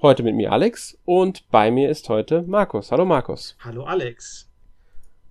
Heute 0.00 0.22
mit 0.22 0.34
mir 0.34 0.50
Alex 0.50 0.96
und 1.04 1.46
bei 1.50 1.70
mir 1.70 1.90
ist 1.90 2.08
heute 2.08 2.40
Markus. 2.40 2.90
Hallo 2.90 3.04
Markus. 3.04 3.54
Hallo 3.62 3.84
Alex. 3.84 4.48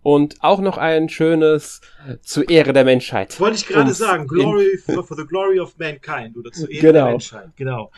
Und 0.03 0.35
auch 0.43 0.59
noch 0.59 0.77
ein 0.77 1.09
schönes 1.09 1.81
zur 2.21 2.47
Ehre 2.47 2.71
der 2.71 2.85
Menschheit. 2.85 3.39
Wollte 3.39 3.55
ich 3.55 3.65
gerade 3.65 3.95
sagen, 3.95 4.27
Glory 4.27 4.77
for, 4.77 5.03
for, 5.03 5.17
the 5.17 5.25
glory 5.25 5.59
of 5.59 5.75
mankind 5.79 6.37
oder 6.37 6.51
zur 6.51 6.69
Ehre 6.69 6.81
genau. 6.81 7.05
der 7.05 7.13
Menschheit. 7.13 7.49
Genau. 7.55 7.89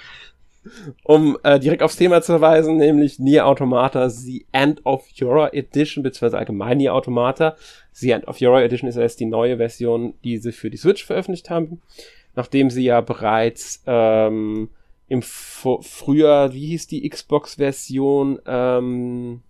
Um 1.03 1.37
äh, 1.43 1.59
direkt 1.59 1.81
aufs 1.81 1.95
Thema 1.95 2.21
zu 2.21 2.33
verweisen, 2.33 2.77
nämlich 2.77 3.19
Nier 3.19 3.47
Automata, 3.47 4.09
The 4.09 4.45
End 4.51 4.85
of 4.85 5.07
Your 5.19 5.53
Edition, 5.53 6.03
beziehungsweise 6.03 6.37
allgemein 6.37 6.77
Nier 6.77 6.93
Automata. 6.93 7.55
The 7.93 8.11
End 8.11 8.27
of 8.27 8.39
Your 8.41 8.61
Edition 8.61 8.87
ist 8.87 8.95
erst 8.95 9.19
die 9.19 9.25
neue 9.25 9.57
Version, 9.57 10.13
die 10.23 10.37
sie 10.37 10.51
für 10.51 10.69
die 10.69 10.77
Switch 10.77 11.03
veröffentlicht 11.03 11.49
haben. 11.49 11.81
Nachdem 12.35 12.69
sie 12.69 12.83
ja 12.83 13.01
bereits 13.01 13.83
ähm, 13.87 14.69
im 15.07 15.19
F 15.19 15.67
Frühjahr, 15.81 16.53
wie 16.53 16.67
hieß 16.67 16.87
die 16.87 17.09
Xbox-Version? 17.09 18.39
Ähm, 18.45 19.41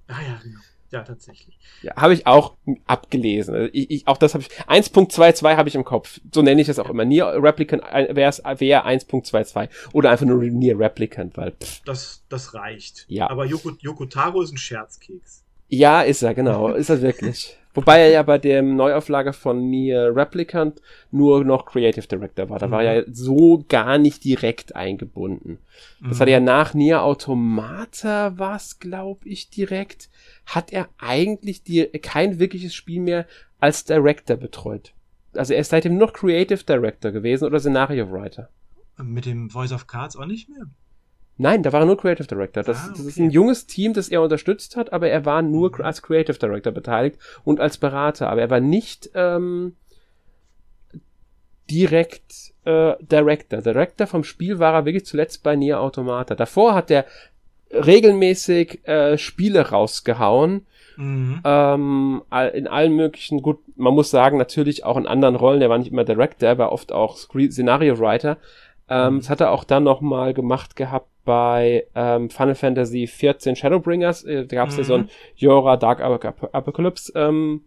Ah 0.06 0.20
ja, 0.26 0.40
genau. 0.42 0.60
Ja, 0.90 1.02
tatsächlich. 1.02 1.58
Ja, 1.82 1.96
habe 1.96 2.14
ich 2.14 2.26
auch 2.26 2.54
abgelesen. 2.86 3.54
Also 3.54 3.68
ich, 3.74 3.90
ich, 3.90 4.08
auch 4.08 4.16
das 4.16 4.32
habe 4.32 4.42
ich. 4.42 4.48
1.22 4.66 5.56
habe 5.56 5.68
ich 5.68 5.74
im 5.74 5.84
Kopf. 5.84 6.18
So 6.32 6.40
nenne 6.40 6.62
ich 6.62 6.66
das 6.66 6.78
auch 6.78 6.88
immer. 6.88 7.04
Near 7.04 7.42
Replicant 7.42 7.82
wäre 7.82 8.60
wär 8.60 8.86
1.22. 8.86 9.68
Oder 9.92 10.10
einfach 10.10 10.24
nur 10.24 10.42
Near 10.42 10.78
Replicant, 10.78 11.36
weil. 11.36 11.52
Pff. 11.52 11.82
Das, 11.84 12.24
das 12.30 12.54
reicht. 12.54 13.04
Ja. 13.08 13.28
Aber 13.28 13.44
Yoko, 13.44 13.72
Yoko 13.80 14.06
Taro 14.06 14.40
ist 14.40 14.52
ein 14.52 14.56
Scherzkeks. 14.56 15.44
Ja, 15.68 16.00
ist 16.00 16.22
er, 16.22 16.34
genau. 16.34 16.70
ist 16.70 16.88
er 16.88 17.02
wirklich. 17.02 17.58
Wobei 17.78 18.00
er 18.00 18.10
ja 18.10 18.22
bei 18.24 18.38
dem 18.38 18.74
Neuauflage 18.74 19.32
von 19.32 19.70
Nier 19.70 20.12
Replicant 20.12 20.82
nur 21.12 21.44
noch 21.44 21.64
Creative 21.64 22.08
Director 22.08 22.50
war. 22.50 22.58
Da 22.58 22.66
mhm. 22.66 22.70
war 22.72 22.82
er 22.82 22.94
ja 22.96 23.04
so 23.12 23.64
gar 23.68 23.98
nicht 23.98 24.24
direkt 24.24 24.74
eingebunden. 24.74 25.58
Das 26.02 26.16
mhm. 26.16 26.20
hat 26.20 26.28
er 26.28 26.32
ja 26.32 26.40
nach 26.40 26.74
Nier 26.74 27.04
Automata 27.04 28.32
was, 28.36 28.80
glaube 28.80 29.28
ich, 29.28 29.50
direkt, 29.50 30.10
hat 30.44 30.72
er 30.72 30.88
eigentlich 30.98 31.62
die, 31.62 31.84
kein 31.86 32.40
wirkliches 32.40 32.74
Spiel 32.74 33.00
mehr 33.00 33.26
als 33.60 33.84
Director 33.84 34.36
betreut. 34.36 34.92
Also 35.34 35.54
er 35.54 35.60
ist 35.60 35.70
seitdem 35.70 35.98
noch 35.98 36.12
Creative 36.12 36.64
Director 36.64 37.12
gewesen 37.12 37.44
oder 37.44 37.60
Scenario 37.60 38.10
Writer. 38.10 38.48
Mit 39.00 39.24
dem 39.24 39.50
Voice 39.50 39.70
of 39.70 39.86
Cards 39.86 40.16
auch 40.16 40.26
nicht 40.26 40.48
mehr? 40.48 40.66
Nein, 41.38 41.62
da 41.62 41.72
war 41.72 41.80
er 41.80 41.86
nur 41.86 41.96
Creative 41.96 42.26
Director. 42.26 42.64
Das, 42.64 42.78
ah, 42.78 42.84
okay. 42.90 42.94
das, 42.96 43.06
ist 43.06 43.18
ein 43.18 43.30
junges 43.30 43.66
Team, 43.66 43.94
das 43.94 44.08
er 44.08 44.22
unterstützt 44.22 44.76
hat, 44.76 44.92
aber 44.92 45.08
er 45.08 45.24
war 45.24 45.40
nur 45.40 45.70
mhm. 45.70 45.84
als 45.84 46.02
Creative 46.02 46.36
Director 46.36 46.72
beteiligt 46.72 47.18
und 47.44 47.60
als 47.60 47.78
Berater. 47.78 48.28
Aber 48.28 48.40
er 48.40 48.50
war 48.50 48.60
nicht 48.60 49.10
ähm, 49.14 49.76
direkt 51.70 52.52
äh, 52.64 52.94
Director. 53.00 53.62
Director 53.62 54.06
vom 54.08 54.24
Spiel 54.24 54.58
war 54.58 54.74
er 54.74 54.84
wirklich 54.84 55.06
zuletzt 55.06 55.44
bei 55.44 55.54
Nier 55.54 55.80
Automata. 55.80 56.34
Davor 56.34 56.74
hat 56.74 56.90
er 56.90 57.06
regelmäßig 57.70 58.86
äh, 58.88 59.16
Spiele 59.16 59.70
rausgehauen. 59.70 60.66
Mhm. 60.96 61.40
Ähm, 61.44 62.22
in 62.54 62.66
allen 62.66 62.96
möglichen, 62.96 63.42
gut, 63.42 63.60
man 63.76 63.94
muss 63.94 64.10
sagen, 64.10 64.38
natürlich 64.38 64.84
auch 64.84 64.96
in 64.96 65.06
anderen 65.06 65.36
Rollen. 65.36 65.62
Er 65.62 65.70
war 65.70 65.78
nicht 65.78 65.92
immer 65.92 66.04
Director, 66.04 66.48
er 66.48 66.58
war 66.58 66.72
oft 66.72 66.90
auch 66.90 67.16
Szenario 67.16 68.00
Writer. 68.00 68.38
Ähm, 68.88 69.14
mhm. 69.14 69.18
Das 69.18 69.30
hat 69.30 69.40
er 69.40 69.52
auch 69.52 69.64
dann 69.64 69.84
nochmal 69.84 70.34
gemacht 70.34 70.74
gehabt 70.74 71.08
bei 71.28 71.84
ähm, 71.94 72.30
Final 72.30 72.54
Fantasy 72.54 73.06
14 73.06 73.54
Shadowbringers, 73.54 74.24
äh, 74.24 74.46
da 74.46 74.56
gab 74.56 74.70
es 74.70 74.76
mhm. 74.76 74.80
ja 74.80 74.84
so 74.84 74.94
ein 74.94 75.10
Yora 75.36 75.76
Dark 75.76 76.00
Apocalypse 76.00 77.12
ähm, 77.14 77.64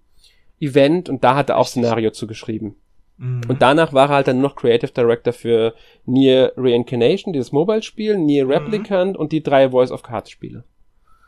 Event 0.59 1.09
und 1.09 1.23
da 1.23 1.35
hat 1.35 1.49
er 1.49 1.59
auch 1.59 1.67
Szenario 1.67 2.09
zugeschrieben. 2.09 2.73
Mhm. 3.19 3.41
Und 3.47 3.61
danach 3.61 3.94
war 3.94 4.09
er 4.09 4.16
halt 4.16 4.27
dann 4.27 4.41
noch 4.41 4.55
Creative 4.55 4.91
Director 4.91 5.31
für 5.31 5.75
Nier 6.07 6.53
Reincarnation, 6.57 7.33
dieses 7.33 7.51
Mobile-Spiel, 7.51 8.17
Nier 8.17 8.45
mhm. 8.45 8.51
Replicant 8.51 9.16
und 9.16 9.31
die 9.31 9.44
drei 9.44 9.69
Voice 9.69 9.91
of 9.91 10.01
Cards 10.01 10.31
Spiele. 10.31 10.63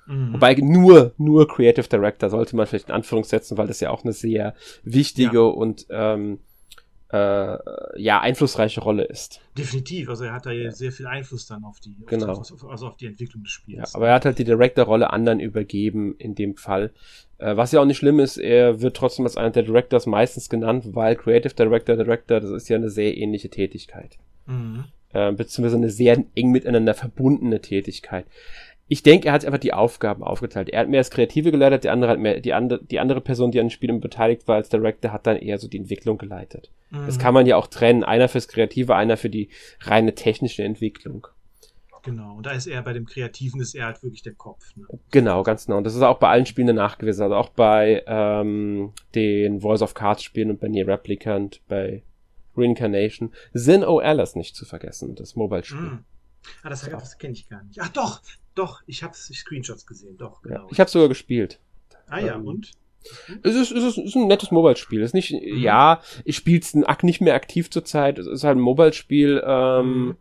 Mhm. 0.07 0.33
Wobei 0.33 0.55
nur, 0.55 1.13
nur 1.19 1.47
Creative 1.47 1.88
Director 1.88 2.31
sollte 2.31 2.55
man 2.55 2.65
vielleicht 2.65 2.89
in 2.89 2.95
Anführungszeichen, 2.95 3.59
weil 3.59 3.67
das 3.67 3.79
ja 3.79 3.91
auch 3.91 4.03
eine 4.03 4.13
sehr 4.13 4.55
wichtige 4.81 5.38
ja. 5.38 5.44
und 5.44 5.85
ähm, 5.91 6.39
äh, 7.13 7.57
ja, 8.01 8.22
einflussreiche 8.22 8.81
Rolle 8.81 9.03
ist. 9.03 9.40
Definitiv, 9.56 10.09
also 10.09 10.24
er 10.24 10.34
hat 10.34 10.47
da 10.47 10.51
ja 10.51 10.72
sehr 10.72 10.91
viel 10.91 11.06
Einfluss 11.06 11.46
dann 11.46 11.63
auf 11.63 11.79
die, 11.79 11.94
genau. 12.07 12.34
auf, 12.34 12.66
also 12.68 12.88
auf 12.88 12.97
die 12.97 13.06
Entwicklung 13.06 13.44
des 13.44 13.51
Spiels. 13.51 13.91
Ja, 13.91 13.96
aber 13.96 14.07
er 14.07 14.16
hat 14.16 14.25
halt 14.25 14.40
die 14.40 14.44
Director-Rolle 14.44 15.13
anderen 15.13 15.40
übergeben 15.40 16.16
in 16.18 16.34
dem 16.34 16.57
Fall. 16.57 16.91
Äh, 17.38 17.56
was 17.56 17.72
ja 17.72 17.81
auch 17.81 17.85
nicht 17.85 17.97
schlimm 17.97 18.19
ist, 18.19 18.38
er 18.38 18.81
wird 18.81 18.97
trotzdem 18.97 19.25
als 19.25 19.38
einer 19.38 19.51
der 19.51 19.62
Directors 19.62 20.07
meistens 20.07 20.50
genannt, 20.50 20.96
weil 20.96 21.16
Creative 21.16 21.53
Director, 21.53 21.96
Director, 21.96 22.40
das 22.40 22.50
ist 22.50 22.68
ja 22.68 22.78
eine 22.78 22.90
sehr 22.90 23.16
ähnliche 23.16 23.50
Tätigkeit. 23.50 24.18
Mhm. 24.47 24.85
Äh, 25.13 25.31
beziehungsweise 25.34 25.78
eine 25.78 25.91
sehr 25.91 26.24
eng 26.34 26.50
miteinander 26.50 26.95
verbundene 26.95 27.62
Tätigkeit 27.62 28.25
ich 28.93 29.01
denke, 29.01 29.27
er 29.27 29.33
hat 29.33 29.43
einfach 29.43 29.57
die 29.57 29.73
Aufgaben 29.73 30.23
aufgeteilt. 30.23 30.69
Er 30.69 30.81
hat 30.81 30.87
mehr 30.87 30.99
das 30.99 31.09
Kreative 31.09 31.51
geleitet, 31.51 31.83
der 31.83 31.93
andere 31.93 32.11
hat 32.11 32.19
mehr, 32.19 32.39
die 32.39 32.53
andere, 32.53 32.83
die 32.83 32.99
andere 32.99 33.21
Person, 33.21 33.49
die 33.49 33.59
an 33.59 33.65
den 33.65 33.71
Spielen 33.71 33.99
beteiligt 33.99 34.47
war 34.47 34.57
als 34.57 34.69
Director, 34.69 35.11
hat 35.11 35.25
dann 35.25 35.37
eher 35.37 35.57
so 35.57 35.67
die 35.67 35.77
Entwicklung 35.77 36.19
geleitet. 36.19 36.69
Mhm. 36.91 37.07
Das 37.07 37.17
kann 37.17 37.33
man 37.33 37.47
ja 37.47 37.57
auch 37.57 37.65
trennen. 37.65 38.03
Einer 38.03 38.29
fürs 38.29 38.47
Kreative, 38.47 38.95
einer 38.95 39.17
für 39.17 39.31
die 39.31 39.49
reine 39.79 40.13
technische 40.13 40.63
Entwicklung. 40.63 41.25
Genau, 42.03 42.35
und 42.35 42.45
da 42.45 42.51
ist 42.51 42.67
er 42.67 42.83
bei 42.83 42.93
dem 42.93 43.07
Kreativen 43.07 43.61
ist 43.61 43.73
er 43.73 43.87
halt 43.87 44.03
wirklich 44.03 44.21
der 44.21 44.35
Kopf. 44.35 44.63
Ne? 44.75 44.85
Genau, 45.09 45.41
ganz 45.41 45.65
genau. 45.65 45.79
Und 45.79 45.85
das 45.85 45.95
ist 45.95 46.03
auch 46.03 46.19
bei 46.19 46.29
allen 46.29 46.45
Spielen 46.45 46.75
nachgewiesen. 46.75 47.23
Also 47.23 47.35
auch 47.35 47.49
bei 47.49 48.03
ähm, 48.05 48.93
den 49.15 49.61
Voice 49.61 49.81
of 49.81 49.95
Cards 49.95 50.21
Spielen 50.21 50.51
und 50.51 50.59
bei 50.59 50.67
Nier 50.67 50.87
Replicant, 50.87 51.61
bei 51.67 52.03
Reincarnation. 52.55 53.33
Zin 53.56 53.83
O. 53.83 53.97
Alice 53.97 54.35
nicht 54.35 54.56
zu 54.56 54.65
vergessen, 54.65 55.15
das 55.15 55.35
Mobile-Spiel. 55.35 55.79
Mm. 55.79 56.06
Ah, 56.62 56.69
das, 56.69 56.88
das 56.88 57.18
kenne 57.18 57.33
ich 57.33 57.50
gar 57.50 57.63
nicht. 57.63 57.79
Ach 57.81 57.89
doch, 57.89 58.21
doch, 58.55 58.81
ich 58.85 59.03
habe 59.03 59.13
Screenshots 59.13 59.85
gesehen, 59.85 60.17
doch, 60.17 60.41
genau. 60.41 60.61
Ja, 60.61 60.67
ich 60.69 60.79
habe 60.79 60.89
sogar 60.89 61.09
gespielt. 61.09 61.59
Ah 62.07 62.19
ja, 62.19 62.35
ähm, 62.35 62.47
und? 62.47 62.71
Es 63.44 63.55
ist, 63.55 63.71
es, 63.71 63.83
ist, 63.83 63.97
es 63.97 64.05
ist 64.05 64.15
ein 64.15 64.27
nettes 64.27 64.51
Mobile-Spiel. 64.51 65.01
Es 65.01 65.09
ist 65.09 65.13
nicht, 65.13 65.31
mhm. 65.33 65.57
ja, 65.59 66.01
ich 66.23 66.38
spiele 66.38 66.59
es 66.59 66.73
nicht 66.73 67.21
mehr 67.21 67.35
aktiv 67.35 67.69
zurzeit. 67.69 68.17
Es 68.17 68.27
ist 68.27 68.44
halt 68.44 68.57
ein 68.57 68.61
Mobile-Spiel, 68.61 69.44
ähm, 69.45 70.05
mhm. 70.05 70.17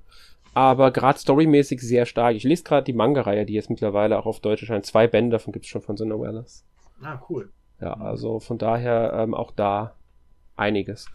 aber 0.55 0.90
gerade 0.90 1.19
storymäßig 1.19 1.81
sehr 1.81 2.06
stark. 2.06 2.34
Ich 2.34 2.44
lese 2.44 2.64
gerade 2.64 2.84
die 2.84 2.93
Manga-Reihe, 2.93 3.46
die 3.46 3.55
jetzt 3.55 3.70
mittlerweile 3.70 4.19
auch 4.19 4.26
auf 4.26 4.40
Deutsch 4.40 4.62
erscheint. 4.62 4.87
Zwei 4.87 5.06
Bände 5.06 5.37
davon 5.37 5.52
gibt 5.52 5.64
es 5.64 5.70
schon 5.70 5.82
von 5.82 5.96
The 5.96 6.05
Novellas. 6.05 6.64
Ah, 7.02 7.20
cool. 7.28 7.50
Ja, 7.81 7.94
also 7.94 8.40
von 8.40 8.58
daher 8.58 9.12
ähm, 9.14 9.35
auch 9.35 9.52
da 9.52 9.94
einiges. 10.56 11.06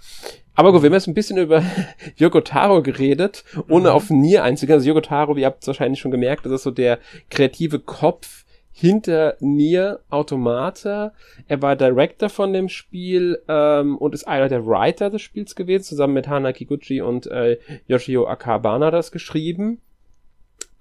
Aber 0.55 0.71
gut, 0.71 0.81
wir 0.81 0.87
haben 0.87 0.95
jetzt 0.95 1.07
ein 1.07 1.13
bisschen 1.13 1.37
über 1.37 1.63
Yoko 2.15 2.41
Taro 2.41 2.81
geredet, 2.81 3.43
ohne 3.69 3.89
mhm. 3.89 3.95
auf 3.95 4.09
Nier 4.09 4.43
einzugehen. 4.43 4.75
Also 4.75 4.89
Yoko 4.89 5.01
Taro, 5.01 5.35
ihr 5.35 5.45
habt 5.45 5.61
es 5.61 5.67
wahrscheinlich 5.67 5.99
schon 5.99 6.11
gemerkt, 6.11 6.45
das 6.45 6.53
ist 6.53 6.63
so 6.63 6.71
der 6.71 6.99
kreative 7.29 7.79
Kopf 7.79 8.45
hinter 8.71 9.37
Nier 9.39 10.01
Automata. 10.09 11.13
Er 11.47 11.61
war 11.63 11.75
Director 11.75 12.29
von 12.29 12.53
dem 12.53 12.69
Spiel 12.69 13.41
ähm, 13.47 13.97
und 13.97 14.13
ist 14.13 14.27
einer 14.27 14.49
der 14.49 14.67
Writer 14.67 15.09
des 15.09 15.23
Spiels 15.23 15.55
gewesen, 15.55 15.83
zusammen 15.83 16.13
mit 16.13 16.27
Hana 16.27 16.53
Kiguchi 16.53 17.01
und 17.01 17.25
äh, 17.27 17.57
Yoshio 17.87 18.27
Akabana 18.27 18.91
das 18.91 19.11
geschrieben. 19.11 19.81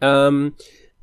Ähm, 0.02 0.54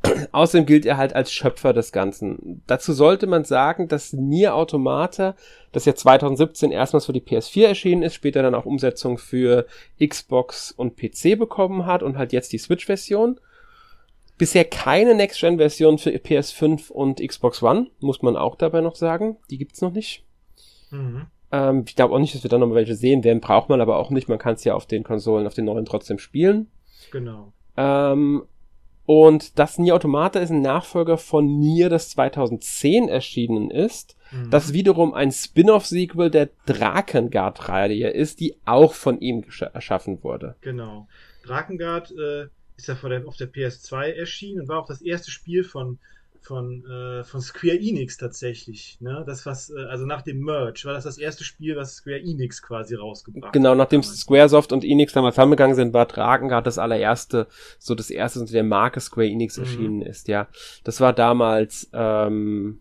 Außerdem 0.32 0.66
gilt 0.66 0.86
er 0.86 0.98
halt 0.98 1.16
als 1.16 1.32
Schöpfer 1.32 1.74
des 1.74 1.92
Ganzen. 1.92 2.62
Dazu 2.68 2.94
sollte 2.94 3.28
man 3.28 3.46
sagen, 3.46 3.88
dass 3.88 4.14
Nier 4.14 4.56
Automata, 4.56 5.36
das 5.72 5.86
ja 5.86 5.96
2017 5.96 6.72
erstmals 6.72 7.06
für 7.06 7.14
die 7.14 7.22
PS4 7.22 7.68
erschienen 7.68 8.04
ist, 8.04 8.14
später 8.14 8.42
dann 8.42 8.56
auch 8.56 8.66
Umsetzung 8.66 9.18
für 9.18 9.66
Xbox 10.06 10.72
und 10.72 10.98
PC 10.98 11.38
bekommen 11.38 11.86
hat 11.86 12.04
und 12.04 12.18
halt 12.18 12.34
jetzt 12.34 12.52
die 12.52 12.58
Switch-Version. 12.58 13.40
Bisher 14.38 14.66
keine 14.66 15.16
Next-Gen-Version 15.16 16.00
für 16.00 16.10
PS5 16.10 16.92
und 16.92 17.26
Xbox 17.26 17.62
One, 17.64 17.88
muss 18.00 18.22
man 18.22 18.36
auch 18.36 18.56
dabei 18.56 18.82
noch 18.82 18.96
sagen. 18.96 19.38
Die 19.50 19.58
gibt's 19.58 19.82
noch 19.82 19.94
nicht. 19.94 20.26
Mhm. 20.90 21.28
Ähm, 21.52 21.86
ich 21.88 21.96
glaube 21.96 22.14
auch 22.14 22.20
nicht, 22.20 22.34
dass 22.34 22.44
wir 22.44 22.50
da 22.50 22.58
nochmal 22.58 22.78
welche 22.78 22.96
sehen 22.96 23.24
werden, 23.24 23.40
braucht 23.40 23.70
man 23.70 23.80
aber 23.80 23.98
auch 23.98 24.10
nicht. 24.10 24.28
Man 24.28 24.40
kann 24.40 24.56
es 24.56 24.64
ja 24.64 24.74
auf 24.74 24.88
den 24.88 25.04
Konsolen, 25.04 25.48
auf 25.48 25.54
den 25.54 25.66
neuen 25.66 25.86
trotzdem 25.86 26.18
spielen. 26.18 26.72
Genau. 27.12 27.54
Ähm, 27.78 28.44
und 29.06 29.60
das 29.60 29.78
Nier 29.78 29.96
Automata 29.96 30.40
ist 30.40 30.50
ein 30.50 30.62
Nachfolger 30.62 31.18
von 31.18 31.60
Nier, 31.60 31.90
das 31.90 32.10
2010 32.10 33.10
erschienen 33.10 33.70
ist. 33.70 34.16
Mhm. 34.32 34.50
Das 34.50 34.72
wiederum 34.72 35.14
ein 35.14 35.32
Spin-off-Sequel 35.32 36.30
der 36.30 36.50
Drakengard-Reihe 36.66 38.10
ist, 38.10 38.40
die 38.40 38.56
auch 38.66 38.94
von 38.94 39.20
ihm 39.20 39.44
erschaffen 39.74 40.24
wurde. 40.24 40.56
Genau. 40.62 41.08
Drakengard 41.44 42.12
äh, 42.12 42.48
ist 42.78 42.88
ja 42.88 42.96
der, 42.96 43.28
auf 43.28 43.36
der 43.36 43.52
PS2 43.52 44.14
erschienen 44.14 44.62
und 44.62 44.68
war 44.70 44.80
auch 44.80 44.88
das 44.88 45.02
erste 45.02 45.32
Spiel 45.32 45.66
von 45.66 46.00
von, 46.44 46.86
äh, 46.86 47.24
von 47.24 47.42
Square 47.42 47.80
Enix 47.80 48.18
tatsächlich. 48.18 48.98
Ne? 49.00 49.24
Das 49.26 49.46
was, 49.46 49.70
äh, 49.70 49.80
also 49.90 50.06
nach 50.06 50.22
dem 50.22 50.40
Merge 50.40 50.82
war 50.86 50.94
das 50.94 51.06
das 51.06 51.18
erste 51.18 51.44
Spiel, 51.44 51.76
was 51.76 51.96
Square 51.96 52.20
Enix 52.20 52.62
quasi 52.62 52.96
rausgebracht 52.96 53.54
Genau, 53.54 53.76
nachdem 53.76 54.02
damals. 54.02 54.20
Squaresoft 54.20 54.72
und 54.72 54.84
Enix 54.84 55.14
damals 55.14 55.36
zusammengegangen 55.36 55.76
sind, 55.76 55.94
war 55.94 56.06
Drakengard 56.06 56.68
das 56.68 56.78
allererste, 56.78 57.48
so 57.80 57.96
das 57.96 58.10
erste 58.10 58.40
unter 58.40 58.54
der 58.54 58.64
Marke 58.64 59.00
Square 59.00 59.28
Enix 59.28 59.58
mhm. 59.58 59.64
erschienen 59.64 60.02
ist, 60.02 60.28
ja. 60.28 60.48
Das 60.84 61.00
war 61.00 61.14
damals, 61.14 61.90
ähm, 61.94 62.80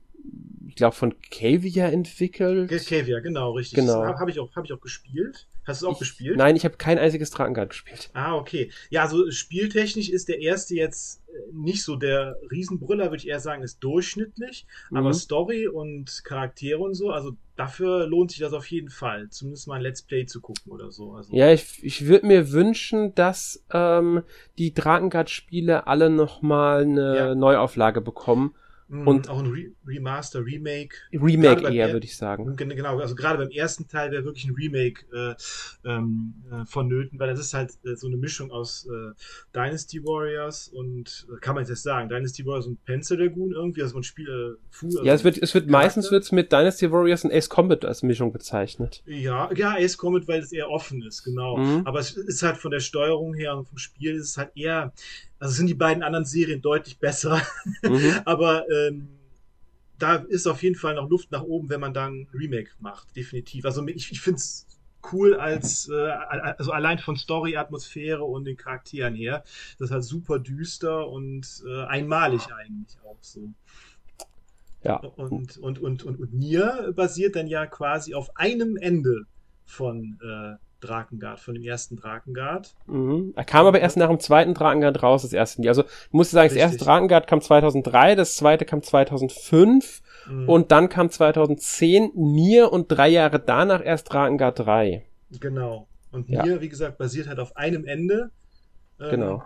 ich 0.69 0.77
glaube, 0.77 0.97
von 0.97 1.15
Cavia 1.31 1.89
entwickelt. 1.89 2.71
Cavia, 2.87 3.21
genau, 3.21 3.53
richtig. 3.53 3.79
Genau. 3.79 4.05
Habe 4.05 4.19
hab 4.19 4.29
ich, 4.29 4.41
auch, 4.41 4.55
hab 4.57 4.65
ich 4.65 4.73
auch 4.73 4.81
gespielt. 4.81 5.47
Hast 5.65 5.81
du 5.81 5.87
es 5.87 5.89
auch 5.89 5.95
ich, 5.95 6.01
gespielt? 6.01 6.37
Nein, 6.37 6.57
ich 6.57 6.65
habe 6.65 6.77
kein 6.77 6.99
einziges 6.99 7.31
Drakengard 7.31 7.71
gespielt. 7.71 8.11
Ah, 8.15 8.35
okay. 8.35 8.71
Ja, 8.91 9.03
also 9.03 9.31
spieltechnisch 9.31 10.09
ist 10.09 10.29
der 10.29 10.41
erste 10.41 10.75
jetzt 10.75 11.23
äh, 11.29 11.39
nicht 11.53 11.85
so 11.85 11.97
der 11.97 12.37
Riesenbrüller, 12.51 13.07
würde 13.07 13.19
ich 13.19 13.29
eher 13.29 13.39
sagen, 13.39 13.63
ist 13.63 13.79
durchschnittlich. 13.79 14.67
Mhm. 14.91 14.97
Aber 14.97 15.15
Story 15.15 15.69
und 15.69 16.23
Charaktere 16.25 16.81
und 16.81 16.95
so, 16.95 17.11
also 17.11 17.37
dafür 17.55 18.07
lohnt 18.07 18.33
sich 18.33 18.41
das 18.41 18.53
auf 18.53 18.67
jeden 18.67 18.91
Fall. 18.91 19.29
Zumindest 19.31 19.69
mal 19.69 19.77
ein 19.77 19.83
Let's 19.83 20.03
Play 20.03 20.27
zu 20.27 20.41
gucken 20.41 20.73
oder 20.73 20.91
so. 20.91 21.13
Also, 21.13 21.35
ja, 21.35 21.53
ich, 21.53 21.83
ich 21.85 22.07
würde 22.07 22.27
mir 22.27 22.51
wünschen, 22.51 23.15
dass 23.15 23.65
ähm, 23.73 24.23
die 24.59 24.75
Drakengard-Spiele 24.75 25.87
alle 25.87 26.11
nochmal 26.11 26.83
eine 26.83 27.17
ja. 27.17 27.35
Neuauflage 27.35 28.01
bekommen 28.01 28.55
und 28.93 29.29
auch 29.31 29.39
ein 29.39 29.47
Re 29.47 29.71
Remaster, 29.87 30.45
Remake. 30.45 30.97
Remake 31.13 31.73
eher, 31.73 31.93
würde 31.93 32.05
ich 32.05 32.17
sagen. 32.17 32.55
Genau, 32.57 32.99
also 32.99 33.15
gerade 33.15 33.39
beim 33.39 33.51
ersten 33.51 33.89
Teil 33.89 34.11
wäre 34.11 34.25
wirklich 34.25 34.45
ein 34.45 34.55
Remake 34.55 35.05
äh, 35.13 35.35
ähm, 35.89 36.35
äh, 36.51 36.65
vonnöten, 36.67 37.19
weil 37.19 37.29
das 37.29 37.41
ist 37.41 37.55
halt 37.55 37.73
äh, 37.85 37.97
so 37.97 38.07
eine 38.07 38.17
Mischung 38.17 38.51
aus 38.51 38.87
äh, 38.87 39.13
Dynasty 39.55 40.05
Warriors 40.05 40.69
und, 40.69 41.27
äh, 41.31 41.41
kann 41.41 41.55
man 41.55 41.65
jetzt 41.65 41.83
sagen, 41.83 42.09
Dynasty 42.09 42.45
Warriors 42.45 42.67
und 42.67 42.85
Panzer 42.85 43.17
Dragoon 43.17 43.53
irgendwie, 43.53 43.83
also 43.83 43.95
man 43.95 44.03
spielt 44.03 44.29
also 44.29 45.03
Ja, 45.03 45.15
es 45.15 45.25
wird, 45.25 45.39
es 45.39 45.55
wird 45.55 45.69
meistens 45.69 46.11
wird's 46.11 46.31
mit 46.31 46.53
Dynasty 46.53 46.91
Warriors 46.93 47.25
und 47.25 47.33
Ace 47.33 47.49
Combat 47.49 47.85
als 47.85 48.03
Mischung 48.03 48.33
bezeichnet. 48.33 49.03
Ja, 49.07 49.51
ja, 49.55 49.75
Ace 49.77 49.97
Combat, 49.97 50.29
weil 50.29 50.41
es 50.41 50.53
eher 50.53 50.69
offen 50.69 51.03
ist, 51.03 51.25
genau. 51.25 51.57
Mhm. 51.57 51.87
Aber 51.87 52.01
es 52.01 52.17
ist 52.17 52.43
halt 52.43 52.59
von 52.59 52.71
der 52.71 52.81
Steuerung 52.81 53.35
her 53.35 53.57
und 53.57 53.69
vom 53.69 53.79
Spiel 53.79 54.17
ist 54.17 54.31
es 54.31 54.37
halt 54.37 54.51
eher 54.55 54.93
also 55.43 55.55
sind 55.55 55.67
die 55.67 55.75
beiden 55.75 56.05
anderen 56.05 56.25
Serien 56.25 56.63
deutlich 56.63 57.01
besser. 57.01 57.43
Mhm. 57.83 58.15
Aber 58.27 58.65
ähm, 58.71 59.09
da 59.99 60.15
ist 60.15 60.47
auf 60.47 60.63
jeden 60.63 60.77
Fall 60.77 60.95
noch 60.95 61.11
Luft 61.11 61.33
nach 61.33 61.43
oben, 61.43 61.69
wenn 61.69 61.81
man 61.81 61.93
dann 61.93 62.29
Remake 62.33 62.71
macht, 62.79 63.17
definitiv. 63.17 63.65
Also 63.65 63.85
ich, 63.89 64.13
ich 64.13 64.21
finde 64.21 64.37
es 64.37 64.69
cool 65.13 65.35
als, 65.35 65.89
äh, 65.89 66.11
also 66.11 66.71
allein 66.71 67.01
von 67.01 67.17
Story, 67.17 67.57
Atmosphäre 67.57 68.23
und 68.23 68.45
den 68.45 68.57
Charakteren 68.57 69.17
her. 69.17 69.43
Das 69.81 69.89
ist 69.89 69.91
halt 69.91 70.05
super 70.05 70.39
düster 70.39 71.09
und 71.09 71.65
äh, 71.67 71.87
einmalig 71.87 72.43
eigentlich 72.53 72.97
auch 73.05 73.19
so. 73.21 73.49
Ja. 74.85 74.99
Und, 74.99 75.59
und, 75.59 75.81
und, 75.81 76.05
und, 76.05 76.21
und 76.21 76.35
Nier 76.35 76.93
basiert 76.95 77.35
dann 77.35 77.49
ja 77.49 77.67
quasi 77.67 78.15
auf 78.15 78.37
einem 78.37 78.77
Ende 78.77 79.27
von 79.67 80.21
äh, 80.23 80.55
Drakengard, 80.83 81.41
von 81.41 81.55
dem 81.55 81.63
ersten 81.63 81.97
Drakengard. 81.97 82.75
Mhm. 82.87 83.33
Er 83.35 83.45
kam 83.45 83.67
aber 83.67 83.81
erst 83.81 83.97
nach 83.97 84.09
dem 84.09 84.21
zweiten 84.21 84.55
Drakengard 84.55 85.03
raus, 85.03 85.23
das 85.23 85.33
erste. 85.33 85.67
Also, 85.69 85.83
ich 85.83 86.13
muss 86.13 86.31
sagen, 86.31 86.49
das 86.49 86.57
Richtig. 86.57 86.73
erste 86.73 86.85
Drakengard 86.85 87.27
kam 87.27 87.41
2003, 87.41 88.15
das 88.15 88.37
zweite 88.37 88.65
kam 88.65 88.83
2005 88.83 90.03
mhm. 90.29 90.49
und 90.49 90.73
dann 90.73 90.89
kam 90.89 91.11
2010 91.11 92.13
Nier 92.15 92.73
und 92.73 92.89
drei 92.89 93.09
Jahre 93.09 93.41
danach 93.41 93.85
erst 93.85 94.13
Drakengard 94.13 94.59
3. 94.59 95.05
Genau. 95.41 95.89
Und 96.11 96.29
Nier, 96.29 96.45
ja. 96.45 96.61
wie 96.61 96.69
gesagt, 96.69 96.99
basiert 96.99 97.29
halt 97.29 97.39
auf 97.39 97.57
einem 97.57 97.87
Ende. 97.87 98.31
Ähm, 99.01 99.11
genau. 99.11 99.45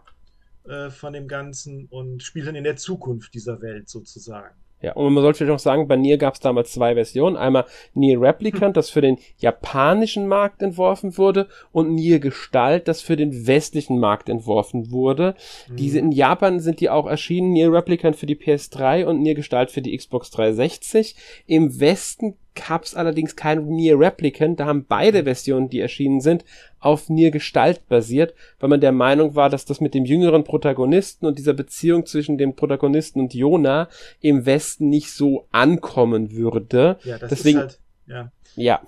Äh, 0.65 0.91
von 0.91 1.13
dem 1.13 1.29
Ganzen 1.29 1.87
und 1.87 2.23
spielt 2.25 2.49
dann 2.49 2.57
in 2.57 2.65
der 2.65 2.77
Zukunft 2.77 3.35
dieser 3.35 3.63
Welt 3.63 3.89
sozusagen. 3.89 4.55
Ja, 4.83 4.93
und 4.93 5.15
man 5.15 5.23
sollte 5.23 5.39
vielleicht 5.39 5.53
noch 5.53 5.59
sagen, 5.59 5.89
bei 5.89 5.97
Nier 5.97 6.19
gab 6.19 6.35
es 6.35 6.41
damals 6.41 6.73
zwei 6.73 6.95
Versionen. 6.95 7.37
Einmal 7.37 7.65
Nier 7.95 8.21
Replicant, 8.21 8.77
das 8.77 8.91
für 8.91 9.01
den 9.01 9.17
japanischen 9.39 10.29
Markt 10.29 10.61
entworfen 10.63 11.17
wurde, 11.17 11.49
und 11.73 11.95
Nier 11.95 12.21
Gestalt, 12.21 12.87
das 12.87 13.01
für 13.01 13.17
den 13.17 13.47
westlichen 13.47 13.99
Markt 13.99 14.29
entworfen 14.29 14.91
wurde. 14.91 15.35
Mhm. 15.69 15.77
Diese 15.77 15.99
in 15.99 16.13
Japan 16.13 16.61
sind 16.61 16.81
die 16.81 16.91
auch 16.91 17.07
erschienen, 17.07 17.53
Nier 17.53 17.73
Replicant 17.73 18.17
für 18.17 18.27
die 18.27 18.37
PS3 18.37 19.07
und 19.07 19.23
Nier 19.23 19.35
Gestalt 19.35 19.71
für 19.71 19.81
die 19.81 19.97
Xbox 19.97 20.31
360. 20.31 21.17
Im 21.47 21.81
Westen 21.81 22.35
gab 22.57 22.85
es 22.85 22.95
allerdings 22.95 23.37
kein 23.37 23.67
Nier 23.67 23.99
Replicant, 23.99 24.59
da 24.59 24.67
haben 24.67 24.85
beide 24.87 25.25
Versionen, 25.25 25.69
die 25.69 25.81
erschienen 25.81 26.21
sind, 26.21 26.45
auf 26.81 27.09
Nier 27.09 27.31
Gestalt 27.31 27.87
basiert, 27.89 28.35
weil 28.59 28.69
man 28.69 28.81
der 28.81 28.93
Meinung 28.93 29.35
war, 29.35 29.51
dass 29.51 29.65
das 29.65 29.81
mit 29.81 29.95
dem 29.95 30.05
jüngeren 30.05 30.45
Protagonisten 30.45 31.27
und 31.27 31.39
dieser 31.39 31.53
Beziehung 31.53 32.07
zwischen 32.07 32.39
dem 32.39 32.57
Protagonisten 32.57 33.21
und 33.21 33.35
Jona 33.35 33.89
im 34.21 34.47
Westen 34.47 34.89
nicht 34.89 35.13
so 35.13 35.47
ankommen 35.53 36.33
würde. 36.33 36.99
Ja, 37.05 37.19
das 37.19 37.31
Deswegen, 37.31 37.59
ist 37.59 37.63
halt, 37.63 37.81
ja. 38.07 38.33
Ja. 38.57 38.83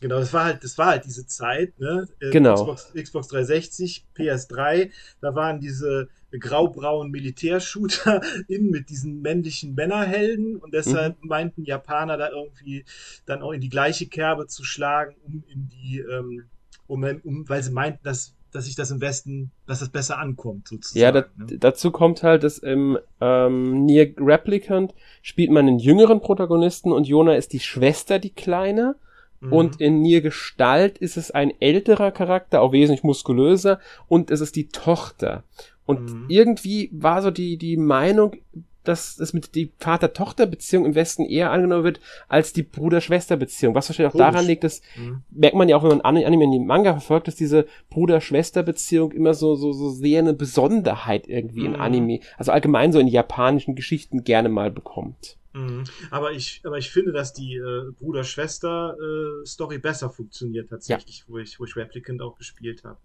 Genau, 0.00 0.20
das 0.20 0.32
war 0.32 0.44
halt, 0.44 0.62
das 0.62 0.78
war 0.78 0.86
halt 0.86 1.04
diese 1.04 1.26
Zeit, 1.26 1.78
ne? 1.80 2.06
Äh, 2.20 2.30
genau. 2.30 2.54
Xbox, 2.54 2.92
Xbox 2.94 3.28
360, 3.28 4.06
PS3, 4.16 4.90
da 5.20 5.34
waren 5.34 5.58
diese 5.58 6.08
graubraunen 6.30 7.10
Militärshooter 7.10 8.20
in 8.48 8.70
mit 8.70 8.90
diesen 8.90 9.22
männlichen 9.22 9.74
Männerhelden 9.74 10.56
und 10.56 10.74
deshalb 10.74 11.22
mhm. 11.22 11.28
meinten 11.28 11.64
Japaner 11.64 12.16
da 12.16 12.30
irgendwie 12.30 12.84
dann 13.26 13.42
auch 13.42 13.52
in 13.52 13.60
die 13.60 13.70
gleiche 13.70 14.06
Kerbe 14.06 14.46
zu 14.46 14.64
schlagen, 14.64 15.16
um 15.24 15.44
in 15.48 15.68
die, 15.68 16.00
ähm, 16.00 16.44
um, 16.86 17.04
um, 17.22 17.48
weil 17.48 17.62
sie 17.62 17.72
meinten, 17.72 18.00
dass 18.02 18.34
dass 18.52 18.64
sich 18.64 18.76
das 18.76 18.90
im 18.90 19.00
Westen, 19.00 19.50
dass 19.66 19.80
das 19.80 19.90
besser 19.90 20.18
ankommt, 20.18 20.68
sozusagen. 20.68 21.00
Ja, 21.00 21.12
da, 21.12 21.26
ne? 21.36 21.58
dazu 21.58 21.90
kommt 21.90 22.22
halt, 22.22 22.42
dass 22.44 22.58
im 22.58 22.98
ähm, 23.20 23.84
Nier 23.84 24.14
Replicant 24.16 24.94
spielt 25.22 25.50
man 25.50 25.68
einen 25.68 25.78
jüngeren 25.78 26.20
Protagonisten 26.20 26.92
und 26.92 27.06
Jona 27.06 27.34
ist 27.34 27.52
die 27.52 27.60
Schwester, 27.60 28.18
die 28.18 28.30
kleine. 28.30 28.96
Mhm. 29.40 29.52
Und 29.52 29.80
in 29.80 30.00
Nier 30.00 30.20
Gestalt 30.20 30.98
ist 30.98 31.16
es 31.16 31.30
ein 31.30 31.52
älterer 31.60 32.10
Charakter, 32.10 32.60
auch 32.60 32.72
wesentlich 32.72 33.04
muskulöser, 33.04 33.78
und 34.08 34.30
es 34.30 34.40
ist 34.40 34.56
die 34.56 34.68
Tochter. 34.68 35.44
Und 35.88 36.12
mhm. 36.12 36.24
irgendwie 36.28 36.90
war 36.92 37.22
so 37.22 37.30
die, 37.30 37.56
die 37.56 37.78
Meinung, 37.78 38.36
dass 38.84 39.18
es 39.18 39.32
mit 39.32 39.54
die 39.54 39.72
Vater-Tochter-Beziehung 39.78 40.84
im 40.84 40.94
Westen 40.94 41.24
eher 41.24 41.50
angenommen 41.50 41.84
wird 41.84 42.00
als 42.28 42.52
die 42.52 42.62
Bruder-Schwester-Beziehung. 42.62 43.74
Was 43.74 43.88
wahrscheinlich 43.88 44.14
auch 44.14 44.18
daran 44.18 44.44
liegt, 44.46 44.64
dass 44.64 44.82
mhm. 44.96 45.22
merkt 45.30 45.56
man 45.56 45.68
ja 45.68 45.76
auch, 45.76 45.82
wenn 45.82 45.96
man 45.96 46.00
Anime 46.02 46.44
in 46.44 46.52
die 46.52 46.58
Manga 46.58 46.92
verfolgt, 46.92 47.26
dass 47.26 47.36
diese 47.36 47.66
Bruder-Schwester-Beziehung 47.88 49.12
immer 49.12 49.32
so, 49.32 49.54
so, 49.54 49.72
so 49.72 49.88
sehr 49.90 50.20
eine 50.20 50.34
Besonderheit 50.34 51.26
irgendwie 51.26 51.60
mhm. 51.60 51.74
in 51.74 51.76
Anime, 51.76 52.20
also 52.36 52.52
allgemein 52.52 52.92
so 52.92 52.98
in 52.98 53.08
japanischen 53.08 53.74
Geschichten 53.76 54.24
gerne 54.24 54.50
mal 54.50 54.70
bekommt. 54.70 55.38
Mhm. 55.54 55.84
Aber 56.10 56.32
ich, 56.32 56.60
aber 56.64 56.76
ich 56.76 56.90
finde, 56.90 57.12
dass 57.12 57.32
die 57.32 57.56
äh, 57.56 57.92
Bruder-Schwester-Story 57.98 59.76
äh, 59.76 59.78
besser 59.78 60.10
funktioniert 60.10 60.68
tatsächlich, 60.68 61.20
ja. 61.20 61.24
wo 61.28 61.38
ich, 61.38 61.58
wo 61.58 61.64
ich 61.64 61.76
Replicant 61.76 62.20
auch 62.20 62.36
gespielt 62.36 62.84
habe. 62.84 62.98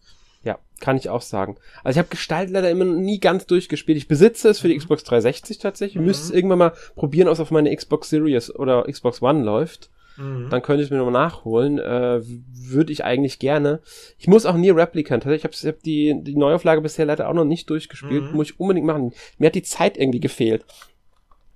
Ja, 0.43 0.59
kann 0.81 0.97
ich 0.97 1.09
auch 1.09 1.21
sagen. 1.21 1.57
Also 1.83 1.97
ich 1.97 1.99
habe 1.99 2.09
Gestalt 2.09 2.49
leider 2.49 2.69
immer 2.69 2.85
nie 2.85 3.19
ganz 3.19 3.45
durchgespielt. 3.45 3.97
Ich 3.97 4.07
besitze 4.07 4.49
es 4.49 4.59
für 4.59 4.67
die 4.67 4.73
mhm. 4.73 4.79
Xbox 4.79 5.03
360 5.05 5.57
tatsächlich. 5.57 5.99
Mhm. 5.99 6.05
Müsste 6.05 6.25
es 6.25 6.31
irgendwann 6.31 6.59
mal 6.59 6.73
probieren, 6.95 7.27
ob 7.27 7.33
es 7.33 7.39
auf 7.39 7.51
meine 7.51 7.73
Xbox 7.75 8.09
Series 8.09 8.53
oder 8.53 8.83
Xbox 8.83 9.21
One 9.21 9.43
läuft. 9.43 9.89
Mhm. 10.17 10.49
Dann 10.49 10.61
könnte 10.61 10.81
ich 10.81 10.87
es 10.87 10.91
mir 10.91 10.97
nochmal 10.97 11.13
nachholen. 11.13 11.79
Äh, 11.79 12.21
Würde 12.23 12.91
ich 12.91 13.03
eigentlich 13.03 13.39
gerne. 13.39 13.79
Ich 14.17 14.27
muss 14.27 14.45
auch 14.45 14.55
nie 14.55 14.69
Replicant. 14.69 15.25
Ich 15.25 15.43
habe 15.43 15.55
hab 15.55 15.83
die, 15.83 16.15
die 16.21 16.35
Neuauflage 16.35 16.81
bisher 16.81 17.05
leider 17.05 17.29
auch 17.29 17.33
noch 17.33 17.45
nicht 17.45 17.69
durchgespielt. 17.69 18.31
Mhm. 18.31 18.35
Muss 18.35 18.51
ich 18.51 18.59
unbedingt 18.59 18.85
machen. 18.85 19.13
Mir 19.37 19.47
hat 19.47 19.55
die 19.55 19.63
Zeit 19.63 19.97
irgendwie 19.97 20.19
gefehlt. 20.19 20.65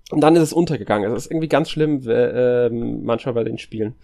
Und 0.10 0.22
dann 0.22 0.36
ist 0.38 0.44
es 0.44 0.54
untergegangen. 0.54 1.12
Es 1.12 1.26
ist 1.26 1.32
irgendwie 1.32 1.50
ganz 1.50 1.70
schlimm 1.70 2.02
äh, 2.08 2.70
manchmal 2.70 3.34
bei 3.34 3.44
den 3.44 3.58
Spielen. 3.58 3.96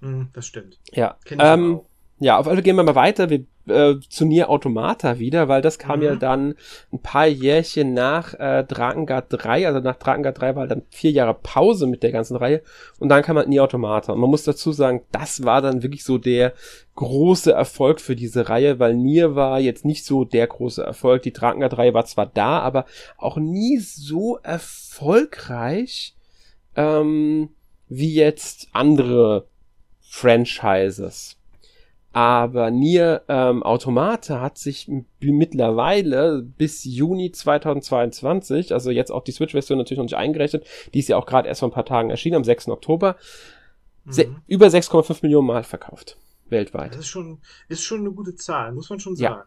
Mhm, 0.00 0.30
das 0.32 0.46
stimmt. 0.46 0.78
Ja. 0.90 1.16
Ähm, 1.30 1.80
Ja, 2.22 2.38
auf 2.38 2.46
alle 2.46 2.62
gehen 2.62 2.76
wir 2.76 2.84
mal 2.84 2.94
weiter 2.94 3.30
wir, 3.30 3.46
äh, 3.66 3.98
zu 4.08 4.24
Nier 4.24 4.48
Automata 4.48 5.18
wieder, 5.18 5.48
weil 5.48 5.60
das 5.60 5.80
kam 5.80 5.98
mhm. 5.98 6.04
ja 6.04 6.14
dann 6.14 6.54
ein 6.92 7.00
paar 7.00 7.26
Jährchen 7.26 7.94
nach 7.94 8.34
äh, 8.34 8.62
Drakengard 8.62 9.26
3, 9.30 9.66
also 9.66 9.80
nach 9.80 9.96
Drakengard 9.96 10.40
3 10.40 10.54
war 10.54 10.68
dann 10.68 10.82
vier 10.90 11.10
Jahre 11.10 11.34
Pause 11.34 11.88
mit 11.88 12.04
der 12.04 12.12
ganzen 12.12 12.36
Reihe 12.36 12.62
und 13.00 13.08
dann 13.08 13.22
kam 13.22 13.38
halt 13.38 13.48
Nier 13.48 13.64
Automata. 13.64 14.12
Und 14.12 14.20
man 14.20 14.30
muss 14.30 14.44
dazu 14.44 14.70
sagen, 14.70 15.02
das 15.10 15.42
war 15.42 15.62
dann 15.62 15.82
wirklich 15.82 16.04
so 16.04 16.16
der 16.16 16.52
große 16.94 17.50
Erfolg 17.50 18.00
für 18.00 18.14
diese 18.14 18.48
Reihe, 18.48 18.78
weil 18.78 18.94
Nier 18.94 19.34
war 19.34 19.58
jetzt 19.58 19.84
nicht 19.84 20.04
so 20.04 20.24
der 20.24 20.46
große 20.46 20.80
Erfolg. 20.80 21.22
Die 21.22 21.32
Drakengard 21.32 21.76
3 21.76 21.92
war 21.92 22.04
zwar 22.04 22.26
da, 22.26 22.60
aber 22.60 22.86
auch 23.16 23.36
nie 23.36 23.78
so 23.78 24.38
erfolgreich 24.44 26.14
ähm, 26.76 27.48
wie 27.88 28.14
jetzt 28.14 28.68
andere 28.72 29.48
Franchises. 30.00 31.41
Aber 32.12 32.70
Nier 32.70 33.22
ähm, 33.28 33.62
Automata 33.62 34.40
hat 34.40 34.58
sich 34.58 34.90
mittlerweile 35.20 36.42
bis 36.42 36.84
Juni 36.84 37.32
2022, 37.32 38.72
also 38.72 38.90
jetzt 38.90 39.10
auch 39.10 39.24
die 39.24 39.32
Switch-Version 39.32 39.78
natürlich 39.78 39.98
noch 39.98 40.04
nicht 40.04 40.16
eingerechnet, 40.16 40.66
die 40.92 40.98
ist 40.98 41.08
ja 41.08 41.16
auch 41.16 41.26
gerade 41.26 41.48
erst 41.48 41.60
vor 41.60 41.70
ein 41.70 41.72
paar 41.72 41.86
Tagen 41.86 42.10
erschienen, 42.10 42.36
am 42.36 42.44
6. 42.44 42.68
Oktober, 42.68 43.16
mhm. 44.04 44.36
über 44.46 44.66
6,5 44.66 45.20
Millionen 45.22 45.46
Mal 45.46 45.64
verkauft. 45.64 46.18
Weltweit. 46.50 46.92
Das 46.92 47.00
ist 47.00 47.08
schon, 47.08 47.40
ist 47.68 47.82
schon 47.82 48.00
eine 48.00 48.12
gute 48.12 48.34
Zahl, 48.36 48.72
muss 48.72 48.90
man 48.90 49.00
schon 49.00 49.16
sagen. 49.16 49.34
Ja. 49.34 49.44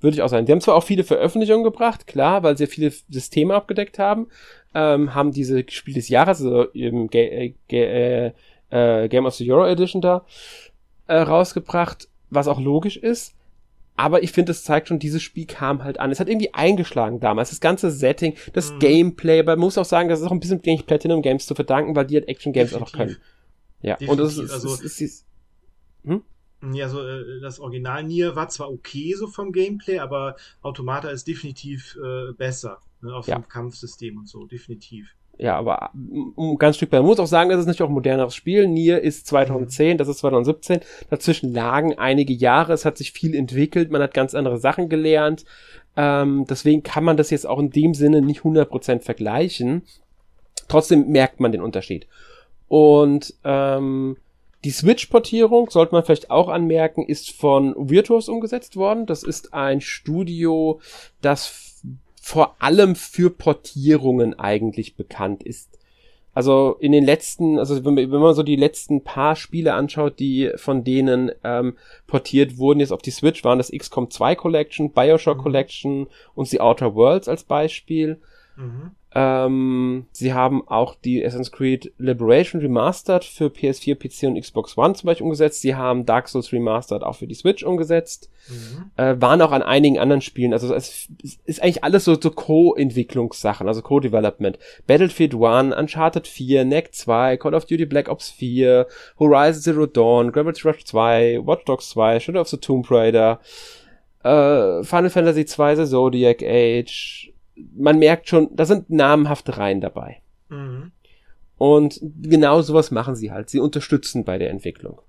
Würde 0.00 0.16
ich 0.16 0.22
auch 0.22 0.28
sagen. 0.28 0.44
Die 0.44 0.52
haben 0.52 0.60
zwar 0.60 0.74
auch 0.74 0.82
viele 0.82 1.04
Veröffentlichungen 1.04 1.64
gebracht, 1.64 2.06
klar, 2.06 2.42
weil 2.42 2.58
sie 2.58 2.66
viele 2.66 2.90
Systeme 3.08 3.54
abgedeckt 3.54 3.98
haben, 3.98 4.26
ähm, 4.74 5.14
haben 5.14 5.30
diese 5.30 5.64
Spiel 5.70 5.94
des 5.94 6.08
Jahres, 6.08 6.42
also 6.42 6.64
im 6.64 7.08
Ga 7.08 7.20
äh, 7.20 7.54
Ga 7.70 7.76
äh, 7.76 8.32
äh, 8.70 9.08
Game 9.08 9.24
of 9.24 9.34
the 9.34 9.50
Euro 9.50 9.66
Edition 9.66 10.02
da, 10.02 10.26
äh, 11.06 11.16
rausgebracht, 11.16 12.08
was 12.30 12.48
auch 12.48 12.60
logisch 12.60 12.96
ist. 12.96 13.34
Aber 13.96 14.24
ich 14.24 14.32
finde, 14.32 14.52
es 14.52 14.64
zeigt 14.64 14.88
schon, 14.88 14.98
dieses 14.98 15.22
Spiel 15.22 15.46
kam 15.46 15.84
halt 15.84 16.00
an. 16.00 16.10
Es 16.10 16.18
hat 16.18 16.28
irgendwie 16.28 16.52
eingeschlagen 16.52 17.20
damals. 17.20 17.50
Das 17.50 17.60
ganze 17.60 17.92
Setting, 17.92 18.34
das 18.52 18.72
mhm. 18.72 18.78
Gameplay, 18.80 19.38
aber 19.38 19.52
man 19.52 19.60
muss 19.60 19.78
auch 19.78 19.84
sagen, 19.84 20.08
das 20.08 20.20
ist 20.20 20.26
auch 20.26 20.32
ein 20.32 20.40
bisschen 20.40 20.62
denke 20.62 20.82
Platinum 20.82 21.22
Games 21.22 21.46
zu 21.46 21.54
verdanken, 21.54 21.94
weil 21.94 22.06
die 22.06 22.16
halt 22.16 22.28
Action 22.28 22.52
Games 22.52 22.74
auch 22.74 22.90
können. 22.90 23.16
Ja, 23.82 23.96
Definitiv. 23.96 24.08
und 24.10 24.18
das 24.18 24.38
ist, 24.38 24.50
also, 24.50 24.74
ist, 24.74 24.82
ist, 24.82 25.00
ist 25.00 25.26
hm? 26.04 26.22
Ja, 26.72 26.88
so 26.88 27.06
äh, 27.06 27.40
das 27.40 27.60
Original 27.60 28.02
Nier 28.02 28.34
war 28.34 28.48
zwar 28.48 28.70
okay 28.70 29.14
so 29.14 29.26
vom 29.26 29.52
Gameplay, 29.52 29.98
aber 29.98 30.36
Automata 30.62 31.10
ist 31.10 31.28
definitiv 31.28 31.96
äh, 32.02 32.32
besser 32.32 32.80
ne, 33.02 33.14
auf 33.14 33.28
ja. 33.28 33.38
dem 33.38 33.48
Kampfsystem 33.48 34.16
und 34.16 34.28
so, 34.28 34.46
definitiv 34.46 35.14
ja, 35.36 35.56
aber 35.56 35.90
um 36.36 36.56
ganz 36.58 36.76
Stück 36.76 36.90
bei. 36.90 36.98
Man 36.98 37.06
muss 37.06 37.18
auch 37.18 37.26
sagen, 37.26 37.50
das 37.50 37.60
ist 37.60 37.66
natürlich 37.66 37.82
auch 37.82 37.88
ein 37.88 37.94
moderneres 37.94 38.34
Spiel. 38.34 38.68
Nier 38.68 39.00
ist 39.00 39.26
2010, 39.26 39.98
das 39.98 40.08
ist 40.08 40.18
2017. 40.18 40.80
Dazwischen 41.10 41.52
lagen 41.52 41.98
einige 41.98 42.32
Jahre. 42.32 42.72
Es 42.72 42.84
hat 42.84 42.96
sich 42.96 43.12
viel 43.12 43.34
entwickelt. 43.34 43.90
Man 43.90 44.02
hat 44.02 44.14
ganz 44.14 44.34
andere 44.34 44.58
Sachen 44.58 44.88
gelernt. 44.88 45.44
Ähm, 45.96 46.44
deswegen 46.48 46.82
kann 46.82 47.04
man 47.04 47.16
das 47.16 47.30
jetzt 47.30 47.46
auch 47.46 47.58
in 47.58 47.70
dem 47.70 47.94
Sinne 47.94 48.22
nicht 48.22 48.42
100% 48.42 49.00
vergleichen. 49.00 49.82
Trotzdem 50.68 51.08
merkt 51.08 51.40
man 51.40 51.52
den 51.52 51.62
Unterschied. 51.62 52.06
Und 52.68 53.34
ähm, 53.44 54.16
die 54.64 54.70
Switch-Portierung, 54.70 55.68
sollte 55.68 55.94
man 55.94 56.04
vielleicht 56.04 56.30
auch 56.30 56.48
anmerken, 56.48 57.04
ist 57.04 57.32
von 57.32 57.74
Virtuos 57.76 58.28
umgesetzt 58.28 58.76
worden. 58.76 59.04
Das 59.04 59.22
ist 59.22 59.52
ein 59.52 59.80
Studio, 59.80 60.80
das 61.20 61.63
vor 62.24 62.56
allem 62.58 62.96
für 62.96 63.28
Portierungen 63.28 64.38
eigentlich 64.38 64.96
bekannt 64.96 65.42
ist. 65.42 65.78
Also 66.32 66.78
in 66.80 66.90
den 66.90 67.04
letzten, 67.04 67.58
also 67.58 67.84
wenn, 67.84 67.96
wenn 67.96 68.08
man 68.08 68.32
so 68.32 68.42
die 68.42 68.56
letzten 68.56 69.04
paar 69.04 69.36
Spiele 69.36 69.74
anschaut, 69.74 70.18
die 70.18 70.50
von 70.56 70.84
denen 70.84 71.32
ähm, 71.44 71.76
portiert 72.06 72.56
wurden, 72.56 72.80
jetzt 72.80 72.92
auf 72.94 73.02
die 73.02 73.10
Switch, 73.10 73.44
waren 73.44 73.58
das 73.58 73.70
XCOM 73.70 74.10
2 74.10 74.36
Collection, 74.36 74.90
Bioshock 74.90 75.36
mhm. 75.36 75.42
Collection 75.42 76.06
und 76.34 76.48
The 76.48 76.62
Outer 76.62 76.94
Worlds 76.94 77.28
als 77.28 77.44
Beispiel. 77.44 78.22
Mhm. 78.56 78.92
Ähm, 79.16 80.06
sie 80.10 80.34
haben 80.34 80.66
auch 80.66 80.96
die 80.96 81.24
Assassin's 81.24 81.52
Creed 81.52 81.92
Liberation 81.98 82.60
Remastered 82.60 83.24
für 83.24 83.46
PS4, 83.46 83.94
PC 83.94 84.26
und 84.26 84.40
Xbox 84.40 84.76
One 84.76 84.94
zum 84.94 85.06
Beispiel 85.06 85.22
umgesetzt. 85.22 85.60
Sie 85.60 85.76
haben 85.76 86.04
Dark 86.04 86.28
Souls 86.28 86.52
Remastered 86.52 87.04
auch 87.04 87.14
für 87.14 87.28
die 87.28 87.34
Switch 87.34 87.62
umgesetzt. 87.62 88.28
Mhm. 88.48 88.90
Äh, 88.96 89.20
waren 89.20 89.40
auch 89.40 89.52
an 89.52 89.62
einigen 89.62 90.00
anderen 90.00 90.20
Spielen. 90.20 90.52
Also 90.52 90.74
es 90.74 91.08
ist 91.44 91.62
eigentlich 91.62 91.84
alles 91.84 92.04
so, 92.04 92.20
so 92.20 92.30
Co-Entwicklungssachen, 92.30 93.68
also 93.68 93.82
Co-Development. 93.82 94.58
Battlefield 94.88 95.34
1, 95.34 95.76
Uncharted 95.76 96.26
4, 96.26 96.64
NEC 96.64 96.92
2, 96.92 97.36
Call 97.36 97.54
of 97.54 97.66
Duty 97.66 97.86
Black 97.86 98.08
Ops 98.08 98.30
4, 98.30 98.88
Horizon 99.20 99.62
Zero 99.62 99.86
Dawn, 99.86 100.32
Gravity 100.32 100.66
Rush 100.66 100.84
2, 100.84 101.40
Watch 101.44 101.64
Dogs 101.66 101.90
2, 101.90 102.18
Shadow 102.18 102.40
of 102.40 102.48
the 102.48 102.56
Tomb 102.56 102.82
Raider, 102.90 103.38
äh, 104.24 104.82
Final 104.82 105.10
Fantasy 105.10 105.44
2, 105.44 105.76
The 105.76 105.86
Zodiac 105.86 106.42
Age, 106.42 107.33
man 107.56 107.98
merkt 107.98 108.28
schon, 108.28 108.48
da 108.54 108.64
sind 108.64 108.90
namenhafte 108.90 109.56
Reihen 109.56 109.80
dabei. 109.80 110.20
Mhm. 110.48 110.92
Und 111.56 112.00
genau 112.02 112.62
sowas 112.62 112.90
machen 112.90 113.14
sie 113.14 113.32
halt. 113.32 113.48
Sie 113.48 113.60
unterstützen 113.60 114.24
bei 114.24 114.38
der 114.38 114.50
Entwicklung. 114.50 115.00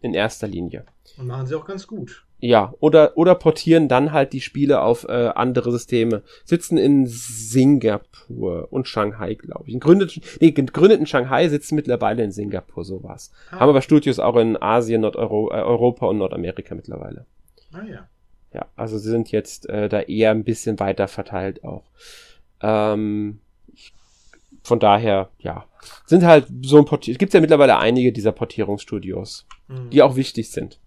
In 0.00 0.12
erster 0.12 0.46
Linie. 0.46 0.84
Und 1.16 1.28
machen 1.28 1.46
sie 1.46 1.54
auch 1.54 1.64
ganz 1.64 1.86
gut. 1.86 2.26
Ja, 2.38 2.74
oder, 2.80 3.16
oder 3.16 3.34
portieren 3.36 3.88
dann 3.88 4.12
halt 4.12 4.34
die 4.34 4.42
Spiele 4.42 4.82
auf 4.82 5.04
äh, 5.08 5.30
andere 5.34 5.72
Systeme. 5.72 6.22
Sitzen 6.44 6.76
in 6.76 7.06
Singapur 7.06 8.68
und 8.70 8.86
Shanghai, 8.86 9.34
glaube 9.34 9.70
ich. 9.70 9.80
Gründet, 9.80 10.20
nee, 10.40 10.50
gegründet 10.50 11.00
in 11.00 11.06
Shanghai, 11.06 11.48
sitzen 11.48 11.74
mittlerweile 11.74 12.22
in 12.22 12.32
Singapur, 12.32 12.84
sowas. 12.84 13.32
Ah. 13.50 13.60
Haben 13.60 13.70
aber 13.70 13.80
Studios 13.80 14.18
auch 14.18 14.36
in 14.36 14.60
Asien, 14.60 15.00
Nordeuropa 15.00 16.04
äh, 16.04 16.08
und 16.10 16.18
Nordamerika 16.18 16.74
mittlerweile. 16.74 17.24
Ah 17.72 17.84
ja. 17.90 18.08
Ja, 18.54 18.66
also 18.76 18.98
sie 18.98 19.10
sind 19.10 19.32
jetzt 19.32 19.68
äh, 19.68 19.88
da 19.88 20.00
eher 20.00 20.30
ein 20.30 20.44
bisschen 20.44 20.78
weiter 20.78 21.08
verteilt 21.08 21.64
auch. 21.64 21.82
Ähm, 22.62 23.40
von 24.62 24.78
daher, 24.78 25.28
ja, 25.38 25.66
sind 26.06 26.24
halt 26.24 26.46
so 26.62 26.78
ein 26.78 26.84
Portier. 26.84 27.12
Es 27.12 27.18
gibt 27.18 27.34
ja 27.34 27.40
mittlerweile 27.40 27.78
einige 27.78 28.12
dieser 28.12 28.32
Portierungsstudios, 28.32 29.46
mhm. 29.68 29.90
die 29.90 30.02
auch 30.02 30.16
wichtig 30.16 30.50
sind. 30.50 30.78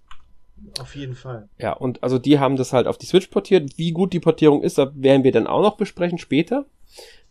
Auf 0.80 0.96
jeden 0.96 1.14
Fall. 1.14 1.50
Ja, 1.60 1.74
und 1.74 2.02
also 2.02 2.18
die 2.18 2.40
haben 2.40 2.56
das 2.56 2.74
halt 2.74 2.88
auf 2.88 2.98
die 2.98 3.06
Switch 3.06 3.28
portiert. 3.28 3.78
Wie 3.78 3.92
gut 3.92 4.14
die 4.14 4.20
Portierung 4.20 4.64
ist, 4.64 4.78
da 4.78 4.92
werden 4.96 5.24
wir 5.24 5.32
dann 5.32 5.46
auch 5.46 5.62
noch 5.62 5.78
besprechen 5.78 6.18
später. 6.18 6.66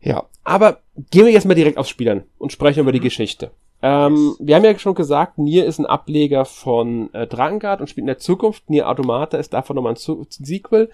Ja, 0.01 0.25
aber 0.43 0.79
gehen 1.11 1.25
wir 1.25 1.31
jetzt 1.31 1.45
mal 1.45 1.53
direkt 1.53 1.77
aufs 1.77 1.89
Spielern 1.89 2.23
und 2.37 2.51
sprechen 2.51 2.79
über 2.79 2.91
die 2.91 2.99
mhm. 2.99 3.03
Geschichte. 3.03 3.51
Ähm, 3.83 4.35
wir 4.39 4.55
haben 4.55 4.63
ja 4.63 4.77
schon 4.77 4.95
gesagt, 4.95 5.37
Nier 5.37 5.65
ist 5.65 5.79
ein 5.79 5.85
Ableger 5.85 6.45
von 6.45 7.13
äh, 7.13 7.27
Drakengard 7.27 7.81
und 7.81 7.87
spielt 7.87 8.03
in 8.03 8.07
der 8.07 8.17
Zukunft. 8.19 8.69
Nier 8.69 8.87
Automata 8.87 9.37
ist 9.37 9.53
davon 9.53 9.75
nochmal 9.75 9.93
ein, 9.93 9.97
ein 9.97 10.25
Sequel. 10.29 10.89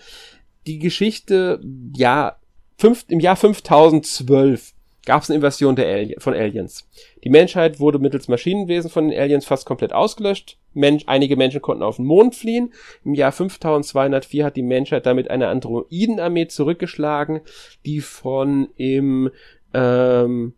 Die 0.66 0.80
Geschichte, 0.80 1.62
ja, 1.96 2.38
fünf, 2.78 3.06
im 3.10 3.20
Jahr 3.20 3.36
5012 3.36 4.74
gab 5.08 5.24
es 5.24 5.30
eine 5.30 5.38
Invasion 5.38 5.80
Ali 5.80 6.18
von 6.20 6.34
Aliens. 6.34 6.86
Die 7.24 7.30
Menschheit 7.30 7.80
wurde 7.80 7.98
mittels 7.98 8.28
Maschinenwesen 8.28 8.92
von 8.92 9.08
den 9.08 9.18
Aliens 9.18 9.46
fast 9.46 9.66
komplett 9.66 9.94
ausgelöscht. 9.94 10.58
Mensch, 10.74 11.06
einige 11.08 11.38
Menschen 11.38 11.62
konnten 11.62 11.82
auf 11.82 11.96
den 11.96 12.06
Mond 12.06 12.36
fliehen. 12.36 12.74
Im 13.06 13.14
Jahr 13.14 13.32
5204 13.32 14.44
hat 14.44 14.58
die 14.58 14.64
Menschheit 14.64 15.06
damit 15.06 15.32
eine 15.32 15.48
Androidenarmee 15.48 16.50
zurückgeschlagen, 16.50 17.40
die 17.86 18.02
von 18.02 18.68
im 18.76 19.32
ähm, 19.74 20.54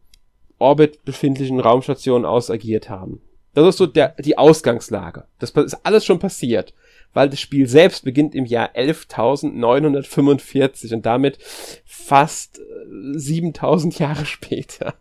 Orbit 0.58 1.06
befindlichen 1.06 1.60
Raumstationen 1.60 2.26
aus 2.26 2.50
agiert 2.50 2.90
haben. 2.90 3.22
Das 3.54 3.68
ist 3.68 3.78
so 3.78 3.86
der, 3.86 4.16
die 4.18 4.40
Ausgangslage. 4.40 5.26
Das 5.38 5.52
ist 5.52 5.86
alles 5.86 6.06
schon 6.06 6.18
passiert, 6.18 6.74
weil 7.14 7.30
das 7.30 7.40
Spiel 7.40 7.68
selbst 7.68 8.04
beginnt 8.04 8.36
im 8.36 8.44
Jahr 8.46 8.76
11.945 8.76 10.94
und 10.94 11.06
damit 11.06 11.38
fast 11.86 12.60
7.000 12.60 13.96
äh, 13.96 14.00
Jahre 14.00 14.26
später. 14.26 14.96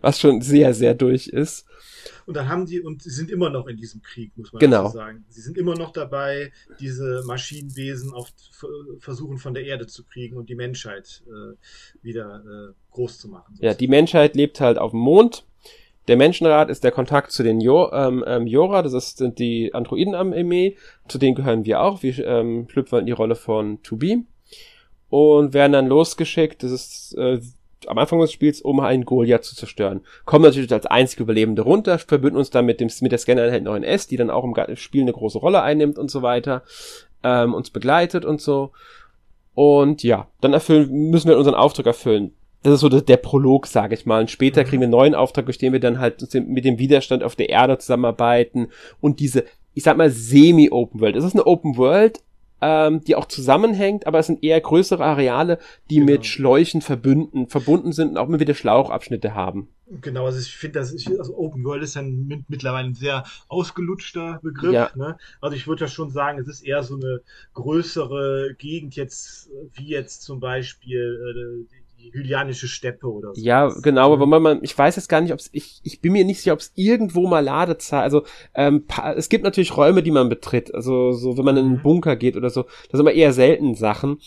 Was 0.00 0.20
schon 0.20 0.42
sehr, 0.42 0.74
sehr 0.74 0.94
durch 0.94 1.26
ist. 1.26 1.66
Und 2.26 2.36
dann 2.36 2.48
haben 2.48 2.66
die, 2.66 2.80
und 2.80 3.02
sie 3.02 3.10
sind 3.10 3.28
immer 3.30 3.50
noch 3.50 3.66
in 3.66 3.76
diesem 3.76 4.00
Krieg, 4.02 4.30
muss 4.36 4.52
man 4.52 4.60
genau. 4.60 4.88
sagen. 4.88 5.24
Sie 5.28 5.40
sind 5.40 5.58
immer 5.58 5.74
noch 5.74 5.92
dabei, 5.92 6.52
diese 6.78 7.24
Maschinenwesen 7.26 8.12
auf, 8.12 8.28
versuchen 9.00 9.38
von 9.38 9.54
der 9.54 9.64
Erde 9.64 9.88
zu 9.88 10.04
kriegen 10.04 10.36
und 10.36 10.48
die 10.48 10.54
Menschheit 10.54 11.24
äh, 11.26 11.56
wieder 12.02 12.44
äh, 12.44 12.72
groß 12.92 13.18
zu 13.18 13.26
machen. 13.28 13.54
Sozusagen. 13.54 13.66
Ja, 13.66 13.74
die 13.74 13.88
Menschheit 13.88 14.36
lebt 14.36 14.60
halt 14.60 14.78
auf 14.78 14.92
dem 14.92 15.00
Mond. 15.00 15.44
Der 16.10 16.16
Menschenrat 16.16 16.70
ist 16.70 16.82
der 16.82 16.90
Kontakt 16.90 17.30
zu 17.30 17.44
den 17.44 17.60
jo 17.60 17.88
ähm, 17.92 18.24
ähm, 18.26 18.48
Jora, 18.48 18.82
das 18.82 18.94
ist, 18.94 19.18
sind 19.18 19.38
die 19.38 19.72
Androiden 19.72 20.16
am 20.16 20.32
Armee, 20.32 20.76
zu 21.06 21.18
denen 21.18 21.36
gehören 21.36 21.64
wir 21.64 21.82
auch. 21.82 22.02
Wir 22.02 22.26
ähm, 22.26 22.66
schlüpfen 22.68 22.98
in 22.98 23.06
die 23.06 23.12
Rolle 23.12 23.36
von 23.36 23.80
To 23.84 23.96
Be 23.96 24.24
und 25.08 25.54
werden 25.54 25.70
dann 25.70 25.86
losgeschickt. 25.86 26.64
Das 26.64 26.72
ist 26.72 27.14
äh, 27.16 27.38
am 27.86 27.96
Anfang 27.96 28.18
des 28.18 28.32
Spiels, 28.32 28.60
um 28.60 28.80
einen 28.80 29.04
Goliath 29.04 29.44
zu 29.44 29.54
zerstören. 29.54 30.00
Kommen 30.24 30.44
natürlich 30.44 30.72
als 30.72 30.86
einzige 30.86 31.22
Überlebende 31.22 31.62
runter, 31.62 31.96
verbünden 32.00 32.38
uns 32.38 32.50
dann 32.50 32.66
mit, 32.66 32.80
dem, 32.80 32.90
mit 33.02 33.12
der 33.12 33.18
Scanner-Einheit 33.20 33.62
9S, 33.62 34.08
die 34.08 34.16
dann 34.16 34.30
auch 34.30 34.42
im 34.42 34.76
Spiel 34.76 35.02
eine 35.02 35.12
große 35.12 35.38
Rolle 35.38 35.62
einnimmt 35.62 35.96
und 35.96 36.10
so 36.10 36.22
weiter, 36.22 36.64
ähm, 37.22 37.54
uns 37.54 37.70
begleitet 37.70 38.24
und 38.24 38.40
so. 38.40 38.72
Und 39.54 40.02
ja, 40.02 40.26
dann 40.40 40.54
erfüllen, 40.54 40.90
müssen 40.90 41.28
wir 41.28 41.38
unseren 41.38 41.54
Auftrag 41.54 41.86
erfüllen. 41.86 42.34
Das 42.62 42.74
ist 42.74 42.80
so 42.80 42.88
der, 42.88 43.16
Prolog, 43.16 43.66
sage 43.66 43.94
ich 43.94 44.04
mal. 44.04 44.20
Und 44.20 44.30
später 44.30 44.62
mhm. 44.62 44.66
kriegen 44.66 44.80
wir 44.82 44.86
einen 44.86 44.92
neuen 44.92 45.14
Auftrag, 45.14 45.46
durch 45.46 45.58
den 45.58 45.72
wir 45.72 45.80
dann 45.80 45.98
halt 45.98 46.22
mit 46.34 46.64
dem 46.64 46.78
Widerstand 46.78 47.22
auf 47.22 47.36
der 47.36 47.48
Erde 47.48 47.78
zusammenarbeiten 47.78 48.68
und 49.00 49.20
diese, 49.20 49.44
ich 49.74 49.82
sag 49.82 49.96
mal, 49.96 50.10
semi-Open 50.10 51.00
World. 51.00 51.16
Es 51.16 51.24
ist 51.24 51.34
eine 51.34 51.46
Open 51.46 51.76
World, 51.78 52.20
ähm, 52.60 53.02
die 53.04 53.16
auch 53.16 53.26
zusammenhängt, 53.26 54.06
aber 54.06 54.18
es 54.18 54.26
sind 54.26 54.44
eher 54.44 54.60
größere 54.60 55.04
Areale, 55.04 55.58
die 55.88 55.96
genau. 55.96 56.12
mit 56.12 56.26
Schläuchen 56.26 56.82
verbunden, 56.82 57.48
verbunden 57.48 57.92
sind 57.92 58.10
und 58.10 58.16
auch 58.18 58.28
immer 58.28 58.40
wieder 58.40 58.54
Schlauchabschnitte 58.54 59.34
haben. 59.34 59.68
Genau, 60.02 60.26
also 60.26 60.38
ich 60.38 60.56
finde, 60.56 60.78
das 60.78 60.92
ist, 60.92 61.08
also 61.18 61.36
Open 61.36 61.64
World 61.64 61.82
ist 61.82 61.96
ein 61.96 62.44
mittlerweile 62.48 62.88
ein 62.88 62.94
sehr 62.94 63.24
ausgelutschter 63.48 64.38
Begriff. 64.42 64.72
Ja. 64.72 64.90
Ne? 64.94 65.16
Also 65.40 65.56
ich 65.56 65.66
würde 65.66 65.82
ja 65.82 65.88
schon 65.88 66.10
sagen, 66.10 66.38
es 66.38 66.46
ist 66.46 66.60
eher 66.60 66.82
so 66.82 66.94
eine 66.94 67.22
größere 67.54 68.54
Gegend 68.56 68.94
jetzt, 68.94 69.50
wie 69.72 69.88
jetzt 69.88 70.22
zum 70.22 70.38
Beispiel 70.38 71.66
äh, 71.68 71.79
die 72.00 72.12
Hylianische 72.12 72.68
Steppe 72.68 73.06
oder 73.06 73.34
so. 73.34 73.40
Ja, 73.40 73.68
genau, 73.82 74.12
aber 74.14 74.26
man, 74.26 74.42
man, 74.42 74.58
ich 74.62 74.76
weiß 74.76 74.96
jetzt 74.96 75.08
gar 75.08 75.20
nicht, 75.20 75.32
ob 75.32 75.38
es, 75.38 75.50
ich, 75.52 75.80
ich 75.82 76.00
bin 76.00 76.12
mir 76.12 76.24
nicht 76.24 76.38
sicher, 76.38 76.54
ob 76.54 76.60
es 76.60 76.72
irgendwo 76.74 77.26
mal 77.26 77.40
Ladezeit, 77.40 78.02
also 78.02 78.24
ähm, 78.54 78.84
es 79.16 79.28
gibt 79.28 79.44
natürlich 79.44 79.76
Räume, 79.76 80.02
die 80.02 80.10
man 80.10 80.28
betritt, 80.28 80.74
also 80.74 81.12
so, 81.12 81.36
wenn 81.36 81.44
man 81.44 81.56
in 81.56 81.66
einen 81.66 81.76
mhm. 81.76 81.82
Bunker 81.82 82.16
geht 82.16 82.36
oder 82.36 82.50
so, 82.50 82.62
das 82.62 82.92
sind 82.92 83.00
aber 83.00 83.12
eher 83.12 83.32
selten 83.32 83.74
Sachen. 83.74 84.18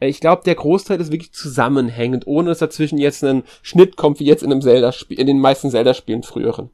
Äh, 0.00 0.08
ich 0.08 0.20
glaube, 0.20 0.42
der 0.44 0.54
Großteil 0.54 1.00
ist 1.00 1.12
wirklich 1.12 1.32
zusammenhängend, 1.32 2.26
ohne 2.26 2.48
dass 2.48 2.58
dazwischen 2.58 2.98
jetzt 2.98 3.22
ein 3.24 3.44
Schnitt 3.62 3.96
kommt, 3.96 4.20
wie 4.20 4.24
jetzt 4.24 4.42
in 4.42 4.50
einem 4.50 4.62
Zelda-Spiel, 4.62 5.18
in 5.18 5.26
den 5.26 5.40
meisten 5.40 5.70
Zelda-Spielen 5.70 6.22
früheren. 6.22 6.70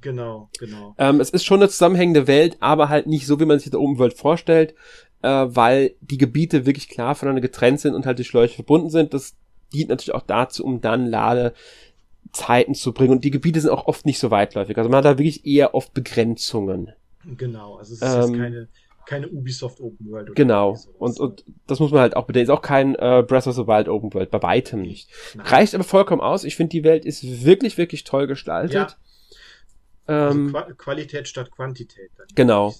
Genau, 0.00 0.48
genau. 0.58 0.94
Ähm, 0.98 1.20
es 1.20 1.30
ist 1.30 1.44
schon 1.44 1.60
eine 1.60 1.68
zusammenhängende 1.68 2.26
Welt, 2.26 2.56
aber 2.60 2.88
halt 2.88 3.06
nicht 3.06 3.26
so, 3.26 3.38
wie 3.38 3.44
man 3.44 3.58
sich 3.58 3.70
der 3.70 3.80
Umwelt 3.80 4.14
vorstellt, 4.14 4.74
äh, 5.22 5.28
weil 5.28 5.94
die 6.00 6.18
Gebiete 6.18 6.64
wirklich 6.64 6.88
klar 6.88 7.14
voneinander 7.14 7.42
getrennt 7.42 7.80
sind 7.80 7.94
und 7.94 8.06
halt 8.06 8.18
durch 8.18 8.28
Schläuche 8.28 8.54
verbunden 8.54 8.90
sind. 8.90 9.12
Das 9.12 9.34
dient 9.72 9.90
natürlich 9.90 10.14
auch 10.14 10.22
dazu, 10.22 10.64
um 10.64 10.80
dann 10.80 11.06
Ladezeiten 11.06 12.74
zu 12.74 12.92
bringen. 12.92 13.12
Und 13.12 13.24
die 13.24 13.30
Gebiete 13.30 13.60
sind 13.60 13.70
auch 13.70 13.86
oft 13.86 14.06
nicht 14.06 14.18
so 14.18 14.30
weitläufig. 14.30 14.76
Also 14.76 14.90
man 14.90 14.98
hat 14.98 15.04
da 15.04 15.18
wirklich 15.18 15.44
eher 15.46 15.74
oft 15.74 15.94
Begrenzungen. 15.94 16.92
Genau, 17.36 17.76
also 17.76 17.94
es 17.94 18.02
ist 18.02 18.28
ähm, 18.28 18.38
keine, 18.38 18.68
keine 19.06 19.28
Ubisoft 19.28 19.80
Open 19.80 20.10
World. 20.10 20.34
genau, 20.34 20.78
und, 20.98 21.18
und 21.20 21.44
das 21.66 21.80
muss 21.80 21.90
man 21.90 22.00
halt 22.00 22.16
auch 22.16 22.26
bedenken. 22.26 22.50
Ist 22.50 22.56
auch 22.56 22.62
kein 22.62 22.94
äh, 22.94 23.22
Breath 23.26 23.46
of 23.46 23.54
the 23.54 23.66
Wild 23.66 23.88
Open 23.88 24.14
World, 24.14 24.30
bei 24.30 24.42
weitem 24.42 24.82
nicht. 24.82 25.10
Nein. 25.34 25.46
Reicht 25.46 25.74
aber 25.74 25.84
vollkommen 25.84 26.22
aus. 26.22 26.44
Ich 26.44 26.56
finde, 26.56 26.70
die 26.70 26.84
Welt 26.84 27.04
ist 27.04 27.44
wirklich, 27.44 27.76
wirklich 27.76 28.04
toll 28.04 28.26
gestaltet. 28.26 28.74
Ja. 28.74 28.82
Also 28.82 30.38
ähm, 30.38 30.52
Qu 30.52 30.74
Qualität 30.76 31.28
statt 31.28 31.50
Quantität. 31.50 32.10
Genau. 32.34 32.74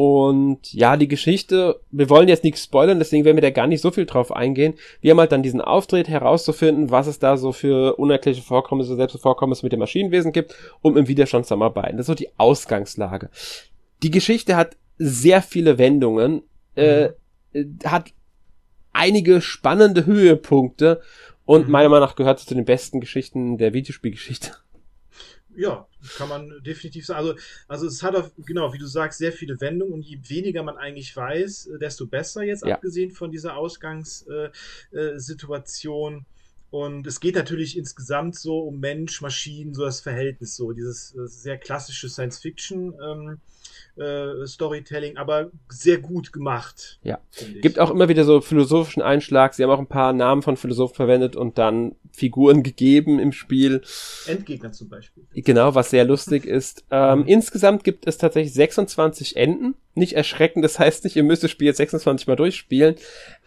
Und 0.00 0.72
ja, 0.72 0.96
die 0.96 1.08
Geschichte, 1.08 1.80
wir 1.90 2.08
wollen 2.08 2.28
jetzt 2.28 2.44
nichts 2.44 2.62
spoilern, 2.62 3.00
deswegen 3.00 3.24
werden 3.24 3.36
wir 3.36 3.42
da 3.42 3.50
gar 3.50 3.66
nicht 3.66 3.80
so 3.80 3.90
viel 3.90 4.06
drauf 4.06 4.30
eingehen. 4.30 4.74
Wir 5.00 5.10
haben 5.10 5.18
halt 5.18 5.32
dann 5.32 5.42
diesen 5.42 5.60
Auftritt 5.60 6.06
herauszufinden, 6.06 6.92
was 6.92 7.08
es 7.08 7.18
da 7.18 7.36
so 7.36 7.50
für 7.50 7.98
unerklärliche 7.98 8.44
Vorkommnisse, 8.44 8.94
selbst 8.94 9.20
Vorkommnisse 9.20 9.66
mit 9.66 9.72
dem 9.72 9.80
Maschinenwesen 9.80 10.30
gibt, 10.30 10.54
um 10.82 10.96
im 10.96 11.08
Widerstand 11.08 11.46
zusammenarbeiten. 11.46 11.96
Das 11.96 12.04
ist 12.04 12.06
so 12.06 12.14
die 12.14 12.28
Ausgangslage. 12.36 13.28
Die 14.04 14.12
Geschichte 14.12 14.54
hat 14.54 14.76
sehr 14.98 15.42
viele 15.42 15.78
Wendungen, 15.78 16.42
äh, 16.76 17.08
mhm. 17.52 17.78
hat 17.84 18.12
einige 18.92 19.40
spannende 19.40 20.06
Höhepunkte 20.06 21.00
und 21.44 21.66
mhm. 21.66 21.72
meiner 21.72 21.88
Meinung 21.88 22.06
nach 22.06 22.14
gehört 22.14 22.38
es 22.38 22.46
zu 22.46 22.54
den 22.54 22.66
besten 22.66 23.00
Geschichten 23.00 23.58
der 23.58 23.72
Videospielgeschichte. 23.72 24.52
Ja, 25.58 25.86
kann 26.16 26.28
man 26.28 26.62
definitiv 26.62 27.06
sagen. 27.06 27.18
Also, 27.18 27.34
also 27.66 27.86
es 27.86 28.00
hat 28.02 28.14
auf, 28.14 28.30
genau, 28.38 28.72
wie 28.72 28.78
du 28.78 28.86
sagst, 28.86 29.18
sehr 29.18 29.32
viele 29.32 29.60
Wendungen 29.60 29.92
und 29.92 30.02
je 30.02 30.20
weniger 30.28 30.62
man 30.62 30.76
eigentlich 30.76 31.16
weiß, 31.16 31.66
äh, 31.66 31.78
desto 31.78 32.06
besser 32.06 32.44
jetzt, 32.44 32.64
ja. 32.64 32.74
abgesehen 32.74 33.10
von 33.10 33.32
dieser 33.32 33.56
Ausgangssituation. 33.56 36.26
Und 36.70 37.06
es 37.06 37.20
geht 37.20 37.34
natürlich 37.34 37.78
insgesamt 37.78 38.36
so 38.36 38.60
um 38.60 38.78
Mensch, 38.78 39.22
Maschinen, 39.22 39.74
so 39.74 39.84
das 39.84 40.00
Verhältnis, 40.00 40.56
so 40.56 40.72
dieses 40.72 41.14
äh, 41.14 41.26
sehr 41.26 41.58
klassische 41.58 42.08
Science-Fiction. 42.08 42.94
Ähm, 43.02 43.40
äh, 43.98 44.46
Storytelling, 44.46 45.16
aber 45.16 45.50
sehr 45.68 45.98
gut 45.98 46.32
gemacht. 46.32 47.00
Ja. 47.02 47.18
Gibt 47.60 47.78
auch 47.78 47.90
immer 47.90 48.08
wieder 48.08 48.24
so 48.24 48.40
philosophischen 48.40 49.02
Einschlag. 49.02 49.54
Sie 49.54 49.62
haben 49.62 49.70
auch 49.70 49.78
ein 49.78 49.88
paar 49.88 50.12
Namen 50.12 50.42
von 50.42 50.56
Philosophen 50.56 50.94
verwendet 50.94 51.36
und 51.36 51.58
dann 51.58 51.96
Figuren 52.12 52.62
gegeben 52.62 53.18
im 53.18 53.32
Spiel. 53.32 53.82
Endgegner 54.26 54.72
zum 54.72 54.88
Beispiel. 54.88 55.24
Genau, 55.34 55.74
was 55.74 55.90
sehr 55.90 56.04
lustig 56.04 56.46
ist. 56.46 56.84
Ähm, 56.90 57.24
insgesamt 57.26 57.84
gibt 57.84 58.06
es 58.06 58.18
tatsächlich 58.18 58.54
26 58.54 59.36
Enden. 59.36 59.74
Nicht 59.94 60.12
erschreckend, 60.12 60.64
das 60.64 60.78
heißt 60.78 61.02
nicht, 61.02 61.16
ihr 61.16 61.24
müsst 61.24 61.42
das 61.42 61.50
Spiel 61.50 61.66
jetzt 61.66 61.78
26 61.78 62.28
Mal 62.28 62.36
durchspielen. 62.36 62.94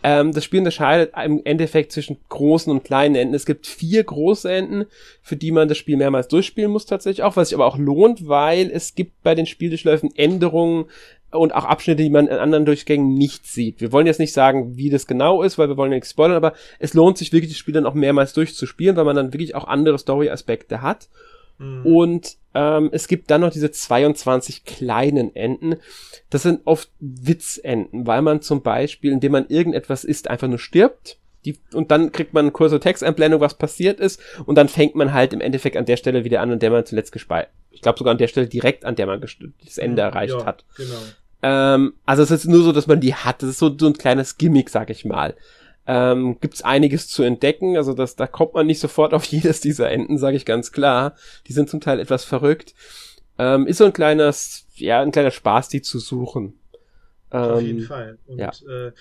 Ähm, 0.04 0.32
das 0.32 0.44
Spiel 0.44 0.60
unterscheidet 0.60 1.14
im 1.24 1.42
Endeffekt 1.44 1.92
zwischen 1.92 2.18
großen 2.30 2.72
und 2.72 2.84
kleinen 2.84 3.16
Enden. 3.16 3.36
Es 3.36 3.46
gibt 3.46 3.68
vier 3.68 4.04
große 4.04 4.52
Enden, 4.52 4.86
für 5.22 5.36
die 5.36 5.52
man 5.52 5.68
das 5.68 5.78
Spiel 5.78 5.98
mehrmals 5.98 6.28
durchspielen 6.28 6.72
muss 6.72 6.86
tatsächlich 6.86 7.24
auch, 7.24 7.36
was 7.36 7.50
sich 7.50 7.56
aber 7.56 7.68
auch 7.68 7.78
lohnt, 7.78 8.28
weil 8.28 8.72
es 8.72 8.96
gibt 8.96 9.22
bei 9.24 9.36
den 9.36 9.46
Spieldurchläufen 9.46 10.10
Änderungen 10.16 10.86
und 11.32 11.56
auch 11.56 11.66
Abschnitte, 11.66 12.04
die 12.04 12.10
man 12.10 12.28
in 12.28 12.38
anderen 12.38 12.66
Durchgängen 12.66 13.14
nicht 13.14 13.46
sieht. 13.46 13.80
Wir 13.80 13.92
wollen 13.92 14.08
jetzt 14.08 14.20
nicht 14.20 14.34
sagen, 14.34 14.76
wie 14.76 14.90
das 14.90 15.08
genau 15.08 15.44
ist, 15.44 15.58
weil 15.58 15.70
wir 15.70 15.78
wollen 15.78 15.92
ja 15.92 15.98
nichts 15.98 16.12
spoilern, 16.12 16.36
aber 16.36 16.54
es 16.80 16.94
lohnt 16.94 17.18
sich 17.18 17.32
wirklich, 17.32 17.52
das 17.52 17.58
Spiel 17.58 17.74
dann 17.74 17.86
auch 17.86 17.94
mehrmals 17.94 18.34
durchzuspielen, 18.34 18.96
weil 18.96 19.06
man 19.06 19.16
dann 19.16 19.34
wirklich 19.34 19.56
auch 19.56 19.66
andere 19.66 19.98
Story-Aspekte 19.98 20.82
hat. 20.82 21.08
Mhm. 21.58 21.86
Und 21.86 22.38
ähm, 22.54 22.90
es 22.92 23.08
gibt 23.08 23.32
dann 23.32 23.42
noch 23.42 23.52
diese 23.52 23.72
22 23.72 24.66
kleinen 24.66 25.36
Enden. 25.36 25.78
Das 26.30 26.44
sind 26.44 26.62
oft 26.66 26.90
Witzenden, 27.00 28.06
weil 28.08 28.22
man 28.22 28.42
zum 28.42 28.62
Beispiel, 28.62 29.12
indem 29.12 29.34
man 29.34 29.48
irgendetwas 29.48 30.04
isst, 30.04 30.30
einfach 30.30 30.48
nur 30.48 30.60
stirbt. 30.60 31.18
Die, 31.46 31.58
und 31.74 31.90
dann 31.90 32.12
kriegt 32.12 32.34
man 32.34 32.46
eine 32.46 32.52
kurze 32.52 32.80
Texteinblendung, 32.80 33.42
was 33.42 33.56
passiert 33.56 34.00
ist, 34.00 34.22
und 34.46 34.56
dann 34.56 34.70
fängt 34.70 34.94
man 34.94 35.12
halt 35.12 35.34
im 35.34 35.42
Endeffekt 35.42 35.76
an 35.76 35.86
der 35.86 35.98
Stelle 35.98 36.24
wieder 36.24 36.42
an, 36.42 36.52
an 36.52 36.60
der 36.60 36.70
man 36.70 36.86
zuletzt 36.86 37.12
gespeichert. 37.12 37.50
Ich 37.72 37.82
glaube 37.82 37.98
sogar 37.98 38.12
an 38.12 38.20
der 38.20 38.28
Stelle 38.28 38.48
direkt, 38.48 38.86
an 38.86 38.96
der 38.96 39.08
man 39.08 39.22
das 39.22 39.78
Ende 39.80 40.04
erreicht 40.04 40.36
ja, 40.38 40.46
hat. 40.46 40.66
Genau. 40.78 41.00
Ähm, 41.42 41.94
also 42.06 42.22
es 42.22 42.30
ist 42.30 42.46
nur 42.46 42.62
so, 42.62 42.72
dass 42.72 42.86
man 42.86 43.00
die 43.00 43.16
hat. 43.16 43.42
Das 43.42 43.50
ist 43.50 43.58
so, 43.58 43.76
so 43.76 43.88
ein 43.88 43.98
kleines 43.98 44.38
Gimmick, 44.38 44.70
sag 44.70 44.92
ich 44.92 45.04
mal 45.04 45.36
ähm, 45.88 46.40
gibt 46.40 46.64
einiges 46.64 47.08
zu 47.08 47.24
entdecken. 47.24 47.78
Also 47.78 47.94
das, 47.94 48.16
da 48.16 48.28
kommt 48.28 48.54
man 48.54 48.68
nicht 48.68 48.80
sofort 48.80 49.14
auf 49.14 49.24
jedes 49.26 49.62
dieser 49.62 49.90
Enden, 49.90 50.18
sage 50.18 50.38
ich 50.38 50.46
ganz 50.46 50.72
klar. 50.72 51.16
Die 51.48 51.54
sind 51.54 51.70
zum 51.70 51.82
Teil 51.82 52.00
etwas 52.00 52.24
verrückt. 52.24 52.74
Ähm, 53.38 53.66
ist 53.66 53.78
so 53.78 53.86
ein 53.86 53.94
kleines, 53.94 54.68
ja, 54.76 55.02
ein 55.02 55.12
kleiner 55.12 55.32
Spaß, 55.32 55.70
die 55.70 55.82
zu 55.82 56.00
suchen. 56.00 56.60
Ähm, 57.32 57.42
auf 57.42 57.62
jeden 57.62 57.82
Fall. 57.82 58.20
Und 58.28 58.40
ja. 58.40 58.52
äh, 58.70 58.92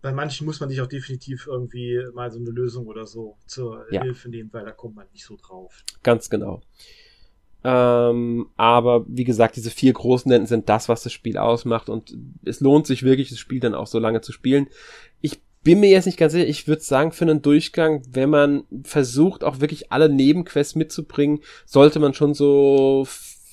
bei 0.00 0.12
manchen 0.12 0.46
muss 0.46 0.60
man 0.60 0.68
sich 0.68 0.80
auch 0.80 0.86
definitiv 0.86 1.46
irgendwie 1.46 2.00
mal 2.14 2.30
so 2.30 2.38
eine 2.38 2.50
Lösung 2.50 2.86
oder 2.86 3.06
so 3.06 3.36
zur 3.46 3.84
ja. 3.90 4.02
Hilfe 4.02 4.28
nehmen, 4.28 4.50
weil 4.52 4.64
da 4.64 4.70
kommt 4.70 4.94
man 4.94 5.06
nicht 5.12 5.24
so 5.24 5.36
drauf. 5.36 5.82
Ganz 6.02 6.30
genau. 6.30 6.62
Ähm, 7.64 8.50
aber 8.56 9.04
wie 9.08 9.24
gesagt, 9.24 9.56
diese 9.56 9.70
vier 9.70 9.92
großen 9.92 10.30
Enden 10.30 10.46
sind 10.46 10.68
das, 10.68 10.88
was 10.88 11.02
das 11.02 11.12
Spiel 11.12 11.36
ausmacht 11.36 11.88
und 11.88 12.16
es 12.44 12.60
lohnt 12.60 12.86
sich 12.86 13.02
wirklich, 13.02 13.30
das 13.30 13.40
Spiel 13.40 13.58
dann 13.58 13.74
auch 13.74 13.88
so 13.88 13.98
lange 13.98 14.20
zu 14.20 14.30
spielen. 14.30 14.68
Bin 15.62 15.80
mir 15.80 15.90
jetzt 15.90 16.06
nicht 16.06 16.18
ganz 16.18 16.32
sicher, 16.32 16.46
ich 16.46 16.68
würde 16.68 16.82
sagen, 16.82 17.12
für 17.12 17.24
einen 17.24 17.42
Durchgang, 17.42 18.02
wenn 18.10 18.30
man 18.30 18.64
versucht, 18.84 19.44
auch 19.44 19.60
wirklich 19.60 19.92
alle 19.92 20.08
Nebenquests 20.08 20.74
mitzubringen, 20.74 21.40
sollte 21.66 21.98
man 21.98 22.14
schon 22.14 22.34
so 22.34 23.06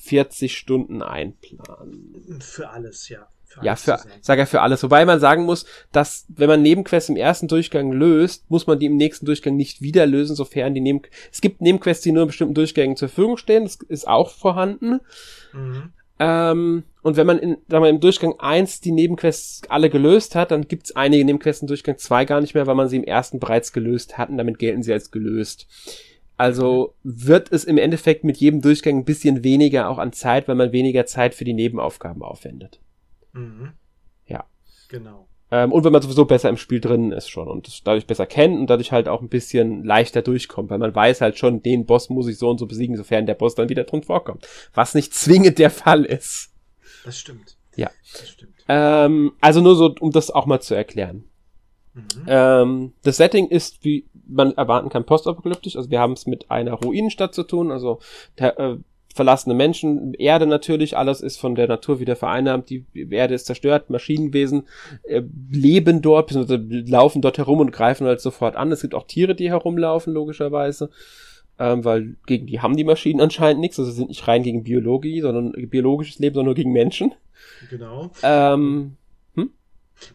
40 0.04 0.56
Stunden 0.56 1.02
einplanen. 1.02 2.40
Für 2.40 2.70
alles, 2.70 3.10
ja. 3.10 3.28
Für 3.46 3.64
ja, 3.64 3.76
für, 3.76 4.00
sag 4.22 4.38
ja 4.38 4.46
für 4.46 4.62
alles. 4.62 4.84
Wobei 4.84 5.06
man 5.06 5.20
sagen 5.20 5.46
muss, 5.46 5.66
dass, 5.92 6.26
wenn 6.30 6.50
man 6.50 6.62
Nebenquests 6.62 7.10
im 7.10 7.16
ersten 7.16 7.48
Durchgang 7.48 7.92
löst, 7.92 8.50
muss 8.50 8.68
man 8.68 8.80
die 8.80 8.86
im 8.88 8.98
nächsten 8.98 9.26
Durchgang 9.26 9.56
nicht 9.56 9.82
wieder 9.82 10.06
lösen, 10.06 10.36
sofern 10.36 10.74
die 10.74 10.82
Neben, 10.82 11.02
es 11.32 11.42
gibt 11.42 11.62
Nebenquests, 11.62 12.04
die 12.04 12.12
nur 12.12 12.24
in 12.24 12.28
bestimmten 12.28 12.54
Durchgängen 12.54 12.98
zur 12.98 13.08
Verfügung 13.08 13.38
stehen, 13.38 13.64
das 13.64 13.78
ist 13.88 14.08
auch 14.08 14.30
vorhanden. 14.30 15.00
Mhm. 15.54 15.94
Ähm, 16.20 16.84
und 17.02 17.18
wenn 17.18 17.28
man 17.28 17.40
in, 17.40 17.58
sagen 17.68 17.84
wir, 17.84 17.90
im 17.90 18.00
Durchgang 18.00 18.40
eins 18.40 18.80
die 18.80 18.92
Nebenquests 18.92 19.70
alle 19.70 19.90
gelöst 19.90 20.36
hat, 20.36 20.52
dann 20.52 20.68
gibt's 20.68 20.96
einige 20.96 21.26
Nebenquests 21.26 21.62
im 21.62 21.68
Durchgang 21.68 21.98
zwei 21.98 22.26
gar 22.26 22.42
nicht 22.42 22.56
mehr, 22.56 22.68
weil 22.68 22.76
man 22.76 22.88
sie 22.88 22.98
im 22.98 23.04
ersten 23.04 23.40
bereits 23.40 23.74
gelöst 23.74 24.18
hatten, 24.18 24.38
damit 24.38 24.60
gelten 24.60 24.84
sie 24.84 24.94
als 24.94 25.12
gelöst. 25.12 25.68
Also 26.38 26.96
wird 27.04 27.52
es 27.52 27.64
im 27.64 27.78
Endeffekt 27.78 28.24
mit 28.24 28.38
jedem 28.38 28.62
Durchgang 28.62 28.98
ein 28.98 29.06
bisschen 29.06 29.44
weniger 29.44 29.90
auch 29.90 29.98
an 29.98 30.14
Zeit, 30.14 30.48
weil 30.48 30.56
man 30.56 30.72
weniger 30.72 31.06
Zeit 31.06 31.34
für 31.34 31.46
die 31.46 31.54
Nebenaufgaben 31.54 32.24
aufwendet. 32.24 32.80
Mhm. 33.34 33.74
Ja. 34.26 34.46
Genau. 34.90 35.28
Ähm, 35.52 35.72
und 35.72 35.84
wenn 35.84 35.92
man 35.92 36.02
sowieso 36.02 36.26
besser 36.26 36.50
im 36.50 36.58
Spiel 36.58 36.82
drin 36.82 37.12
ist 37.12 37.30
schon 37.30 37.48
und 37.48 37.68
das 37.68 37.82
dadurch 37.84 38.08
besser 38.08 38.26
kennt 38.26 38.60
und 38.60 38.70
dadurch 38.70 38.92
halt 38.92 39.08
auch 39.08 39.22
ein 39.22 39.30
bisschen 39.30 39.84
leichter 39.84 40.22
durchkommt, 40.22 40.70
weil 40.70 40.80
man 40.80 40.96
weiß 40.96 41.22
halt 41.22 41.38
schon, 41.38 41.62
den 41.62 41.86
Boss 41.86 42.10
muss 42.10 42.28
ich 42.28 42.38
so 42.38 42.50
und 42.50 42.58
so 42.58 42.66
besiegen, 42.66 42.98
sofern 42.98 43.26
der 43.28 43.36
Boss 43.36 43.56
dann 43.56 43.70
wieder 43.70 43.84
drin 43.84 44.04
vorkommt. 44.04 44.48
Was 44.74 44.96
nicht 44.96 45.14
zwingend 45.14 45.60
der 45.60 45.70
Fall 45.70 46.04
ist. 46.04 46.52
Das 47.04 47.20
stimmt. 47.20 47.58
Ja. 47.76 47.92
Das 48.14 48.30
stimmt. 48.30 48.54
Ähm, 48.68 49.34
also 49.42 49.62
nur 49.62 49.76
so, 49.76 49.94
um 50.00 50.12
das 50.12 50.32
auch 50.32 50.48
mal 50.48 50.62
zu 50.62 50.74
erklären. 50.74 51.26
Mhm. 51.94 52.04
Ähm, 52.28 52.94
das 53.04 53.18
Setting 53.18 53.48
ist, 53.48 53.84
wie 53.86 54.06
man 54.28 54.54
erwarten 54.58 54.90
kann, 54.90 55.06
postapokalyptisch. 55.06 55.76
Also 55.76 55.92
wir 55.92 56.00
haben 56.00 56.14
es 56.14 56.26
mit 56.26 56.50
einer 56.50 56.74
Ruinenstadt 56.74 57.36
zu 57.36 57.44
tun. 57.44 57.72
Also 57.72 58.00
der, 58.40 58.60
äh, 58.60 58.78
verlassene 59.16 59.56
Menschen, 59.56 60.14
Erde 60.16 60.46
natürlich, 60.46 60.98
alles 60.98 61.22
ist 61.22 61.38
von 61.38 61.56
der 61.56 61.70
Natur 61.70 62.02
wieder 62.02 62.18
vereinnahmt, 62.18 62.70
die 62.70 62.86
Erde 63.10 63.34
ist 63.34 63.46
zerstört, 63.46 63.90
Maschinenwesen 63.90 64.68
äh, 65.04 65.22
leben 65.50 66.02
dort, 66.02 66.32
laufen 66.34 67.22
dort 67.22 67.38
herum 67.38 67.62
und 67.62 67.72
greifen 67.72 68.06
halt 68.06 68.20
sofort 68.20 68.58
an. 68.58 68.74
Es 68.74 68.82
gibt 68.82 68.94
auch 68.94 69.08
Tiere, 69.08 69.34
die 69.34 69.50
herumlaufen, 69.50 70.14
logischerweise. 70.14 70.90
Ähm, 71.58 71.86
weil 71.86 72.18
gegen 72.26 72.48
die 72.48 72.60
haben 72.60 72.76
die 72.76 72.84
Maschinen 72.84 73.22
anscheinend 73.22 73.62
nichts, 73.62 73.80
also 73.80 73.90
sind 73.90 74.10
nicht 74.10 74.28
rein 74.28 74.44
gegen 74.44 74.66
Biologie, 74.66 75.22
sondern 75.22 75.54
biologisches 75.70 76.20
Leben, 76.20 76.36
sondern 76.36 76.48
nur 76.48 76.56
gegen 76.56 76.74
Menschen. 76.74 77.14
Genau. 77.70 78.12
Ähm, 78.22 78.98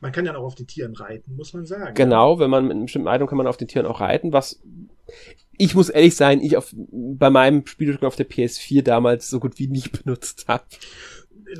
man 0.02 0.12
kann 0.12 0.26
ja 0.26 0.36
auch 0.36 0.44
auf 0.44 0.54
den 0.54 0.66
Tieren 0.66 0.94
reiten, 0.94 1.36
muss 1.36 1.54
man 1.54 1.64
sagen. 1.64 1.94
Genau, 1.94 2.38
wenn 2.38 2.50
man 2.50 2.64
mit 2.64 2.72
einem 2.72 2.82
bestimmten 2.82 3.08
Item 3.08 3.26
kann 3.26 3.38
man 3.38 3.46
auf 3.46 3.56
den 3.56 3.68
Tieren 3.68 3.86
auch 3.86 4.00
reiten, 4.00 4.34
was 4.34 4.60
ich 5.60 5.74
muss 5.74 5.90
ehrlich 5.90 6.16
sein, 6.16 6.40
ich 6.40 6.56
auf, 6.56 6.74
bei 6.74 7.28
meinem 7.28 7.66
Spiel 7.66 7.98
auf 8.00 8.16
der 8.16 8.28
PS4 8.28 8.82
damals 8.82 9.28
so 9.28 9.38
gut 9.38 9.58
wie 9.58 9.68
nicht 9.68 9.92
benutzt 10.04 10.46
habe. 10.48 10.64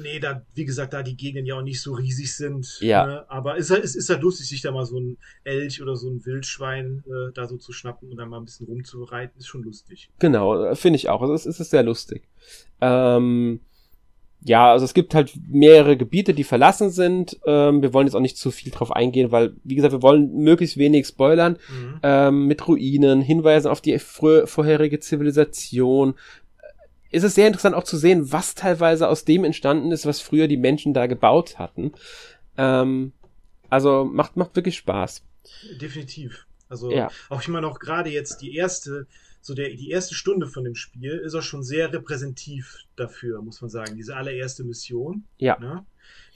Nee, 0.01 0.21
da, 0.21 0.47
wie 0.55 0.65
gesagt, 0.65 0.93
da 0.93 1.03
die 1.03 1.17
Gegenden 1.17 1.47
ja 1.47 1.57
auch 1.57 1.63
nicht 1.63 1.83
so 1.83 1.93
riesig 1.93 2.35
sind. 2.35 2.79
Ja. 2.81 3.07
Ne? 3.07 3.31
Aber 3.31 3.59
es 3.59 3.67
ist, 3.67 3.71
halt, 3.71 3.85
es 3.85 3.97
ist 3.97 4.09
halt 4.09 4.23
lustig, 4.23 4.49
sich 4.49 4.63
da 4.63 4.71
mal 4.71 4.87
so 4.87 4.99
ein 4.99 5.19
Elch 5.45 5.83
oder 5.83 5.97
so 5.97 6.09
ein 6.09 6.25
Wildschwein 6.25 7.03
äh, 7.07 7.33
da 7.35 7.47
so 7.47 7.57
zu 7.57 7.73
schnappen 7.73 8.09
und 8.09 8.17
dann 8.17 8.31
mal 8.31 8.39
ein 8.39 8.45
bisschen 8.45 8.67
rumzureiten, 8.67 9.39
ist 9.39 9.49
schon 9.49 9.65
lustig. 9.65 10.09
Genau, 10.19 10.75
finde 10.77 10.97
ich 10.97 11.09
auch. 11.09 11.21
Also 11.21 11.35
es 11.35 11.45
ist 11.45 11.71
sehr 11.71 11.83
lustig. 11.83 12.29
Ähm, 12.81 13.61
ja, 14.43 14.73
also 14.73 14.85
es 14.85 14.95
gibt 14.95 15.15
halt 15.15 15.33
mehrere 15.49 15.97
Gebiete, 15.97 16.33
die 16.33 16.45
verlassen 16.45 16.91
sind. 16.91 17.39
Ähm, 17.45 17.83
wir 17.83 17.93
wollen 17.93 18.07
jetzt 18.07 18.15
auch 18.15 18.21
nicht 18.21 18.39
zu 18.39 18.51
viel 18.51 18.73
drauf 18.73 18.91
eingehen, 18.91 19.33
weil, 19.33 19.53
wie 19.65 19.75
gesagt, 19.75 19.93
wir 19.93 20.03
wollen 20.03 20.35
möglichst 20.35 20.79
wenig 20.79 21.07
spoilern. 21.07 21.59
Mhm. 21.69 22.01
Ähm, 22.03 22.47
mit 22.47 22.67
Ruinen, 22.67 23.21
Hinweisen 23.21 23.71
auf 23.71 23.81
die 23.81 23.99
vorherige 23.99 24.99
Zivilisation. 25.01 26.15
Ist 27.11 27.25
es 27.25 27.35
sehr 27.35 27.49
interessant 27.49 27.75
auch 27.75 27.85
zu 27.85 27.99
sehen, 27.99 28.33
was 28.33 28.55
teilweise 28.55 29.09
aus 29.09 29.25
dem 29.25 29.45
entstanden 29.45 29.93
ist, 29.93 30.07
was 30.07 30.21
früher 30.21 30.49
die 30.49 30.57
Menschen 30.57 30.95
da 30.95 31.07
gebaut 31.07 31.59
hatten. 31.59 31.93
Ähm, 32.57 33.13
also 33.69 34.05
macht, 34.05 34.37
macht 34.37 34.57
wirklich 34.57 34.77
Spaß. 34.77 35.23
Definitiv. 35.81 36.47
Also 36.69 36.91
ja. 36.91 37.11
auch 37.29 37.47
immer 37.47 37.61
noch 37.61 37.79
gerade 37.79 38.11
jetzt 38.11 38.41
die 38.43 38.55
erste 38.55 39.07
so 39.41 39.55
der, 39.55 39.71
die 39.71 39.91
erste 39.91 40.15
Stunde 40.15 40.47
von 40.47 40.65
dem 40.65 40.75
Spiel 40.75 41.13
ist 41.13 41.35
auch 41.35 41.43
schon 41.43 41.63
sehr 41.63 41.93
repräsentativ 41.93 42.85
dafür, 42.97 43.43
muss 43.43 43.61
man 43.61 43.71
sagen. 43.71 43.97
Diese 43.97 44.17
allererste 44.17 44.65
Mission. 44.65 45.25
Ja. 45.39 45.59
Ne? 45.59 45.87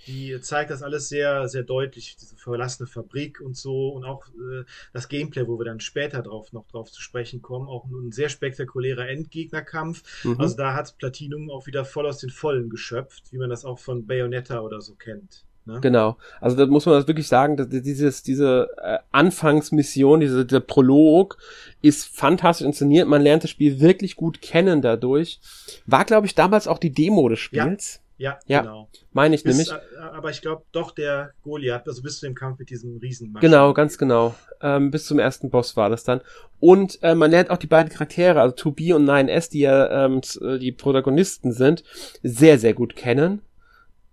Die 0.06 0.38
zeigt 0.40 0.70
das 0.70 0.82
alles 0.82 1.08
sehr, 1.08 1.48
sehr 1.48 1.62
deutlich, 1.62 2.16
diese 2.20 2.36
verlassene 2.36 2.86
Fabrik 2.86 3.40
und 3.40 3.56
so 3.56 3.88
und 3.88 4.04
auch 4.04 4.26
äh, 4.28 4.64
das 4.92 5.08
Gameplay, 5.08 5.46
wo 5.46 5.58
wir 5.58 5.64
dann 5.64 5.80
später 5.80 6.22
drauf 6.22 6.52
noch 6.52 6.66
drauf 6.66 6.90
zu 6.90 7.00
sprechen 7.00 7.40
kommen, 7.40 7.68
auch 7.68 7.86
ein 7.86 8.12
sehr 8.12 8.28
spektakulärer 8.28 9.08
Endgegnerkampf. 9.08 10.24
Mhm. 10.24 10.40
Also 10.40 10.56
da 10.56 10.74
hat 10.74 10.98
Platinum 10.98 11.50
auch 11.50 11.66
wieder 11.66 11.84
voll 11.84 12.06
aus 12.06 12.18
den 12.18 12.30
Vollen 12.30 12.68
geschöpft, 12.68 13.32
wie 13.32 13.38
man 13.38 13.50
das 13.50 13.64
auch 13.64 13.78
von 13.78 14.06
Bayonetta 14.06 14.60
oder 14.60 14.80
so 14.80 14.94
kennt. 14.94 15.43
Ne? 15.66 15.78
Genau. 15.80 16.18
Also 16.40 16.56
da 16.56 16.66
muss 16.66 16.84
man 16.84 16.96
das 16.96 17.08
wirklich 17.08 17.26
sagen, 17.26 17.56
dass 17.56 17.68
dieses, 17.68 18.22
diese 18.22 18.68
äh, 18.82 18.98
Anfangsmission, 19.12 20.20
diese, 20.20 20.44
dieser 20.44 20.60
Prolog 20.60 21.38
ist 21.80 22.04
fantastisch 22.14 22.66
inszeniert. 22.66 23.08
Man 23.08 23.22
lernt 23.22 23.44
das 23.44 23.50
Spiel 23.50 23.80
wirklich 23.80 24.16
gut 24.16 24.42
kennen 24.42 24.82
dadurch. 24.82 25.40
War, 25.86 26.04
glaube 26.04 26.26
ich, 26.26 26.34
damals 26.34 26.68
auch 26.68 26.78
die 26.78 26.92
Demo 26.92 27.28
des 27.30 27.38
Spiels. 27.40 28.02
Ja, 28.18 28.32
ja, 28.32 28.38
ja 28.46 28.60
genau. 28.60 28.88
Meine 29.12 29.34
ich 29.34 29.42
bis, 29.42 29.56
nämlich. 29.56 29.72
Äh, 29.72 30.02
aber 30.02 30.28
ich 30.30 30.42
glaube 30.42 30.64
doch 30.72 30.90
der 30.90 31.32
Goliath, 31.42 31.88
also 31.88 32.02
bis 32.02 32.18
zu 32.18 32.26
dem 32.26 32.34
Kampf 32.34 32.58
mit 32.58 32.68
diesem 32.68 32.98
Riesen. 32.98 33.34
Genau, 33.40 33.72
ganz 33.72 33.96
genau. 33.96 34.34
Ähm, 34.60 34.90
bis 34.90 35.06
zum 35.06 35.18
ersten 35.18 35.48
Boss 35.48 35.78
war 35.78 35.88
das 35.88 36.04
dann. 36.04 36.20
Und 36.60 37.02
äh, 37.02 37.14
man 37.14 37.30
lernt 37.30 37.48
auch 37.48 37.56
die 37.56 37.66
beiden 37.66 37.90
Charaktere, 37.90 38.42
also 38.42 38.54
2B 38.54 38.94
und 38.94 39.06
9S, 39.06 39.50
die 39.50 39.60
ja 39.60 40.04
ähm, 40.04 40.20
die 40.60 40.72
Protagonisten 40.72 41.52
sind, 41.52 41.84
sehr, 42.22 42.58
sehr 42.58 42.74
gut 42.74 42.96
kennen 42.96 43.40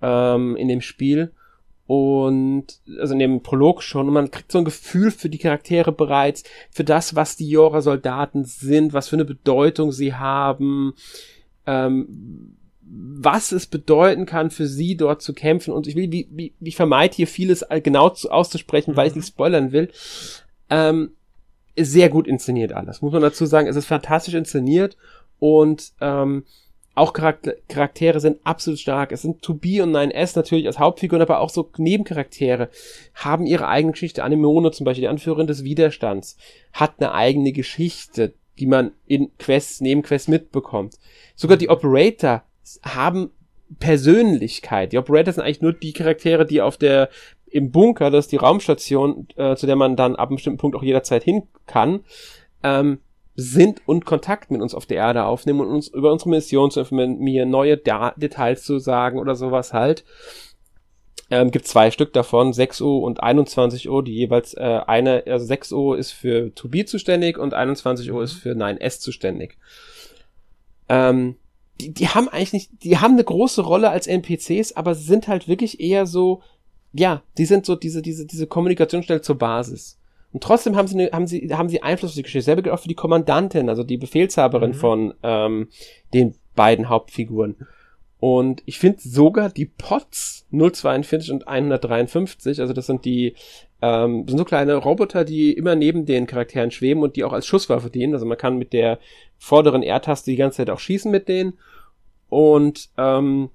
ähm, 0.01 0.55
in 0.55 0.69
dem 0.69 0.81
Spiel 0.81 1.33
und 1.87 2.79
also 2.99 3.13
in 3.13 3.19
dem 3.19 3.43
Prolog 3.43 3.83
schon 3.83 4.07
und 4.07 4.13
man 4.13 4.31
kriegt 4.31 4.51
so 4.51 4.59
ein 4.59 4.65
Gefühl 4.65 5.11
für 5.11 5.29
die 5.29 5.37
Charaktere 5.37 5.91
bereits, 5.91 6.43
für 6.69 6.83
das, 6.83 7.15
was 7.15 7.35
die 7.35 7.49
Jora-Soldaten 7.49 8.45
sind, 8.45 8.93
was 8.93 9.09
für 9.09 9.17
eine 9.17 9.25
Bedeutung 9.25 9.91
sie 9.91 10.13
haben, 10.13 10.93
ähm, 11.65 12.55
was 12.93 13.51
es 13.51 13.67
bedeuten 13.67 14.25
kann, 14.25 14.51
für 14.51 14.67
sie 14.67 14.97
dort 14.97 15.21
zu 15.21 15.33
kämpfen. 15.33 15.73
Und 15.73 15.87
ich 15.87 15.95
will, 15.95 16.11
wie, 16.11 16.27
wie, 16.31 16.53
ich 16.59 16.75
vermeide 16.75 17.15
hier 17.15 17.27
vieles 17.27 17.65
genau 17.83 18.09
zu, 18.09 18.29
auszusprechen, 18.29 18.95
weil 18.95 19.07
ich 19.07 19.15
nicht 19.15 19.27
spoilern 19.27 19.71
will. 19.71 19.89
Ähm, 20.69 21.11
sehr 21.77 22.09
gut 22.09 22.27
inszeniert 22.27 22.73
alles, 22.73 23.01
muss 23.01 23.13
man 23.13 23.21
dazu 23.21 23.45
sagen. 23.45 23.67
Es 23.67 23.75
ist 23.75 23.85
fantastisch 23.85 24.33
inszeniert 24.33 24.97
und 25.39 25.93
ähm, 26.01 26.43
auch 26.93 27.13
Charaktere 27.13 28.19
sind 28.19 28.39
absolut 28.43 28.79
stark. 28.79 29.11
Es 29.11 29.21
sind 29.21 29.43
2B 29.43 29.81
und 29.81 29.95
9S 29.95 30.33
natürlich 30.35 30.67
als 30.67 30.77
Hauptfiguren, 30.77 31.21
aber 31.21 31.39
auch 31.39 31.49
so 31.49 31.69
Nebencharaktere 31.77 32.69
haben 33.15 33.45
ihre 33.45 33.67
eigene 33.67 33.93
Geschichte. 33.93 34.23
Anemone 34.23 34.71
zum 34.71 34.85
Beispiel, 34.85 35.03
die 35.03 35.07
Anführerin 35.07 35.47
des 35.47 35.63
Widerstands, 35.63 36.37
hat 36.73 36.95
eine 36.99 37.13
eigene 37.13 37.53
Geschichte, 37.53 38.33
die 38.59 38.65
man 38.65 38.91
in 39.07 39.31
Quests, 39.37 39.79
Nebenquests 39.79 40.27
mitbekommt. 40.27 40.95
Sogar 41.35 41.57
die 41.57 41.69
Operator 41.69 42.43
haben 42.83 43.31
Persönlichkeit. 43.79 44.91
Die 44.91 44.97
Operator 44.97 45.33
sind 45.33 45.43
eigentlich 45.43 45.61
nur 45.61 45.73
die 45.73 45.93
Charaktere, 45.93 46.45
die 46.45 46.61
auf 46.61 46.77
der 46.77 47.09
im 47.49 47.71
Bunker, 47.71 48.09
das 48.11 48.25
ist 48.25 48.31
die 48.31 48.37
Raumstation, 48.37 49.27
äh, 49.35 49.55
zu 49.55 49.65
der 49.65 49.75
man 49.75 49.95
dann 49.95 50.15
ab 50.15 50.29
einem 50.29 50.37
bestimmten 50.37 50.59
Punkt 50.59 50.75
auch 50.75 50.83
jederzeit 50.83 51.23
hin 51.23 51.43
kann, 51.67 52.01
ähm, 52.63 52.99
sind 53.35 53.81
und 53.87 54.05
Kontakt 54.05 54.51
mit 54.51 54.61
uns 54.61 54.75
auf 54.75 54.85
der 54.85 54.97
Erde 54.97 55.25
aufnehmen 55.25 55.61
und 55.61 55.69
uns 55.69 55.87
über 55.87 56.11
unsere 56.11 56.29
Mission 56.29 56.71
zu 56.71 56.81
informieren, 56.81 57.49
neue 57.49 57.77
da 57.77 58.13
Details 58.17 58.63
zu 58.63 58.79
sagen 58.79 59.19
oder 59.19 59.35
sowas 59.35 59.73
halt. 59.73 60.03
Ähm, 61.29 61.49
gibt 61.49 61.65
zwei 61.65 61.91
Stück 61.91 62.11
davon, 62.11 62.51
6 62.51 62.81
Uhr 62.81 63.03
und 63.03 63.23
21 63.23 63.89
Uhr, 63.89 64.03
die 64.03 64.13
jeweils 64.13 64.53
äh, 64.53 64.81
eine, 64.85 65.23
also 65.27 65.45
6 65.45 65.71
Uhr 65.71 65.97
ist 65.97 66.11
für 66.11 66.51
2B 66.57 66.85
zuständig 66.85 67.37
und 67.37 67.53
21 67.53 68.11
Uhr 68.11 68.21
ist 68.21 68.33
für 68.33 68.51
9S 68.51 68.99
zuständig. 68.99 69.57
Ähm, 70.89 71.37
die, 71.79 71.93
die 71.93 72.09
haben 72.09 72.27
eigentlich 72.27 72.51
nicht, 72.51 72.83
die 72.83 72.97
haben 72.97 73.13
eine 73.13 73.23
große 73.23 73.61
Rolle 73.61 73.91
als 73.91 74.07
NPCs, 74.07 74.73
aber 74.73 74.93
sind 74.93 75.29
halt 75.29 75.47
wirklich 75.47 75.79
eher 75.79 76.05
so, 76.05 76.41
ja, 76.91 77.23
die 77.37 77.45
sind 77.45 77.65
so 77.65 77.75
diese, 77.75 78.01
diese, 78.01 78.25
diese 78.25 78.45
Kommunikationsstelle 78.45 79.21
zur 79.21 79.37
Basis. 79.37 80.00
Und 80.33 80.43
trotzdem 80.43 80.75
haben 80.75 80.87
sie, 80.87 80.99
eine, 80.99 81.11
haben 81.11 81.27
sie, 81.27 81.49
haben 81.53 81.69
sie 81.69 81.83
Einfluss 81.83 82.11
auf 82.11 82.15
die 82.15 82.23
Geschichte. 82.23 82.45
Selber 82.45 82.61
gilt 82.61 82.73
auch 82.73 82.79
für 82.79 82.87
die 82.87 82.95
Kommandantin, 82.95 83.69
also 83.69 83.83
die 83.83 83.97
Befehlshaberin 83.97 84.71
mhm. 84.71 84.75
von 84.75 85.13
ähm, 85.23 85.69
den 86.13 86.35
beiden 86.55 86.89
Hauptfiguren. 86.89 87.67
Und 88.19 88.61
ich 88.65 88.77
finde 88.77 89.01
sogar 89.01 89.49
die 89.49 89.65
Pots 89.65 90.45
042 90.51 91.31
und 91.31 91.47
153, 91.47 92.61
also 92.61 92.71
das 92.71 92.85
sind 92.85 93.03
die, 93.03 93.35
ähm, 93.81 94.27
sind 94.27 94.37
so 94.37 94.45
kleine 94.45 94.75
Roboter, 94.75 95.25
die 95.25 95.53
immer 95.53 95.75
neben 95.75 96.05
den 96.05 96.27
Charakteren 96.27 96.69
schweben 96.69 97.01
und 97.01 97.15
die 97.15 97.23
auch 97.23 97.33
als 97.33 97.47
Schusswaffe 97.47 97.89
dienen. 97.89 98.13
Also 98.13 98.27
man 98.27 98.37
kann 98.37 98.57
mit 98.57 98.73
der 98.73 98.99
vorderen 99.39 99.81
R-Taste 99.81 100.29
die 100.29 100.37
ganze 100.37 100.57
Zeit 100.57 100.69
auch 100.69 100.79
schießen 100.79 101.11
mit 101.11 101.27
denen. 101.27 101.57
Und 102.29 102.89
ähm, 102.97 103.49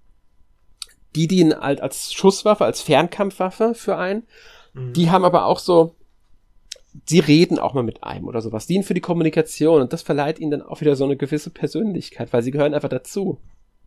die 1.14 1.28
dienen 1.28 1.58
halt 1.58 1.80
als 1.80 2.12
Schusswaffe, 2.12 2.64
als 2.64 2.82
Fernkampfwaffe 2.82 3.74
für 3.74 3.96
einen. 3.96 4.24
Mhm. 4.74 4.92
Die 4.94 5.10
haben 5.10 5.24
aber 5.24 5.46
auch 5.46 5.60
so 5.60 5.94
sie 7.04 7.20
reden 7.20 7.58
auch 7.58 7.74
mal 7.74 7.82
mit 7.82 8.02
einem 8.04 8.26
oder 8.26 8.40
sowas, 8.40 8.66
dienen 8.66 8.84
für 8.84 8.94
die 8.94 9.00
Kommunikation 9.00 9.82
und 9.82 9.92
das 9.92 10.02
verleiht 10.02 10.38
ihnen 10.38 10.50
dann 10.50 10.62
auch 10.62 10.80
wieder 10.80 10.96
so 10.96 11.04
eine 11.04 11.16
gewisse 11.16 11.50
Persönlichkeit, 11.50 12.32
weil 12.32 12.42
sie 12.42 12.50
gehören 12.50 12.74
einfach 12.74 12.88
dazu. 12.88 13.38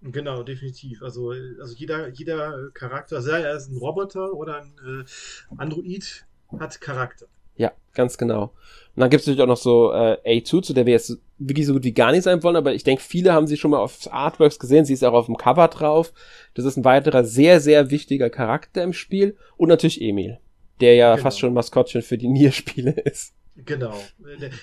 Genau, 0.02 0.43
definitiv. 0.43 1.04
Also, 1.04 1.34
also 1.60 1.76
jeder, 1.76 2.08
jeder 2.10 2.69
Charakter, 2.74 3.22
sei 3.22 3.41
er 3.41 3.58
ein 3.58 3.78
Roboter 3.78 4.34
oder 4.34 4.62
ein 4.62 4.74
äh, 4.86 5.56
Android, 5.58 6.26
hat 6.58 6.80
Charakter. 6.80 7.28
Ja, 7.58 7.74
ganz 7.93 8.17
genau. 8.17 8.54
Und 8.95 9.02
dann 9.02 9.10
gibt 9.10 9.22
es 9.22 9.28
natürlich 9.28 9.43
auch 9.43 9.48
noch 9.48 9.58
so 9.58 9.91
äh, 9.91 10.17
A2, 10.26 10.62
zu 10.62 10.74
der 10.74 10.86
wir 10.86 10.93
jetzt 10.93 11.19
wirklich 11.38 11.65
so 11.65 11.74
gut 11.74 11.84
wie 11.84 11.93
gar 11.93 12.12
nicht 12.12 12.24
sein 12.24 12.41
wollen, 12.43 12.56
aber 12.56 12.74
ich 12.74 12.86
denke, 12.86 13.04
viele 13.04 13.34
haben 13.34 13.48
sie 13.48 13.58
schon 13.58 13.72
mal 13.72 13.80
auf 13.80 14.12
Artworks 14.12 14.60
gesehen. 14.60 14.86
Sie 14.86 14.93
ist 14.93 15.04
auch 15.04 15.13
auf 15.13 15.26
dem 15.26 15.36
Cover 15.36 15.67
drauf. 15.67 16.13
Das 16.54 16.63
ist 16.63 16.78
ein 16.78 16.86
weiterer 16.86 17.26
sehr, 17.26 17.60
sehr 17.60 17.91
wichtiger 17.91 18.30
Charakter 18.30 18.82
im 18.84 18.93
Spiel. 18.93 19.36
Und 19.58 19.67
natürlich 19.67 20.02
Emil, 20.02 20.39
der 20.80 20.96
ja 20.96 21.12
genau. 21.12 21.24
fast 21.24 21.39
schon 21.39 21.54
Maskottchen 21.54 22.02
für 22.02 22.18
die 22.18 22.28
Nier-Spiele 22.30 22.92
ist. 22.92 23.34
Genau. 23.65 23.94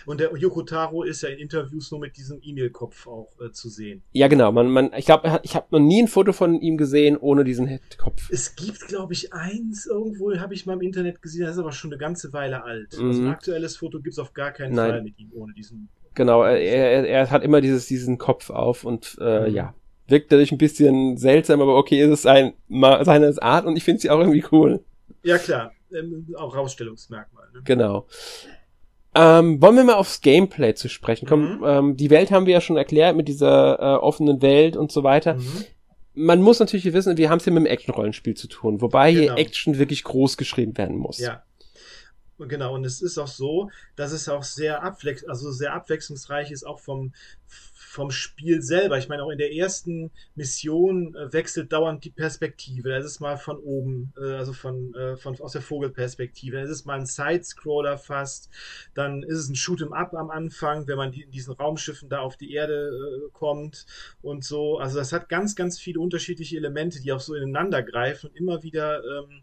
Und 0.06 0.20
der 0.20 0.34
Yoko 0.36 0.62
Taro 0.62 1.02
ist 1.02 1.22
ja 1.22 1.28
in 1.28 1.38
Interviews 1.38 1.90
nur 1.90 2.00
mit 2.00 2.16
diesem 2.16 2.38
E-Mail-Kopf 2.42 3.06
auch 3.06 3.28
äh, 3.40 3.52
zu 3.52 3.68
sehen. 3.68 4.02
Ja, 4.12 4.28
genau. 4.28 4.52
Man, 4.52 4.70
man, 4.70 4.90
ich 4.96 5.06
glaube, 5.06 5.40
ich 5.42 5.54
habe 5.54 5.66
noch 5.70 5.80
nie 5.80 6.02
ein 6.02 6.08
Foto 6.08 6.32
von 6.32 6.60
ihm 6.60 6.76
gesehen 6.76 7.16
ohne 7.16 7.44
diesen 7.44 7.80
Kopf. 7.98 8.28
Es 8.30 8.56
gibt, 8.56 8.86
glaube 8.88 9.12
ich, 9.12 9.32
eins 9.32 9.86
irgendwo, 9.86 10.34
habe 10.36 10.54
ich 10.54 10.66
mal 10.66 10.74
im 10.74 10.82
Internet 10.82 11.22
gesehen, 11.22 11.42
das 11.42 11.52
ist 11.52 11.58
aber 11.58 11.72
schon 11.72 11.92
eine 11.92 11.98
ganze 11.98 12.32
Weile 12.32 12.64
alt. 12.64 12.98
Mhm. 12.98 13.08
Also 13.08 13.22
ein 13.22 13.28
aktuelles 13.28 13.76
Foto 13.76 13.98
gibt 13.98 14.14
es 14.14 14.18
auf 14.18 14.32
gar 14.32 14.52
keinen 14.52 14.74
Nein. 14.74 14.90
Fall 14.90 15.02
mit 15.02 15.18
ihm 15.18 15.30
ohne 15.34 15.52
diesen. 15.52 15.88
Genau, 16.14 16.42
er, 16.44 16.58
er, 16.58 17.06
er 17.06 17.30
hat 17.30 17.42
immer 17.42 17.60
dieses, 17.60 17.86
diesen 17.86 18.18
Kopf 18.18 18.50
auf 18.50 18.84
und 18.84 19.16
äh, 19.20 19.48
mhm. 19.48 19.54
ja. 19.54 19.74
Wirkt 20.08 20.30
dadurch 20.30 20.52
ein 20.52 20.58
bisschen 20.58 21.16
seltsam, 21.16 21.60
aber 21.60 21.76
okay, 21.76 22.00
es 22.00 22.20
ist 22.20 22.26
ein, 22.28 22.52
seine 22.68 23.34
Art 23.42 23.66
und 23.66 23.74
ich 23.76 23.82
finde 23.82 24.00
sie 24.00 24.08
auch 24.08 24.20
irgendwie 24.20 24.44
cool. 24.52 24.84
Ja, 25.24 25.36
klar. 25.36 25.72
Ähm, 25.92 26.34
auch 26.36 26.54
Rausstellungsmerkmal. 26.54 27.48
Ne? 27.52 27.60
Genau. 27.64 28.06
Ähm, 29.14 29.62
wollen 29.62 29.76
wir 29.76 29.84
mal 29.84 29.94
aufs 29.94 30.20
Gameplay 30.20 30.74
zu 30.74 30.88
sprechen 30.88 31.26
kommen? 31.26 31.58
Mhm. 31.58 31.64
Ähm, 31.64 31.96
die 31.96 32.10
Welt 32.10 32.30
haben 32.30 32.46
wir 32.46 32.52
ja 32.52 32.60
schon 32.60 32.76
erklärt 32.76 33.16
mit 33.16 33.28
dieser 33.28 33.78
äh, 33.78 33.96
offenen 33.96 34.42
Welt 34.42 34.76
und 34.76 34.92
so 34.92 35.04
weiter. 35.04 35.34
Mhm. 35.34 35.64
Man 36.14 36.42
muss 36.42 36.60
natürlich 36.60 36.92
wissen, 36.92 37.16
wir 37.16 37.30
haben 37.30 37.38
es 37.38 37.44
hier 37.44 37.52
mit 37.52 37.62
einem 37.62 37.72
Action-Rollenspiel 37.72 38.34
zu 38.34 38.46
tun, 38.46 38.80
wobei 38.80 39.12
genau. 39.12 39.34
hier 39.34 39.38
Action 39.38 39.78
wirklich 39.78 40.04
groß 40.04 40.36
geschrieben 40.36 40.76
werden 40.76 40.96
muss. 40.96 41.18
Ja. 41.18 41.42
Genau, 42.38 42.74
und 42.74 42.84
es 42.84 43.00
ist 43.00 43.16
auch 43.16 43.28
so, 43.28 43.70
dass 43.96 44.12
es 44.12 44.28
auch 44.28 44.42
sehr, 44.42 44.82
abwech 44.82 45.28
also 45.28 45.50
sehr 45.50 45.72
abwechslungsreich 45.72 46.50
ist, 46.50 46.64
auch 46.64 46.80
vom, 46.80 47.14
vom 47.86 48.10
Spiel 48.10 48.62
selber. 48.62 48.98
Ich 48.98 49.08
meine, 49.08 49.22
auch 49.22 49.30
in 49.30 49.38
der 49.38 49.54
ersten 49.54 50.10
Mission 50.34 51.14
äh, 51.14 51.32
wechselt 51.32 51.72
dauernd 51.72 52.04
die 52.04 52.10
Perspektive. 52.10 52.90
Das 52.90 53.04
ist 53.04 53.20
mal 53.20 53.36
von 53.36 53.58
oben, 53.58 54.12
äh, 54.18 54.32
also 54.34 54.52
von, 54.52 54.92
äh, 54.94 55.16
von 55.16 55.40
aus 55.40 55.52
der 55.52 55.62
Vogelperspektive. 55.62 56.60
Das 56.60 56.70
ist 56.70 56.84
mal 56.84 56.98
ein 56.98 57.06
Sidescroller 57.06 57.96
fast. 57.96 58.50
Dann 58.94 59.22
ist 59.22 59.38
es 59.38 59.48
ein 59.48 59.54
Shoot'em 59.54 59.92
Up 59.92 60.14
am 60.14 60.30
Anfang, 60.30 60.86
wenn 60.88 60.96
man 60.96 61.12
in 61.12 61.30
diesen 61.30 61.54
Raumschiffen 61.54 62.08
da 62.08 62.20
auf 62.20 62.36
die 62.36 62.52
Erde 62.52 62.90
kommt 63.32 63.86
und 64.20 64.44
so. 64.44 64.78
Also 64.78 64.98
das 64.98 65.12
hat 65.12 65.28
ganz, 65.28 65.54
ganz 65.54 65.78
viele 65.78 66.00
unterschiedliche 66.00 66.56
Elemente, 66.56 67.00
die 67.00 67.12
auch 67.12 67.20
so 67.20 67.34
ineinander 67.34 67.82
greifen 67.82 68.30
und 68.30 68.36
immer 68.36 68.62
wieder 68.62 69.02
ähm, 69.04 69.42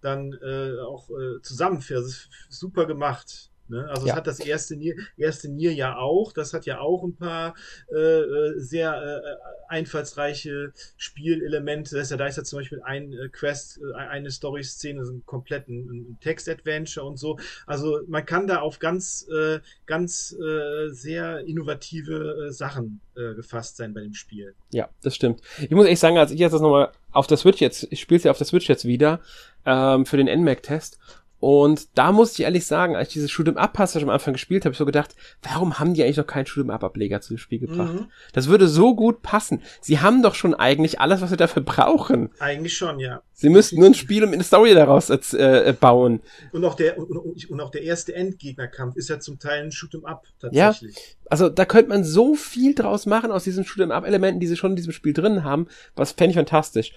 dann 0.00 0.32
äh, 0.42 0.80
auch 0.80 1.08
äh, 1.10 1.40
zusammenführen. 1.42 2.02
Das 2.02 2.12
ist 2.12 2.28
super 2.48 2.86
gemacht. 2.86 3.50
Ne? 3.68 3.88
Also 3.88 4.06
ja. 4.06 4.12
es 4.12 4.16
hat 4.16 4.26
das 4.26 4.40
erste 4.40 4.76
Nier, 4.76 4.94
erste 5.16 5.48
Nier 5.48 5.72
ja 5.72 5.96
auch, 5.96 6.32
das 6.32 6.52
hat 6.52 6.66
ja 6.66 6.80
auch 6.80 7.02
ein 7.02 7.16
paar 7.16 7.54
äh, 7.92 7.96
äh 7.96 8.58
sehr 8.58 8.94
äh, 8.94 9.20
einfallsreiche 9.68 10.72
Spielelemente. 10.96 11.96
Das 11.96 12.04
ist 12.04 12.10
ja, 12.10 12.16
da 12.16 12.26
ist 12.26 12.36
ja 12.36 12.44
zum 12.44 12.58
Beispiel 12.58 12.82
ein 12.82 13.12
äh, 13.12 13.28
Quest, 13.28 13.78
äh, 13.78 13.96
eine 13.96 14.30
Story-Szene, 14.30 15.04
so 15.04 15.14
ein 15.14 15.22
kompletten 15.24 16.18
Text-Adventure 16.20 17.06
und 17.06 17.16
so. 17.16 17.38
Also 17.66 18.00
man 18.06 18.26
kann 18.26 18.46
da 18.46 18.60
auf 18.60 18.78
ganz, 18.78 19.26
äh, 19.34 19.60
ganz 19.86 20.32
äh, 20.32 20.90
sehr 20.90 21.40
innovative 21.40 22.48
äh, 22.48 22.52
Sachen 22.52 23.00
äh, 23.16 23.34
gefasst 23.34 23.76
sein 23.76 23.94
bei 23.94 24.00
dem 24.00 24.14
Spiel. 24.14 24.54
Ja, 24.72 24.88
das 25.02 25.14
stimmt. 25.14 25.40
Ich 25.58 25.70
muss 25.70 25.86
echt 25.86 26.00
sagen, 26.00 26.18
als 26.18 26.30
ich 26.30 26.38
jetzt 26.38 26.52
das 26.52 26.60
nochmal 26.60 26.92
auf 27.12 27.26
der 27.26 27.36
Switch 27.36 27.60
jetzt, 27.60 27.86
ich 27.90 28.00
spiele 28.00 28.18
es 28.18 28.24
ja 28.24 28.30
auf 28.30 28.38
der 28.38 28.46
Switch 28.46 28.68
jetzt 28.68 28.84
wieder, 28.84 29.20
ähm, 29.64 30.04
für 30.04 30.16
den 30.16 30.26
NMAC-Test 30.26 30.98
und 31.44 31.98
da 31.98 32.10
muss 32.10 32.32
ich 32.32 32.40
ehrlich 32.40 32.64
sagen, 32.64 32.96
als 32.96 33.08
ich 33.08 33.12
diese 33.12 33.26
Shoot'em 33.26 33.56
Up 33.56 33.74
Passage 33.74 34.02
am 34.02 34.08
Anfang 34.08 34.32
gespielt 34.32 34.64
habe, 34.64 34.72
ich 34.72 34.78
so 34.78 34.86
gedacht, 34.86 35.14
warum 35.42 35.78
haben 35.78 35.92
die 35.92 36.02
eigentlich 36.02 36.16
noch 36.16 36.26
keinen 36.26 36.46
Shoot'em 36.46 36.72
Up 36.72 36.82
Ableger 36.82 37.20
zu 37.20 37.34
dem 37.34 37.38
Spiel 37.38 37.58
gebracht? 37.58 37.92
Mhm. 37.92 38.06
Das 38.32 38.48
würde 38.48 38.66
so 38.66 38.94
gut 38.94 39.20
passen. 39.20 39.60
Sie 39.82 40.00
haben 40.00 40.22
doch 40.22 40.34
schon 40.36 40.54
eigentlich 40.54 41.00
alles, 41.00 41.20
was 41.20 41.28
sie 41.28 41.36
dafür 41.36 41.60
brauchen. 41.60 42.30
Eigentlich 42.38 42.74
schon, 42.74 42.98
ja. 42.98 43.20
Sie 43.34 43.50
müssten 43.50 43.78
nur 43.78 43.90
ein 43.90 43.94
Spiel 43.94 44.24
und 44.24 44.32
eine 44.32 44.42
Story 44.42 44.72
daraus 44.72 45.10
äh, 45.10 45.74
bauen. 45.78 46.22
Und 46.52 46.64
auch 46.64 46.76
der 46.76 46.96
und, 46.96 47.10
und, 47.50 47.60
auch 47.60 47.70
der 47.70 47.82
erste 47.82 48.14
Endgegnerkampf 48.14 48.96
ist 48.96 49.10
ja 49.10 49.20
zum 49.20 49.38
Teil 49.38 49.64
ein 49.64 49.70
Shoot'em 49.70 50.06
Up 50.06 50.24
tatsächlich. 50.40 50.96
Ja, 50.96 51.02
also 51.28 51.50
da 51.50 51.66
könnte 51.66 51.90
man 51.90 52.04
so 52.04 52.34
viel 52.34 52.74
draus 52.74 53.04
machen 53.04 53.30
aus 53.30 53.44
diesen 53.44 53.66
Shoot'em 53.66 53.90
Up 53.90 54.06
Elementen, 54.06 54.40
die 54.40 54.46
sie 54.46 54.56
schon 54.56 54.70
in 54.70 54.76
diesem 54.76 54.92
Spiel 54.94 55.12
drin 55.12 55.44
haben, 55.44 55.66
was 55.94 56.12
fände 56.12 56.30
ich 56.30 56.36
fantastisch. 56.36 56.94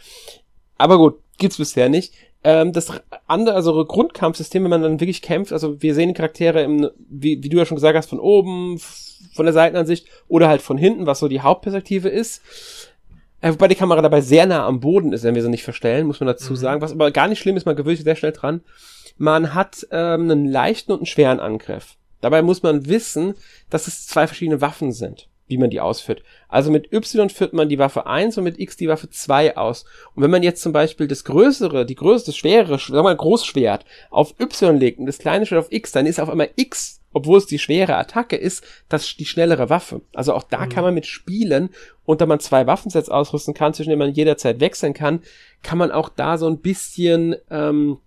Aber 0.77 0.97
gut, 0.97 1.19
gibt's 1.37 1.57
bisher 1.57 1.89
nicht. 1.89 2.13
Ähm, 2.47 2.71
das 2.71 2.93
andere, 3.27 3.57
also 3.57 3.83
Grundkampfsystem, 3.83 4.63
wenn 4.63 4.69
man 4.69 4.81
dann 4.81 5.01
wirklich 5.01 5.21
kämpft, 5.21 5.51
also 5.51 5.81
wir 5.81 5.93
sehen 5.93 6.07
die 6.07 6.13
Charaktere 6.13 6.63
im, 6.63 6.89
wie, 7.09 7.43
wie 7.43 7.49
du 7.49 7.57
ja 7.57 7.65
schon 7.65 7.75
gesagt 7.75 7.97
hast, 7.97 8.09
von 8.09 8.21
oben, 8.21 8.79
von 9.33 9.45
der 9.45 9.51
Seitenansicht 9.51 10.07
oder 10.29 10.47
halt 10.47 10.61
von 10.61 10.77
hinten, 10.77 11.05
was 11.05 11.19
so 11.19 11.27
die 11.27 11.41
Hauptperspektive 11.41 12.07
ist. 12.07 12.41
Äh, 13.41 13.51
wobei 13.51 13.67
die 13.67 13.75
Kamera 13.75 14.01
dabei 14.01 14.21
sehr 14.21 14.45
nah 14.45 14.65
am 14.65 14.79
Boden 14.79 15.11
ist, 15.11 15.25
wenn 15.25 15.35
wir 15.35 15.41
sie 15.41 15.49
nicht 15.49 15.65
verstellen, 15.65 16.07
muss 16.07 16.21
man 16.21 16.27
dazu 16.27 16.53
mhm. 16.53 16.57
sagen. 16.57 16.81
Was 16.81 16.93
aber 16.93 17.11
gar 17.11 17.27
nicht 17.27 17.39
schlimm 17.39 17.57
ist, 17.57 17.65
man 17.65 17.75
gewöhnt 17.75 17.97
sich 17.97 18.05
sehr 18.05 18.15
schnell 18.15 18.31
dran. 18.31 18.61
Man 19.17 19.53
hat 19.53 19.85
ähm, 19.91 20.31
einen 20.31 20.45
leichten 20.45 20.93
und 20.93 20.99
einen 20.99 21.05
schweren 21.05 21.41
Angriff. 21.41 21.97
Dabei 22.21 22.43
muss 22.43 22.63
man 22.63 22.87
wissen, 22.87 23.35
dass 23.69 23.87
es 23.87 24.07
zwei 24.07 24.25
verschiedene 24.25 24.61
Waffen 24.61 24.93
sind 24.93 25.27
wie 25.47 25.57
man 25.57 25.69
die 25.69 25.79
ausführt. 25.79 26.23
Also 26.49 26.71
mit 26.71 26.91
Y 26.91 27.29
führt 27.29 27.53
man 27.53 27.69
die 27.69 27.79
Waffe 27.79 28.05
1 28.05 28.37
und 28.37 28.43
mit 28.43 28.59
X 28.59 28.77
die 28.77 28.87
Waffe 28.87 29.09
2 29.09 29.57
aus. 29.57 29.85
Und 30.13 30.23
wenn 30.23 30.31
man 30.31 30.43
jetzt 30.43 30.61
zum 30.61 30.73
Beispiel 30.73 31.07
das 31.07 31.23
größere, 31.23 31.85
die 31.85 31.95
größte, 31.95 32.31
das 32.31 32.37
schwerere, 32.37 32.77
sagen 32.77 32.93
wir 32.93 33.03
mal 33.03 33.15
Großschwert 33.15 33.85
auf 34.09 34.35
Y 34.39 34.77
legt 34.77 34.99
und 34.99 35.05
das 35.05 35.19
kleine 35.19 35.45
Schwert 35.45 35.65
auf 35.65 35.71
X, 35.71 35.91
dann 35.91 36.05
ist 36.05 36.19
auf 36.19 36.29
einmal 36.29 36.49
X, 36.55 37.01
obwohl 37.13 37.37
es 37.37 37.45
die 37.45 37.59
schwere 37.59 37.95
Attacke 37.95 38.35
ist, 38.35 38.63
das 38.89 39.15
die 39.15 39.25
schnellere 39.25 39.69
Waffe. 39.69 40.01
Also 40.13 40.33
auch 40.33 40.43
da 40.43 40.65
mhm. 40.65 40.69
kann 40.69 40.83
man 40.83 40.93
mit 40.93 41.05
spielen 41.05 41.69
und 42.05 42.21
da 42.21 42.25
man 42.25 42.39
zwei 42.39 42.67
Waffensets 42.67 43.09
ausrüsten 43.09 43.53
kann, 43.53 43.73
zwischen 43.73 43.89
denen 43.89 43.99
man 43.99 44.13
jederzeit 44.13 44.59
wechseln 44.59 44.93
kann, 44.93 45.21
kann 45.63 45.77
man 45.77 45.91
auch 45.91 46.09
da 46.09 46.37
so 46.37 46.47
ein 46.47 46.59
bisschen 46.59 47.35
ähm, 47.49 47.99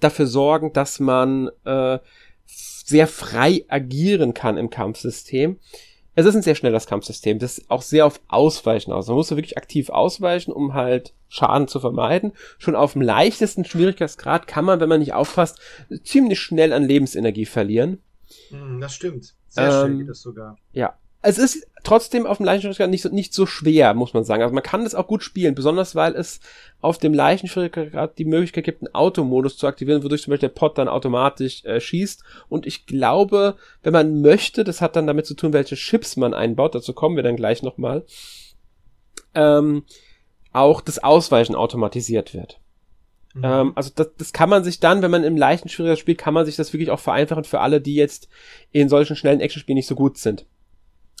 dafür 0.00 0.26
sorgen, 0.26 0.72
dass 0.72 1.00
man 1.00 1.50
äh, 1.64 1.98
sehr 2.44 3.06
frei 3.06 3.64
agieren 3.68 4.34
kann 4.34 4.56
im 4.56 4.68
Kampfsystem. 4.68 5.58
Es 6.14 6.26
ist 6.26 6.34
ein 6.34 6.42
sehr 6.42 6.54
schnelles 6.54 6.86
Kampfsystem, 6.86 7.38
das 7.38 7.62
auch 7.68 7.80
sehr 7.80 8.04
auf 8.04 8.20
Ausweichen 8.28 8.92
aus. 8.92 9.06
Man 9.06 9.16
muss 9.16 9.30
wirklich 9.30 9.56
aktiv 9.56 9.88
ausweichen, 9.88 10.52
um 10.52 10.74
halt 10.74 11.14
Schaden 11.28 11.68
zu 11.68 11.80
vermeiden. 11.80 12.32
Schon 12.58 12.76
auf 12.76 12.92
dem 12.92 13.02
leichtesten 13.02 13.64
Schwierigkeitsgrad 13.64 14.46
kann 14.46 14.66
man, 14.66 14.80
wenn 14.80 14.90
man 14.90 15.00
nicht 15.00 15.14
aufpasst, 15.14 15.58
ziemlich 16.04 16.38
schnell 16.38 16.74
an 16.74 16.84
Lebensenergie 16.84 17.46
verlieren. 17.46 18.02
Hm, 18.50 18.80
das 18.80 18.94
stimmt. 18.94 19.34
Sehr 19.48 19.64
ähm, 19.64 19.70
schnell 19.70 19.98
geht 19.98 20.08
das 20.10 20.20
sogar. 20.20 20.58
Ja, 20.72 20.98
es 21.22 21.38
ist 21.38 21.66
trotzdem 21.84 22.26
auf 22.26 22.38
dem 22.38 22.46
Leichenschwierigkeitsgrad 22.46 22.90
nicht 22.90 23.02
so, 23.02 23.08
nicht 23.08 23.32
so 23.32 23.46
schwer, 23.46 23.94
muss 23.94 24.12
man 24.12 24.24
sagen. 24.24 24.42
Also 24.42 24.54
man 24.54 24.62
kann 24.62 24.84
das 24.84 24.94
auch 24.94 25.06
gut 25.06 25.22
spielen, 25.22 25.54
besonders 25.54 25.94
weil 25.94 26.14
es 26.14 26.40
auf 26.80 26.98
dem 26.98 27.14
Leichenschwierigkeitsgrad 27.14 28.18
die 28.18 28.24
Möglichkeit 28.24 28.64
gibt, 28.64 28.82
einen 28.82 28.94
Automodus 28.94 29.56
zu 29.56 29.66
aktivieren, 29.66 30.02
wodurch 30.02 30.22
zum 30.22 30.32
Beispiel 30.32 30.48
der 30.48 30.54
Pot 30.54 30.78
dann 30.78 30.88
automatisch 30.88 31.64
äh, 31.64 31.80
schießt. 31.80 32.24
Und 32.48 32.66
ich 32.66 32.86
glaube, 32.86 33.56
wenn 33.82 33.92
man 33.92 34.20
möchte, 34.20 34.64
das 34.64 34.80
hat 34.80 34.96
dann 34.96 35.06
damit 35.06 35.26
zu 35.26 35.34
tun, 35.34 35.52
welche 35.52 35.76
Chips 35.76 36.16
man 36.16 36.34
einbaut, 36.34 36.74
dazu 36.74 36.92
kommen 36.92 37.16
wir 37.16 37.22
dann 37.22 37.36
gleich 37.36 37.62
nochmal, 37.62 38.04
ähm, 39.34 39.84
auch 40.52 40.80
das 40.80 40.98
Ausweichen 40.98 41.54
automatisiert 41.54 42.34
wird. 42.34 42.60
Mhm. 43.34 43.44
Ähm, 43.44 43.72
also 43.76 43.90
das, 43.94 44.10
das 44.18 44.32
kann 44.32 44.50
man 44.50 44.64
sich 44.64 44.80
dann, 44.80 45.02
wenn 45.02 45.10
man 45.10 45.24
im 45.24 45.36
leichten 45.36 45.68
Schwierigkeitsgrad 45.68 46.02
spielt, 46.02 46.18
kann 46.18 46.34
man 46.34 46.46
sich 46.46 46.56
das 46.56 46.72
wirklich 46.72 46.90
auch 46.90 47.00
vereinfachen 47.00 47.44
für 47.44 47.60
alle, 47.60 47.80
die 47.80 47.94
jetzt 47.94 48.28
in 48.72 48.88
solchen 48.88 49.16
schnellen 49.16 49.40
Actionspielen 49.40 49.76
nicht 49.76 49.86
so 49.86 49.94
gut 49.94 50.18
sind. 50.18 50.46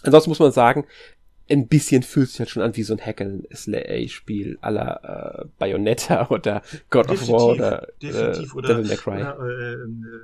Ansonsten 0.02 0.30
muss 0.30 0.38
man 0.38 0.52
sagen, 0.52 0.86
ein 1.50 1.68
bisschen 1.68 2.02
fühlt 2.02 2.30
sich 2.30 2.38
halt 2.38 2.50
schon 2.50 2.62
an 2.62 2.76
wie 2.76 2.82
so 2.82 2.94
ein 2.94 3.00
Hack-and-Slay-Spiel 3.00 4.58
aller 4.60 5.42
äh, 5.42 5.48
Bayonetta 5.58 6.28
oder 6.30 6.62
God 6.88 7.10
definitiv, 7.10 7.34
of 7.34 7.40
War 7.40 7.46
oder, 7.48 7.88
definitiv, 8.00 8.52
äh, 8.52 8.56
oder 8.56 8.68
Devil 8.68 8.86
May 8.86 8.96
Cry. 8.96 9.22
Oder, 9.22 9.72
äh, 9.72 9.76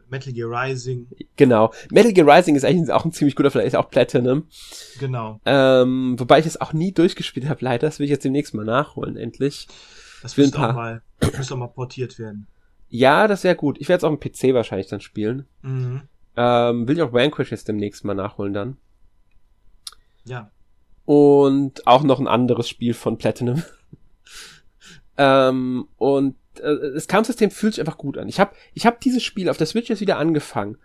Metal 0.08 0.32
Gear 0.32 0.48
Rising. 0.50 1.06
Genau. 1.36 1.72
Metal 1.90 2.12
Gear 2.12 2.26
Rising 2.26 2.56
ist 2.56 2.64
eigentlich 2.64 2.90
auch 2.92 3.04
ein 3.04 3.12
ziemlich 3.12 3.36
guter, 3.36 3.50
vielleicht 3.50 3.76
auch 3.76 3.90
Platinum. 3.90 4.46
Genau. 5.00 5.40
Ähm, 5.44 6.14
wobei 6.18 6.38
ich 6.38 6.46
es 6.46 6.60
auch 6.60 6.72
nie 6.72 6.92
durchgespielt 6.92 7.48
habe, 7.48 7.64
leider. 7.64 7.86
Das 7.86 7.98
will 7.98 8.04
ich 8.04 8.10
jetzt 8.10 8.24
demnächst 8.24 8.54
mal 8.54 8.64
nachholen, 8.64 9.16
endlich. 9.16 9.68
Das 10.22 10.36
müsste 10.36 10.58
auch 10.58 10.74
mal, 10.74 11.02
müsste 11.36 11.54
auch 11.54 11.58
mal 11.58 11.66
portiert 11.68 12.18
werden. 12.18 12.46
Ja, 12.88 13.28
das 13.28 13.44
wäre 13.44 13.56
gut. 13.56 13.76
Ich 13.80 13.88
werde 13.88 13.98
es 13.98 14.04
auch 14.04 14.12
im 14.12 14.20
PC 14.20 14.54
wahrscheinlich 14.54 14.86
dann 14.86 15.00
spielen. 15.00 15.46
Mhm. 15.62 16.02
Ähm, 16.36 16.88
will 16.88 16.96
ich 16.96 17.02
auch 17.02 17.12
Vanquish 17.12 17.50
jetzt 17.50 17.68
demnächst 17.68 18.04
mal 18.04 18.14
nachholen 18.14 18.54
dann. 18.54 18.76
Ja. 20.28 20.50
Und 21.04 21.86
auch 21.86 22.02
noch 22.02 22.20
ein 22.20 22.28
anderes 22.28 22.68
Spiel 22.68 22.94
von 22.94 23.18
Platinum. 23.18 23.62
ähm, 25.16 25.88
und 25.96 26.36
äh, 26.60 26.92
das 26.94 27.08
Kampfsystem 27.08 27.50
fühlt 27.50 27.74
sich 27.74 27.80
einfach 27.80 27.98
gut 27.98 28.18
an. 28.18 28.28
Ich 28.28 28.40
habe 28.40 28.54
ich 28.74 28.86
hab 28.86 29.00
dieses 29.00 29.22
Spiel 29.22 29.48
auf 29.48 29.56
der 29.56 29.66
Switch 29.66 29.88
jetzt 29.88 30.00
wieder 30.00 30.18
angefangen. 30.18 30.76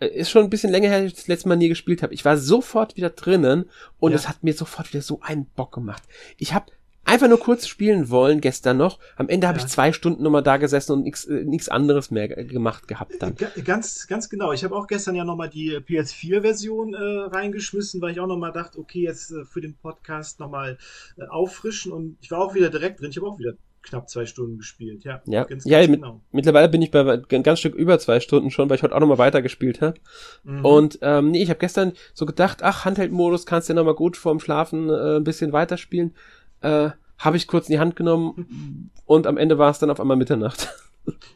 Äh, 0.00 0.08
ist 0.08 0.30
schon 0.30 0.42
ein 0.42 0.50
bisschen 0.50 0.70
länger 0.70 0.88
her, 0.88 1.02
dass 1.02 1.12
ich 1.12 1.14
das 1.14 1.28
letzte 1.28 1.48
Mal 1.48 1.56
nie 1.56 1.68
gespielt 1.68 2.02
habe. 2.02 2.14
Ich 2.14 2.24
war 2.24 2.36
sofort 2.36 2.96
wieder 2.96 3.10
drinnen 3.10 3.70
und 3.98 4.12
ja. 4.12 4.16
es 4.16 4.28
hat 4.28 4.42
mir 4.42 4.54
sofort 4.54 4.92
wieder 4.92 5.02
so 5.02 5.20
einen 5.20 5.46
Bock 5.46 5.72
gemacht. 5.72 6.02
Ich 6.36 6.52
habe 6.52 6.66
einfach 7.04 7.28
nur 7.28 7.38
kurz 7.38 7.66
spielen 7.66 8.10
wollen 8.10 8.40
gestern 8.40 8.76
noch. 8.76 8.98
Am 9.16 9.28
Ende 9.28 9.44
ja. 9.44 9.48
habe 9.48 9.58
ich 9.58 9.66
zwei 9.66 9.92
Stunden 9.92 10.22
nochmal 10.22 10.42
da 10.42 10.56
gesessen 10.56 10.92
und 10.92 11.02
nichts 11.02 11.68
äh, 11.68 11.70
anderes 11.70 12.10
mehr 12.10 12.28
gemacht 12.28 12.88
gehabt 12.88 13.14
dann. 13.20 13.34
Ganz, 13.64 14.06
ganz 14.06 14.28
genau. 14.28 14.52
Ich 14.52 14.64
habe 14.64 14.76
auch 14.76 14.86
gestern 14.86 15.14
ja 15.14 15.24
nochmal 15.24 15.48
die 15.48 15.76
PS4-Version 15.76 16.94
äh, 16.94 16.98
reingeschmissen, 17.34 18.00
weil 18.00 18.12
ich 18.12 18.20
auch 18.20 18.26
nochmal 18.26 18.52
dachte, 18.52 18.78
okay, 18.78 19.02
jetzt 19.02 19.30
äh, 19.30 19.44
für 19.44 19.60
den 19.60 19.74
Podcast 19.74 20.40
nochmal 20.40 20.78
äh, 21.16 21.24
auffrischen 21.26 21.92
und 21.92 22.16
ich 22.20 22.30
war 22.30 22.40
auch 22.40 22.54
wieder 22.54 22.70
direkt 22.70 23.00
drin. 23.00 23.10
Ich 23.10 23.16
habe 23.16 23.26
auch 23.26 23.38
wieder 23.38 23.54
knapp 23.82 24.08
zwei 24.10 24.26
Stunden 24.26 24.58
gespielt, 24.58 25.04
ja. 25.04 25.22
Ja, 25.26 25.44
ganz, 25.44 25.64
ja 25.64 25.78
ganz 25.78 25.90
mit, 25.90 26.02
genau. 26.02 26.20
mittlerweile 26.32 26.68
bin 26.68 26.82
ich 26.82 26.90
bei 26.90 27.22
ein 27.30 27.42
ganz 27.42 27.60
Stück 27.60 27.74
über 27.74 27.98
zwei 27.98 28.20
Stunden 28.20 28.50
schon, 28.50 28.68
weil 28.68 28.76
ich 28.76 28.82
heute 28.82 28.94
auch 28.94 29.00
nochmal 29.00 29.18
weitergespielt 29.18 29.80
habe. 29.80 29.98
Mhm. 30.44 30.64
Und 30.64 30.98
ähm, 31.02 31.30
nee, 31.30 31.42
ich 31.42 31.48
habe 31.48 31.58
gestern 31.58 31.92
so 32.12 32.26
gedacht, 32.26 32.62
ach, 32.62 32.84
Handheld-Modus 32.84 33.46
kannst 33.46 33.68
du 33.68 33.72
ja 33.72 33.76
nochmal 33.76 33.94
gut 33.94 34.16
vorm 34.16 34.40
Schlafen 34.40 34.90
äh, 34.90 35.16
ein 35.16 35.24
bisschen 35.24 35.52
weiterspielen. 35.52 36.14
Äh, 36.62 36.90
habe 37.18 37.36
ich 37.36 37.46
kurz 37.46 37.68
in 37.68 37.74
die 37.74 37.78
Hand 37.78 37.96
genommen 37.96 38.90
und 39.04 39.26
am 39.26 39.36
Ende 39.36 39.58
war 39.58 39.70
es 39.70 39.78
dann 39.78 39.90
auf 39.90 40.00
einmal 40.00 40.16
Mitternacht. 40.16 40.68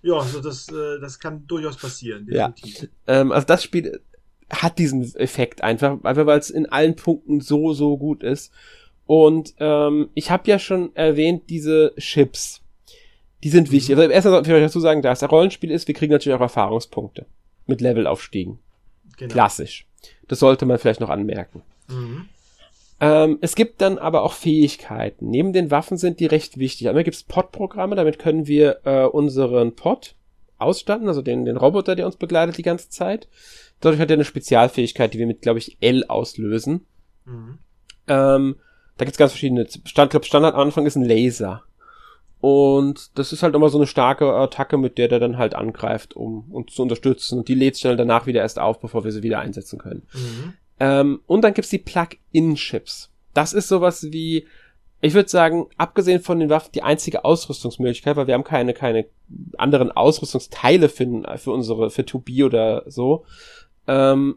Ja, 0.03 0.19
also 0.19 0.41
das, 0.41 0.69
äh, 0.69 1.01
das 1.01 1.19
kann 1.19 1.47
durchaus 1.47 1.79
passieren, 1.79 2.27
definitiv. 2.27 2.83
Ja. 2.83 2.89
Ähm, 3.21 3.33
also 3.33 3.47
das 3.47 3.65
Spiel 3.65 3.99
hat 4.51 4.79
diesen 4.79 5.03
Effekt 5.17 5.63
einfach, 5.63 6.05
einfach 6.05 6.27
weil 6.27 6.39
es 6.39 6.51
in 6.51 6.67
allen 6.67 6.97
Punkten 6.97 7.41
so, 7.41 7.73
so 7.73 7.97
gut 7.97 8.23
ist. 8.23 8.53
Und 9.07 9.55
ähm, 9.59 10.11
ich 10.15 10.31
habe 10.31 10.49
ja 10.49 10.59
schon 10.59 10.95
erwähnt, 10.95 11.45
diese 11.49 11.95
Chips, 11.99 12.61
die 13.43 13.49
sind 13.49 13.71
wichtig. 13.71 13.97
Mhm. 13.97 14.03
Also 14.03 14.13
erstmal 14.13 14.35
sollte 14.35 14.51
ich 14.51 14.57
euch 14.57 14.63
dazu 14.65 14.81
sagen, 14.81 15.03
da 15.03 15.13
es 15.13 15.23
ein 15.23 15.31
Rollenspiel 15.31 15.71
ist, 15.71 15.89
wir 15.89 15.95
kriegen 15.95 16.13
natürlich 16.13 16.37
auch 16.37 16.43
Erfahrungspunkte 16.43 17.27
mit 17.67 17.81
Levelaufstiegen. 17.81 18.59
Genau. 19.17 19.33
Klassisch. 19.33 19.87
Das 20.29 20.41
sollte 20.41 20.67
man 20.67 20.79
vielleicht 20.79 21.01
noch 21.01 21.11
anmerken. 21.11 21.63
Mhm. 21.89 22.29
Ähm, 23.01 23.39
es 23.41 23.55
gibt 23.55 23.81
dann 23.81 23.99
aber 23.99 24.23
auch 24.23 24.33
Fähigkeiten. 24.33 25.29
Neben 25.29 25.53
den 25.53 25.71
Waffen 25.71 25.97
sind 25.97 26.21
die 26.21 26.27
recht 26.27 26.59
wichtig. 26.59 26.89
Einmal 26.89 27.05
gibt 27.05 27.17
es 27.17 27.25
Pod-Programme, 27.25 27.97
damit 27.97 28.19
können 28.19 28.47
wir 28.47 28.81
äh, 28.85 29.05
unseren 29.05 29.75
Pod 29.75 30.15
ausstatten, 30.59 31.09
also 31.09 31.21
den, 31.21 31.45
den 31.45 31.57
Roboter, 31.57 31.97
der 31.97 32.07
uns 32.07 32.17
begleitet 32.17 32.57
die 32.57 32.63
ganze 32.63 32.89
Zeit. 32.91 33.29
Dadurch 33.81 34.01
hat 34.01 34.11
er 34.11 34.15
eine 34.15 34.25
Spezialfähigkeit, 34.25 35.13
die 35.13 35.19
wir 35.19 35.27
mit, 35.27 35.43
glaube 35.43 35.59
ich, 35.59 35.77
L 35.81 36.05
auslösen. 36.05 36.87
Mhm. 37.25 37.59
Ähm, 38.07 38.57
da 38.97 39.05
gibt's 39.05 39.19
ganz 39.19 39.33
verschiedene. 39.33 39.67
Stand, 39.85 40.11
glaub, 40.11 40.25
Standard 40.25 40.55
am 40.55 40.61
Anfang 40.61 40.87
ist 40.87 40.97
ein 40.97 41.05
Laser. 41.05 41.63
Und 42.41 43.19
das 43.19 43.33
ist 43.33 43.43
halt 43.43 43.55
immer 43.55 43.71
so 43.71 43.79
eine 43.79 43.87
starke 43.87 44.33
Attacke, 44.35 44.77
mit 44.77 44.99
der 44.99 45.09
der 45.09 45.19
dann 45.19 45.39
halt 45.39 45.55
angreift, 45.55 46.15
um 46.15 46.51
uns 46.53 46.75
zu 46.75 46.83
unterstützen. 46.83 47.39
Und 47.39 47.49
die 47.49 47.55
lädt 47.55 47.75
sich 47.75 47.85
dann 47.85 47.97
danach 47.97 48.27
wieder 48.27 48.43
erst 48.43 48.59
auf, 48.59 48.81
bevor 48.81 49.03
wir 49.03 49.13
sie 49.13 49.23
wieder 49.23 49.41
einsetzen 49.41 49.79
können. 49.79 50.03
Mhm. 50.13 50.53
Ähm, 50.85 51.21
und 51.27 51.43
dann 51.43 51.55
gibt's 51.55 51.71
die 51.71 51.79
Plug-in-Chips. 51.79 53.11
Das 53.33 53.55
ist 53.55 53.69
sowas 53.69 54.13
wie, 54.13 54.47
ich 55.01 55.15
würde 55.15 55.31
sagen, 55.31 55.67
abgesehen 55.79 56.21
von 56.21 56.39
den 56.39 56.51
Waffen, 56.51 56.73
die 56.75 56.83
einzige 56.83 57.25
Ausrüstungsmöglichkeit, 57.25 58.17
weil 58.17 58.27
wir 58.27 58.35
haben 58.35 58.45
keine, 58.45 58.75
keine 58.75 59.07
anderen 59.57 59.91
Ausrüstungsteile 59.91 60.91
für, 60.91 61.39
für 61.39 61.53
unsere, 61.53 61.91
für 61.91 62.03
2B 62.03 62.45
oder 62.45 62.83
so. 62.87 63.25
Ähm, 63.89 64.37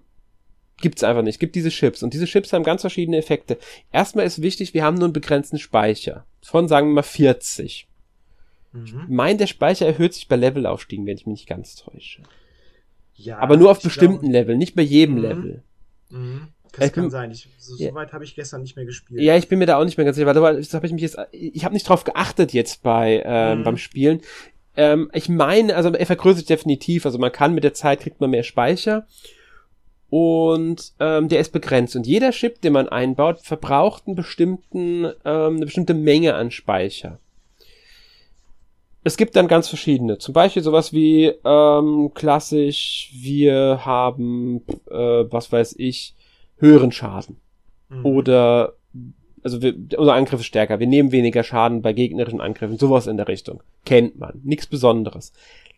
gibt's 0.80 1.04
einfach 1.04 1.22
nicht. 1.22 1.36
Es 1.36 1.40
gibt 1.40 1.56
diese 1.56 1.70
Chips 1.70 2.02
und 2.02 2.14
diese 2.14 2.26
Chips 2.26 2.54
haben 2.54 2.64
ganz 2.64 2.82
verschiedene 2.82 3.18
Effekte. 3.18 3.58
Erstmal 3.92 4.26
ist 4.26 4.42
wichtig, 4.42 4.74
wir 4.74 4.84
haben 4.84 4.96
nur 4.96 5.06
einen 5.06 5.14
begrenzten 5.14 5.60
Speicher 5.60 6.26
von 6.42 6.70
sagen 6.70 6.90
wir 6.90 6.96
mal 6.96 7.04
40. 7.04 7.88
Mhm. 8.72 9.06
Mein 9.10 9.38
der 9.38 9.48
Speicher 9.48 9.86
erhöht 9.86 10.14
sich 10.14 10.30
bei 10.30 10.38
Levelaufstiegen, 10.38 11.06
wenn 11.06 11.18
ich 11.18 11.26
mich 11.26 11.42
nicht 11.42 11.50
ganz 11.50 11.76
täusche. 11.76 12.24
Ja, 13.16 13.40
aber 13.40 13.58
nur 13.58 13.72
auf 13.72 13.82
bestimmten 13.82 14.30
glaube, 14.30 14.34
Leveln, 14.34 14.58
nicht 14.60 14.76
bei 14.76 14.84
jedem 14.84 15.16
mhm. 15.16 15.22
Level. 15.22 15.64
Mhm. 16.10 16.48
Das 16.74 16.88
ich 16.88 16.94
kann 16.94 17.06
bin, 17.06 17.12
sein. 17.12 17.32
Ich, 17.32 17.50
so, 17.58 17.76
ja. 17.78 17.94
weit 17.94 18.14
habe 18.14 18.24
ich 18.24 18.36
gestern 18.36 18.62
nicht 18.62 18.76
mehr 18.76 18.86
gespielt. 18.86 19.22
Ja, 19.22 19.36
ich 19.36 19.48
bin 19.48 19.60
mir 19.60 19.66
da 19.66 19.78
auch 19.78 19.86
nicht 19.86 19.98
mehr 19.98 20.06
ganz 20.06 20.16
sicher, 20.16 20.28
weil 20.28 20.58
das 20.58 20.74
habe 20.74 20.86
ich 20.86 20.94
mich 20.94 21.02
jetzt, 21.02 21.18
ich 21.32 21.64
habe 21.64 21.74
nicht 21.74 21.88
drauf 21.88 22.04
geachtet 22.04 22.54
jetzt 22.54 22.84
bei 22.84 23.24
ähm, 23.26 23.60
mhm. 23.60 23.64
beim 23.64 23.78
Spielen. 23.78 24.22
Ähm, 24.76 25.10
ich 25.14 25.30
meine, 25.30 25.76
also 25.76 25.92
er 25.92 26.06
vergrößert 26.06 26.40
sich 26.40 26.48
definitiv. 26.48 27.06
Also 27.06 27.18
man 27.18 27.32
kann 27.32 27.54
mit 27.54 27.64
der 27.64 27.74
Zeit 27.74 28.02
kriegt 28.02 28.22
man 28.22 28.30
mehr 28.30 28.44
Speicher 28.44 29.08
und 30.10 30.94
ähm, 31.00 31.28
der 31.28 31.40
ist 31.40 31.52
begrenzt. 31.52 31.96
Und 31.96 32.08
jeder 32.08 32.32
Chip, 32.32 32.62
den 32.62 32.74
man 32.74 32.88
einbaut, 32.88 33.42
verbraucht 33.42 34.04
einen 34.08 34.16
bestimmten, 34.16 35.06
ähm, 35.26 35.56
eine 35.56 35.66
bestimmte 35.66 35.94
Menge 35.94 36.36
an 36.36 36.52
Speicher. 36.52 37.20
Es 39.08 39.16
gibt 39.16 39.38
dann 39.38 39.48
ganz 39.48 39.70
verschiedene. 39.70 40.18
Zum 40.18 40.34
Beispiel 40.34 40.62
sowas 40.62 40.92
wie 40.92 41.32
ähm, 41.46 42.12
klassisch, 42.14 43.10
wir 43.16 43.86
haben, 43.86 44.66
äh, 44.92 45.24
was 45.32 45.50
weiß 45.50 45.76
ich, 45.78 46.14
höheren 46.58 46.92
Schaden. 46.92 47.38
Mhm. 47.88 48.06
Oder 48.06 48.74
also 49.44 49.62
wir, 49.62 49.74
unser 49.98 50.14
Angriff 50.14 50.42
ist 50.42 50.48
stärker. 50.48 50.82
Wir 50.82 50.88
nehmen 50.88 51.14
weniger 51.14 51.44
Schaden 51.44 51.82
bei 51.82 51.94
gegnerischen 51.94 52.42
Angriffen. 52.42 52.78
Sowas 52.78 53.08
in 53.08 53.16
der 53.16 53.30
Richtung. 53.30 53.64
Kennt 53.86 54.20
man. 54.20 54.42
Nichts 54.44 54.68
Besonderes. 54.68 55.32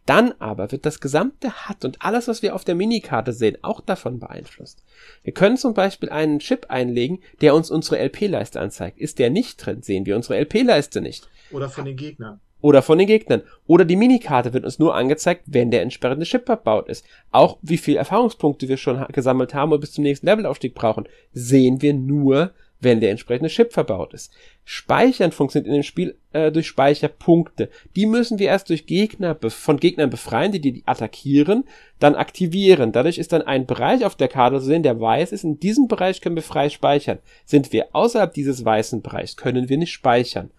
Dann 0.07 0.33
aber 0.39 0.71
wird 0.71 0.87
das 0.87 0.99
gesamte 0.99 1.69
HUD 1.69 1.85
und 1.85 2.01
alles, 2.01 2.27
was 2.27 2.41
wir 2.41 2.55
auf 2.55 2.63
der 2.63 2.73
Minikarte 2.73 3.31
sehen, 3.31 3.59
auch 3.61 3.79
davon 3.79 4.17
beeinflusst. 4.17 4.83
Wir 5.21 5.33
können 5.33 5.55
zum 5.55 5.75
Beispiel 5.75 6.09
einen 6.09 6.39
Chip 6.39 6.65
einlegen, 6.69 7.19
der 7.41 7.53
uns 7.53 7.69
unsere 7.69 8.03
LP-Leiste 8.03 8.59
anzeigt. 8.59 8.97
Ist 8.97 9.19
der 9.19 9.29
nicht 9.29 9.63
drin, 9.63 9.83
sehen 9.83 10.07
wir 10.07 10.15
unsere 10.15 10.39
LP-Leiste 10.39 10.99
nicht. 10.99 11.29
Oder 11.51 11.69
von 11.69 11.85
den 11.85 11.95
Gegnern. 11.95 12.39
Oder 12.61 12.81
von 12.81 12.97
den 12.97 13.07
Gegnern. 13.07 13.43
Oder 13.67 13.85
die 13.85 13.95
Minikarte 13.95 14.53
wird 14.53 14.65
uns 14.65 14.79
nur 14.79 14.95
angezeigt, 14.95 15.43
wenn 15.45 15.71
der 15.71 15.81
entsprechende 15.81 16.25
Chip 16.25 16.45
verbaut 16.45 16.89
ist. 16.89 17.05
Auch 17.31 17.57
wie 17.61 17.77
viel 17.77 17.95
Erfahrungspunkte 17.95 18.67
wir 18.67 18.77
schon 18.77 19.05
gesammelt 19.11 19.53
haben 19.53 19.71
und 19.71 19.79
bis 19.79 19.93
zum 19.93 20.03
nächsten 20.03 20.27
Levelaufstieg 20.27 20.75
brauchen, 20.75 21.07
sehen 21.31 21.81
wir 21.81 21.93
nur, 21.93 22.53
wenn 22.81 23.01
der 23.01 23.11
entsprechende 23.11 23.49
Chip 23.49 23.73
verbaut 23.73 24.13
ist. 24.13 24.31
Speichern 24.63 25.31
funktioniert 25.31 25.67
in 25.67 25.73
dem 25.73 25.83
Spiel 25.83 26.15
äh, 26.31 26.51
durch 26.51 26.67
Speicherpunkte. 26.67 27.69
Die 27.95 28.05
müssen 28.05 28.39
wir 28.39 28.47
erst 28.47 28.69
durch 28.69 28.85
Gegner 28.85 29.37
von 29.47 29.77
Gegnern 29.77 30.09
befreien, 30.09 30.51
die 30.51 30.61
die 30.61 30.83
attackieren, 30.85 31.65
dann 31.99 32.15
aktivieren. 32.15 32.91
Dadurch 32.91 33.17
ist 33.17 33.33
dann 33.33 33.41
ein 33.41 33.65
Bereich 33.65 34.05
auf 34.05 34.15
der 34.15 34.27
Karte 34.27 34.59
zu 34.59 34.65
sehen, 34.65 34.83
der 34.83 34.99
weiß 34.99 35.31
ist. 35.31 35.43
In 35.43 35.59
diesem 35.59 35.87
Bereich 35.87 36.21
können 36.21 36.35
wir 36.35 36.43
frei 36.43 36.69
speichern. 36.69 37.19
Sind 37.45 37.73
wir 37.73 37.87
außerhalb 37.93 38.33
dieses 38.33 38.63
weißen 38.63 39.01
Bereichs, 39.01 39.35
können 39.35 39.69
wir 39.69 39.77
nicht 39.77 39.91
speichern. 39.91 40.51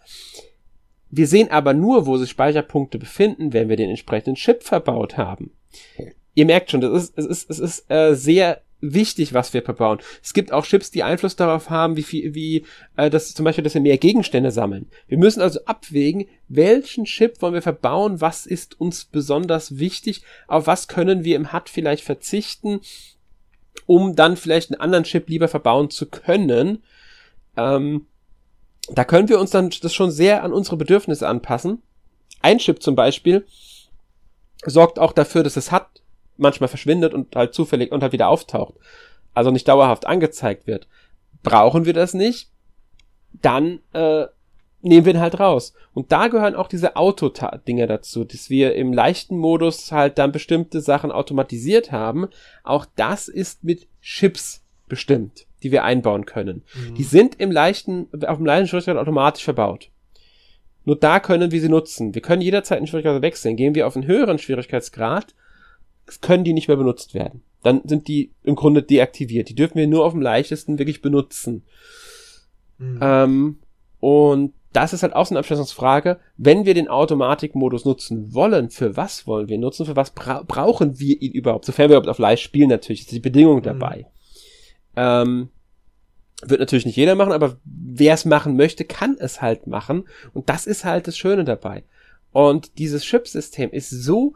Wir 1.11 1.27
sehen 1.27 1.51
aber 1.51 1.75
nur, 1.75 2.07
wo 2.07 2.17
sich 2.17 2.31
Speicherpunkte 2.31 2.99
befinden, 2.99 3.53
wenn 3.53 3.69
wir 3.69 3.77
den 3.77 3.91
entsprechenden 3.91 4.37
Chip 4.37 4.63
verbaut 4.63 5.17
haben. 5.17 5.53
Ihr 6.35 6.47
merkt 6.47 6.71
schon, 6.71 6.81
das 6.81 7.11
ist, 7.11 7.19
es 7.19 7.27
ist, 7.27 7.51
es 7.51 7.59
ist 7.59 7.91
äh, 7.91 8.15
sehr 8.15 8.63
wichtig, 8.81 9.35
was 9.35 9.53
wir 9.53 9.63
verbauen. 9.63 9.99
Es 10.23 10.33
gibt 10.33 10.53
auch 10.53 10.65
Chips, 10.65 10.91
die 10.91 11.03
Einfluss 11.03 11.37
darauf 11.37 11.71
haben, 11.71 11.97
wie 11.97 12.03
viel, 12.03 12.35
wie 12.35 12.65
äh, 12.97 13.11
das 13.11 13.35
zum 13.35 13.45
Beispiel, 13.45 13.65
dass 13.65 13.75
wir 13.75 13.81
mehr 13.81 13.99
Gegenstände 13.99 14.51
sammeln. 14.51 14.89
Wir 15.07 15.19
müssen 15.19 15.43
also 15.43 15.61
abwägen, 15.65 16.27
welchen 16.49 17.05
Chip 17.05 17.43
wollen 17.43 17.55
wir 17.55 17.63
verbauen, 17.63 18.21
was 18.21 18.47
ist 18.47 18.81
uns 18.81 19.05
besonders 19.05 19.79
wichtig, 19.79 20.23
auf 20.47 20.67
was 20.67 20.89
können 20.89 21.25
wir 21.25 21.37
im 21.37 21.53
HUD 21.53 21.69
vielleicht 21.69 22.05
verzichten, 22.05 22.81
um 23.87 24.17
dann 24.17 24.37
vielleicht 24.37 24.71
einen 24.71 24.81
anderen 24.81 25.05
Chip 25.05 25.29
lieber 25.29 25.49
verbauen 25.49 25.91
zu 25.91 26.07
können. 26.07 26.83
Ähm, 27.57 28.07
da 28.89 29.05
können 29.05 29.29
wir 29.29 29.39
uns 29.39 29.51
dann 29.51 29.71
das 29.83 29.95
schon 29.95 30.11
sehr 30.11 30.43
an 30.43 30.53
unsere 30.53 30.77
Bedürfnisse 30.77 31.29
anpassen. 31.29 31.83
Ein 32.43 32.59
Chip 32.59 32.83
zum 32.83 32.95
Beispiel 32.95 33.47
sorgt 34.65 34.99
auch 34.99 35.13
dafür, 35.13 35.43
dass 35.43 35.57
es 35.57 35.73
HUD 35.73 35.87
manchmal 36.37 36.69
verschwindet 36.69 37.15
und 37.15 37.37
halt 37.37 37.55
zufällig 37.55 37.93
und 37.93 38.03
halt 38.03 38.13
wieder 38.13 38.29
auftaucht. 38.29 38.75
Also 39.35 39.51
nicht 39.51 39.69
dauerhaft 39.69 40.07
angezeigt 40.07 40.67
wird. 40.67 40.89
Brauchen 41.43 41.85
wir 41.85 41.93
das 41.93 42.15
nicht? 42.15 42.51
Dann 43.33 43.81
äh, 43.93 44.27
nehmen 44.83 45.07
wir 45.07 45.15
ihn 45.15 45.21
halt 45.21 45.39
raus. 45.39 45.75
Und 45.93 46.13
da 46.13 46.29
gehören 46.29 46.55
auch 46.55 46.69
diese 46.69 46.97
Auto-Dinger 46.97 47.87
dazu, 47.87 48.25
dass 48.25 48.51
wir 48.51 48.75
im 48.75 48.93
leichten 48.93 49.37
Modus 49.37 49.93
halt 49.93 50.19
dann 50.19 50.33
bestimmte 50.33 50.81
Sachen 50.81 51.13
automatisiert 51.13 51.93
haben. 51.93 52.29
Auch 52.65 52.87
das 52.97 53.29
ist 53.29 53.63
mit 53.63 53.87
Chips 54.01 54.63
bestimmt, 54.91 55.47
die 55.63 55.73
wir 55.73 55.85
einbauen 55.85 56.27
können. 56.27 56.63
Mhm. 56.75 56.95
Die 56.97 57.05
sind 57.05 57.41
im 57.41 57.51
leichten, 57.51 58.09
auf 58.27 58.37
dem 58.37 58.45
leichten 58.45 58.69
Schwierigkeitsgrad 58.69 59.03
automatisch 59.03 59.45
verbaut. 59.45 59.89
Nur 60.85 60.97
da 60.97 61.21
können 61.21 61.51
wir 61.51 61.61
sie 61.61 61.69
nutzen. 61.69 62.15
Wir 62.15 62.21
können 62.21 62.43
jederzeit 62.43 62.79
einen 62.79 62.87
Schwierigkeitsgrad 62.87 63.23
wechseln. 63.23 63.57
Gehen 63.57 63.75
wir 63.75 63.87
auf 63.87 63.97
einen 63.97 64.07
höheren 64.07 64.39
Schwierigkeitsgrad, 64.39 65.35
können 66.21 66.45
die 66.45 66.53
nicht 66.53 66.69
mehr 66.69 66.77
benutzt 66.77 67.15
werden. 67.15 67.43
Dann 67.63 67.83
sind 67.85 68.09
die 68.09 68.33
im 68.43 68.57
Grunde 68.57 68.83
deaktiviert. 68.83 69.49
Die 69.49 69.55
dürfen 69.55 69.77
wir 69.77 69.87
nur 69.87 70.05
auf 70.05 70.13
dem 70.13 70.23
leichtesten 70.23 70.79
wirklich 70.79 71.03
benutzen. 71.03 71.65
Mhm. 72.79 72.99
Ähm, 73.01 73.59
und 74.01 74.55
das 74.73 74.93
ist 74.93 75.03
halt 75.03 75.15
auch 75.15 75.27
so 75.27 75.35
eine 75.35 75.41
Abschätzungsfrage. 75.41 76.19
Wenn 76.37 76.65
wir 76.65 76.75
den 76.75 76.89
Automatikmodus 76.89 77.85
nutzen 77.85 78.33
wollen, 78.33 78.71
für 78.71 78.97
was 78.97 79.27
wollen 79.27 79.49
wir 79.49 79.59
nutzen? 79.59 79.85
Für 79.85 79.97
was 79.97 80.13
bra 80.13 80.45
brauchen 80.47 80.99
wir 80.99 81.21
ihn 81.21 81.33
überhaupt? 81.33 81.65
Sofern 81.65 81.91
wir 81.91 81.97
überhaupt 81.97 82.09
auf 82.09 82.19
Live 82.19 82.41
spielen 82.41 82.69
natürlich, 82.69 83.01
ist 83.01 83.13
die 83.13 83.21
Bedingung 83.21 83.59
mhm. 83.59 83.63
Ähm, 84.97 85.49
wird 86.43 86.61
natürlich 86.61 86.87
nicht 86.87 86.97
jeder 86.97 87.15
machen, 87.15 87.33
aber 87.33 87.59
wer 87.65 88.15
es 88.15 88.25
machen 88.25 88.57
möchte, 88.57 88.85
kann 88.85 89.17
es 89.19 89.43
halt 89.43 89.67
machen. 89.67 90.05
Und 90.33 90.49
das 90.49 90.67
ist 90.67 90.85
halt 90.85 91.07
das 91.07 91.19
Schöne 91.19 91.45
dabei. 91.45 91.85
Und 92.33 92.79
dieses 92.79 93.05
Chip-System 93.05 93.71
ist 93.71 93.91
so 93.91 94.35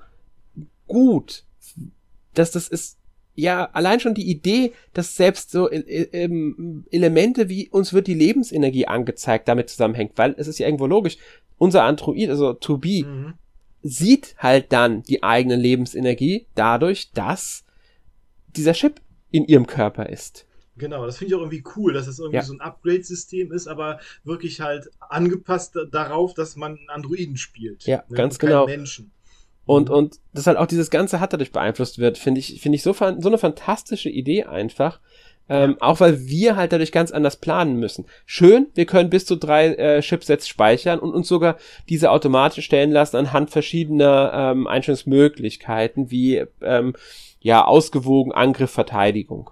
gut, 0.87 1.45
dass 2.35 2.51
das 2.51 2.69
ist 2.69 2.99
ja, 3.37 3.69
allein 3.73 3.99
schon 3.99 4.15
die 4.15 4.31
Idee, 4.31 4.73
dass 4.93 5.17
selbst 5.17 5.51
so 5.51 5.69
Elemente 5.69 7.49
wie 7.49 7.69
uns 7.69 7.93
wird 7.93 8.07
die 8.07 8.15
Lebensenergie 8.15 8.87
angezeigt, 8.87 9.49
damit 9.49 9.71
zusammenhängt, 9.71 10.13
weil 10.17 10.35
es 10.39 10.47
ist 10.47 10.59
ja 10.59 10.67
irgendwo 10.67 10.87
logisch, 10.87 11.19
unser 11.59 11.83
Android, 11.83 12.29
also 12.31 12.53
To 12.53 12.79
Be, 12.79 13.05
mhm. 13.05 13.35
sieht 13.83 14.37
halt 14.39 14.73
dann 14.73 15.03
die 15.03 15.23
eigene 15.23 15.57
Lebensenergie 15.57 16.47
dadurch, 16.55 17.11
dass 17.13 17.65
dieser 18.55 18.73
Chip 18.73 19.01
in 19.35 19.47
ihrem 19.47 19.67
Körper 19.67 20.09
ist. 20.09 20.47
Genau, 20.77 21.05
das 21.07 21.19
finde 21.19 21.31
ich 21.31 21.35
auch 21.35 21.41
irgendwie 21.41 21.65
cool, 21.77 21.93
dass 21.93 22.07
es 22.07 22.21
irgendwie 22.21 22.37
ja. 22.37 22.43
so 22.43 22.53
ein 22.53 22.61
Upgrade-System 22.61 23.51
ist, 23.53 23.67
aber 23.67 23.99
wirklich 24.23 24.61
halt 24.61 24.89
angepasst 25.01 25.77
darauf, 25.91 26.35
dass 26.35 26.55
man 26.55 26.79
Androiden 26.87 27.37
spielt. 27.37 27.85
Ja, 27.85 28.05
ne? 28.09 28.17
ganz 28.17 28.39
genau. 28.39 28.67
Menschen. 28.67 29.11
Und, 29.67 29.91
und 29.91 30.21
dass 30.33 30.47
halt 30.47 30.57
auch 30.57 30.67
dieses 30.67 30.91
Ganze 30.91 31.19
hat 31.19 31.33
dadurch 31.33 31.51
beeinflusst 31.51 31.99
wird, 31.99 32.17
finde 32.17 32.39
ich, 32.39 32.61
finde 32.61 32.77
ich 32.77 32.83
so, 32.83 32.93
so 32.93 33.05
eine 33.05 33.39
fantastische 33.39 34.09
Idee 34.09 34.45
einfach. 34.45 35.01
Ähm, 35.49 35.73
ja. 35.73 35.77
Auch 35.81 36.01
weil 36.01 36.27
wir 36.27 36.55
halt 36.57 36.73
dadurch 36.73 36.93
ganz 36.93 37.11
anders 37.11 37.37
planen 37.37 37.79
müssen. 37.79 38.07
Schön, 38.25 38.69
wir 38.75 38.87
können 38.87 39.11
bis 39.11 39.27
zu 39.27 39.37
drei 39.37 39.75
äh, 39.75 40.01
Chipsets 40.01 40.47
speichern 40.47 41.01
und 41.01 41.13
uns 41.13 41.29
sogar 41.29 41.57
diese 41.89 42.11
automatisch 42.11 42.65
stellen 42.67 42.93
lassen 42.93 43.17
anhand 43.17 43.51
verschiedener 43.51 44.33
ähm, 44.33 44.67
Einstellungsmöglichkeiten, 44.67 46.11
wie 46.11 46.45
ähm, 46.63 46.95
ja 47.45 47.65
ausgewogen 47.65 48.33
Angriff, 48.33 48.71
Verteidigung. 48.71 49.51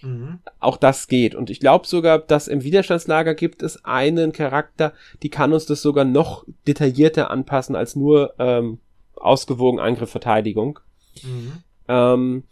Mhm. 0.00 0.38
Auch 0.58 0.78
das 0.78 1.06
geht. 1.06 1.34
Und 1.34 1.50
ich 1.50 1.60
glaube 1.60 1.86
sogar, 1.86 2.18
dass 2.18 2.48
im 2.48 2.64
Widerstandslager 2.64 3.34
gibt 3.34 3.62
es 3.62 3.84
einen 3.84 4.32
Charakter, 4.32 4.94
die 5.22 5.28
kann 5.28 5.52
uns 5.52 5.66
das 5.66 5.82
sogar 5.82 6.06
noch 6.06 6.46
detaillierter 6.66 7.30
anpassen 7.30 7.76
als 7.76 7.94
nur 7.94 8.34
ähm, 8.38 8.78
ausgewogen 9.14 9.78
Angriff, 9.78 10.10
Verteidigung. 10.10 10.80
Mhm. 11.22 11.52
Ähm, 11.88 12.44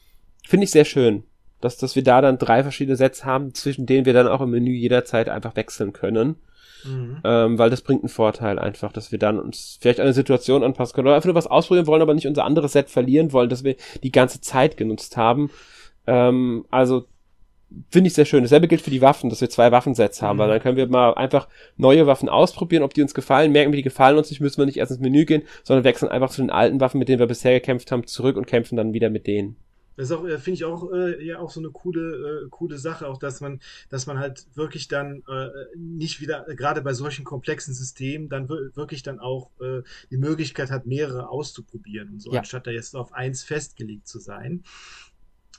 Finde 0.47 0.65
ich 0.65 0.71
sehr 0.71 0.85
schön, 0.85 1.25
dass, 1.63 1.79
dass 1.79 1.97
wir 1.97 2.05
da 2.05 2.21
dann 2.21 2.39
drei 2.39 2.63
verschiedene 2.63 2.97
Sets 2.97 3.25
haben, 3.25 3.55
zwischen 3.55 3.87
denen 3.87 4.05
wir 4.05 4.13
dann 4.13 4.29
auch 4.29 4.43
im 4.43 4.51
Menü 4.51 4.73
jederzeit 4.73 5.31
einfach 5.31 5.57
wechseln 5.57 5.95
können. 5.95 6.37
Mhm. 6.85 7.19
Ähm, 7.25 7.59
weil 7.59 7.71
das 7.71 7.83
bringt 7.83 8.03
einen 8.03 8.09
Vorteil 8.09 8.59
einfach, 8.59 8.93
dass 8.93 9.13
wir 9.13 9.19
dann 9.19 9.39
uns 9.39 9.79
vielleicht 9.81 10.01
eine 10.01 10.13
Situation 10.13 10.63
anpassen 10.63 10.95
können 10.95 11.09
oder 11.09 11.17
einfach 11.17 11.27
nur 11.27 11.35
was 11.35 11.47
ausprobieren 11.47 11.87
wollen, 11.87 12.03
aber 12.03 12.15
nicht 12.15 12.27
unser 12.27 12.45
anderes 12.45 12.73
Set 12.73 12.91
verlieren 12.91 13.33
wollen, 13.33 13.49
dass 13.49 13.65
wir 13.65 13.77
die 14.03 14.13
ganze 14.13 14.41
Zeit 14.41 14.77
genutzt 14.77 15.17
haben. 15.17 15.51
Ähm, 16.07 16.67
also 16.71 17.07
finde 17.91 18.09
ich 18.09 18.15
sehr 18.15 18.25
schön. 18.25 18.43
Dasselbe 18.43 18.69
gilt 18.69 18.83
für 18.83 18.91
die 18.91 19.03
Waffen, 19.03 19.31
dass 19.31 19.41
wir 19.41 19.51
zwei 19.51 19.73
Waffensets 19.73 20.23
haben, 20.23 20.37
mhm. 20.37 20.41
weil 20.41 20.49
dann 20.49 20.61
können 20.61 20.77
wir 20.77 20.87
mal 20.87 21.15
einfach 21.15 21.49
neue 21.77 22.07
Waffen 22.07 22.29
ausprobieren, 22.29 22.83
ob 22.83 22.95
die 22.95 23.03
uns 23.03 23.15
gefallen. 23.15 23.53
Merken 23.53 23.73
wir, 23.73 23.77
die 23.77 23.83
gefallen 23.83 24.19
uns 24.19 24.31
nicht, 24.31 24.41
müssen 24.41 24.59
wir 24.59 24.67
nicht 24.67 24.79
erst 24.79 24.93
ins 24.93 25.01
Menü 25.01 25.25
gehen, 25.25 25.43
sondern 25.63 25.85
wechseln 25.85 26.09
einfach 26.09 26.31
zu 26.31 26.43
den 26.43 26.51
alten 26.51 26.81
Waffen, 26.81 26.99
mit 26.99 27.09
denen 27.09 27.19
wir 27.19 27.27
bisher 27.27 27.55
gekämpft 27.55 27.91
haben, 27.93 28.07
zurück 28.07 28.37
und 28.37 28.47
kämpfen 28.47 28.77
dann 28.77 28.93
wieder 28.93 29.11
mit 29.11 29.27
denen. 29.27 29.57
Das 29.97 30.11
äh, 30.11 30.39
finde 30.39 30.55
ich 30.55 30.65
auch, 30.65 30.93
äh, 30.93 31.25
ja, 31.25 31.39
auch 31.39 31.51
so 31.51 31.61
eine 31.61 31.71
coole, 31.71 32.45
äh, 32.45 32.49
coole 32.51 32.79
Sache, 32.79 33.07
auch 33.07 33.19
dass 33.19 33.41
man, 33.41 33.61
dass 33.89 34.07
man 34.07 34.19
halt 34.19 34.47
wirklich 34.55 34.89
dann 34.89 35.23
äh, 35.29 35.49
nicht 35.77 36.21
wieder, 36.21 36.49
äh, 36.49 36.57
gerade 36.57 36.83
bei 36.83 36.93
solchen 36.93 37.25
komplexen 37.25 37.75
Systemen, 37.75 38.29
dann 38.29 38.49
wirklich 38.49 39.03
dann 39.03 39.21
auch 39.21 39.51
äh, 39.61 39.83
die 40.11 40.17
Möglichkeit 40.17 40.71
hat, 40.71 40.87
mehrere 40.87 41.29
auszuprobieren 41.29 42.11
und 42.11 42.23
so, 42.23 42.33
ja. 42.33 42.41
anstatt 42.41 42.67
da 42.67 42.71
jetzt 42.71 42.97
auf 42.97 43.13
eins 43.13 43.43
festgelegt 43.43 44.09
zu 44.09 44.19
sein. 44.19 44.65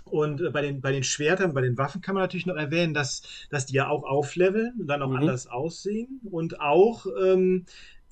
Und 0.05 0.53
bei 0.53 0.61
den, 0.61 0.81
bei 0.81 0.91
den 0.91 1.03
Schwertern, 1.03 1.55
bei 1.55 1.61
den 1.61 1.79
Waffen 1.79 1.99
kann 1.99 2.13
man 2.13 2.23
natürlich 2.23 2.45
noch 2.45 2.55
erwähnen, 2.55 2.93
dass, 2.93 3.23
dass 3.49 3.65
die 3.65 3.73
ja 3.73 3.89
auch 3.89 4.03
aufleveln 4.03 4.75
und 4.79 4.85
dann 4.85 5.01
auch 5.01 5.09
mhm. 5.09 5.15
anders 5.15 5.47
aussehen 5.47 6.21
und 6.29 6.61
auch 6.61 7.07
ähm, 7.23 7.65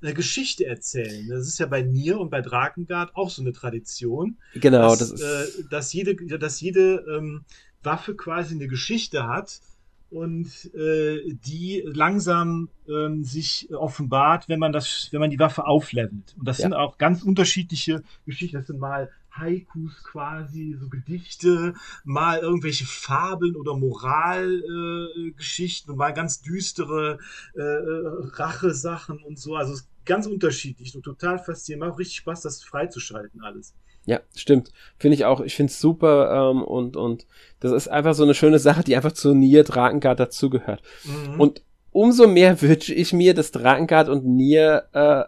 eine 0.03 0.13
Geschichte 0.13 0.65
erzählen. 0.65 1.27
Das 1.29 1.47
ist 1.47 1.59
ja 1.59 1.65
bei 1.65 1.81
Nier 1.81 2.19
und 2.19 2.29
bei 2.29 2.41
Drakengard 2.41 3.15
auch 3.15 3.29
so 3.29 3.41
eine 3.41 3.53
Tradition. 3.53 4.37
Genau, 4.53 4.95
dass, 4.95 4.99
das 4.99 5.11
ist. 5.11 5.21
Äh, 5.21 5.45
dass 5.69 5.93
jede, 5.93 6.15
dass 6.37 6.59
jede 6.61 7.03
ähm, 7.09 7.45
Waffe 7.81 8.15
quasi 8.15 8.53
eine 8.55 8.67
Geschichte 8.67 9.27
hat 9.27 9.61
und 10.09 10.73
äh, 10.75 11.21
die 11.45 11.83
langsam 11.85 12.69
ähm, 12.87 13.23
sich 13.23 13.73
offenbart, 13.73 14.47
wenn 14.47 14.59
man 14.59 14.71
das, 14.71 15.07
wenn 15.11 15.19
man 15.19 15.31
die 15.31 15.39
Waffe 15.39 15.65
auflevelt. 15.65 16.35
Und 16.37 16.47
das 16.47 16.59
ja. 16.59 16.63
sind 16.63 16.73
auch 16.73 16.99
ganz 16.99 17.23
unterschiedliche 17.23 18.03
Geschichten. 18.25 18.57
Das 18.57 18.67
sind 18.67 18.79
mal 18.79 19.09
Haikus 19.31 20.03
quasi, 20.03 20.77
so 20.79 20.89
Gedichte, 20.89 21.73
mal 22.03 22.37
irgendwelche 22.39 22.85
Fabeln 22.85 23.55
oder 23.55 23.75
Moralgeschichten 23.75 25.89
äh, 25.89 25.91
und 25.91 25.97
mal 25.97 26.13
ganz 26.13 26.41
düstere 26.41 27.17
äh, 27.55 27.61
Rache-Sachen 27.61 29.23
und 29.23 29.39
so. 29.39 29.55
Also 29.55 29.73
ganz 30.05 30.25
unterschiedlich 30.25 30.95
und 30.95 31.03
total 31.03 31.39
faszinierend. 31.39 31.89
Macht 31.89 31.99
richtig 31.99 32.17
Spaß, 32.17 32.41
das 32.41 32.63
freizuschalten 32.63 33.41
alles. 33.41 33.73
Ja, 34.05 34.19
stimmt. 34.35 34.71
Finde 34.97 35.15
ich 35.15 35.25
auch. 35.25 35.41
Ich 35.41 35.55
finde 35.55 35.71
es 35.71 35.79
super 35.79 36.51
ähm, 36.51 36.61
und, 36.61 36.97
und 36.97 37.25
das 37.61 37.71
ist 37.71 37.87
einfach 37.87 38.13
so 38.13 38.23
eine 38.23 38.33
schöne 38.33 38.59
Sache, 38.59 38.83
die 38.83 38.95
einfach 38.95 39.13
zu 39.13 39.33
Nier 39.33 39.63
Drakengard 39.63 40.19
dazugehört. 40.19 40.81
Mhm. 41.05 41.39
Und 41.39 41.61
umso 41.91 42.27
mehr 42.27 42.61
wünsche 42.61 42.93
ich 42.93 43.13
mir, 43.13 43.33
dass 43.33 43.51
Drakengard 43.51 44.09
und 44.09 44.25
Nier 44.25 44.85
äh, 44.91 45.23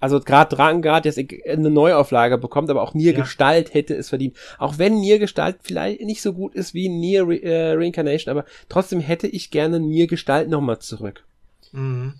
also 0.00 0.18
gerade 0.18 0.56
Drakengard 0.56 1.04
jetzt 1.04 1.18
eine 1.18 1.70
Neuauflage 1.70 2.38
bekommt, 2.38 2.70
aber 2.70 2.82
auch 2.82 2.94
Nier 2.94 3.12
ja. 3.12 3.20
Gestalt 3.20 3.74
hätte 3.74 3.94
es 3.94 4.08
verdient. 4.08 4.36
Auch 4.58 4.78
wenn 4.78 4.98
Nier 4.98 5.18
Gestalt 5.18 5.58
vielleicht 5.62 6.00
nicht 6.00 6.22
so 6.22 6.32
gut 6.32 6.54
ist 6.54 6.72
wie 6.72 6.88
Nier 6.88 7.28
Re 7.28 7.42
äh, 7.42 7.72
Reincarnation, 7.74 8.30
aber 8.32 8.46
trotzdem 8.70 9.00
hätte 9.00 9.26
ich 9.26 9.50
gerne 9.50 9.78
Nier 9.78 10.06
Gestalt 10.06 10.48
nochmal 10.48 10.78
zurück. 10.78 11.24
Mhm. 11.72 12.14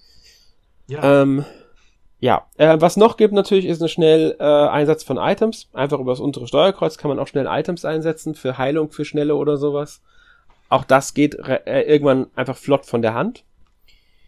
Ja. 0.88 1.22
Ähm, 1.22 1.44
ja, 2.21 2.47
äh, 2.59 2.77
was 2.79 2.99
noch 2.99 3.16
gibt 3.16 3.33
natürlich 3.33 3.64
ist 3.64 3.83
ein 3.83 3.89
schnell 3.89 4.37
äh, 4.39 4.45
Einsatz 4.45 5.03
von 5.03 5.16
Items. 5.16 5.71
Einfach 5.73 5.99
über 5.99 6.12
das 6.12 6.21
untere 6.21 6.47
Steuerkreuz 6.47 6.99
kann 6.99 7.09
man 7.09 7.18
auch 7.18 7.27
schnell 7.27 7.47
Items 7.49 7.87
einsetzen 7.87 8.35
für 8.35 8.59
Heilung, 8.59 8.91
für 8.91 9.07
schnelle 9.07 9.37
oder 9.37 9.57
sowas. 9.57 10.03
Auch 10.68 10.85
das 10.85 11.14
geht 11.14 11.35
äh, 11.35 11.83
irgendwann 11.83 12.27
einfach 12.37 12.57
flott 12.57 12.85
von 12.85 13.01
der 13.01 13.14
Hand. 13.14 13.45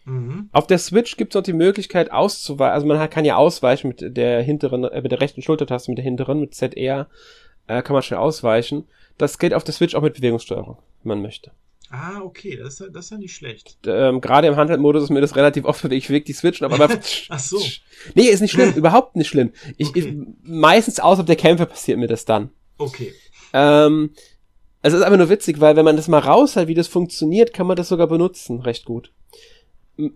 Mhm. 0.06 0.48
Auf 0.52 0.66
der 0.66 0.78
Switch 0.78 1.16
gibt 1.18 1.32
es 1.32 1.36
noch 1.36 1.44
die 1.44 1.52
Möglichkeit 1.52 2.10
auszuweichen, 2.10 2.74
also 2.74 2.86
man 2.86 3.10
kann 3.10 3.24
ja 3.24 3.36
ausweichen 3.36 3.88
mit 3.88 4.16
der 4.16 4.42
hinteren, 4.42 4.84
äh, 4.84 5.02
mit 5.02 5.12
der 5.12 5.20
rechten 5.20 5.42
Schultertaste, 5.42 5.90
mit 5.90 5.98
der 5.98 6.04
hinteren, 6.04 6.40
mit 6.40 6.54
ZR, 6.54 7.08
äh, 7.66 7.82
kann 7.82 7.92
man 7.94 8.02
schnell 8.02 8.18
ausweichen. 8.18 8.88
Das 9.18 9.38
geht 9.38 9.52
auf 9.52 9.64
der 9.64 9.74
Switch 9.74 9.94
auch 9.94 10.02
mit 10.02 10.14
Bewegungssteuerung, 10.14 10.78
wenn 11.02 11.08
man 11.10 11.22
möchte. 11.22 11.52
Ah, 11.94 12.20
okay, 12.22 12.56
das, 12.56 12.80
ist, 12.80 12.90
das 12.94 13.04
ist 13.04 13.10
ja 13.10 13.18
nicht 13.18 13.36
schlecht. 13.36 13.76
Ähm, 13.86 14.20
Gerade 14.20 14.48
im 14.48 14.56
Handheld-Modus 14.56 15.04
ist 15.04 15.10
mir 15.10 15.20
das 15.20 15.36
relativ 15.36 15.64
oft, 15.64 15.84
ich 15.84 16.06
bewege 16.06 16.24
die 16.24 16.32
Switch, 16.32 16.62
aber, 16.62 16.74
aber 16.74 16.98
Ach 17.28 17.38
so. 17.38 17.62
Nee, 18.14 18.28
ist 18.28 18.40
nicht 18.40 18.52
schlimm, 18.52 18.72
überhaupt 18.76 19.14
nicht 19.16 19.28
schlimm. 19.28 19.52
Ich, 19.76 19.88
okay. 19.88 20.00
ich, 20.00 20.48
meistens 20.48 21.00
außerhalb 21.00 21.26
der 21.26 21.36
Kämpfe 21.36 21.66
passiert 21.66 21.98
mir 21.98 22.08
das 22.08 22.24
dann. 22.24 22.50
Okay. 22.78 23.12
Ähm, 23.52 24.10
es 24.80 24.94
ist 24.94 25.02
einfach 25.02 25.18
nur 25.18 25.28
witzig, 25.28 25.60
weil 25.60 25.76
wenn 25.76 25.84
man 25.84 25.96
das 25.96 26.08
mal 26.08 26.18
raushält, 26.18 26.66
wie 26.66 26.74
das 26.74 26.88
funktioniert, 26.88 27.52
kann 27.52 27.66
man 27.66 27.76
das 27.76 27.88
sogar 27.88 28.06
benutzen, 28.06 28.60
recht 28.60 28.84
gut 28.84 29.12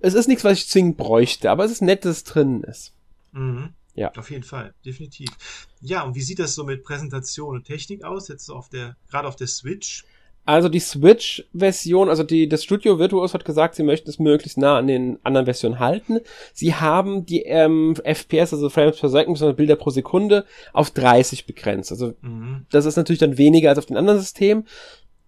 es 0.00 0.14
ist 0.14 0.28
nichts, 0.28 0.44
was 0.44 0.58
ich 0.58 0.68
zwingend 0.68 0.96
bräuchte, 0.96 1.50
aber 1.50 1.64
es 1.64 1.72
ist 1.72 1.82
nett, 1.82 2.04
dass 2.04 2.18
es 2.18 2.24
drin 2.24 2.62
ist. 2.62 2.92
Mhm. 3.32 3.74
Ja. 3.94 4.12
Auf 4.14 4.30
jeden 4.30 4.42
Fall, 4.42 4.74
definitiv. 4.84 5.30
Ja, 5.80 6.02
und 6.02 6.14
wie 6.14 6.22
sieht 6.22 6.38
das 6.38 6.54
so 6.54 6.64
mit 6.64 6.84
Präsentation 6.84 7.56
und 7.56 7.64
Technik 7.64 8.04
aus? 8.04 8.28
Jetzt 8.28 8.50
auf 8.50 8.68
der, 8.68 8.96
gerade 9.08 9.26
auf 9.26 9.36
der 9.36 9.46
Switch? 9.46 10.04
Also 10.46 10.68
die 10.68 10.80
Switch-Version, 10.80 12.08
also 12.08 12.22
die, 12.22 12.48
das 12.48 12.62
Studio 12.62 13.00
Virtuos 13.00 13.34
hat 13.34 13.44
gesagt, 13.44 13.74
sie 13.74 13.82
möchten 13.82 14.08
es 14.08 14.20
möglichst 14.20 14.58
nah 14.58 14.78
an 14.78 14.86
den 14.86 15.18
anderen 15.24 15.46
Versionen 15.46 15.80
halten. 15.80 16.20
Sie 16.54 16.74
haben 16.74 17.26
die 17.26 17.42
ähm, 17.42 17.96
FPS, 17.96 18.54
also 18.54 18.70
Frames 18.70 18.98
per 18.98 19.08
Second, 19.08 19.38
bzw. 19.38 19.54
Bilder 19.54 19.74
pro 19.74 19.90
Sekunde, 19.90 20.46
auf 20.72 20.90
30 20.92 21.46
begrenzt. 21.46 21.90
Also 21.90 22.14
mhm. 22.22 22.64
das 22.70 22.86
ist 22.86 22.96
natürlich 22.96 23.18
dann 23.18 23.38
weniger 23.38 23.70
als 23.70 23.78
auf 23.78 23.86
den 23.86 23.96
anderen 23.96 24.20
Systemen. 24.20 24.66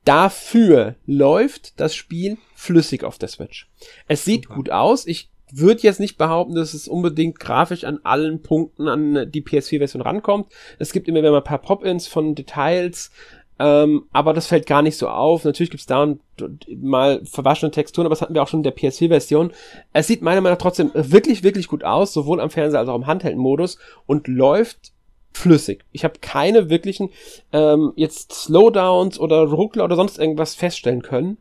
Dafür 0.05 0.95
läuft 1.05 1.81
das 1.81 1.97
Spiel 1.97 2.39
flüssig 2.55 3.03
auf 3.03 3.19
der 3.19 3.29
Switch. 3.29 3.69
Es 4.07 4.25
sieht 4.25 4.45
Super. 4.45 4.55
gut 4.55 4.71
aus. 4.71 5.05
Ich 5.05 5.31
würde 5.51 5.83
jetzt 5.83 6.01
nicht 6.01 6.19
behaupten, 6.19 6.55
dass 6.55 6.75
es 6.75 6.89
unbedingt 6.89 7.41
grafisch 7.41 7.85
an 7.85 8.01
allen 8.05 8.43
Punkten 8.43 8.89
an 8.89 9.31
die 9.31 9.43
PS4-Version 9.43 10.03
rankommt. 10.03 10.53
Es 10.79 10.93
gibt 10.93 11.09
immer 11.09 11.19
wieder 11.19 11.31
mal 11.31 11.39
ein 11.39 11.45
paar 11.45 11.61
Pop-ins 11.61 12.07
von 12.07 12.35
Details, 12.35 13.11
ähm, 13.59 14.05
aber 14.13 14.35
das 14.35 14.47
fällt 14.47 14.67
gar 14.67 14.83
nicht 14.83 14.97
so 14.97 15.09
auf. 15.09 15.45
Natürlich 15.45 15.71
gibt's 15.71 15.87
da 15.87 16.03
und 16.03 16.21
mal 16.69 17.21
verwaschene 17.25 17.71
Texturen, 17.71 18.07
aber 18.07 18.15
das 18.15 18.23
hatten 18.23 18.35
wir 18.35 18.43
auch 18.43 18.49
schon 18.49 18.61
in 18.61 18.65
der 18.65 18.77
PS4-Version. 18.77 19.53
Es 19.93 20.07
sieht 20.07 20.23
meiner 20.23 20.41
Meinung 20.41 20.55
nach 20.55 20.63
trotzdem 20.63 20.91
wirklich, 20.95 21.43
wirklich 21.43 21.67
gut 21.67 21.85
aus, 21.85 22.13
sowohl 22.13 22.41
am 22.41 22.51
Fernseher 22.51 22.81
als 22.81 22.89
auch 22.89 22.95
im 22.95 23.07
Handheld-Modus 23.07 23.79
und 24.07 24.29
läuft 24.29 24.93
flüssig. 25.33 25.85
Ich 25.93 26.05
habe 26.05 26.19
keine 26.21 26.71
wirklichen 26.71 27.11
ähm, 27.53 27.93
jetzt 27.97 28.33
Slowdowns 28.33 29.19
oder 29.19 29.43
Ruckler 29.43 29.85
oder 29.85 29.97
sonst 29.97 30.19
irgendwas 30.19 30.55
feststellen 30.55 31.03
können. 31.03 31.39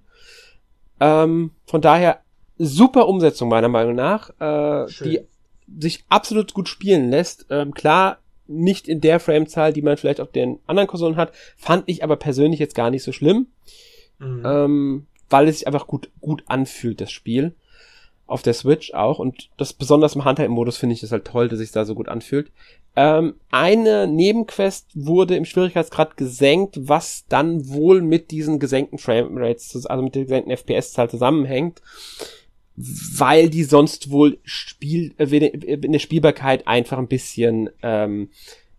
Ähm, 1.00 1.52
von 1.66 1.82
daher 1.82 2.22
super 2.58 3.08
Umsetzung 3.08 3.50
meiner 3.50 3.70
Meinung 3.70 3.96
nach, 3.96 4.30
äh, 4.40 4.88
die 5.04 5.22
sich 5.80 6.04
absolut 6.10 6.54
gut 6.54 6.70
spielen 6.70 7.10
lässt. 7.10 7.46
Ähm, 7.50 7.74
klar, 7.74 8.18
nicht 8.48 8.88
in 8.88 9.02
der 9.02 9.20
Framezahl, 9.20 9.74
die 9.74 9.82
man 9.82 9.98
vielleicht 9.98 10.22
auf 10.22 10.32
den 10.32 10.60
anderen 10.68 10.88
Konsolen 10.88 11.16
hat, 11.16 11.32
fand 11.58 11.84
ich 11.88 12.04
aber 12.04 12.16
persönlich 12.16 12.60
jetzt 12.60 12.76
gar 12.76 12.90
nicht 12.90 13.04
so 13.04 13.12
schlimm, 13.12 13.48
mhm. 14.20 14.44
ähm, 14.46 15.08
weil 15.30 15.48
es 15.48 15.60
sich 15.60 15.68
einfach 15.68 15.88
gut 15.88 16.10
gut 16.22 16.44
anfühlt 16.48 17.02
das 17.02 17.12
Spiel. 17.12 17.54
auf 18.28 18.42
der 18.42 18.54
Switch 18.54 18.94
auch 18.94 19.20
und 19.20 19.50
das 19.58 19.74
besonders 19.74 20.16
im 20.16 20.26
Handheld-Modus 20.26 20.78
finde 20.78 20.94
ich 20.94 21.02
es 21.02 21.12
halt 21.12 21.26
toll, 21.26 21.48
dass 21.48 21.60
sich 21.60 21.72
da 21.72 21.86
so 21.86 21.96
gut 21.96 22.10
anfühlt. 22.10 22.52
Ähm, 22.96 23.36
eine 23.52 24.06
Nebenquest 24.08 24.90
wurde 24.96 25.36
im 25.38 25.46
Schwierigkeitsgrad 25.46 26.18
gesenkt, 26.18 26.78
was 26.78 27.26
dann 27.30 27.70
wohl 27.70 28.02
mit 28.02 28.32
diesen 28.32 28.60
gesenkten 28.60 28.98
Framerates, 29.00 29.86
also 29.86 30.04
mit 30.04 30.16
der 30.16 30.24
gesenkten 30.24 30.52
FPS-Zahl 30.56 31.10
zusammenhängt, 31.10 31.82
weil 32.78 33.50
die 33.50 33.64
sonst 33.64 34.12
wohl 34.12 34.38
Spiel, 34.44 35.14
äh, 35.18 35.26
in 35.26 35.92
der 35.92 36.00
Spielbarkeit 36.00 36.68
einfach 36.68 36.98
ein 36.98 37.08
bisschen 37.08 37.70
ähm, 37.82 38.30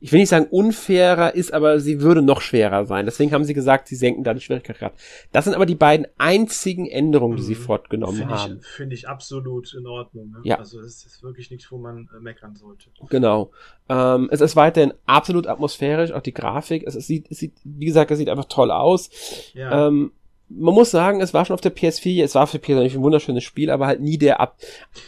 ich 0.00 0.12
will 0.12 0.20
nicht 0.20 0.28
sagen 0.28 0.46
unfairer 0.50 1.34
ist, 1.34 1.52
aber 1.52 1.80
sie 1.80 2.00
würde 2.00 2.22
noch 2.22 2.40
schwerer 2.40 2.86
sein. 2.86 3.04
Deswegen 3.04 3.32
haben 3.32 3.44
sie 3.44 3.54
gesagt, 3.54 3.88
sie 3.88 3.96
senken 3.96 4.22
da 4.22 4.32
die 4.32 4.40
Schwierigkeit. 4.40 4.92
Das 5.32 5.44
sind 5.44 5.54
aber 5.54 5.66
die 5.66 5.74
beiden 5.74 6.06
einzigen 6.18 6.86
Änderungen, 6.86 7.36
die 7.36 7.42
sie 7.42 7.56
mhm. 7.56 7.60
fortgenommen 7.60 8.18
Find 8.18 8.30
haben. 8.30 8.60
Finde 8.60 8.94
ich 8.94 9.08
absolut 9.08 9.74
in 9.74 9.86
Ordnung. 9.86 10.30
Ne? 10.30 10.38
Ja. 10.44 10.58
Also 10.58 10.80
es 10.80 11.04
ist 11.04 11.22
wirklich 11.22 11.50
nichts, 11.50 11.70
wo 11.72 11.78
man 11.78 12.08
äh, 12.16 12.20
meckern 12.20 12.54
sollte. 12.54 12.90
Genau. 13.10 13.50
Ähm, 13.88 14.28
es 14.30 14.40
ist 14.40 14.54
weiterhin 14.54 14.94
absolut 15.06 15.48
atmosphärisch, 15.48 16.12
auch 16.12 16.22
die 16.22 16.34
Grafik. 16.34 16.84
Es, 16.86 16.94
es, 16.94 17.06
sieht, 17.06 17.28
es 17.30 17.38
sieht, 17.38 17.54
wie 17.64 17.86
gesagt, 17.86 18.10
es 18.12 18.18
sieht 18.18 18.28
einfach 18.28 18.44
toll 18.44 18.70
aus. 18.70 19.10
Ja. 19.54 19.88
Ähm, 19.88 20.12
man 20.50 20.74
muss 20.74 20.90
sagen, 20.90 21.20
es 21.20 21.34
war 21.34 21.44
schon 21.44 21.54
auf 21.54 21.60
der 21.60 21.74
PS4, 21.74 22.24
es 22.24 22.34
war 22.34 22.46
für 22.46 22.58
PS4 22.58 22.94
ein 22.94 23.02
wunderschönes 23.02 23.44
Spiel, 23.44 23.70
aber 23.70 23.86
halt 23.86 24.00
nie 24.00 24.18
der 24.18 24.40
ab, 24.40 24.58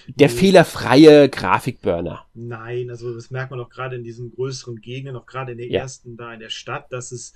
der 0.07 0.29
nee. 0.29 0.35
fehlerfreie 0.35 1.29
Grafikburner. 1.29 2.27
Nein, 2.35 2.91
also 2.91 3.15
das 3.15 3.31
merkt 3.31 3.51
man 3.51 3.61
auch 3.61 3.71
gerade 3.71 3.97
in 3.97 4.05
diesen 4.05 4.31
größeren 4.33 4.81
Gegenden, 4.81 5.17
auch 5.17 5.27
gerade 5.27 5.53
in 5.53 5.59
der 5.59 5.69
ja. 5.69 5.81
ersten 5.81 6.17
da 6.17 6.33
in 6.33 6.41
der 6.41 6.51
Stadt, 6.51 6.93
dass 6.93 7.13
es 7.13 7.33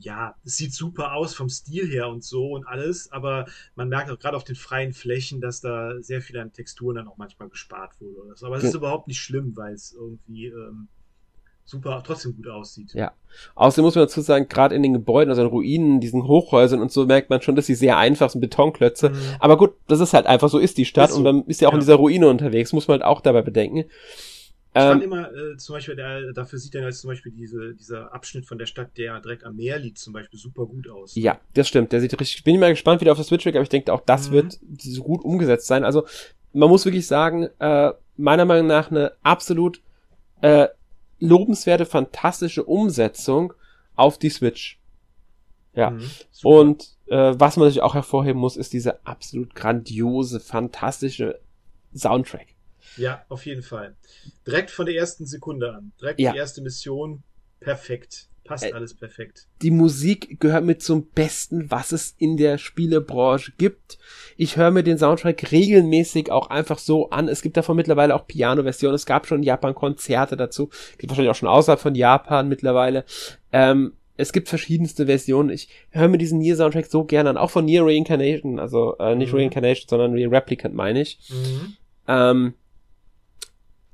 ja, 0.00 0.36
es 0.44 0.56
sieht 0.56 0.72
super 0.72 1.14
aus 1.14 1.34
vom 1.34 1.48
Stil 1.48 1.88
her 1.88 2.08
und 2.08 2.22
so 2.22 2.52
und 2.52 2.66
alles, 2.66 3.10
aber 3.10 3.46
man 3.74 3.88
merkt 3.88 4.10
auch 4.10 4.18
gerade 4.18 4.36
auf 4.36 4.44
den 4.44 4.54
freien 4.54 4.92
Flächen, 4.92 5.40
dass 5.40 5.60
da 5.60 6.00
sehr 6.00 6.22
viel 6.22 6.38
an 6.38 6.52
Texturen 6.52 6.96
dann 6.96 7.08
auch 7.08 7.16
manchmal 7.16 7.48
gespart 7.48 8.00
wurde. 8.00 8.20
Oder 8.20 8.36
so. 8.36 8.46
Aber 8.46 8.58
es 8.58 8.64
ist 8.64 8.74
überhaupt 8.74 9.08
nicht 9.08 9.20
schlimm, 9.20 9.56
weil 9.56 9.74
es 9.74 9.92
irgendwie 9.92 10.46
ähm, 10.46 10.86
super, 11.68 12.02
trotzdem 12.04 12.34
gut 12.34 12.48
aussieht. 12.48 12.94
Ja. 12.94 13.12
Außerdem 13.54 13.84
muss 13.84 13.94
man 13.94 14.04
dazu 14.04 14.22
sagen, 14.22 14.48
gerade 14.48 14.74
in 14.74 14.82
den 14.82 14.94
Gebäuden, 14.94 15.30
also 15.30 15.42
in 15.42 15.48
Ruinen, 15.48 16.00
diesen 16.00 16.26
Hochhäusern 16.26 16.80
und 16.80 16.90
so, 16.90 17.04
merkt 17.04 17.28
man 17.28 17.42
schon, 17.42 17.56
dass 17.56 17.66
sie 17.66 17.74
sehr 17.74 17.98
einfach 17.98 18.30
sind, 18.30 18.40
Betonklötze. 18.40 19.10
Mhm. 19.10 19.16
Aber 19.38 19.58
gut, 19.58 19.74
das 19.86 20.00
ist 20.00 20.14
halt 20.14 20.26
einfach, 20.26 20.48
so 20.48 20.58
ist 20.58 20.78
die 20.78 20.86
Stadt 20.86 21.10
ist 21.10 21.16
so. 21.16 21.18
und 21.18 21.24
man 21.24 21.44
ist 21.44 21.60
ja 21.60 21.68
auch 21.68 21.72
ja. 21.72 21.76
in 21.76 21.80
dieser 21.80 21.96
Ruine 21.96 22.28
unterwegs, 22.28 22.72
muss 22.72 22.88
man 22.88 23.00
halt 23.00 23.04
auch 23.04 23.20
dabei 23.20 23.42
bedenken. 23.42 23.84
Ich 24.74 24.82
fand 24.82 25.02
ähm, 25.02 25.12
immer, 25.12 25.30
äh, 25.32 25.56
zum 25.56 25.74
Beispiel, 25.74 25.96
der, 25.96 26.32
dafür 26.32 26.58
sieht 26.58 26.74
dann 26.74 26.84
jetzt 26.84 27.00
zum 27.00 27.08
Beispiel 27.08 27.32
diese, 27.32 27.74
dieser 27.74 28.14
Abschnitt 28.14 28.46
von 28.46 28.58
der 28.58 28.66
Stadt, 28.66 28.96
der 28.96 29.20
direkt 29.20 29.44
am 29.44 29.56
Meer 29.56 29.78
liegt, 29.78 29.98
zum 29.98 30.12
Beispiel 30.12 30.38
super 30.38 30.66
gut 30.66 30.88
aus. 30.88 31.14
Ja, 31.16 31.38
das 31.54 31.68
stimmt. 31.68 31.92
Der 31.92 32.00
sieht 32.00 32.18
richtig, 32.18 32.44
bin 32.44 32.54
ich 32.54 32.60
mal 32.60 32.70
gespannt, 32.70 33.00
wie 33.00 33.04
der 33.04 33.12
auf 33.12 33.18
der 33.18 33.24
Switch 33.24 33.44
wirkt, 33.44 33.56
aber 33.56 33.62
ich 33.62 33.68
denke 33.68 33.92
auch, 33.92 34.02
das 34.06 34.30
mhm. 34.30 34.34
wird 34.34 34.58
so 34.78 35.02
gut 35.02 35.24
umgesetzt 35.24 35.66
sein. 35.66 35.84
Also, 35.84 36.06
man 36.52 36.68
muss 36.68 36.84
wirklich 36.84 37.06
sagen, 37.06 37.48
äh, 37.58 37.92
meiner 38.16 38.44
Meinung 38.44 38.66
nach 38.66 38.90
eine 38.90 39.12
absolut 39.22 39.82
äh, 40.40 40.68
lobenswerte, 41.20 41.86
fantastische 41.86 42.64
Umsetzung 42.64 43.52
auf 43.94 44.18
die 44.18 44.30
Switch. 44.30 44.80
Ja. 45.74 45.90
Mhm, 45.90 46.10
und 46.42 46.96
äh, 47.06 47.34
was 47.38 47.56
man 47.56 47.66
natürlich 47.66 47.82
auch 47.82 47.94
hervorheben 47.94 48.40
muss, 48.40 48.56
ist 48.56 48.72
diese 48.72 49.04
absolut 49.06 49.54
grandiose, 49.54 50.40
fantastische 50.40 51.40
Soundtrack. 51.94 52.48
Ja, 52.96 53.24
auf 53.28 53.46
jeden 53.46 53.62
Fall. 53.62 53.94
Direkt 54.46 54.70
von 54.70 54.86
der 54.86 54.96
ersten 54.96 55.26
Sekunde 55.26 55.74
an. 55.74 55.92
Direkt 56.00 56.20
ja. 56.20 56.32
die 56.32 56.38
erste 56.38 56.62
Mission. 56.62 57.22
Perfekt. 57.60 58.28
Passt 58.48 58.64
äh, 58.64 58.72
alles 58.72 58.94
perfekt. 58.94 59.46
Die 59.62 59.70
Musik 59.70 60.40
gehört 60.40 60.64
mit 60.64 60.82
zum 60.82 61.06
Besten, 61.06 61.70
was 61.70 61.92
es 61.92 62.14
in 62.18 62.36
der 62.36 62.58
Spielebranche 62.58 63.52
gibt. 63.58 63.98
Ich 64.36 64.56
höre 64.56 64.70
mir 64.70 64.82
den 64.82 64.98
Soundtrack 64.98 65.52
regelmäßig 65.52 66.30
auch 66.30 66.48
einfach 66.48 66.78
so 66.78 67.10
an. 67.10 67.28
Es 67.28 67.42
gibt 67.42 67.56
davon 67.56 67.76
mittlerweile 67.76 68.14
auch 68.14 68.26
Piano-Versionen. 68.26 68.94
Es 68.94 69.06
gab 69.06 69.26
schon 69.26 69.38
in 69.38 69.44
Japan 69.44 69.74
Konzerte 69.74 70.36
dazu. 70.36 70.70
Gibt 70.96 71.10
wahrscheinlich 71.10 71.30
auch 71.30 71.36
schon 71.36 71.48
außerhalb 71.48 71.80
von 71.80 71.94
Japan 71.94 72.48
mittlerweile. 72.48 73.04
Ähm, 73.52 73.92
es 74.16 74.32
gibt 74.32 74.48
verschiedenste 74.48 75.06
Versionen. 75.06 75.50
Ich 75.50 75.68
höre 75.90 76.08
mir 76.08 76.18
diesen 76.18 76.38
Nier-Soundtrack 76.38 76.86
so 76.86 77.04
gerne 77.04 77.30
an. 77.30 77.36
Auch 77.36 77.50
von 77.50 77.64
Nier 77.64 77.84
Reincarnation. 77.84 78.58
Also 78.58 78.96
äh, 78.98 79.14
nicht 79.14 79.32
mhm. 79.32 79.40
Reincarnation, 79.40 79.88
sondern 79.88 80.12
Re 80.14 80.30
Replicant 80.30 80.74
meine 80.74 81.02
ich. 81.02 81.20
Mhm. 81.30 81.76
Ähm, 82.08 82.54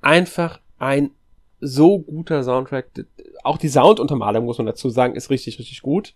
einfach 0.00 0.60
ein 0.78 1.10
so 1.64 1.98
guter 1.98 2.42
Soundtrack. 2.42 2.86
Auch 3.42 3.58
die 3.58 3.68
Sounduntermalung, 3.68 4.44
muss 4.44 4.58
man 4.58 4.66
dazu 4.66 4.90
sagen, 4.90 5.14
ist 5.14 5.30
richtig, 5.30 5.58
richtig 5.58 5.82
gut. 5.82 6.14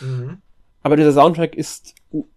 Mhm. 0.00 0.38
Aber 0.82 0.96
dieser 0.96 1.12
Soundtrack 1.12 1.54
ist 1.54 1.94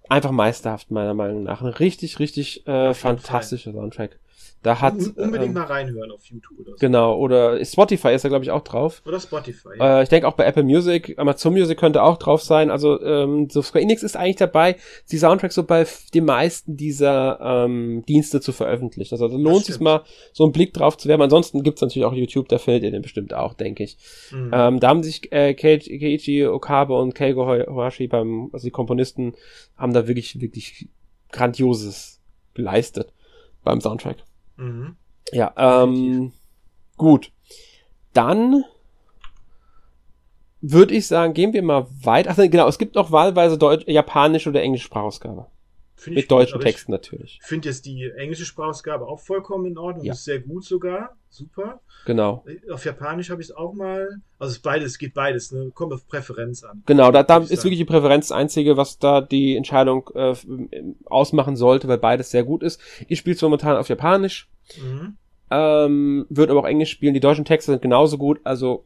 einfach 0.10 0.32
meisterhaft, 0.32 0.92
meiner 0.92 1.14
Meinung 1.14 1.44
nach. 1.44 1.62
Ein 1.62 1.68
richtig, 1.68 2.20
richtig 2.20 2.66
äh, 2.68 2.94
fantastischer 2.94 3.72
Soundtrack. 3.72 4.20
Da 4.64 4.80
hat 4.80 4.94
unbedingt 4.94 5.48
ähm, 5.48 5.54
mal 5.54 5.64
reinhören 5.64 6.12
auf 6.12 6.24
YouTube 6.26 6.60
oder 6.60 6.72
so. 6.72 6.78
Genau, 6.80 7.18
oder 7.18 7.64
Spotify 7.66 8.10
ist 8.10 8.24
da 8.24 8.30
glaube 8.30 8.46
ich 8.46 8.52
auch 8.52 8.64
drauf. 8.64 9.02
Oder 9.06 9.20
Spotify. 9.20 9.70
Ja. 9.80 10.00
Äh, 10.00 10.04
ich 10.04 10.10
denke 10.10 10.28
auch 10.28 10.34
bei 10.34 10.46
Apple 10.46 10.64
Music, 10.64 11.18
Amazon 11.18 11.54
Music 11.54 11.80
könnte 11.80 12.04
auch 12.04 12.18
drauf 12.18 12.44
sein. 12.44 12.70
Also 12.70 13.02
ähm, 13.02 13.50
so 13.50 13.64
Square 13.64 13.84
Enix 13.84 14.04
ist 14.04 14.16
eigentlich 14.16 14.36
dabei, 14.36 14.76
die 15.12 15.18
Soundtracks 15.18 15.56
so 15.56 15.64
bei 15.64 15.88
den 16.14 16.26
meisten 16.26 16.78
dieser 16.78 17.40
ähm, 17.42 18.04
Dienste 18.08 18.40
zu 18.40 18.52
veröffentlichen. 18.52 19.16
Also 19.16 19.28
da 19.28 19.36
lohnt 19.36 19.66
sich 19.66 19.80
mal 19.80 20.04
so 20.32 20.44
einen 20.44 20.54
Blick 20.54 20.74
drauf 20.74 20.96
zu 20.96 21.10
werfen. 21.10 21.24
Ansonsten 21.24 21.64
gibt's 21.64 21.82
natürlich 21.82 22.06
auch 22.06 22.14
YouTube, 22.14 22.48
da 22.48 22.60
findet 22.60 22.84
ihr 22.84 22.92
den 22.92 23.02
bestimmt 23.02 23.34
auch, 23.34 23.56
denke 23.56 23.84
ich. 23.84 23.98
Mhm. 24.32 24.52
Ähm, 24.54 24.80
da 24.80 24.90
haben 24.90 25.02
sich 25.02 25.32
äh, 25.32 25.56
Keiichi 25.56 26.46
Okabe 26.46 26.96
und 26.96 27.16
Keigo 27.16 27.48
Hoashi 27.48 28.08
beim, 28.08 28.50
also 28.54 28.66
die 28.66 28.72
Komponisten, 28.72 29.34
haben 29.76 29.94
da 29.94 30.08
wirklich, 30.08 30.40
wirklich 30.40 30.88
Grandioses 31.32 32.20
geleistet 32.54 33.12
beim 33.64 33.82
Soundtrack. 33.82 34.18
Mhm. 34.62 34.96
Ja, 35.32 35.54
ähm, 35.58 36.34
gut. 36.98 37.32
Dann 38.14 38.64
würde 40.62 40.94
ich 40.94 41.08
sagen, 41.08 41.34
gehen 41.34 41.54
wir 41.54 41.64
mal 41.64 41.88
weiter. 42.04 42.32
Ach, 42.32 42.36
genau, 42.38 42.68
es 42.68 42.78
gibt 42.78 42.96
noch 42.96 43.12
wahlweise 43.12 43.58
Deutsch, 43.58 43.88
japanische 43.88 44.50
oder 44.50 44.62
englische 44.62 44.86
Sprachausgabe. 44.86 45.48
Mit 46.08 46.16
gut, 46.16 46.32
deutschen 46.32 46.60
Texten 46.60 46.92
natürlich. 46.92 47.40
Ich 47.42 47.48
finde 47.48 47.70
jetzt 47.70 47.86
die 47.86 48.10
englische 48.16 48.46
Sprachausgabe 48.46 49.06
auch 49.06 49.20
vollkommen 49.20 49.66
in 49.66 49.78
Ordnung. 49.78 50.06
Ja. 50.06 50.14
Ist 50.14 50.24
sehr 50.24 50.40
gut 50.40 50.66
sogar. 50.66 51.16
Super. 51.30 51.80
Genau. 52.06 52.44
Auf 52.72 52.84
Japanisch 52.86 53.30
habe 53.30 53.42
ich 53.42 53.50
es 53.50 53.56
auch 53.56 53.74
mal. 53.74 54.22
Also 54.40 54.60
beides 54.62 54.98
geht 54.98 55.14
beides, 55.14 55.52
ne? 55.52 55.72
Kommt 55.74 55.94
auf 55.94 56.08
Präferenz 56.08 56.64
an. 56.64 56.84
Genau, 56.86 57.12
da, 57.12 57.24
da 57.24 57.38
ist 57.38 57.50
sagen. 57.50 57.64
wirklich 57.64 57.80
die 57.80 57.86
Präferenz 57.86 58.30
das 58.30 58.38
einzige, 58.38 58.76
was 58.76 59.00
da 59.00 59.22
die 59.22 59.56
Entscheidung 59.56 60.10
äh, 60.14 60.36
ausmachen 61.06 61.56
sollte, 61.56 61.88
weil 61.88 62.00
beides 62.00 62.32
sehr 62.32 62.44
gut 62.44 62.64
ist. 62.64 62.82
Ich 63.08 63.20
spiele 63.20 63.36
es 63.36 63.42
momentan 63.42 63.78
auf 63.78 63.88
Japanisch. 63.88 64.50
Mhm. 64.82 65.18
Ähm, 65.52 66.26
wird 66.30 66.50
aber 66.50 66.62
auch 66.62 66.68
Englisch 66.68 66.92
spielen. 66.92 67.14
Die 67.14 67.20
deutschen 67.20 67.46
Texte 67.46 67.72
sind 67.72 67.82
genauso 67.82 68.18
gut. 68.18 68.40
Also 68.44 68.86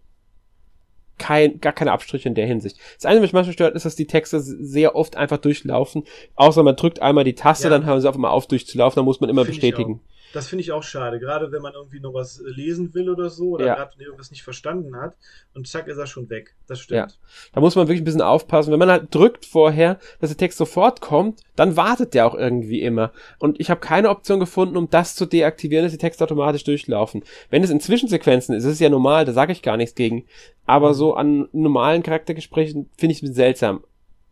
kein, 1.18 1.60
gar 1.62 1.74
keine 1.74 1.92
Abstriche 1.92 2.28
in 2.28 2.36
der 2.36 2.46
Hinsicht. 2.46 2.78
Das 2.96 3.06
Einzige, 3.06 3.24
was 3.24 3.28
mich 3.30 3.34
manchmal 3.34 3.54
stört, 3.54 3.76
ist, 3.76 3.86
dass 3.86 3.96
die 3.96 4.08
Texte 4.08 4.40
sehr 4.40 4.96
oft 4.96 5.16
einfach 5.16 5.38
durchlaufen. 5.38 6.04
Außer 6.36 6.64
man 6.64 6.76
drückt 6.76 7.02
einmal 7.02 7.24
die 7.24 7.36
Taste, 7.36 7.66
ja. 7.66 7.70
dann 7.70 7.86
hören 7.86 8.02
sie 8.02 8.10
auf 8.10 8.16
einmal 8.16 8.32
auf 8.32 8.48
durchzulaufen, 8.48 8.98
dann 8.98 9.06
muss 9.06 9.22
man 9.22 9.30
immer 9.30 9.46
Find 9.46 9.56
bestätigen. 9.56 10.02
Das 10.36 10.48
finde 10.48 10.64
ich 10.64 10.74
auch 10.74 10.84
schade, 10.84 11.18
gerade 11.20 11.54
wenn 11.54 11.62
man 11.62 11.74
irgendwie 11.74 12.02
noch 12.02 12.14
was 12.14 12.40
äh, 12.40 12.50
lesen 12.50 12.94
will 12.94 13.10
oder 13.10 13.30
so, 13.30 13.52
oder 13.52 13.66
ja. 13.66 13.76
gerade 13.76 13.92
irgendwas 14.04 14.32
nicht 14.32 14.44
verstanden 14.44 14.98
hat 14.98 15.16
und 15.54 15.66
zack 15.66 15.88
ist 15.88 15.98
er 15.98 16.08
schon 16.08 16.30
weg. 16.30 16.56
Das 16.68 16.80
stimmt. 16.82 17.12
Ja. 17.12 17.18
Da 17.54 17.62
muss 17.62 17.76
man 17.76 17.88
wirklich 17.88 18.02
ein 18.02 18.06
bisschen 18.06 18.22
aufpassen. 18.22 18.72
Wenn 18.72 18.80
man 18.80 18.90
halt 18.90 19.16
drückt 19.16 19.46
vorher, 19.46 19.98
dass 20.20 20.30
der 20.30 20.38
Text 20.38 20.58
sofort 20.58 21.00
kommt, 21.00 21.42
dann 21.56 21.78
wartet 21.78 22.14
der 22.14 22.28
auch 22.28 22.36
irgendwie 22.36 22.82
immer. 22.82 23.14
Und 23.40 23.62
ich 23.62 23.70
habe 23.70 23.80
keine 23.80 24.10
Option 24.10 24.42
gefunden, 24.42 24.76
um 24.76 24.90
das 24.90 25.16
zu 25.16 25.26
deaktivieren, 25.26 25.86
dass 25.86 25.94
die 25.94 25.98
Texte 25.98 26.24
automatisch 26.24 26.66
durchlaufen. 26.66 27.24
Wenn 27.50 27.64
es 27.64 27.70
in 27.70 27.80
Zwischensequenzen 27.80 28.56
ist, 28.56 28.66
ist 28.66 28.74
es 28.74 28.80
ja 28.80 28.90
normal, 28.90 29.24
da 29.24 29.32
sage 29.32 29.54
ich 29.54 29.62
gar 29.62 29.78
nichts 29.78 29.96
gegen. 29.96 30.26
Aber 30.66 30.94
so 30.94 31.14
an 31.14 31.48
normalen 31.54 32.04
Charaktergesprächen 32.04 32.90
finde 32.98 33.14
ich 33.14 33.20
es 33.20 33.22
ein 33.22 33.28
bisschen 33.28 33.36
seltsam. 33.36 33.84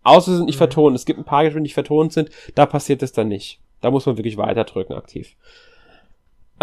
Außer 0.03 0.31
sie 0.31 0.37
sind 0.37 0.47
nicht 0.47 0.55
mhm. 0.55 0.65
vertont. 0.65 0.95
Es 0.95 1.05
gibt 1.05 1.17
ein 1.17 1.25
paar 1.25 1.43
Gespräche, 1.43 1.59
die 1.59 1.63
nicht 1.63 1.73
vertont 1.73 2.11
sind, 2.11 2.29
da 2.55 2.65
passiert 2.65 3.01
es 3.03 3.13
dann 3.13 3.29
nicht. 3.29 3.61
Da 3.79 3.91
muss 3.91 4.05
man 4.05 4.17
wirklich 4.17 4.37
weiter 4.37 4.63
drücken 4.63 4.93
aktiv. 4.93 5.35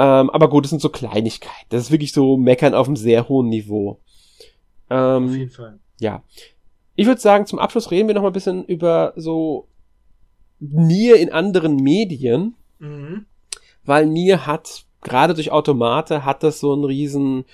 Ähm, 0.00 0.30
aber 0.30 0.48
gut, 0.48 0.64
das 0.64 0.70
sind 0.70 0.80
so 0.80 0.88
Kleinigkeiten. 0.88 1.66
Das 1.68 1.82
ist 1.82 1.90
wirklich 1.90 2.14
so 2.14 2.38
Meckern 2.38 2.72
auf 2.72 2.86
einem 2.86 2.96
sehr 2.96 3.28
hohen 3.28 3.50
Niveau. 3.50 4.00
Ähm, 4.88 5.26
auf 5.26 5.36
jeden 5.36 5.50
Fall. 5.50 5.78
Ja. 5.98 6.22
Ich 6.94 7.06
würde 7.06 7.20
sagen, 7.20 7.44
zum 7.44 7.58
Abschluss 7.58 7.90
reden 7.90 8.08
wir 8.08 8.14
noch 8.14 8.22
mal 8.22 8.30
ein 8.30 8.32
bisschen 8.32 8.64
über 8.64 9.12
so 9.16 9.68
Nier 10.58 11.16
in 11.16 11.30
anderen 11.30 11.76
Medien. 11.76 12.54
Mhm. 12.78 13.26
Weil 13.84 14.06
Nier 14.06 14.46
hat, 14.46 14.86
gerade 15.02 15.34
durch 15.34 15.50
Automate, 15.50 16.24
hat 16.24 16.42
das 16.44 16.60
so 16.60 16.72
einen 16.72 16.84
riesen, 16.84 17.44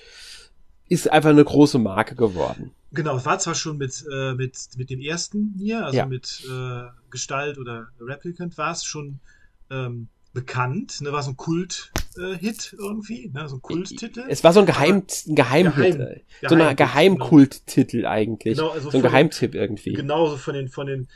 ist 0.87 1.11
einfach 1.11 1.31
eine 1.31 1.43
große 1.43 1.79
Marke 1.79 2.15
geworden. 2.15 2.71
Genau, 2.93 3.17
es 3.17 3.25
war 3.25 3.39
zwar 3.39 3.55
schon 3.55 3.77
mit, 3.77 4.05
äh, 4.09 4.35
mit, 4.35 4.57
mit 4.77 4.89
dem 4.89 5.01
ersten 5.01 5.53
Nier, 5.57 5.85
also 5.85 5.97
ja. 5.97 6.05
mit 6.05 6.43
äh, 6.49 6.83
Gestalt 7.09 7.57
oder 7.57 7.87
Replicant, 7.99 8.57
war 8.57 8.71
es 8.71 8.85
schon 8.85 9.19
ähm, 9.69 10.07
bekannt, 10.37 11.01
ne, 11.01 11.11
war 11.11 11.23
so 11.23 11.31
ein 11.31 11.37
Kult, 11.37 11.91
Hit 12.39 12.75
irgendwie, 12.77 13.31
ne? 13.33 13.47
so 13.47 13.57
ein 13.57 13.61
Kulttitel. 13.61 14.23
Es 14.27 14.43
war 14.43 14.53
so 14.53 14.59
ein 14.59 14.65
Geheim, 14.65 15.03
ein 15.27 15.35
Geheimhit, 15.35 15.97
Geheim, 15.97 16.21
so 16.47 16.55
ein 16.55 16.75
Geheimkulttitel 16.75 17.97
genau. 17.97 18.09
eigentlich. 18.09 18.57
Genau, 18.57 18.69
also 18.69 18.89
so 18.89 18.97
ein 18.97 19.03
Geheimtipp 19.03 19.55
irgendwie. 19.55 19.93
Genauso 19.93 20.37
von 20.37 20.53
den, 20.53 20.67
von 20.67 20.87
den, 20.87 21.07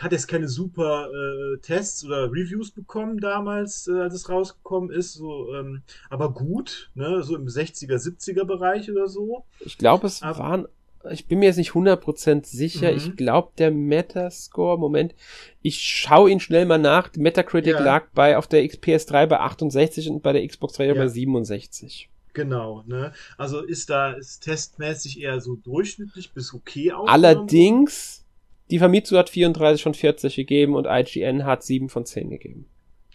hat 0.00 0.12
jetzt 0.12 0.28
keine 0.28 0.48
super 0.48 1.08
äh, 1.10 1.58
Tests 1.58 2.04
oder 2.04 2.30
Reviews 2.30 2.70
bekommen 2.70 3.18
damals, 3.18 3.86
äh, 3.88 4.00
als 4.00 4.14
es 4.14 4.28
rausgekommen 4.28 4.90
ist, 4.90 5.14
so, 5.14 5.54
ähm, 5.54 5.82
aber 6.08 6.32
gut, 6.32 6.90
ne, 6.94 7.22
so 7.22 7.36
im 7.36 7.46
60er, 7.46 7.96
70er 7.96 8.44
Bereich 8.44 8.90
oder 8.90 9.08
so. 9.08 9.44
Ich 9.60 9.78
glaube, 9.78 10.06
es 10.06 10.22
aber, 10.22 10.38
waren 10.38 10.68
ich 11.10 11.26
bin 11.26 11.38
mir 11.38 11.46
jetzt 11.46 11.56
nicht 11.56 11.72
100% 11.72 12.44
sicher. 12.46 12.90
Mhm. 12.90 12.96
Ich 12.96 13.16
glaube, 13.16 13.52
der 13.58 13.70
Metascore, 13.70 14.78
Moment, 14.78 15.14
ich 15.62 15.80
schaue 15.80 16.30
ihn 16.30 16.40
schnell 16.40 16.66
mal 16.66 16.78
nach. 16.78 17.10
Metacritic 17.16 17.74
ja. 17.74 17.82
lag 17.82 18.06
bei 18.14 18.36
auf 18.36 18.46
der 18.46 18.64
PS3 18.64 19.26
bei 19.26 19.40
68 19.40 20.10
und 20.10 20.22
bei 20.22 20.32
der 20.32 20.46
Xbox 20.46 20.74
3 20.74 20.86
ja. 20.86 20.94
bei 20.94 21.08
67. 21.08 22.10
Genau, 22.32 22.82
ne? 22.86 23.12
Also 23.38 23.62
ist 23.62 23.88
da 23.88 24.12
ist 24.12 24.40
testmäßig 24.40 25.22
eher 25.22 25.40
so 25.40 25.56
durchschnittlich 25.56 26.32
bis 26.32 26.52
okay 26.52 26.92
aus. 26.92 27.08
Allerdings, 27.08 28.26
die 28.70 28.78
Famitsu 28.78 29.16
hat 29.16 29.30
34 29.30 29.82
von 29.82 29.94
40 29.94 30.36
gegeben 30.36 30.74
und 30.74 30.86
IGN 30.86 31.44
hat 31.46 31.62
7 31.62 31.88
von 31.88 32.04
10 32.04 32.28
gegeben. 32.28 32.66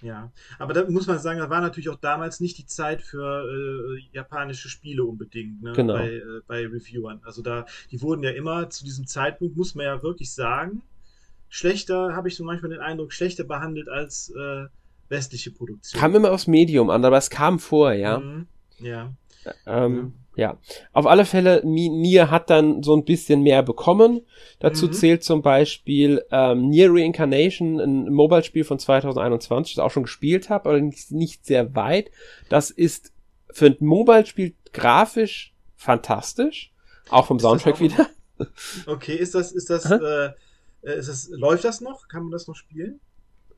Ja, 0.01 0.31
aber 0.57 0.73
da 0.73 0.89
muss 0.89 1.05
man 1.05 1.19
sagen, 1.19 1.39
da 1.39 1.49
war 1.49 1.61
natürlich 1.61 1.89
auch 1.89 1.99
damals 1.99 2.39
nicht 2.39 2.57
die 2.57 2.65
Zeit 2.65 3.01
für 3.01 3.45
äh, 3.45 4.01
japanische 4.11 4.67
Spiele 4.67 5.03
unbedingt, 5.03 5.61
ne? 5.61 5.73
genau. 5.73 5.93
bei, 5.93 6.09
äh, 6.15 6.21
bei 6.47 6.65
Reviewern. 6.65 7.21
Also 7.23 7.41
da, 7.41 7.65
die 7.91 8.01
wurden 8.01 8.23
ja 8.23 8.31
immer 8.31 8.69
zu 8.69 8.83
diesem 8.83 9.05
Zeitpunkt, 9.05 9.55
muss 9.55 9.75
man 9.75 9.85
ja 9.85 10.01
wirklich 10.01 10.33
sagen, 10.33 10.81
schlechter, 11.49 12.15
habe 12.15 12.29
ich 12.29 12.35
so 12.35 12.43
manchmal 12.43 12.71
den 12.71 12.79
Eindruck, 12.79 13.13
schlechter 13.13 13.43
behandelt 13.43 13.89
als 13.89 14.29
äh, 14.35 14.65
westliche 15.09 15.51
Produktion. 15.51 15.99
Kam 15.99 16.15
immer 16.15 16.31
aufs 16.31 16.47
Medium 16.47 16.89
an, 16.89 17.05
aber 17.05 17.17
es 17.17 17.29
kam 17.29 17.59
vor, 17.59 17.93
ja. 17.93 18.19
Mhm. 18.19 18.47
Ja. 18.79 19.13
Ähm, 19.65 20.13
ja, 20.35 20.57
auf 20.93 21.07
alle 21.07 21.25
Fälle, 21.25 21.61
Nier 21.65 22.31
hat 22.31 22.49
dann 22.49 22.83
so 22.83 22.95
ein 22.95 23.03
bisschen 23.03 23.41
mehr 23.41 23.63
bekommen. 23.63 24.21
Dazu 24.59 24.87
mhm. 24.87 24.93
zählt 24.93 25.23
zum 25.23 25.41
Beispiel 25.41 26.23
ähm, 26.31 26.69
Nier 26.69 26.89
Reincarnation, 26.91 27.79
ein 27.79 28.13
Mobile-Spiel 28.13 28.63
von 28.63 28.79
2021, 28.79 29.75
das 29.75 29.81
ich 29.81 29.85
auch 29.85 29.91
schon 29.91 30.03
gespielt 30.03 30.49
habe, 30.49 30.69
aber 30.69 30.79
nicht, 30.79 31.45
sehr 31.45 31.75
weit. 31.75 32.11
Das 32.47 32.71
ist 32.71 33.11
für 33.51 33.65
ein 33.67 33.77
Mobile-Spiel 33.79 34.55
grafisch 34.71 35.53
fantastisch, 35.75 36.73
auch 37.09 37.25
vom 37.25 37.37
ist 37.37 37.43
Soundtrack 37.43 37.79
wieder. 37.79 38.07
Okay, 38.87 39.15
ist 39.15 39.35
das, 39.35 39.51
ist 39.51 39.69
das, 39.69 39.85
äh, 39.85 40.31
ist 40.81 41.09
das, 41.09 41.29
läuft 41.29 41.63
das 41.63 41.79
noch? 41.79 42.07
Kann 42.07 42.23
man 42.23 42.31
das 42.31 42.47
noch 42.47 42.55
spielen? 42.55 42.99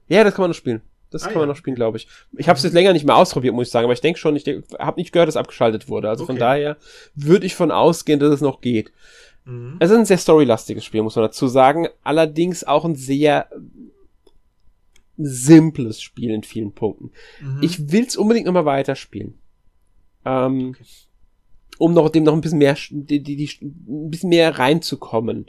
Ja, 0.10 0.26
das 0.26 0.34
kann 0.34 0.44
man 0.44 0.50
noch 0.50 0.58
spielen. 0.58 0.82
Das 1.14 1.24
ah, 1.24 1.30
kann 1.30 1.40
man 1.40 1.48
noch 1.48 1.56
spielen, 1.56 1.76
glaube 1.76 1.98
ich. 1.98 2.08
Ich 2.38 2.50
habe 2.50 2.58
es 2.58 2.64
jetzt 2.64 2.74
länger 2.74 2.94
nicht 2.94 3.06
mehr 3.06 3.16
ausprobiert, 3.16 3.54
muss 3.54 3.68
ich 3.68 3.72
sagen, 3.72 3.86
aber 3.86 3.94
ich 3.94 4.02
denke 4.02 4.20
schon, 4.20 4.36
ich 4.36 4.46
habe 4.80 5.00
nicht 5.00 5.12
gehört, 5.12 5.28
dass 5.28 5.38
abgeschaltet 5.38 5.90
wurde. 5.90 6.10
Also 6.10 6.24
okay. 6.24 6.34
von 6.34 6.40
daher 6.40 6.78
würde 7.16 7.46
ich 7.46 7.56
von 7.56 7.72
ausgehen, 7.72 8.20
dass 8.20 8.34
es 8.34 8.42
noch 8.42 8.62
geht. 8.62 8.92
Mhm. 9.46 9.78
Es 9.80 9.92
ist 9.92 9.98
ein 9.98 10.06
sehr 10.06 10.18
storylastiges 10.18 10.84
Spiel, 10.84 11.04
muss 11.04 11.16
man 11.16 11.26
dazu 11.26 11.48
sagen. 11.48 11.88
Allerdings 12.04 12.64
auch 12.64 12.86
ein 12.86 12.96
sehr 12.96 13.48
simples 15.18 16.02
Spiel 16.02 16.32
in 16.32 16.44
vielen 16.44 16.74
Punkten. 16.74 17.12
Mhm. 17.42 17.60
Ich 17.62 17.92
will 17.92 18.06
es 18.06 18.18
unbedingt 18.18 18.46
nochmal 18.46 18.66
weiterspielen. 18.66 19.36
Ähm, 20.26 20.70
okay. 20.70 20.84
Um 21.78 21.94
noch 21.94 22.10
dem 22.10 22.24
noch 22.24 22.34
ein 22.34 22.42
bisschen 22.42 22.60
mehr, 22.60 22.78
die, 22.90 23.22
die, 23.22 23.36
die, 23.36 23.50
ein 23.62 24.10
bisschen 24.10 24.30
mehr 24.30 24.58
reinzukommen. 24.58 25.48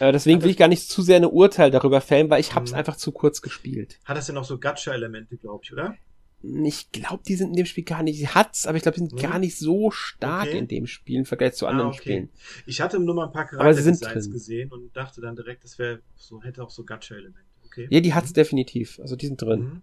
Äh, 0.00 0.12
deswegen 0.12 0.42
will 0.42 0.50
ich 0.50 0.56
gar 0.56 0.68
nicht 0.68 0.88
zu 0.88 1.02
sehr 1.02 1.16
eine 1.16 1.30
Urteil 1.30 1.70
darüber 1.70 2.00
fällen, 2.00 2.30
weil 2.30 2.40
ich 2.40 2.54
hab's 2.54 2.72
mhm. 2.72 2.78
einfach 2.78 2.96
zu 2.96 3.12
kurz 3.12 3.42
gespielt. 3.42 3.98
Hat 4.04 4.16
das 4.16 4.26
denn 4.26 4.34
noch 4.34 4.44
so 4.44 4.58
Gacha-Elemente, 4.58 5.36
glaube 5.36 5.64
ich, 5.64 5.72
oder? 5.72 5.96
Ich 6.42 6.92
glaube, 6.92 7.22
die 7.26 7.34
sind 7.34 7.50
in 7.50 7.56
dem 7.56 7.66
Spiel 7.66 7.84
gar 7.84 8.02
nicht, 8.02 8.18
sie 8.18 8.28
hat's, 8.28 8.66
aber 8.66 8.76
ich 8.76 8.82
glaube, 8.82 8.96
die 8.96 9.06
sind 9.06 9.14
mhm. 9.14 9.16
gar 9.18 9.38
nicht 9.38 9.58
so 9.58 9.90
stark 9.90 10.48
okay. 10.48 10.58
in 10.58 10.68
dem 10.68 10.86
Spiel 10.86 11.18
im 11.18 11.24
Vergleich 11.24 11.54
zu 11.54 11.66
anderen 11.66 11.90
ah, 11.90 11.92
okay. 11.92 12.00
Spielen. 12.00 12.28
Ich 12.66 12.80
hatte 12.80 13.00
nur 13.00 13.14
mal 13.14 13.26
ein 13.26 13.32
paar 13.32 13.46
Charakter-Designs 13.46 14.30
gesehen 14.30 14.70
und 14.70 14.94
dachte 14.96 15.20
dann 15.20 15.34
direkt, 15.34 15.64
das 15.64 15.78
wäre 15.78 16.00
so, 16.14 16.42
hätte 16.42 16.62
auch 16.62 16.70
so 16.70 16.84
Gacha-Elemente. 16.84 17.40
Okay. 17.64 17.88
Ja, 17.90 18.00
die 18.00 18.14
hat's 18.14 18.30
mhm. 18.30 18.34
definitiv. 18.34 19.00
Also 19.00 19.16
die 19.16 19.26
sind 19.26 19.40
drin. 19.40 19.60
Mhm. 19.60 19.82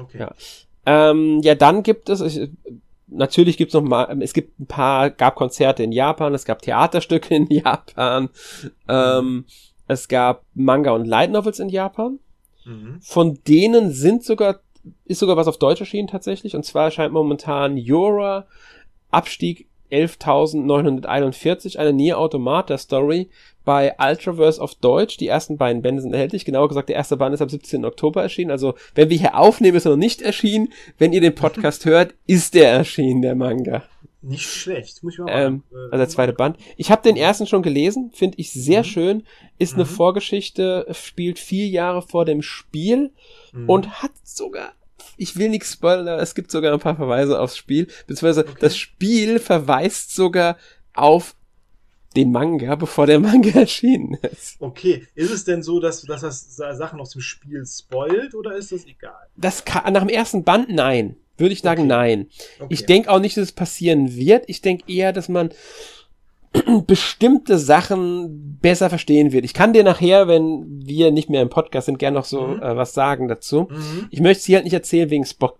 Okay. 0.00 0.18
Ja. 0.18 0.34
Ähm, 0.86 1.40
ja, 1.42 1.54
dann 1.54 1.82
gibt 1.82 2.08
es, 2.08 2.20
ich, 2.20 2.50
natürlich 3.10 3.56
gibt's 3.56 3.74
noch 3.74 3.82
mal, 3.82 4.20
es 4.22 4.32
gibt 4.32 4.58
ein 4.60 4.66
paar, 4.66 5.10
gab 5.10 5.34
Konzerte 5.36 5.82
in 5.82 5.92
Japan, 5.92 6.34
es 6.34 6.44
gab 6.44 6.62
Theaterstücke 6.62 7.34
in 7.34 7.46
Japan, 7.48 8.28
ähm, 8.88 9.44
es 9.86 10.08
gab 10.08 10.44
Manga 10.54 10.92
und 10.92 11.06
Light 11.06 11.30
Novels 11.30 11.58
in 11.58 11.68
Japan. 11.68 12.18
Mhm. 12.64 13.00
Von 13.00 13.38
denen 13.46 13.92
sind 13.92 14.24
sogar, 14.24 14.60
ist 15.04 15.18
sogar 15.18 15.36
was 15.36 15.48
auf 15.48 15.58
Deutsch 15.58 15.80
erschienen 15.80 16.08
tatsächlich, 16.08 16.54
und 16.54 16.64
zwar 16.64 16.84
erscheint 16.84 17.12
momentan 17.12 17.76
Yora 17.76 18.46
Abstieg 19.10 19.69
11.941, 19.90 21.76
eine 21.76 21.92
Nier 21.92 22.18
Automata 22.18 22.78
Story 22.78 23.28
bei 23.64 23.94
Ultraverse 23.98 24.60
auf 24.60 24.74
Deutsch. 24.74 25.16
Die 25.18 25.28
ersten 25.28 25.56
beiden 25.56 25.82
Bände 25.82 26.02
sind 26.02 26.12
erhältlich. 26.12 26.44
Genauer 26.44 26.68
gesagt, 26.68 26.88
der 26.88 26.96
erste 26.96 27.16
Band 27.16 27.34
ist 27.34 27.42
am 27.42 27.48
17. 27.48 27.84
Oktober 27.84 28.22
erschienen. 28.22 28.50
Also, 28.50 28.74
wenn 28.94 29.10
wir 29.10 29.18
hier 29.18 29.36
aufnehmen, 29.38 29.76
ist 29.76 29.84
er 29.84 29.92
noch 29.92 29.98
nicht 29.98 30.22
erschienen. 30.22 30.72
Wenn 30.98 31.12
ihr 31.12 31.20
den 31.20 31.34
Podcast 31.34 31.84
hört, 31.84 32.14
ist 32.26 32.54
der 32.54 32.70
erschienen, 32.70 33.22
der 33.22 33.34
Manga. 33.34 33.84
Nicht 34.22 34.44
schlecht, 34.44 35.02
muss 35.02 35.14
ich 35.14 35.20
mal 35.20 35.30
ähm, 35.30 35.62
äh, 35.72 35.76
Also 35.76 35.96
der 35.96 36.08
zweite 36.08 36.32
Band. 36.34 36.58
Ich 36.76 36.90
habe 36.90 37.02
den 37.02 37.16
ersten 37.16 37.46
schon 37.46 37.62
gelesen, 37.62 38.10
finde 38.12 38.38
ich 38.38 38.52
sehr 38.52 38.80
mhm. 38.80 38.84
schön. 38.84 39.22
Ist 39.58 39.74
mhm. 39.74 39.80
eine 39.80 39.86
Vorgeschichte, 39.86 40.86
spielt 40.90 41.38
vier 41.38 41.68
Jahre 41.68 42.02
vor 42.02 42.26
dem 42.26 42.42
Spiel 42.42 43.12
mhm. 43.52 43.68
und 43.68 44.02
hat 44.02 44.12
sogar 44.22 44.72
ich 45.16 45.36
will 45.36 45.48
nichts 45.48 45.72
spoilern, 45.72 46.08
aber 46.08 46.22
es 46.22 46.34
gibt 46.34 46.50
sogar 46.50 46.72
ein 46.72 46.80
paar 46.80 46.96
Verweise 46.96 47.40
aufs 47.40 47.56
Spiel, 47.56 47.86
beziehungsweise 48.06 48.46
okay. 48.48 48.58
das 48.60 48.76
Spiel 48.76 49.38
verweist 49.38 50.14
sogar 50.14 50.56
auf 50.94 51.34
den 52.16 52.32
Manga, 52.32 52.74
bevor 52.74 53.06
der 53.06 53.20
Manga 53.20 53.50
erschienen 53.60 54.14
ist. 54.14 54.56
Okay, 54.58 55.06
ist 55.14 55.30
es 55.30 55.44
denn 55.44 55.62
so, 55.62 55.80
dass, 55.80 56.02
dass 56.02 56.22
das 56.22 56.56
Sachen 56.56 57.00
aus 57.00 57.10
dem 57.10 57.20
Spiel 57.20 57.64
spoilt 57.64 58.34
oder 58.34 58.56
ist 58.56 58.72
das 58.72 58.84
egal? 58.86 59.28
Das 59.36 59.64
kann, 59.64 59.92
nach 59.92 60.00
dem 60.00 60.08
ersten 60.08 60.44
Band 60.44 60.70
nein. 60.70 61.16
Würde 61.36 61.54
ich 61.54 61.62
sagen, 61.62 61.82
okay. 61.82 61.88
nein. 61.88 62.28
Okay. 62.58 62.74
Ich 62.74 62.84
denke 62.84 63.10
auch 63.10 63.18
nicht, 63.18 63.36
dass 63.36 63.44
es 63.44 63.52
passieren 63.52 64.14
wird. 64.14 64.44
Ich 64.48 64.60
denke 64.60 64.92
eher, 64.92 65.12
dass 65.12 65.30
man 65.30 65.50
bestimmte 66.86 67.58
Sachen 67.58 68.58
besser 68.60 68.88
verstehen 68.88 69.32
wird. 69.32 69.44
Ich 69.44 69.54
kann 69.54 69.72
dir 69.72 69.84
nachher, 69.84 70.26
wenn 70.28 70.64
wir 70.84 71.10
nicht 71.12 71.30
mehr 71.30 71.42
im 71.42 71.48
Podcast 71.48 71.86
sind, 71.86 71.98
gerne 71.98 72.16
noch 72.18 72.24
so 72.24 72.48
mhm. 72.48 72.62
äh, 72.62 72.76
was 72.76 72.92
sagen 72.92 73.28
dazu. 73.28 73.68
Mhm. 73.70 74.08
Ich 74.10 74.20
möchte 74.20 74.40
es 74.40 74.44
hier 74.46 74.56
halt 74.56 74.64
nicht 74.64 74.74
erzählen 74.74 75.10
wegen 75.10 75.24
Spo 75.24 75.52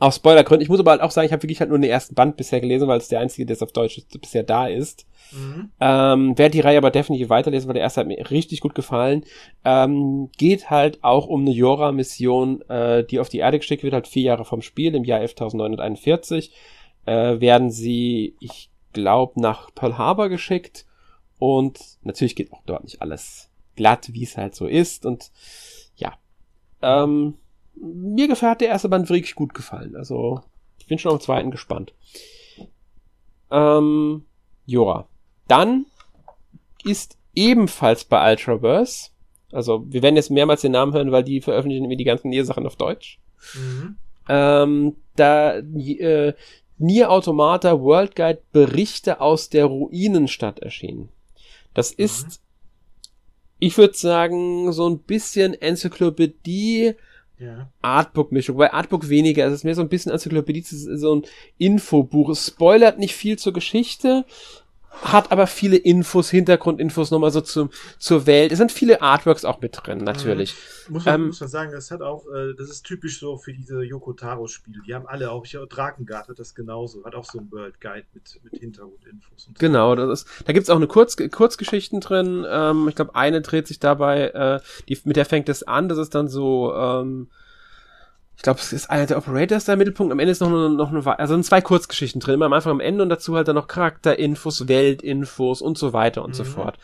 aus 0.00 0.16
Spoilergründen. 0.16 0.62
Ich 0.62 0.68
muss 0.68 0.78
aber 0.78 0.92
halt 0.92 1.00
auch 1.00 1.10
sagen, 1.10 1.26
ich 1.26 1.32
habe 1.32 1.42
wirklich 1.42 1.58
halt 1.58 1.70
nur 1.70 1.78
den 1.78 1.90
ersten 1.90 2.14
Band 2.14 2.36
bisher 2.36 2.60
gelesen, 2.60 2.86
weil 2.86 2.98
es 2.98 3.08
der 3.08 3.18
einzige, 3.18 3.46
der 3.46 3.60
auf 3.60 3.72
Deutsch 3.72 4.00
bisher 4.20 4.44
da 4.44 4.68
ist. 4.68 5.06
Mhm. 5.32 5.70
Ähm, 5.80 6.38
werde 6.38 6.52
die 6.52 6.60
Reihe 6.60 6.78
aber 6.78 6.92
definitiv 6.92 7.28
weiterlesen, 7.30 7.66
weil 7.66 7.74
der 7.74 7.82
erste 7.82 8.00
hat 8.00 8.06
mir 8.06 8.30
richtig 8.30 8.60
gut 8.60 8.76
gefallen. 8.76 9.24
Ähm, 9.64 10.30
geht 10.38 10.70
halt 10.70 11.02
auch 11.02 11.26
um 11.26 11.40
eine 11.40 11.50
Jora-Mission, 11.50 12.62
äh, 12.68 13.04
die 13.04 13.18
auf 13.18 13.28
die 13.28 13.38
Erde 13.38 13.58
geschickt 13.58 13.82
wird, 13.82 13.92
halt 13.92 14.06
vier 14.06 14.22
Jahre 14.22 14.44
vom 14.44 14.62
Spiel, 14.62 14.94
im 14.94 15.04
Jahr 15.04 15.20
11.941. 15.20 16.50
Äh, 17.04 17.40
werden 17.40 17.70
sie, 17.70 18.36
ich 18.38 18.67
glaube, 18.92 19.40
nach 19.40 19.74
Pearl 19.74 19.98
Harbor 19.98 20.28
geschickt. 20.28 20.86
Und 21.38 21.78
natürlich 22.02 22.36
geht 22.36 22.52
auch 22.52 22.62
dort 22.66 22.84
nicht 22.84 23.02
alles 23.02 23.50
glatt, 23.76 24.12
wie 24.12 24.24
es 24.24 24.36
halt 24.36 24.54
so 24.54 24.66
ist. 24.66 25.06
Und 25.06 25.30
ja, 25.96 26.18
ähm, 26.82 27.34
mir 27.74 28.28
gefällt 28.28 28.60
der 28.60 28.68
erste 28.68 28.88
Band 28.88 29.08
wirklich 29.08 29.34
gut 29.34 29.54
gefallen. 29.54 29.94
Also, 29.96 30.40
ich 30.78 30.86
bin 30.86 30.98
schon 30.98 31.12
am 31.12 31.20
zweiten 31.20 31.50
gespannt. 31.50 31.94
Ähm, 33.50 34.24
Jora. 34.66 35.08
Dann 35.46 35.86
ist 36.84 37.16
ebenfalls 37.34 38.04
bei 38.04 38.30
Ultraverse, 38.30 39.10
also 39.52 39.84
wir 39.88 40.02
werden 40.02 40.16
jetzt 40.16 40.30
mehrmals 40.30 40.60
den 40.60 40.72
Namen 40.72 40.92
hören, 40.92 41.12
weil 41.12 41.24
die 41.24 41.40
veröffentlichen 41.40 41.84
immer 41.84 41.96
die 41.96 42.04
ganzen 42.04 42.28
Nier-Sachen 42.28 42.66
auf 42.66 42.76
Deutsch. 42.76 43.18
Mhm. 43.54 43.96
Ähm, 44.28 44.96
da 45.16 45.56
äh, 45.56 46.34
Nier 46.78 47.10
Automata 47.10 47.80
World 47.80 48.14
Guide 48.14 48.42
Berichte 48.52 49.20
aus 49.20 49.48
der 49.48 49.66
Ruinenstadt 49.66 50.60
erschienen. 50.60 51.08
Das 51.74 51.96
mhm. 51.96 52.04
ist, 52.04 52.40
ich 53.58 53.76
würde 53.76 53.96
sagen, 53.96 54.72
so 54.72 54.88
ein 54.88 54.98
bisschen 54.98 55.54
Enzyklopädie, 55.54 56.94
ja. 57.38 57.70
Artbook-Mischung, 57.82 58.58
weil 58.58 58.70
Artbook 58.70 59.08
weniger, 59.08 59.46
es 59.46 59.54
ist 59.54 59.64
mehr 59.64 59.76
so 59.76 59.82
ein 59.82 59.88
bisschen 59.88 60.10
Enzyklopädie, 60.10 60.62
so 60.62 61.14
ein 61.14 61.22
Infobuch. 61.56 62.30
Es 62.30 62.46
spoilert 62.48 62.98
nicht 62.98 63.14
viel 63.14 63.38
zur 63.38 63.52
Geschichte, 63.52 64.24
hat 65.02 65.32
aber 65.32 65.46
viele 65.46 65.76
Infos, 65.76 66.30
Hintergrundinfos 66.30 67.10
nochmal 67.10 67.30
so 67.30 67.40
zum, 67.40 67.70
zur 67.98 68.26
Welt. 68.26 68.52
Es 68.52 68.58
sind 68.58 68.72
viele 68.72 69.02
Artworks 69.02 69.44
auch 69.44 69.60
mit 69.60 69.78
drin, 69.80 69.98
natürlich. 69.98 70.54
Mhm. 70.88 70.92
Muss, 70.94 71.04
man, 71.04 71.14
ähm, 71.14 71.26
muss 71.28 71.40
man 71.40 71.48
sagen, 71.48 71.72
das 71.72 71.90
hat 71.90 72.02
auch, 72.02 72.26
äh, 72.26 72.54
das 72.56 72.70
ist 72.70 72.84
typisch 72.84 73.20
so 73.20 73.36
für 73.36 73.52
diese 73.52 73.82
Yoko 73.82 74.12
Taro-Spiele. 74.12 74.80
Die 74.86 74.94
haben 74.94 75.06
alle 75.06 75.30
auch, 75.30 75.44
ich, 75.44 75.56
Drakengard 75.68 76.28
hat 76.28 76.38
das 76.38 76.54
genauso, 76.54 77.04
hat 77.04 77.14
auch 77.14 77.24
so 77.24 77.38
ein 77.38 77.50
World 77.50 77.80
Guide 77.80 78.06
mit, 78.14 78.40
mit 78.42 78.60
Hintergrundinfos. 78.60 79.48
Und 79.48 79.58
so. 79.58 79.66
Genau, 79.66 79.94
das 79.94 80.20
ist, 80.20 80.28
da 80.46 80.52
gibt's 80.52 80.70
auch 80.70 80.76
eine 80.76 80.86
Kurz, 80.86 81.16
Kurzgeschichten 81.16 82.00
drin. 82.00 82.44
Ähm, 82.48 82.88
ich 82.88 82.94
glaube, 82.94 83.14
eine 83.14 83.40
dreht 83.40 83.66
sich 83.66 83.78
dabei, 83.78 84.28
äh, 84.28 84.60
die, 84.88 84.98
mit 85.04 85.16
der 85.16 85.24
fängt 85.24 85.48
es 85.48 85.62
an, 85.62 85.88
das 85.88 85.98
ist 85.98 86.14
dann 86.14 86.28
so, 86.28 86.74
ähm, 86.74 87.28
ich 88.38 88.42
glaube, 88.42 88.60
es 88.60 88.72
ist 88.72 88.88
einer 88.88 89.04
der 89.04 89.18
Operators 89.18 89.64
der 89.64 89.76
Mittelpunkt. 89.76 90.12
Am 90.12 90.20
Ende 90.20 90.30
ist 90.30 90.38
noch 90.38 90.46
eine, 90.46 90.70
noch 90.70 90.92
eine, 90.92 91.18
also 91.18 91.34
sind 91.34 91.44
zwei 91.44 91.60
Kurzgeschichten 91.60 92.20
drin, 92.20 92.34
immer 92.34 92.46
am 92.46 92.52
Anfang 92.52 92.70
am 92.70 92.78
Ende 92.78 93.02
und 93.02 93.08
dazu 93.08 93.34
halt 93.34 93.48
dann 93.48 93.56
noch 93.56 93.66
Charakterinfos, 93.66 94.68
Weltinfos 94.68 95.60
und 95.60 95.76
so 95.76 95.92
weiter 95.92 96.22
und 96.22 96.30
mhm. 96.30 96.34
so 96.34 96.44
fort. 96.44 96.78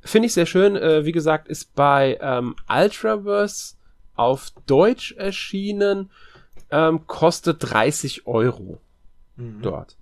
Finde 0.00 0.24
ich 0.24 0.32
sehr 0.32 0.46
schön. 0.46 0.74
Äh, 0.74 1.04
wie 1.04 1.12
gesagt, 1.12 1.48
ist 1.48 1.74
bei 1.74 2.16
ähm, 2.22 2.56
Ultraverse 2.66 3.74
auf 4.14 4.52
Deutsch 4.66 5.12
erschienen, 5.12 6.10
ähm, 6.70 7.06
kostet 7.06 7.58
30 7.60 8.26
Euro 8.26 8.80
mhm. 9.36 9.60
dort. 9.60 9.98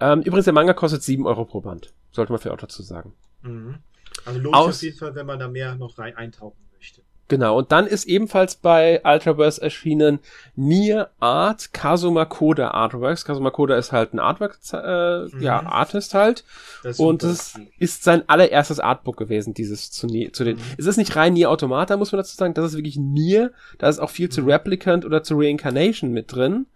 Ähm, 0.00 0.22
übrigens, 0.22 0.46
der 0.46 0.54
Manga 0.54 0.72
kostet 0.72 1.02
7 1.02 1.26
Euro 1.26 1.44
pro 1.44 1.60
Band. 1.60 1.92
Sollte 2.10 2.32
man 2.32 2.40
für 2.40 2.54
auch 2.54 2.58
dazu 2.58 2.82
sagen. 2.82 3.12
Mhm. 3.42 3.80
Also 4.24 4.40
lohnt 4.40 4.56
sich 4.56 4.64
auf 4.64 4.82
jeden 4.82 4.98
Fall, 4.98 5.14
wenn 5.14 5.26
man 5.26 5.38
da 5.38 5.48
mehr 5.48 5.74
noch 5.74 5.98
rein 5.98 6.16
eintauchen 6.16 6.56
möchte. 6.74 7.02
Genau, 7.32 7.56
und 7.56 7.72
dann 7.72 7.86
ist 7.86 8.04
ebenfalls 8.04 8.56
bei 8.56 9.00
Ultraverse 9.04 9.62
erschienen 9.62 10.18
Nier 10.54 11.08
Art 11.18 11.72
Kazuma 11.72 12.26
Koda 12.26 12.72
Artworks. 12.72 13.24
Kazuma 13.24 13.48
Koda 13.48 13.78
ist 13.78 13.90
halt 13.90 14.12
ein 14.12 14.18
Artwork, 14.18 14.58
äh, 14.74 15.34
mhm. 15.34 15.40
ja, 15.40 15.64
Artist 15.64 16.12
halt. 16.12 16.44
Das 16.82 16.98
und 16.98 17.22
es 17.22 17.58
ist 17.78 18.04
sein 18.04 18.28
allererstes 18.28 18.80
Artbook 18.80 19.16
gewesen, 19.16 19.54
dieses 19.54 19.90
zu, 19.90 20.08
zu 20.08 20.44
den. 20.44 20.58
Mhm. 20.58 20.62
Es 20.76 20.84
ist 20.84 20.98
nicht 20.98 21.16
rein 21.16 21.32
Nier 21.32 21.48
Automata, 21.48 21.96
muss 21.96 22.12
man 22.12 22.18
dazu 22.18 22.36
sagen. 22.36 22.52
Das 22.52 22.66
ist 22.66 22.76
wirklich 22.76 22.98
Nier. 22.98 23.52
Da 23.78 23.88
ist 23.88 23.98
auch 23.98 24.10
viel 24.10 24.26
mhm. 24.26 24.32
zu 24.32 24.42
Replicant 24.42 25.06
oder 25.06 25.22
zu 25.22 25.38
Reincarnation 25.38 26.12
mit 26.12 26.34
drin. 26.34 26.66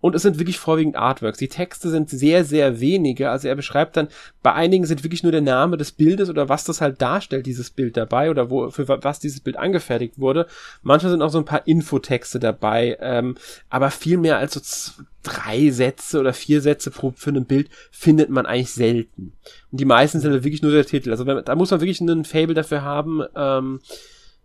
Und 0.00 0.14
es 0.14 0.22
sind 0.22 0.38
wirklich 0.38 0.58
vorwiegend 0.58 0.96
Artworks. 0.96 1.38
Die 1.38 1.48
Texte 1.48 1.90
sind 1.90 2.08
sehr, 2.08 2.44
sehr 2.44 2.80
wenige. 2.80 3.30
Also 3.30 3.48
er 3.48 3.56
beschreibt 3.56 3.96
dann, 3.96 4.08
bei 4.42 4.52
einigen 4.52 4.86
sind 4.86 5.02
wirklich 5.02 5.22
nur 5.22 5.32
der 5.32 5.40
Name 5.40 5.76
des 5.76 5.92
Bildes 5.92 6.30
oder 6.30 6.48
was 6.48 6.64
das 6.64 6.80
halt 6.80 7.02
darstellt, 7.02 7.46
dieses 7.46 7.70
Bild 7.70 7.96
dabei 7.96 8.30
oder 8.30 8.50
wo, 8.50 8.70
für 8.70 8.88
was 8.88 9.18
dieses 9.18 9.40
Bild 9.40 9.56
angefertigt 9.56 10.18
wurde. 10.18 10.46
Manchmal 10.82 11.10
sind 11.10 11.22
auch 11.22 11.30
so 11.30 11.38
ein 11.38 11.44
paar 11.44 11.66
Infotexte 11.66 12.38
dabei, 12.38 12.96
ähm, 13.00 13.36
aber 13.70 13.90
viel 13.90 14.18
mehr 14.18 14.38
als 14.38 14.54
so 14.54 15.02
drei 15.24 15.70
Sätze 15.70 16.20
oder 16.20 16.32
vier 16.32 16.60
Sätze 16.60 16.90
pro, 16.90 17.12
für 17.16 17.30
ein 17.30 17.44
Bild 17.44 17.68
findet 17.90 18.30
man 18.30 18.46
eigentlich 18.46 18.72
selten. 18.72 19.32
Und 19.70 19.80
die 19.80 19.84
meisten 19.84 20.20
sind 20.20 20.32
wirklich 20.32 20.62
nur 20.62 20.72
der 20.72 20.86
Titel. 20.86 21.10
Also 21.10 21.26
wenn, 21.26 21.44
da 21.44 21.54
muss 21.56 21.70
man 21.70 21.80
wirklich 21.80 22.00
einen 22.00 22.24
Fable 22.24 22.54
dafür 22.54 22.82
haben, 22.82 23.22
ähm, 23.34 23.80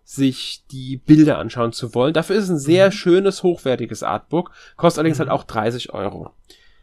sich 0.04 0.64
die 0.72 0.98
Bilder 0.98 1.38
anschauen 1.38 1.72
zu 1.72 1.96
wollen. 1.96 2.14
Dafür 2.14 2.36
ist 2.36 2.46
es 2.46 2.50
ein 2.50 2.60
sehr 2.60 2.88
mhm. 2.88 2.92
schönes, 2.92 3.44
hochwertiges 3.44 4.04
Artbook, 4.04 4.52
kostet 4.76 5.00
allerdings 5.00 5.20
halt 5.20 5.30
mhm. 5.30 5.34
halt 5.34 5.42
auch 5.42 5.46
30 5.46 5.94
Euro. 5.94 6.32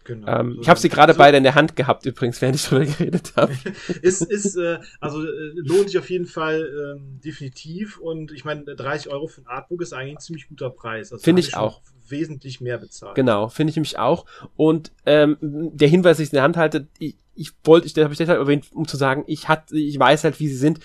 Genau. 0.05 0.41
Ähm, 0.41 0.55
so 0.57 0.62
ich 0.62 0.68
habe 0.68 0.81
sie 0.81 0.89
gerade 0.89 1.12
so 1.12 1.18
beide 1.18 1.37
in 1.37 1.43
der 1.43 1.55
Hand 1.55 1.77
gehabt, 1.77 2.07
übrigens, 2.07 2.41
während 2.41 2.57
ich 2.57 2.64
drüber 2.64 2.85
geredet 2.87 3.33
habe. 3.37 3.53
ist, 4.03 4.23
ist, 4.23 4.57
äh, 4.57 4.79
also 4.99 5.23
äh, 5.23 5.53
lohnt 5.55 5.89
sich 5.89 5.99
auf 5.99 6.09
jeden 6.11 6.27
Fall 6.27 6.97
ähm, 6.97 7.21
definitiv 7.23 7.99
und 7.99 8.33
ich 8.33 8.45
meine, 8.45 8.64
30 8.64 9.12
Euro 9.12 9.29
für 9.29 9.43
ein 9.43 9.47
Artbook 9.47 9.83
ist 9.83 9.93
eigentlich 9.93 10.16
ein 10.16 10.21
ziemlich 10.21 10.49
guter 10.49 10.71
Preis. 10.71 11.12
Also 11.12 11.23
finde 11.23 11.41
ich 11.41 11.55
auch. 11.57 11.83
Wesentlich 12.09 12.61
mehr 12.61 12.79
bezahlt. 12.79 13.14
Genau, 13.14 13.49
finde 13.49 13.71
ich 13.71 13.77
mich 13.77 13.99
auch. 13.99 14.27
Und 14.57 14.91
ähm, 15.07 15.37
der 15.41 15.87
Hinweis, 15.87 16.16
den 16.16 16.25
ich 16.25 16.33
in 16.33 16.37
der 16.37 16.43
Hand 16.43 16.57
halte, 16.57 16.89
ich, 16.99 17.16
ich 17.37 17.53
wollte, 17.62 17.87
ich, 17.87 17.97
habe 17.97 18.12
ich 18.12 18.18
deshalb 18.18 18.41
erwähnt, 18.41 18.66
um 18.73 18.89
zu 18.89 18.97
sagen, 18.97 19.23
ich 19.29 19.47
hat, 19.47 19.71
ich 19.71 19.97
weiß 19.97 20.25
halt, 20.25 20.41
wie 20.41 20.49
sie 20.49 20.57
sind 20.57 20.81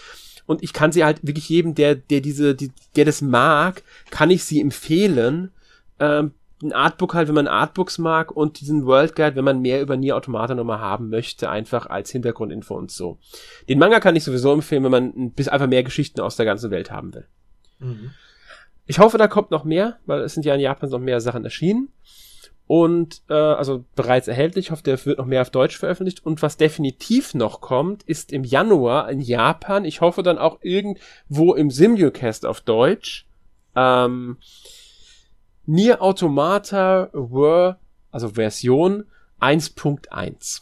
und 0.45 0.63
ich 0.63 0.73
kann 0.73 0.91
sie 0.91 1.03
halt 1.03 1.25
wirklich 1.25 1.49
jedem, 1.49 1.75
der, 1.75 1.95
der 1.95 2.21
diese, 2.21 2.55
die, 2.55 2.71
der 2.95 3.05
das 3.05 3.21
mag, 3.21 3.83
kann 4.11 4.29
ich 4.29 4.43
sie 4.43 4.61
empfehlen. 4.61 5.51
Ähm, 5.99 6.31
ein 6.63 6.71
Artbook 6.71 7.13
halt, 7.13 7.27
wenn 7.27 7.35
man 7.35 7.47
Artbooks 7.47 7.97
mag 7.97 8.31
und 8.31 8.61
diesen 8.61 8.85
World 8.85 9.15
Guide, 9.15 9.35
wenn 9.35 9.43
man 9.43 9.61
mehr 9.61 9.81
über 9.81 9.97
Nier 9.97 10.15
Automata 10.15 10.55
nochmal 10.55 10.79
haben 10.79 11.09
möchte, 11.09 11.49
einfach 11.49 11.87
als 11.87 12.11
Hintergrundinfo 12.11 12.75
und 12.75 12.91
so. 12.91 13.17
Den 13.67 13.79
Manga 13.79 13.99
kann 13.99 14.15
ich 14.15 14.23
sowieso 14.23 14.53
empfehlen, 14.53 14.83
wenn 14.83 14.91
man 14.91 15.13
ein 15.15 15.31
bisschen 15.31 15.53
einfach 15.53 15.67
mehr 15.67 15.83
Geschichten 15.83 16.21
aus 16.21 16.37
der 16.37 16.45
ganzen 16.45 16.71
Welt 16.71 16.91
haben 16.91 17.13
will. 17.13 17.27
Mhm. 17.79 18.11
Ich 18.85 18.99
hoffe, 18.99 19.17
da 19.17 19.27
kommt 19.27 19.51
noch 19.51 19.63
mehr, 19.63 19.97
weil 20.05 20.21
es 20.21 20.33
sind 20.33 20.45
ja 20.45 20.53
in 20.53 20.61
Japan 20.61 20.89
noch 20.89 20.99
mehr 20.99 21.19
Sachen 21.19 21.43
erschienen 21.43 21.89
und 22.67 23.21
äh, 23.29 23.33
also 23.33 23.85
bereits 23.95 24.27
erhältlich. 24.27 24.65
Ich 24.65 24.71
hoffe, 24.71 24.83
der 24.83 25.03
wird 25.05 25.19
noch 25.19 25.25
mehr 25.25 25.41
auf 25.41 25.51
Deutsch 25.51 25.77
veröffentlicht. 25.77 26.25
Und 26.25 26.41
was 26.41 26.57
definitiv 26.57 27.33
noch 27.35 27.61
kommt, 27.61 28.03
ist 28.03 28.31
im 28.31 28.43
Januar 28.43 29.09
in 29.09 29.21
Japan. 29.21 29.85
Ich 29.85 30.01
hoffe 30.01 30.23
dann 30.23 30.37
auch 30.39 30.59
irgendwo 30.61 31.53
im 31.53 31.69
Simulcast 31.69 32.45
auf 32.45 32.61
Deutsch. 32.61 33.27
Ähm, 33.75 34.37
Nier 35.67 36.01
Automata 36.01 37.09
Were, 37.13 37.77
also 38.11 38.29
Version 38.29 39.05
1.1. 39.41 40.61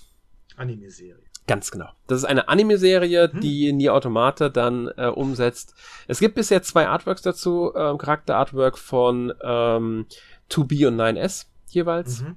Anime-Serie. 0.58 1.24
Ganz 1.46 1.72
genau. 1.72 1.90
Das 2.08 2.20
ist 2.20 2.26
eine 2.26 2.48
Anime-Serie, 2.48 3.32
hm. 3.32 3.40
die 3.42 3.72
Nier 3.74 3.94
Automata 3.94 4.50
dann 4.50 4.90
äh, 4.98 5.08
umsetzt. 5.08 5.74
Es 6.08 6.20
gibt 6.20 6.36
bisher 6.36 6.64
zwei 6.64 6.88
Artworks 6.88 7.22
dazu. 7.22 7.74
Ähm, 7.76 7.98
Charakter-Artwork 7.98 8.78
von 8.78 9.34
ähm, 9.42 10.06
2B 10.50 10.88
und 10.88 10.96
9S 10.96 11.48
jeweils. 11.74 12.22
Mhm. 12.22 12.36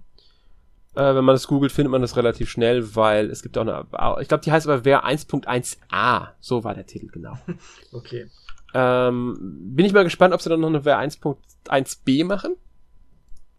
Äh, 0.94 1.14
wenn 1.14 1.24
man 1.24 1.34
das 1.34 1.46
googelt, 1.46 1.72
findet 1.72 1.90
man 1.90 2.00
das 2.00 2.16
relativ 2.16 2.50
schnell, 2.50 2.96
weil 2.96 3.30
es 3.30 3.42
gibt 3.42 3.58
auch 3.58 3.62
eine, 3.62 3.86
ich 4.22 4.28
glaube, 4.28 4.42
die 4.42 4.52
heißt 4.52 4.66
aber 4.66 4.84
Wer 4.84 5.04
1.1a. 5.04 6.28
So 6.40 6.64
war 6.64 6.74
der 6.74 6.86
Titel, 6.86 7.08
genau. 7.08 7.38
okay. 7.92 8.30
Ähm, 8.72 9.36
bin 9.74 9.84
ich 9.84 9.92
mal 9.92 10.04
gespannt, 10.04 10.34
ob 10.34 10.40
sie 10.40 10.48
dann 10.48 10.60
noch 10.60 10.68
eine 10.68 10.84
Wer 10.84 10.98
1.1b 10.98 12.24
machen. 12.24 12.56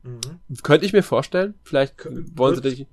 Mhm. 0.04 0.20
Könnte 0.64 0.86
ich 0.86 0.94
mir 0.94 1.04
vorstellen. 1.04 1.54
Vielleicht 1.64 1.98
Kön 1.98 2.32
wollen 2.36 2.56
sie 2.56 2.62
dich. 2.62 2.88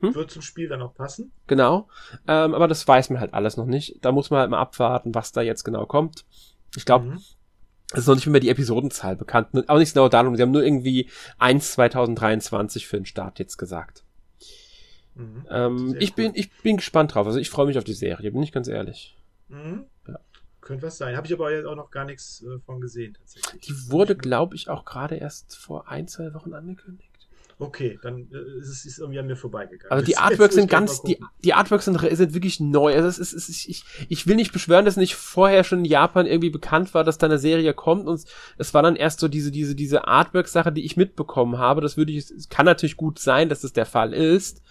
Hm? 0.00 0.14
Wird 0.14 0.30
zum 0.30 0.42
Spiel 0.42 0.68
dann 0.68 0.80
auch 0.80 0.94
passen. 0.94 1.32
Genau. 1.46 1.88
Ähm, 2.26 2.54
aber 2.54 2.68
das 2.68 2.86
weiß 2.86 3.10
man 3.10 3.20
halt 3.20 3.34
alles 3.34 3.56
noch 3.56 3.66
nicht. 3.66 4.02
Da 4.02 4.12
muss 4.12 4.30
man 4.30 4.40
halt 4.40 4.50
mal 4.50 4.60
abwarten, 4.60 5.14
was 5.14 5.32
da 5.32 5.42
jetzt 5.42 5.64
genau 5.64 5.84
kommt. 5.84 6.24
Ich 6.76 6.86
glaube, 6.86 7.06
mhm. 7.06 7.20
Es 7.92 8.00
ist 8.00 8.06
noch 8.06 8.14
nicht 8.14 8.26
mehr 8.26 8.40
die 8.40 8.50
Episodenzahl 8.50 9.16
bekannt. 9.16 9.48
Auch 9.68 9.78
nicht 9.78 9.94
genau 9.94 10.08
darum. 10.08 10.36
Sie 10.36 10.42
haben 10.42 10.52
nur 10.52 10.62
irgendwie 10.62 11.08
1 11.38 11.72
2023 11.72 12.86
für 12.86 12.96
den 12.98 13.06
Start 13.06 13.38
jetzt 13.38 13.56
gesagt. 13.56 14.04
Mhm. 15.14 15.46
Ähm, 15.50 15.96
ich, 15.98 16.14
bin, 16.14 16.32
ich 16.34 16.50
bin 16.62 16.76
gespannt 16.76 17.14
drauf. 17.14 17.26
Also 17.26 17.38
ich 17.38 17.50
freue 17.50 17.66
mich 17.66 17.78
auf 17.78 17.84
die 17.84 17.94
Serie, 17.94 18.30
bin 18.30 18.42
ich 18.42 18.52
ganz 18.52 18.68
ehrlich. 18.68 19.16
Mhm. 19.48 19.86
Ja. 20.06 20.20
Könnte 20.60 20.86
was 20.86 20.98
sein. 20.98 21.16
Habe 21.16 21.26
ich 21.26 21.32
aber 21.32 21.52
jetzt 21.52 21.66
auch 21.66 21.74
noch 21.74 21.90
gar 21.90 22.04
nichts 22.04 22.42
äh, 22.42 22.60
von 22.60 22.80
gesehen, 22.80 23.14
tatsächlich. 23.14 23.62
Die 23.62 23.90
wurde, 23.90 24.16
glaube 24.16 24.54
ich, 24.54 24.68
auch 24.68 24.84
gerade 24.84 25.16
erst 25.16 25.56
vor 25.56 25.88
ein, 25.88 26.06
zwei 26.06 26.32
Wochen 26.34 26.54
angekündigt. 26.54 27.09
Okay, 27.60 27.98
dann 28.02 28.26
äh, 28.32 28.60
ist 28.60 28.68
es 28.68 28.86
ist 28.86 28.98
irgendwie 28.98 29.18
an 29.18 29.26
mir 29.26 29.36
vorbeigegangen. 29.36 29.92
Also 29.92 30.04
die 30.04 30.16
Artworks 30.16 30.54
sind 30.54 30.70
ganz, 30.70 31.02
die, 31.02 31.20
die 31.44 31.52
Artworks 31.52 31.84
sind, 31.84 32.00
sind 32.00 32.32
wirklich 32.32 32.58
neu. 32.58 32.94
Also 32.94 33.06
es 33.06 33.18
ist, 33.18 33.34
es 33.34 33.50
ist, 33.50 33.68
ich, 33.68 33.84
ich 34.08 34.26
will 34.26 34.36
nicht 34.36 34.52
beschwören, 34.52 34.86
dass 34.86 34.96
nicht 34.96 35.14
vorher 35.14 35.62
schon 35.62 35.80
in 35.80 35.84
Japan 35.84 36.24
irgendwie 36.24 36.48
bekannt 36.48 36.94
war, 36.94 37.04
dass 37.04 37.18
da 37.18 37.26
eine 37.26 37.38
Serie 37.38 37.74
kommt 37.74 38.06
und 38.06 38.24
es 38.56 38.74
war 38.74 38.82
dann 38.82 38.96
erst 38.96 39.20
so 39.20 39.28
diese, 39.28 39.50
diese, 39.50 39.74
diese 39.74 40.08
Artwork-Sache, 40.08 40.72
die 40.72 40.86
ich 40.86 40.96
mitbekommen 40.96 41.58
habe. 41.58 41.82
Das 41.82 41.98
würde 41.98 42.12
ich, 42.12 42.30
es 42.30 42.48
kann 42.48 42.64
natürlich 42.64 42.96
gut 42.96 43.18
sein, 43.18 43.50
dass 43.50 43.60
das 43.60 43.74
der 43.74 43.86
Fall 43.86 44.14
ist 44.14 44.62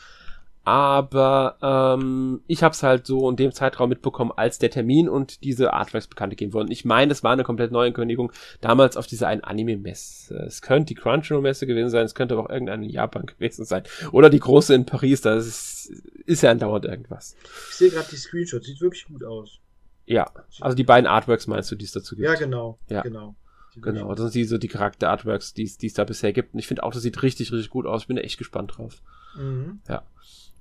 aber 0.70 1.58
ähm, 1.64 2.42
ich 2.46 2.62
habe 2.62 2.74
es 2.74 2.84
halt 2.84 3.08
so 3.08 3.28
in 3.28 3.36
dem 3.38 3.52
Zeitraum 3.52 3.90
mitbekommen, 3.90 4.32
als 4.36 4.60
der 4.60 4.70
Termin 4.70 5.10
und 5.10 5.44
diese 5.44 5.74
Artworks 5.74 6.06
bekannt 6.06 6.30
gegeben 6.30 6.54
wurden. 6.54 6.70
Ich 6.70 6.86
meine, 6.86 7.10
das 7.10 7.24
war 7.24 7.32
eine 7.32 7.44
komplett 7.44 7.72
neue 7.72 7.88
Ankündigung, 7.88 8.32
damals 8.62 8.96
auf 8.96 9.08
dieser 9.08 9.30
einen 9.30 9.44
Anime-Messe. 9.44 10.36
Es 10.46 10.62
könnte 10.62 10.94
die 10.94 11.02
Crunchyroll-Messe 11.02 11.66
gewesen 11.66 11.90
sein, 11.90 12.06
es 12.06 12.14
könnte 12.14 12.36
aber 12.36 12.44
auch 12.44 12.50
irgendeine 12.52 12.86
in 12.86 12.92
Japan 12.92 13.26
gewesen 13.26 13.66
sein. 13.66 13.82
Oder 14.12 14.30
die 14.30 14.40
große 14.40 14.76
in 14.76 14.86
Paris, 14.86 15.22
das 15.22 15.48
ist, 15.48 15.92
ist 16.28 16.44
ja 16.44 16.52
andauernd 16.52 16.86
irgendwas. 16.86 17.36
Ich 17.72 17.76
sehe 17.78 17.90
gerade 17.90 18.08
die 18.12 18.18
Screenshots, 18.18 18.68
sieht 18.68 18.80
wirklich 18.80 19.06
gut 19.06 19.24
aus. 19.24 19.58
Ja, 20.06 20.32
also 20.60 20.76
die 20.76 20.84
beiden 20.84 21.08
Artworks 21.08 21.48
meinst 21.48 21.72
du, 21.72 21.78
die 21.78 21.86
es 21.86 21.94
dazu 21.94 22.16
gibt? 22.16 22.28
Ja, 22.28 22.36
genau. 22.36 22.78
Ja. 22.90 23.02
genau. 23.02 23.34
Genau, 23.76 24.14
das 24.14 24.34
sind 24.34 24.36
die, 24.36 24.44
so 24.44 24.58
die 24.60 24.68
Charakter-Artworks, 24.68 25.54
die 25.54 25.64
es 25.64 25.94
da 25.94 26.04
bisher 26.04 26.34
gibt. 26.34 26.54
Und 26.54 26.60
ich 26.60 26.68
finde 26.68 26.84
auch, 26.84 26.92
das 26.92 27.02
sieht 27.02 27.24
richtig, 27.24 27.52
richtig 27.52 27.72
gut 27.72 27.88
aus. 27.88 28.02
Ich 28.02 28.08
bin 28.08 28.18
da 28.18 28.22
echt 28.22 28.38
gespannt 28.38 28.78
drauf. 28.78 29.02
Mhm. 29.36 29.80
Ja. 29.88 30.04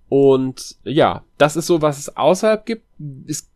Und 0.08 0.76
ja, 0.84 1.24
das 1.36 1.56
ist 1.56 1.66
so, 1.66 1.82
was 1.82 1.98
es 1.98 2.16
außerhalb 2.16 2.64
gibt. 2.64 2.84
Es, 3.26 3.50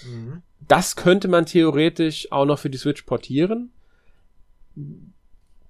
Mhm. 0.06 0.42
Das 0.68 0.96
könnte 0.96 1.28
man 1.28 1.48
theoretisch 1.48 2.32
auch 2.32 2.46
noch 2.46 2.60
für 2.60 2.70
die 2.70 2.78
Switch 2.78 3.02
portieren. 3.02 3.72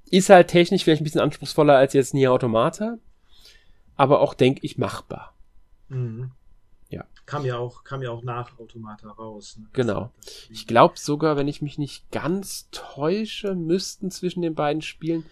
Ist 0.10 0.30
halt 0.30 0.50
technisch 0.50 0.84
vielleicht 0.84 1.02
ein 1.02 1.06
bisschen 1.06 1.22
anspruchsvoller 1.22 1.78
als 1.78 1.94
jetzt 1.94 2.14
Nier 2.14 2.34
Automata. 2.34 2.98
Aber 3.96 4.20
auch, 4.20 4.34
denke 4.34 4.60
ich, 4.64 4.78
machbar. 4.78 5.34
Mhm. 5.88 6.32
Kam 7.26 7.46
ja 7.46 7.58
auch, 7.58 7.84
kam 7.84 8.02
ja 8.02 8.12
auch 8.12 8.24
nach 8.24 8.60
Automata 8.60 9.10
raus. 9.10 9.58
Ne? 9.58 9.68
Genau. 9.74 10.12
Ich 10.50 10.68
glaube 10.68 10.96
sogar, 10.98 11.38
wenn 11.38 11.48
ich 11.48 11.62
mich 11.62 11.78
nicht 11.78 12.12
ganz 12.12 12.70
täusche, 12.72 13.56
müssten 13.56 14.12
zwischen 14.12 14.42
den 14.42 14.56
beiden 14.56 14.82
Spielen 14.82 15.26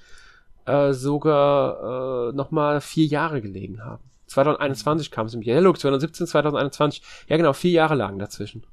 äh, 0.65 0.93
sogar 0.93 2.29
äh, 2.29 2.33
nochmal 2.33 2.79
vier 2.79 3.05
Jahre 3.05 3.41
gelegen 3.41 3.83
haben. 3.83 4.03
2021 4.27 5.11
kam 5.11 5.27
es 5.27 5.33
im 5.33 5.41
Jahr. 5.41 5.55
Ja, 5.57 5.61
look, 5.61 5.79
2017, 5.79 6.27
2021. 6.27 7.01
Ja, 7.27 7.37
genau, 7.37 7.53
vier 7.53 7.71
Jahre 7.71 7.95
lagen 7.95 8.19
dazwischen. 8.19 8.63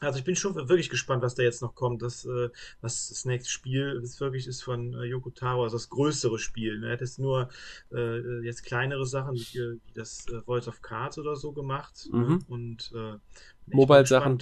Also 0.00 0.18
ich 0.18 0.24
bin 0.24 0.36
schon 0.36 0.54
wirklich 0.54 0.90
gespannt, 0.90 1.22
was 1.22 1.34
da 1.34 1.42
jetzt 1.42 1.62
noch 1.62 1.74
kommt. 1.74 2.02
Das, 2.02 2.24
äh, 2.24 2.50
was 2.80 3.08
das 3.08 3.24
nächste 3.24 3.50
Spiel 3.50 4.00
ist 4.02 4.20
wirklich 4.20 4.46
ist 4.46 4.62
von 4.62 4.94
äh, 4.94 5.04
Yoko 5.04 5.30
Taro, 5.30 5.62
also 5.64 5.76
das 5.76 5.88
größere 5.88 6.38
Spiel. 6.38 6.78
Ne? 6.78 6.86
Er 6.86 6.92
hat 6.94 7.00
jetzt 7.00 7.18
nur 7.18 7.48
äh, 7.92 8.44
jetzt 8.44 8.64
kleinere 8.64 9.06
Sachen 9.06 9.34
wie, 9.34 9.78
wie 9.84 9.92
das 9.94 10.26
äh, 10.28 10.40
Voice 10.42 10.68
of 10.68 10.82
Cards 10.82 11.18
oder 11.18 11.36
so 11.36 11.52
gemacht. 11.52 12.08
Ne? 12.12 12.18
Mhm. 12.18 12.44
Und 12.48 12.92
äh, 12.94 13.18
Mobile-Sachen. 13.66 14.38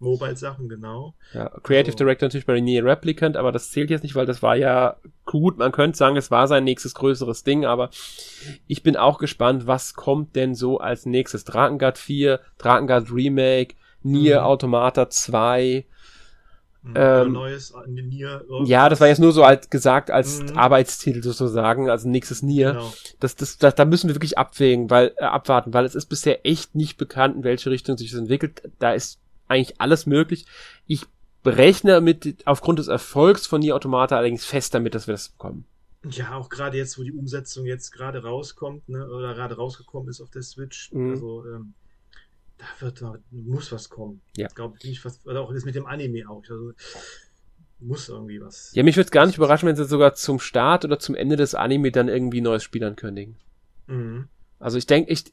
Mobile-Sachen, 0.00 0.68
genau. 0.68 1.14
Ja, 1.32 1.48
Creative 1.62 1.92
also, 1.92 2.04
Director 2.04 2.26
natürlich 2.26 2.46
bei 2.46 2.60
Nier 2.60 2.84
Replicant, 2.84 3.36
aber 3.36 3.52
das 3.52 3.70
zählt 3.70 3.90
jetzt 3.90 4.02
nicht, 4.02 4.14
weil 4.14 4.26
das 4.26 4.42
war 4.42 4.56
ja 4.56 4.96
gut. 5.24 5.58
Man 5.58 5.72
könnte 5.72 5.98
sagen, 5.98 6.16
es 6.16 6.30
war 6.30 6.46
sein 6.46 6.64
nächstes 6.64 6.94
größeres 6.94 7.44
Ding, 7.44 7.64
aber 7.64 7.90
ich 8.66 8.82
bin 8.82 8.96
auch 8.96 9.18
gespannt, 9.18 9.66
was 9.66 9.94
kommt 9.94 10.36
denn 10.36 10.54
so 10.54 10.78
als 10.78 11.06
nächstes. 11.06 11.44
Drakengard 11.44 11.98
4, 11.98 12.40
Drakengard 12.58 13.12
Remake, 13.12 13.74
Nier 14.02 14.40
mhm. 14.40 14.46
Automata 14.46 15.10
2. 15.10 15.84
Mhm. 16.82 16.94
Ähm, 16.94 17.32
neues 17.32 17.74
Nier. 17.86 18.44
Ja, 18.64 18.88
das 18.88 19.00
war 19.00 19.08
jetzt 19.08 19.18
nur 19.18 19.32
so 19.32 19.42
als 19.42 19.68
gesagt 19.68 20.10
als 20.10 20.40
mhm. 20.40 20.56
Arbeitstitel 20.56 21.22
sozusagen, 21.22 21.90
also 21.90 22.08
nächstes 22.08 22.42
Nier. 22.42 22.72
Genau. 22.72 22.92
Das, 23.20 23.36
das, 23.36 23.58
das, 23.58 23.74
da 23.74 23.84
müssen 23.84 24.08
wir 24.08 24.14
wirklich 24.14 24.38
abwägen, 24.38 24.88
weil 24.88 25.12
äh, 25.16 25.24
abwarten, 25.24 25.74
weil 25.74 25.84
es 25.84 25.94
ist 25.94 26.06
bisher 26.06 26.46
echt 26.46 26.74
nicht 26.74 26.96
bekannt, 26.96 27.36
in 27.36 27.44
welche 27.44 27.70
Richtung 27.70 27.98
sich 27.98 28.10
das 28.10 28.20
entwickelt. 28.20 28.62
Da 28.78 28.92
ist 28.92 29.18
eigentlich 29.48 29.80
alles 29.80 30.06
möglich. 30.06 30.46
Ich 30.86 31.06
berechne 31.42 32.00
mit 32.00 32.42
aufgrund 32.46 32.78
des 32.78 32.88
Erfolgs 32.88 33.46
von 33.46 33.60
Nier 33.60 33.74
Automata 33.74 34.16
allerdings 34.16 34.44
fest 34.44 34.74
damit, 34.74 34.94
dass 34.94 35.06
wir 35.06 35.14
das 35.14 35.30
bekommen. 35.30 35.64
Ja, 36.10 36.36
auch 36.36 36.48
gerade 36.48 36.76
jetzt, 36.76 36.98
wo 36.98 37.02
die 37.02 37.12
Umsetzung 37.12 37.66
jetzt 37.66 37.90
gerade 37.90 38.22
rauskommt, 38.22 38.88
ne, 38.88 39.08
oder 39.08 39.34
gerade 39.34 39.56
rausgekommen 39.56 40.08
ist 40.08 40.20
auf 40.20 40.30
der 40.30 40.42
Switch. 40.42 40.92
Mhm. 40.92 41.10
Also 41.10 41.44
ähm, 41.46 41.74
da 42.58 42.64
wird 42.80 43.00
da 43.00 43.18
muss 43.30 43.72
was 43.72 43.88
kommen. 43.88 44.20
Ja. 44.36 44.48
Ich 44.48 44.54
glaube 44.54 44.76
nicht 44.82 45.04
was, 45.04 45.24
oder 45.26 45.42
auch 45.42 45.52
das 45.52 45.64
mit 45.64 45.74
dem 45.74 45.86
Anime 45.86 46.28
auch. 46.28 46.42
Also, 46.48 46.72
muss 47.80 48.08
irgendwie 48.08 48.40
was. 48.40 48.72
Ja, 48.74 48.82
mich 48.82 48.96
würde 48.96 49.06
es 49.06 49.12
gar 49.12 49.26
nicht 49.26 49.36
überraschen, 49.36 49.68
wenn 49.68 49.76
sie 49.76 49.84
sogar 49.84 50.14
zum 50.14 50.40
Start 50.40 50.84
oder 50.84 50.98
zum 50.98 51.14
Ende 51.14 51.36
des 51.36 51.54
Anime 51.54 51.92
dann 51.92 52.08
irgendwie 52.08 52.40
neues 52.40 52.64
Spiel 52.64 52.82
ankündigen. 52.84 53.36
Mhm. 53.86 54.28
Also 54.58 54.78
ich 54.78 54.86
denke, 54.86 55.12
ich, 55.12 55.24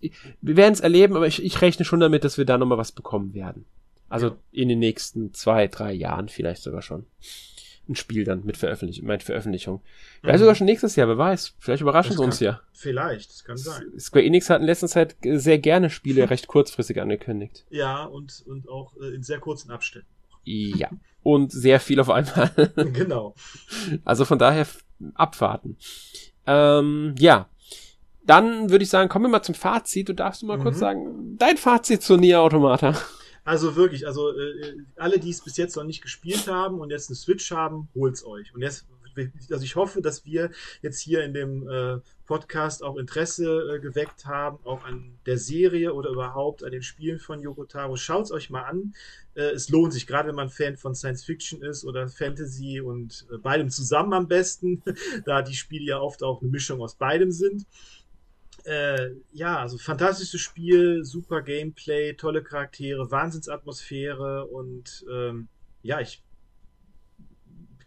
wir 0.42 0.56
werden 0.56 0.74
es 0.74 0.80
erleben, 0.80 1.16
aber 1.16 1.26
ich, 1.26 1.44
ich 1.44 1.62
rechne 1.62 1.84
schon 1.84 2.00
damit, 2.00 2.24
dass 2.24 2.38
wir 2.38 2.46
da 2.46 2.58
nochmal 2.58 2.78
was 2.78 2.92
bekommen 2.92 3.34
werden. 3.34 3.66
Also 4.08 4.28
ja. 4.28 4.36
in 4.52 4.70
den 4.70 4.80
nächsten 4.80 5.34
zwei, 5.34 5.68
drei 5.68 5.92
Jahren 5.94 6.30
vielleicht 6.30 6.62
sogar 6.62 6.84
schon. 6.84 7.08
Ein 7.88 7.96
Spiel 7.96 8.24
dann 8.24 8.44
mit 8.46 8.58
Veröffentlichung, 8.58 9.06
mit 9.06 9.22
Veröffentlichung. 9.22 9.82
Vielleicht 10.22 10.38
mhm. 10.38 10.40
sogar 10.40 10.56
schon 10.56 10.66
nächstes 10.66 10.96
Jahr, 10.96 11.08
wer 11.08 11.20
weiß. 11.20 11.54
Vielleicht 11.60 11.82
überraschen 11.82 12.10
das 12.10 12.18
sie 12.18 12.24
uns 12.24 12.40
ja. 12.40 12.62
Vielleicht, 12.74 13.30
das 13.30 13.44
kann 13.44 13.58
sein. 13.58 13.84
Square 14.00 14.26
Enix 14.26 14.50
hat 14.50 14.62
in 14.62 14.66
letzter 14.66 14.88
Zeit 14.88 15.16
sehr 15.24 15.60
gerne 15.60 15.92
Spiele 15.92 16.30
recht 16.30 16.48
kurzfristig 16.48 17.00
angekündigt. 17.00 17.66
Ja, 17.70 18.06
und, 18.06 18.44
und 18.48 18.68
auch 18.70 18.96
äh, 18.98 19.14
in 19.14 19.22
sehr 19.22 19.40
kurzen 19.40 19.70
Abständen. 19.70 20.08
Ja. 20.46 20.90
Und 21.22 21.52
sehr 21.52 21.80
viel 21.80 22.00
auf 22.00 22.10
einmal. 22.10 22.52
genau. 22.94 23.36
Also 24.04 24.26
von 24.26 24.40
daher 24.40 24.68
abwarten. 25.14 25.78
Ähm, 26.46 27.16
ja. 27.18 27.50
Dann 28.26 28.72
würde 28.72 28.84
ich 28.84 28.90
sagen, 28.90 29.10
kommen 29.10 29.26
wir 29.26 29.30
mal 29.30 29.44
zum 29.44 29.56
Fazit. 29.56 30.10
Du 30.10 30.14
darfst 30.14 30.42
du 30.42 30.48
mal 30.48 30.58
mhm. 30.58 30.64
kurz 30.64 30.80
sagen, 30.80 31.36
dein 31.38 31.58
Fazit 31.58 32.02
zu 32.02 32.18
Nier 32.18 32.42
Automata. 32.42 32.96
Also 33.46 33.76
wirklich, 33.76 34.08
also 34.08 34.36
äh, 34.36 34.76
alle, 34.96 35.20
die 35.20 35.30
es 35.30 35.42
bis 35.42 35.56
jetzt 35.56 35.76
noch 35.76 35.84
nicht 35.84 36.02
gespielt 36.02 36.48
haben 36.48 36.80
und 36.80 36.90
jetzt 36.90 37.10
eine 37.10 37.16
Switch 37.16 37.52
haben, 37.52 37.88
holt's 37.94 38.26
euch. 38.26 38.54
Und 38.56 38.64
jetzt, 38.64 38.88
also 39.52 39.64
ich 39.64 39.76
hoffe, 39.76 40.02
dass 40.02 40.26
wir 40.26 40.50
jetzt 40.82 41.00
hier 41.00 41.24
in 41.24 41.36
dem 41.36 41.70
äh, 41.70 42.00
Podcast 42.26 42.82
auch 42.82 42.98
Interesse 42.98 43.76
äh, 43.76 43.80
geweckt 43.80 44.26
haben, 44.26 44.58
auch 44.66 44.84
an 44.84 45.20
der 45.28 45.38
Serie 45.38 45.94
oder 45.94 46.10
überhaupt 46.10 46.64
an 46.64 46.72
den 46.72 46.82
Spielen 46.82 47.20
von 47.20 47.40
Yoko 47.40 47.66
Taro. 47.66 47.98
Schaut's 47.98 48.32
euch 48.32 48.50
mal 48.50 48.64
an. 48.64 48.96
Äh, 49.36 49.52
es 49.52 49.70
lohnt 49.70 49.94
sich, 49.94 50.08
gerade 50.08 50.30
wenn 50.30 50.36
man 50.36 50.50
Fan 50.50 50.76
von 50.76 50.96
Science 50.96 51.24
Fiction 51.24 51.62
ist 51.62 51.86
oder 51.86 52.08
Fantasy 52.08 52.82
und 52.82 53.28
äh, 53.32 53.38
beidem 53.38 53.70
zusammen 53.70 54.14
am 54.14 54.28
besten, 54.28 54.82
da 55.26 55.44
die 55.44 55.56
Spiele 55.56 55.86
ja 55.86 56.00
oft 56.00 56.24
auch 56.24 56.42
eine 56.42 56.50
Mischung 56.50 56.82
aus 56.82 56.96
beidem 56.96 57.32
sind 57.32 57.68
äh, 58.66 59.12
ja, 59.32 59.60
also 59.60 59.78
fantastisches 59.78 60.42
Spiel, 60.42 61.04
super 61.04 61.42
Gameplay, 61.42 62.14
tolle 62.14 62.44
Charaktere, 62.44 63.10
Wahnsinnsatmosphäre 63.12 64.46
und 64.46 65.06
ähm, 65.12 65.48
ja, 65.84 66.00
ich 66.02 66.24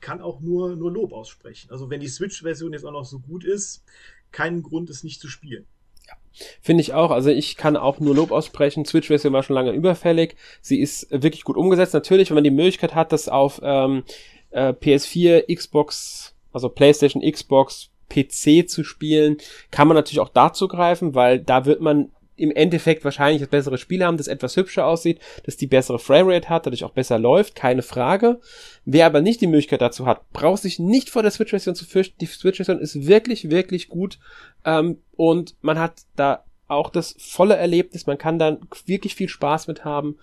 kann 0.00 0.20
auch 0.20 0.40
nur, 0.40 0.76
nur 0.76 0.92
Lob 0.92 1.12
aussprechen. 1.12 1.70
Also 1.70 1.90
wenn 1.90 2.00
die 2.00 2.08
Switch-Version 2.08 2.72
jetzt 2.72 2.84
auch 2.84 2.92
noch 2.92 3.04
so 3.04 3.18
gut 3.18 3.44
ist, 3.44 3.84
keinen 4.30 4.62
Grund, 4.62 4.90
es 4.90 5.02
nicht 5.02 5.20
zu 5.20 5.28
spielen. 5.28 5.66
Ja, 6.06 6.14
Finde 6.60 6.82
ich 6.82 6.94
auch. 6.94 7.10
Also 7.10 7.30
ich 7.30 7.56
kann 7.56 7.76
auch 7.76 7.98
nur 7.98 8.14
Lob 8.14 8.30
aussprechen. 8.30 8.84
Switch-Version 8.84 9.32
war 9.32 9.42
schon 9.42 9.54
lange 9.54 9.72
überfällig. 9.72 10.36
Sie 10.60 10.80
ist 10.80 11.10
wirklich 11.10 11.44
gut 11.44 11.56
umgesetzt. 11.56 11.94
Natürlich, 11.94 12.30
wenn 12.30 12.36
man 12.36 12.44
die 12.44 12.50
Möglichkeit 12.50 12.94
hat, 12.94 13.12
das 13.12 13.28
auf 13.28 13.60
ähm, 13.62 14.04
äh, 14.50 14.68
PS4, 14.72 15.52
Xbox, 15.54 16.36
also 16.52 16.68
PlayStation, 16.68 17.22
Xbox, 17.22 17.90
PC 18.08 18.68
zu 18.68 18.84
spielen, 18.84 19.36
kann 19.70 19.88
man 19.88 19.96
natürlich 19.96 20.20
auch 20.20 20.28
dazu 20.28 20.68
greifen, 20.68 21.14
weil 21.14 21.38
da 21.38 21.64
wird 21.64 21.80
man 21.80 22.10
im 22.38 22.52
Endeffekt 22.52 23.04
wahrscheinlich 23.04 23.40
das 23.40 23.50
bessere 23.50 23.78
Spiel 23.78 24.04
haben, 24.04 24.16
das 24.16 24.28
etwas 24.28 24.56
hübscher 24.56 24.86
aussieht, 24.86 25.20
das 25.44 25.56
die 25.56 25.66
bessere 25.66 25.98
Framerate 25.98 26.48
hat, 26.48 26.66
dadurch 26.66 26.84
auch 26.84 26.92
besser 26.92 27.18
läuft, 27.18 27.54
keine 27.56 27.82
Frage. 27.82 28.40
Wer 28.84 29.06
aber 29.06 29.20
nicht 29.20 29.40
die 29.40 29.48
Möglichkeit 29.48 29.82
dazu 29.82 30.06
hat, 30.06 30.30
braucht 30.32 30.62
sich 30.62 30.78
nicht 30.78 31.10
vor 31.10 31.22
der 31.22 31.32
Switch-Version 31.32 31.74
zu 31.74 31.84
fürchten. 31.84 32.16
Die 32.20 32.26
Switch-Version 32.26 32.78
ist 32.78 33.06
wirklich, 33.06 33.50
wirklich 33.50 33.88
gut 33.88 34.18
ähm, 34.64 34.98
und 35.16 35.56
man 35.60 35.78
hat 35.78 36.02
da 36.14 36.44
auch 36.68 36.90
das 36.90 37.16
volle 37.18 37.56
Erlebnis, 37.56 38.06
man 38.06 38.18
kann 38.18 38.38
da 38.38 38.58
wirklich 38.86 39.14
viel 39.14 39.28
Spaß 39.28 39.66
mit 39.66 39.84
haben 39.84 40.16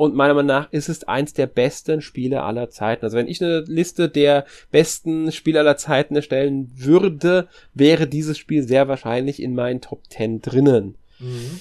und 0.00 0.14
meiner 0.14 0.32
Meinung 0.32 0.46
nach 0.46 0.72
ist 0.72 0.88
es 0.88 1.04
eins 1.04 1.34
der 1.34 1.46
besten 1.46 2.00
Spiele 2.00 2.42
aller 2.42 2.70
Zeiten. 2.70 3.04
Also 3.04 3.18
wenn 3.18 3.28
ich 3.28 3.42
eine 3.42 3.60
Liste 3.66 4.08
der 4.08 4.46
besten 4.70 5.30
Spiele 5.30 5.58
aller 5.58 5.76
Zeiten 5.76 6.16
erstellen 6.16 6.72
würde, 6.74 7.48
wäre 7.74 8.06
dieses 8.06 8.38
Spiel 8.38 8.66
sehr 8.66 8.88
wahrscheinlich 8.88 9.42
in 9.42 9.54
meinen 9.54 9.82
Top 9.82 10.00
10 10.08 10.40
drinnen. 10.40 10.96
Mhm. 11.18 11.60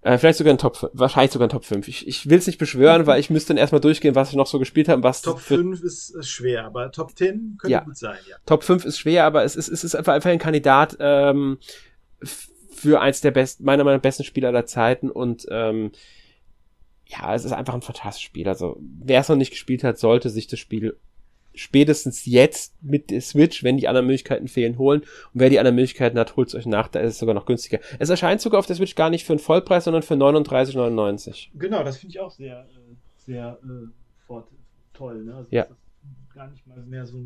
Äh, 0.00 0.16
vielleicht 0.16 0.38
sogar 0.38 0.54
ein 0.54 0.58
Top 0.58 0.78
5, 0.78 0.92
wahrscheinlich 0.94 1.32
sogar 1.32 1.46
ein 1.46 1.50
Top 1.50 1.66
5. 1.66 1.86
Ich, 1.88 2.08
ich 2.08 2.30
will 2.30 2.38
es 2.38 2.46
nicht 2.46 2.56
beschwören, 2.56 3.06
weil 3.06 3.20
ich 3.20 3.28
müsste 3.28 3.48
dann 3.48 3.58
erstmal 3.58 3.82
durchgehen, 3.82 4.14
was 4.14 4.30
ich 4.30 4.36
noch 4.36 4.46
so 4.46 4.58
gespielt 4.58 4.88
habe. 4.88 5.02
Was 5.02 5.20
Top 5.20 5.38
5 5.38 5.82
ist, 5.82 6.08
ist, 6.08 6.30
schwer, 6.30 6.64
aber 6.64 6.90
Top 6.90 7.14
10 7.14 7.58
könnte 7.58 7.70
ja. 7.70 7.80
gut 7.80 7.98
sein, 7.98 8.16
ja. 8.30 8.36
Top 8.46 8.64
5 8.64 8.86
ist 8.86 8.98
schwer, 8.98 9.26
aber 9.26 9.44
es 9.44 9.56
ist, 9.56 9.68
es 9.68 9.84
ist 9.84 9.94
einfach, 9.94 10.14
einfach 10.14 10.30
ein 10.30 10.38
Kandidat 10.38 10.96
ähm, 11.00 11.58
für 12.22 13.02
eins 13.02 13.20
der 13.20 13.32
besten, 13.32 13.62
meiner 13.62 13.84
Meinung 13.84 13.98
nach 13.98 14.02
besten 14.02 14.24
Spiele 14.24 14.48
aller 14.48 14.64
Zeiten 14.64 15.10
und 15.10 15.44
ähm, 15.50 15.92
ja, 17.16 17.34
es 17.34 17.44
ist 17.44 17.52
einfach 17.52 17.74
ein 17.74 17.82
fantastisches 17.82 18.26
Spiel. 18.26 18.48
Also, 18.48 18.76
wer 18.80 19.20
es 19.20 19.28
noch 19.28 19.36
nicht 19.36 19.50
gespielt 19.50 19.84
hat, 19.84 19.98
sollte 19.98 20.30
sich 20.30 20.46
das 20.46 20.58
Spiel 20.58 20.96
spätestens 21.54 22.26
jetzt 22.26 22.74
mit 22.82 23.10
der 23.10 23.20
Switch, 23.20 23.62
wenn 23.62 23.76
die 23.76 23.86
anderen 23.86 24.06
Möglichkeiten 24.06 24.48
fehlen, 24.48 24.76
holen. 24.76 25.02
Und 25.02 25.08
wer 25.34 25.50
die 25.50 25.58
anderen 25.58 25.76
Möglichkeiten 25.76 26.18
hat, 26.18 26.36
holt 26.36 26.48
es 26.48 26.54
euch 26.54 26.66
nach, 26.66 26.88
da 26.88 27.00
ist 27.00 27.14
es 27.14 27.18
sogar 27.18 27.34
noch 27.34 27.46
günstiger. 27.46 27.78
Es 27.98 28.08
erscheint 28.08 28.40
sogar 28.40 28.58
auf 28.58 28.66
der 28.66 28.76
Switch 28.76 28.94
gar 28.96 29.10
nicht 29.10 29.24
für 29.24 29.34
einen 29.34 29.40
Vollpreis, 29.40 29.84
sondern 29.84 30.02
für 30.02 30.14
39,99. 30.14 31.50
Genau, 31.54 31.84
das 31.84 31.98
finde 31.98 32.10
ich 32.10 32.20
auch 32.20 32.30
sehr, 32.30 32.60
äh, 32.60 32.94
sehr 33.18 33.58
äh, 33.62 34.34
toll. 34.92 35.24
Ne? 35.24 35.34
Also, 35.34 35.48
ja. 35.50 35.66
gar 36.34 36.48
nicht 36.48 36.66
mal 36.66 36.78
mehr 36.78 37.06
so, 37.06 37.22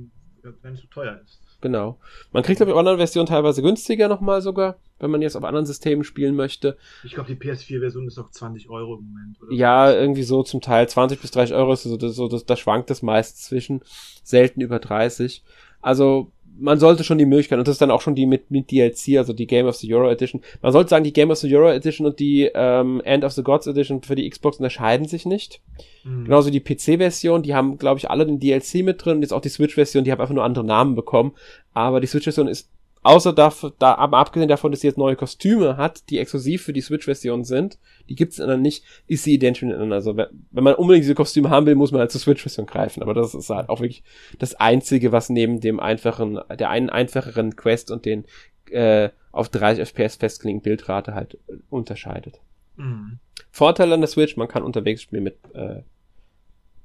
gar 0.52 0.70
nicht 0.70 0.82
so 0.82 0.88
teuer 0.88 1.20
ist. 1.24 1.40
Genau. 1.60 1.98
Man 2.32 2.44
kriegt, 2.44 2.58
glaube 2.58 2.70
ich, 2.70 2.78
Online-Version 2.78 3.26
teilweise 3.26 3.62
günstiger 3.62 4.06
nochmal 4.06 4.42
sogar, 4.42 4.76
wenn 5.00 5.10
man 5.10 5.22
jetzt 5.22 5.36
auf 5.36 5.42
anderen 5.42 5.66
Systemen 5.66 6.04
spielen 6.04 6.36
möchte. 6.36 6.76
Ich 7.02 7.14
glaube, 7.14 7.34
die 7.34 7.36
PS4-Version 7.36 8.06
ist 8.06 8.18
auch 8.18 8.30
20 8.30 8.70
Euro 8.70 8.98
im 8.98 9.08
Moment. 9.08 9.42
Oder 9.42 9.52
ja, 9.52 9.92
irgendwie 9.92 10.22
so 10.22 10.44
zum 10.44 10.60
Teil 10.60 10.88
20 10.88 11.20
bis 11.20 11.32
30 11.32 11.56
Euro 11.56 11.72
ist 11.72 11.82
so, 11.82 11.96
das, 11.96 12.14
so 12.14 12.28
das, 12.28 12.44
das 12.44 12.60
schwankt 12.60 12.90
das 12.90 13.02
meist 13.02 13.44
zwischen, 13.44 13.82
selten 14.22 14.60
über 14.60 14.78
30. 14.78 15.42
Also 15.80 16.30
man 16.60 16.78
sollte 16.78 17.04
schon 17.04 17.18
die 17.18 17.26
Möglichkeit, 17.26 17.58
und 17.58 17.68
das 17.68 17.76
ist 17.76 17.82
dann 17.82 17.90
auch 17.90 18.00
schon 18.00 18.14
die 18.14 18.26
mit, 18.26 18.50
mit 18.50 18.70
DLC, 18.70 19.16
also 19.16 19.32
die 19.32 19.46
Game 19.46 19.66
of 19.66 19.76
the 19.76 19.94
Euro 19.94 20.10
Edition. 20.10 20.42
Man 20.62 20.72
sollte 20.72 20.90
sagen, 20.90 21.04
die 21.04 21.12
Game 21.12 21.30
of 21.30 21.38
the 21.38 21.54
Euro 21.54 21.70
Edition 21.70 22.06
und 22.06 22.18
die 22.18 22.50
ähm, 22.54 23.00
End 23.04 23.24
of 23.24 23.32
the 23.32 23.42
Gods 23.42 23.66
Edition 23.66 24.02
für 24.02 24.14
die 24.14 24.28
Xbox 24.28 24.58
unterscheiden 24.58 25.06
sich 25.06 25.26
nicht. 25.26 25.60
Mhm. 26.04 26.24
Genauso 26.24 26.50
die 26.50 26.60
PC-Version, 26.60 27.42
die 27.42 27.54
haben, 27.54 27.78
glaube 27.78 27.98
ich, 27.98 28.10
alle 28.10 28.26
den 28.26 28.40
DLC 28.40 28.84
mit 28.84 29.04
drin 29.04 29.16
und 29.16 29.22
jetzt 29.22 29.32
auch 29.32 29.40
die 29.40 29.48
Switch-Version, 29.48 30.04
die 30.04 30.12
haben 30.12 30.20
einfach 30.20 30.34
nur 30.34 30.44
andere 30.44 30.64
Namen 30.64 30.94
bekommen. 30.94 31.32
Aber 31.74 32.00
die 32.00 32.06
Switch-Version 32.06 32.48
ist 32.48 32.70
Außer 33.08 33.32
dafür, 33.32 33.72
da, 33.78 33.94
aber 33.94 34.18
abgesehen 34.18 34.50
davon, 34.50 34.70
dass 34.70 34.82
sie 34.82 34.86
jetzt 34.86 34.98
neue 34.98 35.16
Kostüme 35.16 35.78
hat, 35.78 36.10
die 36.10 36.18
exklusiv 36.18 36.62
für 36.62 36.74
die 36.74 36.82
Switch-Version 36.82 37.42
sind, 37.42 37.78
die 38.10 38.14
gibt's 38.14 38.36
dann 38.36 38.60
nicht, 38.60 38.84
ist 39.06 39.24
sie 39.24 39.32
identisch 39.32 39.62
miteinander. 39.62 39.96
Also 39.96 40.14
wenn 40.14 40.28
man 40.50 40.74
unbedingt 40.74 41.04
diese 41.04 41.14
Kostüme 41.14 41.48
haben 41.48 41.64
will, 41.64 41.74
muss 41.74 41.90
man 41.90 42.02
halt 42.02 42.12
zur 42.12 42.20
Switch-Version 42.20 42.66
greifen. 42.66 43.02
Aber 43.02 43.14
das 43.14 43.34
ist 43.34 43.48
halt 43.48 43.70
auch 43.70 43.80
wirklich 43.80 44.02
das 44.38 44.56
Einzige, 44.56 45.10
was 45.10 45.30
neben 45.30 45.60
dem 45.60 45.80
einfachen, 45.80 46.38
der 46.58 46.68
einen 46.68 46.90
einfacheren 46.90 47.56
Quest 47.56 47.90
und 47.90 48.04
den 48.04 48.26
äh, 48.70 49.08
auf 49.32 49.48
30 49.48 49.88
FPS 49.88 50.16
festklingenden 50.16 50.62
Bildrate 50.62 51.14
halt 51.14 51.38
unterscheidet. 51.70 52.42
Mhm. 52.76 53.20
Vorteil 53.50 53.90
an 53.90 54.02
der 54.02 54.08
Switch, 54.08 54.36
man 54.36 54.48
kann 54.48 54.62
unterwegs 54.62 55.00
spielen 55.00 55.22
mit 55.22 55.38
äh, 55.54 55.80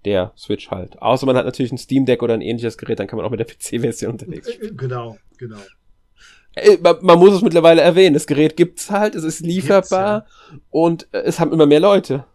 der 0.05 0.31
Switch 0.37 0.71
halt. 0.71 1.01
Außer 1.01 1.25
man 1.25 1.35
hat 1.35 1.43
natürlich 1.43 1.73
ein 1.73 1.77
Steam 1.77 2.05
Deck 2.05 2.23
oder 2.23 2.33
ein 2.33 2.41
ähnliches 2.41 2.77
Gerät, 2.77 2.99
dann 2.99 3.07
kann 3.07 3.17
man 3.17 3.25
auch 3.25 3.31
mit 3.31 3.41
der 3.41 3.45
PC-Version 3.45 4.13
unterwegs 4.13 4.53
spielen. 4.53 4.77
Genau, 4.77 5.17
genau. 5.37 5.59
Äh, 6.55 6.77
man 7.01 7.19
muss 7.19 7.33
es 7.33 7.41
mittlerweile 7.41 7.81
erwähnen, 7.81 8.13
das 8.13 8.27
Gerät 8.27 8.55
gibt's 8.55 8.91
halt, 8.91 9.15
es 9.15 9.23
ist 9.23 9.41
lieferbar 9.41 10.25
ja. 10.51 10.59
und 10.69 11.07
es 11.11 11.39
haben 11.39 11.51
immer 11.51 11.65
mehr 11.65 11.79
Leute. 11.79 12.25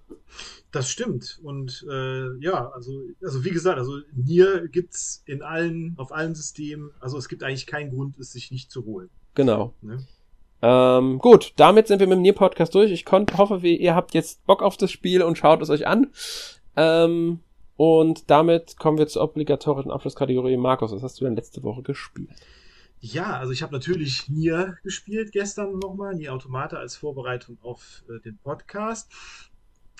Das 0.70 0.90
stimmt. 0.90 1.40
Und 1.42 1.86
äh, 1.90 2.36
ja, 2.40 2.70
also, 2.74 3.02
also 3.22 3.44
wie 3.44 3.50
gesagt, 3.50 3.78
also 3.78 3.98
Nier 4.12 4.68
gibt 4.68 4.94
es 4.94 5.22
in 5.24 5.42
allen, 5.42 5.94
auf 5.96 6.12
allen 6.12 6.34
Systemen, 6.34 6.90
also 7.00 7.16
es 7.16 7.28
gibt 7.28 7.42
eigentlich 7.42 7.66
keinen 7.66 7.90
Grund, 7.90 8.18
es 8.18 8.32
sich 8.32 8.50
nicht 8.50 8.70
zu 8.70 8.84
holen. 8.84 9.08
Genau. 9.34 9.72
Ne? 9.80 10.04
Ähm, 10.60 11.18
gut, 11.18 11.52
damit 11.56 11.86
sind 11.86 12.00
wir 12.00 12.06
mit 12.06 12.16
dem 12.16 12.22
Nier-Podcast 12.22 12.74
durch. 12.74 12.90
Ich 12.90 13.04
konnt, 13.04 13.38
hoffe, 13.38 13.66
ihr 13.66 13.94
habt 13.94 14.12
jetzt 14.12 14.44
Bock 14.44 14.62
auf 14.62 14.76
das 14.76 14.90
Spiel 14.90 15.22
und 15.22 15.38
schaut 15.38 15.62
es 15.62 15.70
euch 15.70 15.86
an. 15.86 16.08
Ähm, 16.76 17.40
und 17.76 18.28
damit 18.28 18.76
kommen 18.76 18.98
wir 18.98 19.06
zur 19.06 19.22
obligatorischen 19.22 19.92
Abschlusskategorie. 19.92 20.56
Markus, 20.56 20.92
was 20.92 21.02
hast 21.02 21.20
du 21.20 21.24
denn 21.24 21.36
letzte 21.36 21.62
Woche 21.62 21.82
gespielt? 21.82 22.30
Ja, 23.01 23.38
also 23.38 23.53
ich 23.53 23.62
habe 23.62 23.72
natürlich 23.72 24.28
Nier 24.28 24.76
gespielt 24.82 25.30
gestern 25.32 25.78
nochmal, 25.78 26.14
Nier 26.14 26.32
Automata 26.32 26.78
als 26.78 26.96
Vorbereitung 26.96 27.59
auf 27.62 28.03
äh, 28.09 28.20
den 28.20 28.38
Podcast. 28.38 29.11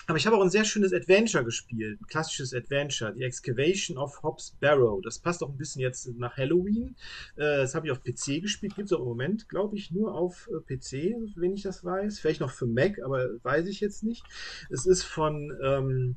Aber 0.09 0.17
ich 0.17 0.25
habe 0.25 0.35
auch 0.35 0.41
ein 0.41 0.49
sehr 0.49 0.65
schönes 0.65 0.91
Adventure 0.91 1.45
gespielt, 1.45 2.01
ein 2.01 2.07
klassisches 2.07 2.53
Adventure, 2.53 3.13
die 3.13 3.23
Excavation 3.23 3.97
of 3.97 4.23
Hobbs 4.23 4.57
Barrow. 4.59 4.99
Das 5.03 5.19
passt 5.19 5.43
auch 5.43 5.49
ein 5.49 5.57
bisschen 5.57 5.81
jetzt 5.81 6.09
nach 6.17 6.35
Halloween. 6.35 6.95
Äh, 7.35 7.57
das 7.57 7.75
habe 7.75 7.85
ich 7.85 7.91
auf 7.91 8.03
PC 8.03 8.41
gespielt, 8.41 8.75
gibt 8.75 8.87
es 8.87 8.93
auch 8.93 9.01
im 9.01 9.05
Moment, 9.05 9.47
glaube 9.47 9.77
ich, 9.77 9.91
nur 9.91 10.15
auf 10.15 10.49
äh, 10.49 10.59
PC, 10.61 11.15
wenn 11.35 11.53
ich 11.53 11.61
das 11.61 11.85
weiß. 11.85 12.19
Vielleicht 12.19 12.41
noch 12.41 12.51
für 12.51 12.65
Mac, 12.65 12.99
aber 13.05 13.29
weiß 13.43 13.67
ich 13.67 13.79
jetzt 13.79 14.03
nicht. 14.03 14.23
Es 14.69 14.85
ist 14.85 15.03
von 15.03 15.55
ähm, 15.63 16.15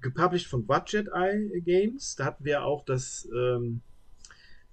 gepublished 0.00 0.48
von 0.48 0.66
Budget 0.66 1.08
Eye 1.08 1.60
Games. 1.60 2.16
Da 2.16 2.24
hatten 2.24 2.44
wir 2.44 2.64
auch 2.64 2.84
das, 2.84 3.28
ähm, 3.36 3.82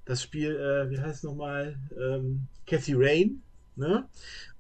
das 0.06 0.22
Spiel, 0.22 0.56
äh, 0.56 0.90
wie 0.90 1.00
heißt 1.00 1.18
es 1.18 1.24
nochmal? 1.24 1.78
Ähm, 2.00 2.48
Cathy 2.66 2.94
Rain. 2.96 3.42
Ne? 3.78 4.08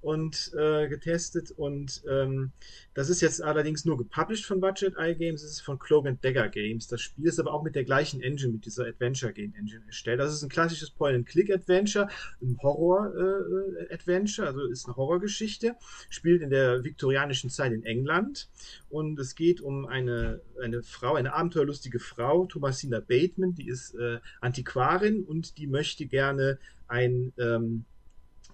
und 0.05 0.51
äh, 0.55 0.87
getestet. 0.87 1.49
Und 1.49 2.03
ähm, 2.07 2.51
das 2.93 3.09
ist 3.09 3.21
jetzt 3.21 3.41
allerdings 3.41 3.85
nur 3.85 3.97
gepublished 3.97 4.45
von 4.45 4.59
Budget 4.59 4.95
Eye 4.97 5.15
Games. 5.15 5.41
Es 5.41 5.53
ist 5.53 5.61
von 5.61 5.79
Cloak 5.79 6.05
and 6.05 6.23
Dagger 6.23 6.47
Games. 6.47 6.87
Das 6.87 7.01
Spiel 7.01 7.25
ist 7.25 7.39
aber 7.39 7.51
auch 7.51 7.63
mit 7.63 7.73
der 7.73 7.85
gleichen 7.85 8.21
Engine, 8.21 8.53
mit 8.53 8.67
dieser 8.67 8.85
Adventure 8.85 9.33
Game 9.33 9.55
Engine 9.55 9.83
erstellt. 9.87 10.19
Das 10.19 10.31
ist 10.31 10.43
ein 10.43 10.49
klassisches 10.49 10.91
Point-and-Click-Adventure, 10.91 12.07
ein 12.39 12.55
Horror-Adventure, 12.61 14.45
äh, 14.45 14.51
also 14.51 14.65
ist 14.67 14.85
eine 14.85 14.95
Horrorgeschichte. 14.95 15.75
Spielt 16.11 16.43
in 16.43 16.51
der 16.51 16.83
viktorianischen 16.83 17.49
Zeit 17.49 17.73
in 17.73 17.83
England. 17.83 18.47
Und 18.89 19.19
es 19.19 19.33
geht 19.33 19.59
um 19.59 19.87
eine, 19.87 20.39
eine 20.61 20.83
Frau, 20.83 21.15
eine 21.15 21.33
abenteuerlustige 21.33 21.99
Frau, 21.99 22.45
Thomasina 22.45 22.99
Bateman, 22.99 23.55
die 23.55 23.67
ist 23.67 23.95
äh, 23.95 24.19
Antiquarin 24.39 25.23
und 25.23 25.57
die 25.57 25.65
möchte 25.65 26.05
gerne 26.05 26.59
ein 26.87 27.33
ähm, 27.39 27.85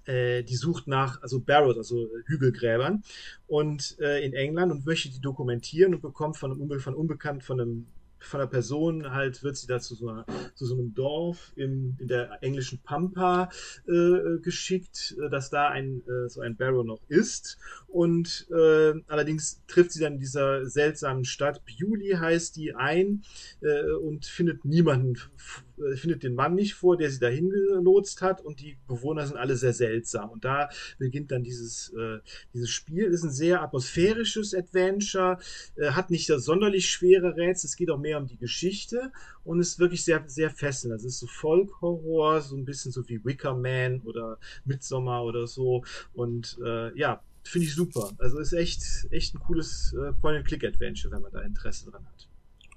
äh, 0.05 0.43
die 0.43 0.55
sucht 0.55 0.87
nach, 0.87 1.21
also 1.21 1.39
Barrows, 1.39 1.77
also 1.77 2.07
Hügelgräbern 2.25 3.03
und 3.47 3.97
äh, 3.99 4.25
in 4.25 4.33
England 4.33 4.71
und 4.71 4.85
möchte 4.85 5.09
die 5.09 5.21
dokumentieren 5.21 5.93
und 5.93 6.01
bekommt 6.01 6.37
von 6.37 6.51
einem 6.51 6.61
Unbe 6.61 6.79
von 6.79 6.95
unbekannt, 6.95 7.43
von 7.43 7.59
einem 7.59 7.87
von 8.21 8.39
der 8.39 8.47
Person 8.47 9.11
halt 9.11 9.43
wird 9.43 9.57
sie 9.57 9.67
da 9.67 9.79
zu 9.79 9.95
so, 9.95 10.07
einer, 10.07 10.25
zu 10.55 10.65
so 10.65 10.75
einem 10.75 10.93
Dorf 10.93 11.51
im, 11.55 11.95
in 11.99 12.07
der 12.07 12.41
englischen 12.41 12.79
Pampa 12.79 13.49
äh, 13.87 14.39
geschickt, 14.41 15.15
äh, 15.19 15.29
dass 15.29 15.49
da 15.49 15.69
ein 15.69 16.01
äh, 16.07 16.29
so 16.29 16.41
ein 16.41 16.55
Barrow 16.55 16.85
noch 16.85 17.01
ist. 17.07 17.57
Und 17.87 18.47
äh, 18.51 18.93
allerdings 19.07 19.61
trifft 19.67 19.91
sie 19.91 20.01
dann 20.01 20.13
in 20.13 20.19
dieser 20.19 20.65
seltsamen 20.67 21.25
Stadt, 21.25 21.61
Bewley 21.65 22.11
heißt 22.11 22.55
die, 22.55 22.75
ein 22.75 23.23
äh, 23.61 23.91
und 23.91 24.25
findet 24.25 24.65
niemanden 24.65 25.15
äh, 25.15 25.70
findet 25.95 26.23
den 26.23 26.35
Mann 26.35 26.55
nicht 26.55 26.73
vor, 26.73 26.97
der 26.97 27.09
sie 27.09 27.19
dahin 27.19 27.49
gelotst 27.49 28.21
hat 28.21 28.41
und 28.41 28.59
die 28.59 28.77
Bewohner 28.87 29.25
sind 29.25 29.37
alle 29.37 29.55
sehr 29.55 29.73
seltsam. 29.73 30.29
Und 30.29 30.45
da 30.45 30.69
beginnt 30.97 31.31
dann 31.31 31.43
dieses, 31.43 31.93
äh, 31.93 32.19
dieses 32.53 32.69
Spiel. 32.69 33.05
Ist 33.05 33.23
ein 33.23 33.31
sehr 33.31 33.61
atmosphärisches 33.61 34.53
Adventure, 34.53 35.39
äh, 35.75 35.91
hat 35.91 36.09
nicht 36.09 36.29
das 36.29 36.45
sonderlich 36.45 36.89
schwere 36.89 37.35
Rätsel, 37.35 37.67
es 37.67 37.75
geht 37.75 37.89
auch 37.89 37.99
mehr 37.99 38.17
um 38.17 38.27
die 38.27 38.37
Geschichte 38.37 39.11
und 39.43 39.59
ist 39.59 39.79
wirklich 39.79 40.03
sehr, 40.03 40.23
sehr 40.27 40.49
fesselnd. 40.49 40.93
Also 40.93 41.07
es 41.07 41.15
ist 41.15 41.19
so 41.19 41.27
Folk-Horror, 41.27 42.41
so 42.41 42.55
ein 42.55 42.65
bisschen 42.65 42.91
so 42.91 43.07
wie 43.09 43.23
Wicker 43.23 43.55
Man 43.55 44.01
oder 44.01 44.37
Midsommar 44.65 45.23
oder 45.23 45.47
so. 45.47 45.83
Und 46.13 46.57
äh, 46.63 46.97
ja, 46.97 47.21
finde 47.43 47.67
ich 47.67 47.75
super. 47.75 48.11
Also 48.19 48.39
ist 48.39 48.53
echt, 48.53 48.83
echt 49.11 49.35
ein 49.35 49.39
cooles 49.39 49.93
äh, 49.93 50.13
Point-and-Click-Adventure, 50.13 51.13
wenn 51.13 51.21
man 51.21 51.31
da 51.31 51.41
Interesse 51.41 51.89
dran 51.89 52.05
hat. 52.05 52.30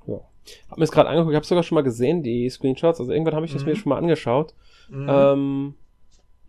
Ja. 0.07 0.21
Hab 0.69 0.79
mir 0.79 0.85
das 0.85 0.93
gerade 0.93 1.09
angeguckt, 1.09 1.33
ich 1.33 1.37
habe 1.37 1.47
sogar 1.47 1.63
schon 1.63 1.77
mal 1.77 1.83
gesehen, 1.83 2.23
die 2.23 2.49
Screenshots. 2.51 3.01
Also 3.01 3.13
irgendwann 3.13 3.35
habe 3.35 3.47
ich 3.47 3.53
das 3.53 3.63
mhm. 3.63 3.71
mir 3.71 3.77
schon 3.77 3.91
mal 3.91 3.99
angeschaut. 3.99 4.55
Mhm. 4.89 5.07
Ähm, 5.09 5.75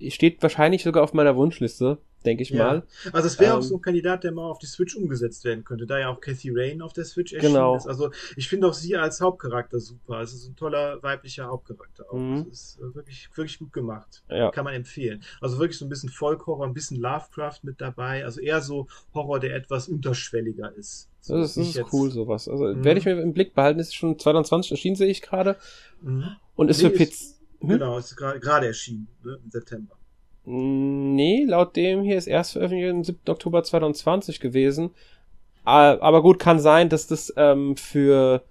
steht 0.09 0.41
wahrscheinlich 0.41 0.83
sogar 0.83 1.03
auf 1.03 1.13
meiner 1.13 1.35
Wunschliste, 1.35 1.97
denke 2.25 2.43
ich 2.43 2.49
ja. 2.49 2.63
mal. 2.63 2.83
Also 3.13 3.27
es 3.27 3.39
wäre 3.39 3.53
ähm, 3.53 3.59
auch 3.59 3.61
so 3.61 3.75
ein 3.75 3.81
Kandidat, 3.81 4.23
der 4.23 4.31
mal 4.31 4.49
auf 4.49 4.59
die 4.59 4.65
Switch 4.65 4.95
umgesetzt 4.95 5.45
werden 5.45 5.63
könnte, 5.63 5.85
da 5.85 5.99
ja 5.99 6.09
auch 6.09 6.19
Cathy 6.19 6.51
Rain 6.53 6.81
auf 6.81 6.93
der 6.93 7.05
Switch 7.05 7.33
erschienen 7.33 7.53
genau. 7.53 7.75
ist. 7.75 7.87
Also 7.87 8.11
ich 8.35 8.49
finde 8.49 8.67
auch 8.67 8.73
sie 8.73 8.95
als 8.95 9.21
Hauptcharakter 9.21 9.79
super. 9.79 10.21
Es 10.21 10.33
ist 10.33 10.47
ein 10.47 10.55
toller 10.55 11.01
weiblicher 11.01 11.45
Hauptcharakter 11.45 12.05
auch. 12.09 12.17
Mhm. 12.17 12.45
Das 12.49 12.59
ist 12.59 12.79
äh, 12.79 12.95
wirklich, 12.95 13.29
wirklich 13.35 13.59
gut 13.59 13.71
gemacht. 13.71 14.23
Ja. 14.29 14.51
Kann 14.51 14.65
man 14.65 14.73
empfehlen. 14.73 15.23
Also 15.39 15.59
wirklich 15.59 15.77
so 15.77 15.85
ein 15.85 15.89
bisschen 15.89 16.09
Folk-Horror, 16.09 16.65
ein 16.65 16.73
bisschen 16.73 16.99
Lovecraft 16.99 17.59
mit 17.63 17.79
dabei. 17.79 18.25
Also 18.25 18.41
eher 18.41 18.61
so 18.61 18.87
Horror, 19.13 19.39
der 19.39 19.55
etwas 19.55 19.87
unterschwelliger 19.87 20.73
ist. 20.75 21.09
So, 21.21 21.37
das, 21.37 21.57
ist, 21.57 21.75
das 21.75 21.87
ist 21.87 21.93
cool, 21.93 22.11
sowas. 22.11 22.47
Also 22.47 22.65
mhm. 22.65 22.83
werde 22.83 22.99
ich 22.99 23.05
mir 23.05 23.19
im 23.19 23.33
Blick 23.33 23.55
behalten. 23.55 23.79
Ist 23.79 23.95
schon 23.95 24.19
2020 24.19 24.71
erschienen, 24.71 24.95
sehe 24.95 25.07
ich 25.07 25.21
gerade. 25.21 25.55
Mhm. 26.01 26.35
Und 26.55 26.69
ist 26.69 26.81
nee, 26.81 26.89
für 26.89 27.05
PC. 27.05 27.34
Hm? 27.65 27.79
Genau, 27.79 27.97
ist 27.97 28.15
gerade 28.15 28.67
erschienen, 28.67 29.07
ne, 29.23 29.39
im 29.43 29.51
September. 29.51 29.95
Nee, 30.45 31.43
laut 31.45 31.75
dem 31.75 32.03
hier 32.03 32.17
ist 32.17 32.27
erst 32.27 32.53
veröffentlicht 32.53 32.91
am 32.91 33.03
7. 33.03 33.19
Oktober 33.27 33.63
2020 33.63 34.39
gewesen. 34.39 34.91
Ah, 35.63 35.97
aber 35.99 36.21
gut, 36.21 36.37
kann 36.37 36.59
sein, 36.59 36.89
dass 36.89 37.07
das 37.07 37.33
ähm, 37.35 37.75
für 37.75 38.43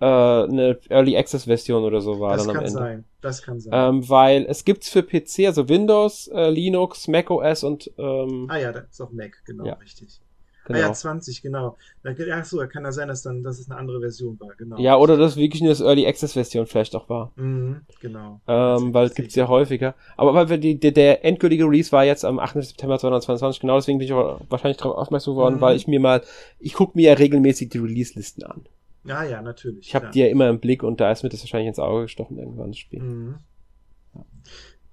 äh, 0.00 0.04
eine 0.04 0.78
Early 0.88 1.16
Access 1.16 1.44
Version 1.44 1.84
oder 1.84 2.00
so 2.00 2.18
war 2.18 2.36
das 2.36 2.46
dann 2.46 2.56
am 2.56 2.64
Ende. 2.64 2.78
Sein. 2.78 3.04
Das 3.20 3.42
kann 3.42 3.60
sein. 3.60 3.72
Ähm, 3.72 4.08
weil 4.08 4.44
es 4.48 4.64
gibt's 4.64 4.88
für 4.88 5.04
PC, 5.04 5.46
also 5.46 5.68
Windows, 5.68 6.28
äh, 6.28 6.50
Linux, 6.50 7.06
Mac 7.06 7.30
OS 7.30 7.62
und 7.62 7.90
ähm, 7.96 8.46
Ah 8.50 8.58
ja, 8.58 8.72
das 8.72 8.84
ist 8.90 9.00
auch 9.00 9.12
Mac, 9.12 9.36
genau, 9.46 9.66
ja. 9.66 9.74
richtig. 9.74 10.20
Genau. 10.66 10.78
Ah 10.78 10.82
ja, 10.82 10.92
20, 10.92 11.42
genau. 11.42 11.76
Ach 12.04 12.44
so, 12.44 12.58
kann 12.66 12.84
ja 12.84 12.90
sein, 12.90 13.06
dass 13.06 13.22
dann, 13.22 13.42
dass 13.42 13.60
es 13.60 13.70
eine 13.70 13.78
andere 13.78 14.00
Version 14.00 14.38
war, 14.40 14.54
genau. 14.56 14.78
Ja, 14.78 14.96
oder 14.96 15.16
dass 15.16 15.36
wirklich 15.36 15.62
nur 15.62 15.70
das 15.70 15.80
Early 15.80 16.06
Access 16.06 16.32
Version 16.32 16.66
vielleicht 16.66 16.96
auch 16.96 17.08
war. 17.08 17.32
Mhm, 17.36 17.82
genau. 18.00 18.40
Ähm, 18.48 18.92
weil 18.92 19.06
es 19.06 19.14
gibt's 19.14 19.36
ja 19.36 19.46
häufiger. 19.46 19.94
Aber 20.16 20.34
weil 20.34 20.58
die, 20.58 20.78
der, 20.78 20.90
der 20.90 21.24
endgültige 21.24 21.64
Release 21.64 21.92
war 21.92 22.04
jetzt 22.04 22.24
am 22.24 22.40
8. 22.40 22.62
September 22.64 22.98
2022, 22.98 23.60
genau 23.60 23.76
deswegen 23.76 23.98
bin 23.98 24.06
ich 24.06 24.12
auch 24.12 24.40
wahrscheinlich 24.48 24.78
darauf 24.78 24.96
aufmerksam 24.96 25.34
geworden, 25.34 25.56
mhm. 25.56 25.60
weil 25.60 25.76
ich 25.76 25.86
mir 25.86 26.00
mal, 26.00 26.22
ich 26.58 26.74
gucke 26.74 26.92
mir 26.96 27.10
ja 27.10 27.14
regelmäßig 27.14 27.68
die 27.68 27.78
Release-Listen 27.78 28.42
an. 28.42 28.66
Ja, 29.04 29.22
ja, 29.22 29.40
natürlich. 29.40 29.86
Ich 29.86 29.94
habe 29.94 30.10
die 30.12 30.18
ja 30.18 30.26
immer 30.26 30.48
im 30.48 30.58
Blick 30.58 30.82
und 30.82 31.00
da 31.00 31.12
ist 31.12 31.22
mir 31.22 31.28
das 31.28 31.40
wahrscheinlich 31.42 31.68
ins 31.68 31.78
Auge 31.78 32.02
gestochen 32.02 32.38
irgendwann 32.38 32.72
das 32.72 32.78
Spiel. 32.78 33.00
Mhm. 33.00 33.36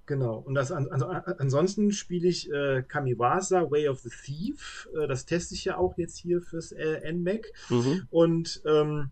Genau. 0.06 0.38
Und 0.46 0.56
das 0.56 0.72
also, 0.72 1.08
ansonsten 1.08 1.92
spiele 1.92 2.28
ich 2.28 2.52
äh, 2.52 2.84
Kamiwasa 2.84 3.72
Way 3.72 3.88
of 3.88 4.00
the 4.00 4.10
Thief. 4.10 4.90
Äh, 4.98 5.08
das 5.08 5.26
teste 5.26 5.56
ich 5.56 5.66
ja 5.66 5.78
auch 5.78 5.98
jetzt 5.98 6.18
hier 6.18 6.42
fürs 6.42 6.74
äh, 6.74 7.12
NMAC. 7.12 7.52
Mhm. 7.70 8.08
Und 8.12 8.62
ähm, 8.66 9.12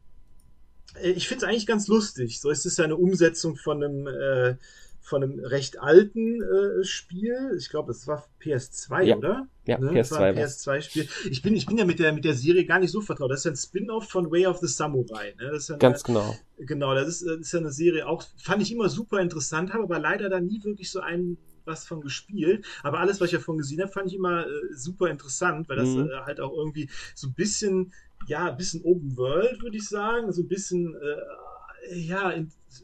äh, 1.01 1.11
ich 1.11 1.27
finde 1.27 1.45
es 1.45 1.49
eigentlich 1.49 1.67
ganz 1.67 1.87
lustig. 1.87 2.41
So 2.41 2.49
ist 2.49 2.65
es 2.65 2.77
ja 2.77 2.83
eine 2.83 2.97
Umsetzung 2.97 3.55
von 3.55 3.83
einem 3.83 4.07
äh, 4.07 4.55
von 5.01 5.23
einem 5.23 5.39
recht 5.39 5.79
alten 5.79 6.41
äh, 6.41 6.83
Spiel. 6.83 7.55
Ich 7.57 7.69
glaube, 7.69 7.91
es 7.91 8.07
war 8.07 8.25
PS2, 8.41 9.03
ja. 9.03 9.17
oder? 9.17 9.47
Ja, 9.65 9.77
ne? 9.77 9.91
PS2. 9.91 10.11
War 10.11 10.21
ein 10.21 10.37
PS2-Spiel. 10.37 11.07
Ich 11.29 11.41
bin, 11.41 11.55
ich 11.55 11.65
bin 11.65 11.77
ja 11.77 11.85
mit 11.85 11.99
der, 11.99 12.13
mit 12.13 12.23
der 12.23 12.35
Serie 12.35 12.65
gar 12.65 12.79
nicht 12.79 12.91
so 12.91 13.01
vertraut. 13.01 13.31
Das 13.31 13.39
ist 13.39 13.45
ja 13.45 13.51
ein 13.51 13.57
Spin-off 13.57 14.07
von 14.07 14.31
Way 14.31 14.47
of 14.47 14.59
the 14.59 14.67
Samurai. 14.67 15.33
Ne? 15.37 15.45
Ja 15.45 15.49
eine, 15.49 15.77
Ganz 15.79 16.03
genau. 16.03 16.35
Genau, 16.57 16.93
das 16.93 17.07
ist, 17.07 17.25
das 17.25 17.39
ist 17.39 17.51
ja 17.51 17.59
eine 17.59 17.71
Serie, 17.71 18.07
auch 18.07 18.23
fand 18.37 18.61
ich 18.61 18.71
immer 18.71 18.87
super 18.87 19.19
interessant, 19.19 19.73
habe 19.73 19.83
aber 19.83 19.99
leider 19.99 20.29
da 20.29 20.39
nie 20.39 20.63
wirklich 20.63 20.91
so 20.91 20.99
ein 20.99 21.37
was 21.65 21.85
von 21.85 22.01
gespielt. 22.01 22.65
Aber 22.83 22.99
alles, 22.99 23.21
was 23.21 23.27
ich 23.27 23.37
davon 23.37 23.57
gesehen 23.57 23.81
habe, 23.81 23.91
fand 23.91 24.07
ich 24.07 24.15
immer 24.15 24.45
äh, 24.45 24.49
super 24.71 25.09
interessant, 25.09 25.69
weil 25.69 25.77
das 25.77 25.89
mhm. 25.89 26.09
äh, 26.09 26.21
halt 26.25 26.39
auch 26.39 26.53
irgendwie 26.53 26.89
so 27.15 27.27
ein 27.27 27.33
bisschen, 27.33 27.93
ja, 28.27 28.49
ein 28.49 28.57
bisschen 28.57 28.83
Open 28.83 29.15
World, 29.17 29.61
würde 29.61 29.77
ich 29.77 29.87
sagen, 29.87 30.31
so 30.31 30.41
ein 30.41 30.47
bisschen 30.47 30.95
äh, 30.95 31.15
ja, 31.89 32.33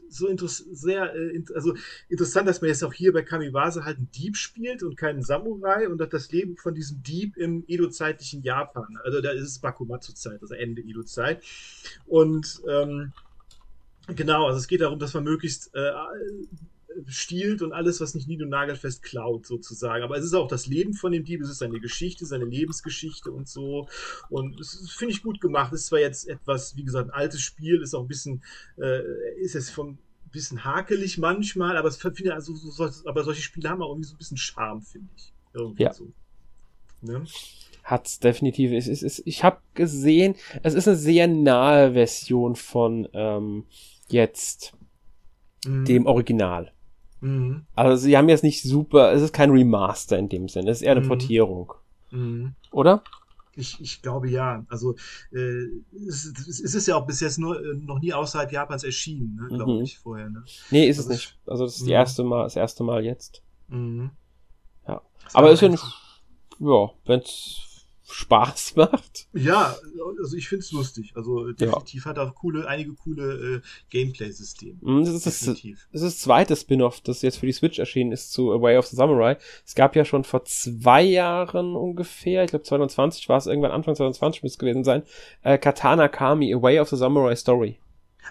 so 0.08 0.28
sehr 0.46 1.14
äh, 1.14 1.42
also 1.54 1.74
interessant, 2.08 2.48
dass 2.48 2.60
man 2.60 2.68
jetzt 2.68 2.82
auch 2.84 2.92
hier 2.92 3.12
bei 3.12 3.22
Kamiwase 3.22 3.84
halt 3.84 3.98
einen 3.98 4.10
Dieb 4.10 4.36
spielt 4.36 4.82
und 4.82 4.96
keinen 4.96 5.22
Samurai 5.22 5.88
und 5.88 5.98
das 5.98 6.30
Leben 6.30 6.56
von 6.56 6.74
diesem 6.74 7.02
Dieb 7.02 7.36
im 7.36 7.64
Edo-zeitlichen 7.66 8.42
Japan. 8.42 8.98
Also 9.04 9.20
da 9.20 9.30
ist 9.30 9.44
es 9.44 9.58
Bakumatsu-Zeit, 9.58 10.42
also 10.42 10.54
Ende 10.54 10.82
Edo-Zeit. 10.82 11.42
Und 12.06 12.60
ähm, 12.68 13.12
genau, 14.08 14.46
also 14.46 14.58
es 14.58 14.68
geht 14.68 14.80
darum, 14.80 14.98
dass 14.98 15.14
man 15.14 15.24
möglichst 15.24 15.74
äh, 15.74 15.90
stiehlt 17.06 17.62
und 17.62 17.72
alles, 17.72 18.00
was 18.00 18.14
nicht 18.14 18.28
nied- 18.28 18.42
und 18.42 18.48
nagelfest 18.48 19.02
klaut, 19.02 19.46
sozusagen. 19.46 20.02
Aber 20.02 20.16
es 20.16 20.24
ist 20.24 20.34
auch 20.34 20.48
das 20.48 20.66
Leben 20.66 20.94
von 20.94 21.12
dem 21.12 21.24
Dieb, 21.24 21.40
es 21.40 21.50
ist 21.50 21.58
seine 21.58 21.80
Geschichte, 21.80 22.26
seine 22.26 22.44
Lebensgeschichte 22.44 23.30
und 23.30 23.48
so. 23.48 23.88
Und 24.30 24.58
das 24.58 24.90
finde 24.90 25.12
ich 25.12 25.22
gut 25.22 25.40
gemacht. 25.40 25.72
Es 25.72 25.82
ist 25.82 25.86
zwar 25.88 26.00
jetzt 26.00 26.28
etwas, 26.28 26.76
wie 26.76 26.84
gesagt, 26.84 27.10
ein 27.10 27.14
altes 27.14 27.40
Spiel, 27.40 27.82
ist 27.82 27.94
auch 27.94 28.02
ein 28.02 28.08
bisschen, 28.08 28.42
äh, 28.78 29.02
ist 29.40 29.54
es 29.54 29.70
vom 29.70 29.98
bisschen 30.30 30.62
hakelig 30.62 31.16
manchmal, 31.16 31.78
aber 31.78 31.88
es 31.88 31.96
finde 31.96 32.34
also, 32.34 32.54
so, 32.54 32.90
aber 33.06 33.24
solche 33.24 33.40
Spiele 33.40 33.70
haben 33.70 33.80
auch 33.80 33.88
irgendwie 33.88 34.08
so 34.08 34.14
ein 34.14 34.18
bisschen 34.18 34.36
Charme, 34.36 34.82
finde 34.82 35.08
ich. 35.16 35.32
Irgendwie 35.54 35.84
ja. 35.84 35.92
so. 35.94 36.12
Ne? 37.00 37.24
hat's 37.88 38.18
definitiv. 38.18 38.72
Es 38.72 38.86
ist, 38.86 39.02
es, 39.02 39.22
ich 39.24 39.44
habe 39.44 39.60
gesehen, 39.74 40.34
es 40.62 40.74
ist 40.74 40.86
eine 40.86 40.96
sehr 40.96 41.26
nahe 41.26 41.94
Version 41.94 42.54
von 42.54 43.08
ähm, 43.14 43.64
jetzt 44.08 44.74
mhm. 45.66 45.84
dem 45.84 46.06
Original. 46.06 46.72
Mhm. 47.20 47.66
Also 47.74 48.04
sie 48.04 48.16
haben 48.16 48.28
jetzt 48.28 48.44
nicht 48.44 48.62
super, 48.62 49.12
es 49.12 49.22
ist 49.22 49.32
kein 49.32 49.50
Remaster 49.50 50.18
in 50.18 50.28
dem 50.28 50.48
Sinne, 50.48 50.70
es 50.70 50.78
ist 50.78 50.82
eher 50.82 50.92
eine 50.92 51.00
mhm. 51.02 51.08
Portierung. 51.08 51.72
Mhm. 52.10 52.54
Oder? 52.70 53.02
Ich, 53.56 53.80
ich 53.80 54.02
glaube 54.02 54.30
ja. 54.30 54.64
Also 54.68 54.94
äh, 55.32 55.64
es, 56.06 56.26
es, 56.26 56.74
ist 56.74 56.86
ja 56.86 56.96
auch 56.96 57.06
bis 57.06 57.20
jetzt 57.20 57.38
nur 57.38 57.60
äh, 57.60 57.74
noch 57.74 57.98
nie 57.98 58.12
außerhalb 58.12 58.52
Japans 58.52 58.84
erschienen, 58.84 59.34
ne, 59.34 59.48
glaube 59.48 59.74
mhm. 59.74 59.82
ich, 59.82 59.98
vorher. 59.98 60.30
Ne? 60.30 60.44
Nee, 60.70 60.88
ist 60.88 60.98
also 60.98 61.10
es 61.10 61.16
nicht. 61.16 61.38
Also 61.46 61.64
das 61.64 61.74
ist 61.74 61.82
das 61.82 61.88
erste 61.88 62.22
Mal, 62.22 62.44
das 62.44 62.56
erste 62.56 62.84
Mal 62.84 63.04
jetzt. 63.04 63.42
Mhm. 63.66 64.10
Ja. 64.86 65.02
Aber 65.32 65.50
ist 65.50 65.60
ja 65.60 65.68
nicht, 65.68 65.84
ja, 66.60 66.90
wenn's 67.04 67.67
Spaß 68.10 68.76
macht. 68.76 69.28
Ja, 69.34 69.76
also 70.20 70.36
ich 70.36 70.48
finde 70.48 70.64
es 70.64 70.72
lustig. 70.72 71.12
Also 71.14 71.52
definitiv 71.52 72.04
ja. 72.04 72.10
hat 72.10 72.18
er 72.18 72.30
coole, 72.30 72.66
einige 72.66 72.94
coole 72.94 73.56
äh, 73.56 73.60
Gameplay-Systeme. 73.90 74.78
Mhm, 74.80 75.04
das 75.04 75.14
ist 75.14 75.26
das, 75.26 75.40
das 75.40 75.62
ist 75.62 76.04
das 76.04 76.18
zweite 76.18 76.56
Spin-off, 76.56 77.00
das 77.02 77.22
jetzt 77.22 77.38
für 77.38 77.46
die 77.46 77.52
Switch 77.52 77.78
erschienen 77.78 78.12
ist 78.12 78.32
zu 78.32 78.52
A 78.52 78.60
Way 78.60 78.78
of 78.78 78.86
the 78.86 78.96
Samurai. 78.96 79.36
Es 79.66 79.74
gab 79.74 79.94
ja 79.94 80.04
schon 80.04 80.24
vor 80.24 80.44
zwei 80.44 81.02
Jahren 81.02 81.76
ungefähr, 81.76 82.44
ich 82.44 82.50
glaube 82.50 82.64
2020 82.64 83.28
war 83.28 83.38
es 83.38 83.46
irgendwann 83.46 83.72
Anfang 83.72 83.94
2020 83.94 84.42
müsste 84.42 84.54
es 84.54 84.58
gewesen 84.58 84.84
sein, 84.84 85.02
äh, 85.42 85.58
Katana 85.58 86.08
Kami, 86.08 86.54
A 86.54 86.62
Way 86.62 86.80
of 86.80 86.88
the 86.88 86.96
Samurai 86.96 87.36
Story. 87.36 87.78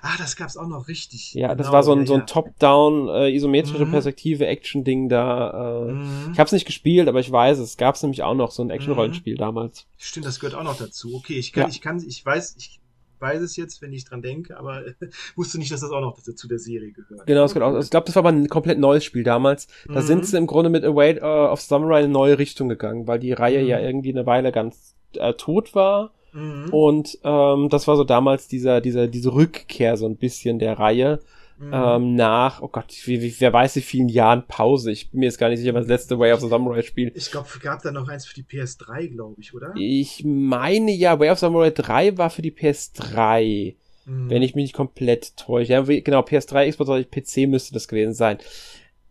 Ah, 0.01 0.15
das 0.17 0.35
gab's 0.35 0.57
auch 0.57 0.67
noch 0.67 0.87
richtig. 0.87 1.33
Ja, 1.33 1.55
das 1.55 1.67
genau, 1.67 1.73
war 1.73 1.83
so 1.83 1.93
ein, 1.93 2.01
ja, 2.01 2.05
so 2.05 2.13
ein 2.15 2.27
Top-Down, 2.27 3.09
äh, 3.09 3.35
isometrische 3.35 3.85
mhm. 3.85 3.91
Perspektive, 3.91 4.45
Action-Ding 4.45 5.09
da. 5.09 5.87
Äh, 5.87 5.91
mhm. 5.91 6.29
Ich 6.33 6.39
hab's 6.39 6.51
nicht 6.51 6.65
gespielt, 6.65 7.07
aber 7.07 7.19
ich 7.19 7.31
weiß, 7.31 7.57
es 7.59 7.77
gab's 7.77 8.03
nämlich 8.03 8.23
auch 8.23 8.35
noch 8.35 8.51
so 8.51 8.63
ein 8.63 8.69
Action-Rollenspiel 8.69 9.33
mhm. 9.33 9.39
damals. 9.39 9.87
Stimmt, 9.97 10.25
das 10.25 10.39
gehört 10.39 10.55
auch 10.55 10.63
noch 10.63 10.77
dazu. 10.77 11.15
Okay, 11.15 11.37
ich 11.37 11.51
kann, 11.51 11.63
ja. 11.63 11.69
ich 11.69 11.81
kann, 11.81 12.03
ich 12.05 12.25
weiß, 12.25 12.55
ich 12.57 12.79
weiß 13.19 13.41
es 13.41 13.55
jetzt, 13.55 13.81
wenn 13.81 13.93
ich 13.93 14.05
dran 14.05 14.21
denke, 14.21 14.57
aber 14.57 14.83
wusste 15.35 15.57
nicht, 15.57 15.71
dass 15.71 15.81
das 15.81 15.91
auch 15.91 16.01
noch 16.01 16.21
zu 16.21 16.47
der 16.47 16.59
Serie 16.59 16.91
gehört. 16.91 17.25
Genau, 17.25 17.41
das 17.41 17.53
gehört 17.53 17.75
auch. 17.75 17.79
Ich 17.79 17.89
glaube, 17.89 18.05
das 18.05 18.15
war 18.15 18.21
aber 18.21 18.29
ein 18.29 18.47
komplett 18.49 18.79
neues 18.79 19.03
Spiel 19.03 19.23
damals. 19.23 19.67
Da 19.87 20.01
sind 20.01 20.19
mhm. 20.19 20.23
sie 20.23 20.37
im 20.37 20.47
Grunde 20.47 20.69
mit 20.69 20.83
Away 20.83 21.19
uh, 21.21 21.51
of 21.51 21.61
Samurai 21.61 21.99
in 21.99 22.05
eine 22.05 22.13
neue 22.13 22.37
Richtung 22.37 22.69
gegangen, 22.69 23.07
weil 23.07 23.19
die 23.19 23.33
Reihe 23.33 23.61
ja 23.63 23.79
mhm. 23.79 23.85
irgendwie 23.85 24.11
eine 24.11 24.25
Weile 24.25 24.51
ganz 24.51 24.95
äh, 25.15 25.33
tot 25.33 25.73
war 25.73 26.11
Mhm. 26.33 26.69
Und 26.71 27.17
ähm, 27.23 27.69
das 27.69 27.87
war 27.87 27.95
so 27.95 28.03
damals 28.03 28.47
dieser, 28.47 28.81
dieser, 28.81 29.07
diese 29.07 29.33
Rückkehr 29.33 29.97
so 29.97 30.05
ein 30.05 30.17
bisschen 30.17 30.59
der 30.59 30.79
Reihe. 30.79 31.19
Mhm. 31.59 31.71
Ähm, 31.73 32.15
nach, 32.15 32.61
oh 32.61 32.67
Gott, 32.67 32.93
wie, 33.05 33.21
wie, 33.21 33.33
wer 33.39 33.51
weiß 33.51 33.75
wie 33.77 33.81
vielen 33.81 34.09
Jahren 34.09 34.45
Pause. 34.47 34.91
Ich 34.91 35.09
bin 35.09 35.21
mir 35.21 35.25
jetzt 35.25 35.39
gar 35.39 35.49
nicht 35.49 35.59
sicher, 35.59 35.73
was 35.73 35.85
das 35.85 35.89
letzte 35.89 36.19
Way 36.19 36.33
of 36.33 36.41
the 36.41 36.49
Samurai 36.49 36.83
Spiel. 36.83 37.11
Ich 37.15 37.31
glaube, 37.31 37.47
gab 37.61 37.81
da 37.81 37.91
noch 37.91 38.07
eins 38.07 38.27
für 38.27 38.35
die 38.35 38.43
PS3, 38.43 39.07
glaube 39.07 39.41
ich, 39.41 39.55
oder? 39.55 39.73
Ich 39.75 40.23
meine 40.23 40.91
ja, 40.91 41.19
Way 41.19 41.31
of 41.31 41.39
Samurai 41.39 41.71
3 41.71 42.17
war 42.17 42.29
für 42.29 42.43
die 42.43 42.51
PS3. 42.51 43.75
Mhm. 44.05 44.29
Wenn 44.29 44.43
ich 44.43 44.53
mich 44.53 44.63
nicht 44.63 44.75
komplett 44.75 45.35
täusche. 45.35 45.73
Ja, 45.73 45.81
genau, 45.81 46.21
PS3, 46.21 46.69
Xbox, 46.69 47.09
PC 47.09 47.49
müsste 47.49 47.73
das 47.73 47.87
gewesen 47.87 48.13
sein. 48.13 48.37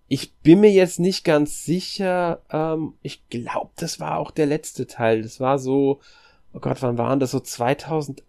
Ich 0.09 0.35
bin 0.35 0.61
mir 0.61 0.71
jetzt 0.71 1.01
nicht 1.01 1.25
ganz 1.25 1.65
sicher. 1.65 2.43
Ähm, 2.51 2.95
ich 3.03 3.29
glaube, 3.29 3.71
das 3.77 3.99
war 3.99 4.19
auch 4.19 4.31
der 4.31 4.47
letzte 4.47 4.87
Teil. 4.87 5.23
Das 5.23 5.41
war 5.41 5.59
so, 5.59 6.01
oh 6.57 6.61
Gott, 6.61 6.81
wann 6.81 6.97
waren 6.97 7.21
das 7.21 7.33
so 7.33 7.41
2008, 7.41 8.23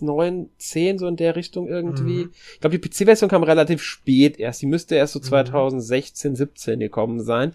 9, 0.00 0.50
10 0.58 0.98
so 0.98 1.06
in 1.06 1.16
der 1.16 1.36
Richtung 1.36 1.68
irgendwie? 1.68 2.24
Mhm. 2.24 2.32
Ich 2.54 2.60
glaube, 2.60 2.78
die 2.78 2.88
PC-Version 2.88 3.30
kam 3.30 3.44
relativ 3.44 3.82
spät 3.82 4.38
erst. 4.38 4.62
Die 4.62 4.66
müsste 4.66 4.96
erst 4.96 5.12
so 5.12 5.20
2016, 5.20 6.32
mhm. 6.32 6.36
17 6.36 6.80
gekommen 6.80 7.22
sein. 7.22 7.52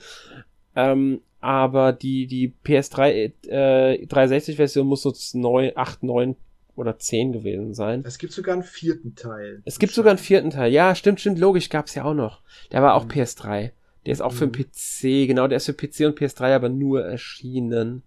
Ähm, 0.76 1.22
aber 1.42 1.92
die, 1.92 2.26
die 2.26 2.54
PS3 2.66 3.32
äh, 3.48 4.06
360-Version 4.06 4.88
muss 4.88 5.02
so 5.02 5.14
9, 5.34 5.74
8, 5.76 6.04
9 6.04 6.36
oder 6.76 6.98
10 6.98 7.34
gewesen 7.34 7.74
sein. 7.74 8.04
Es 8.06 8.18
gibt 8.18 8.32
sogar 8.32 8.54
einen 8.54 8.64
vierten 8.64 9.16
Teil. 9.16 9.62
Es 9.66 9.78
gibt 9.78 9.94
sogar 9.94 10.12
einen 10.12 10.20
vierten 10.20 10.52
Teil. 10.52 10.72
Ja, 10.72 10.96
stimmt, 10.96 11.20
stimmt, 11.20 11.40
logisch, 11.40 11.70
gab's 11.70 11.96
ja 11.96 12.06
auch 12.06 12.14
noch. 12.14 12.42
Der 12.72 12.82
war 12.82 12.96
auch 12.96 13.06
mhm. 13.06 13.12
PS3. 13.12 13.72
Der 14.06 14.14
ist 14.14 14.22
auch 14.22 14.32
mhm. 14.32 14.38
für 14.38 14.48
den 14.48 14.64
PC, 14.64 15.28
genau, 15.28 15.48
der 15.48 15.58
ist 15.58 15.66
für 15.66 15.74
PC 15.74 16.06
und 16.06 16.18
PS3 16.18 16.56
aber 16.56 16.70
nur 16.70 17.04
erschienen. 17.04 18.04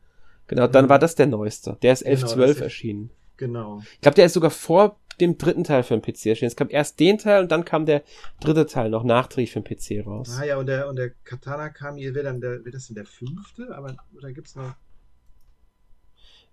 Genau, 0.51 0.66
dann 0.66 0.86
mhm. 0.86 0.88
war 0.88 0.98
das 0.98 1.14
der 1.14 1.28
neueste. 1.28 1.76
Der 1.80 1.92
ist 1.92 2.03
11, 2.03 2.22
genau, 2.22 2.32
12 2.32 2.61
erschienen. 2.61 3.11
Genau. 3.36 3.80
Ich 3.94 4.01
glaube, 4.01 4.16
der 4.16 4.26
ist 4.26 4.32
sogar 4.32 4.51
vor 4.51 4.98
dem 5.20 5.38
dritten 5.38 5.62
Teil 5.62 5.84
für 5.84 5.96
den 5.96 6.03
PC 6.03 6.26
erschienen. 6.26 6.48
Es 6.48 6.57
kam 6.57 6.68
erst 6.68 6.98
den 6.98 7.18
Teil 7.18 7.42
und 7.42 7.53
dann 7.53 7.64
kam 7.64 7.86
der 7.86 8.03
dritte 8.40 8.66
Teil 8.66 8.90
noch 8.90 9.05
nachträglich 9.05 9.53
für 9.53 9.61
den 9.61 9.64
PC 9.64 10.05
raus. 10.05 10.36
Ah 10.40 10.44
ja, 10.44 10.57
und 10.57 10.66
der, 10.66 10.88
und 10.88 10.96
der 10.96 11.11
Katana 11.22 11.68
kam 11.68 11.96
hier, 11.96 12.16
wird 12.16 12.26
dann 12.26 12.40
der, 12.40 12.64
wird 12.64 12.74
das 12.74 12.88
denn 12.88 12.96
der 12.96 13.07
fünfte? 13.07 13.72
Aber, 13.76 13.94
oder 14.16 14.32
gibt's 14.32 14.57
noch? 14.57 14.74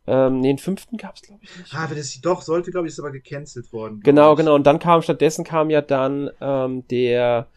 Ähm, 0.05 0.41
nee, 0.41 0.49
den 0.49 0.59
fünften 0.59 0.97
gab's 0.97 1.23
glaube 1.23 1.41
ich 1.43 1.57
nicht. 1.57 1.73
Ah, 1.73 1.87
das 1.87 2.21
doch, 2.21 2.43
sollte, 2.43 2.69
glaube 2.69 2.85
ich, 2.85 2.93
ist 2.93 2.99
aber 2.99 3.11
gecancelt 3.11 3.73
worden. 3.73 4.01
Genau, 4.03 4.35
genau. 4.35 4.53
Und 4.53 4.67
dann 4.67 4.77
kam, 4.77 5.01
stattdessen 5.01 5.43
kam 5.43 5.71
ja 5.71 5.81
dann 5.81 6.29
ähm, 6.39 6.87
der 6.87 7.47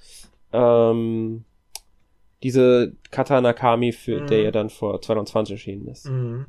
ähm, 0.55 1.45
diese 2.43 2.93
Katana 3.11 3.53
Kami, 3.53 3.93
für, 3.93 4.23
mhm. 4.23 4.27
der 4.27 4.43
ja 4.43 4.51
dann 4.51 4.71
vor 4.71 5.01
2020 5.01 5.53
erschienen 5.53 5.89
ist. 5.89 6.07
Mhm. 6.07 6.47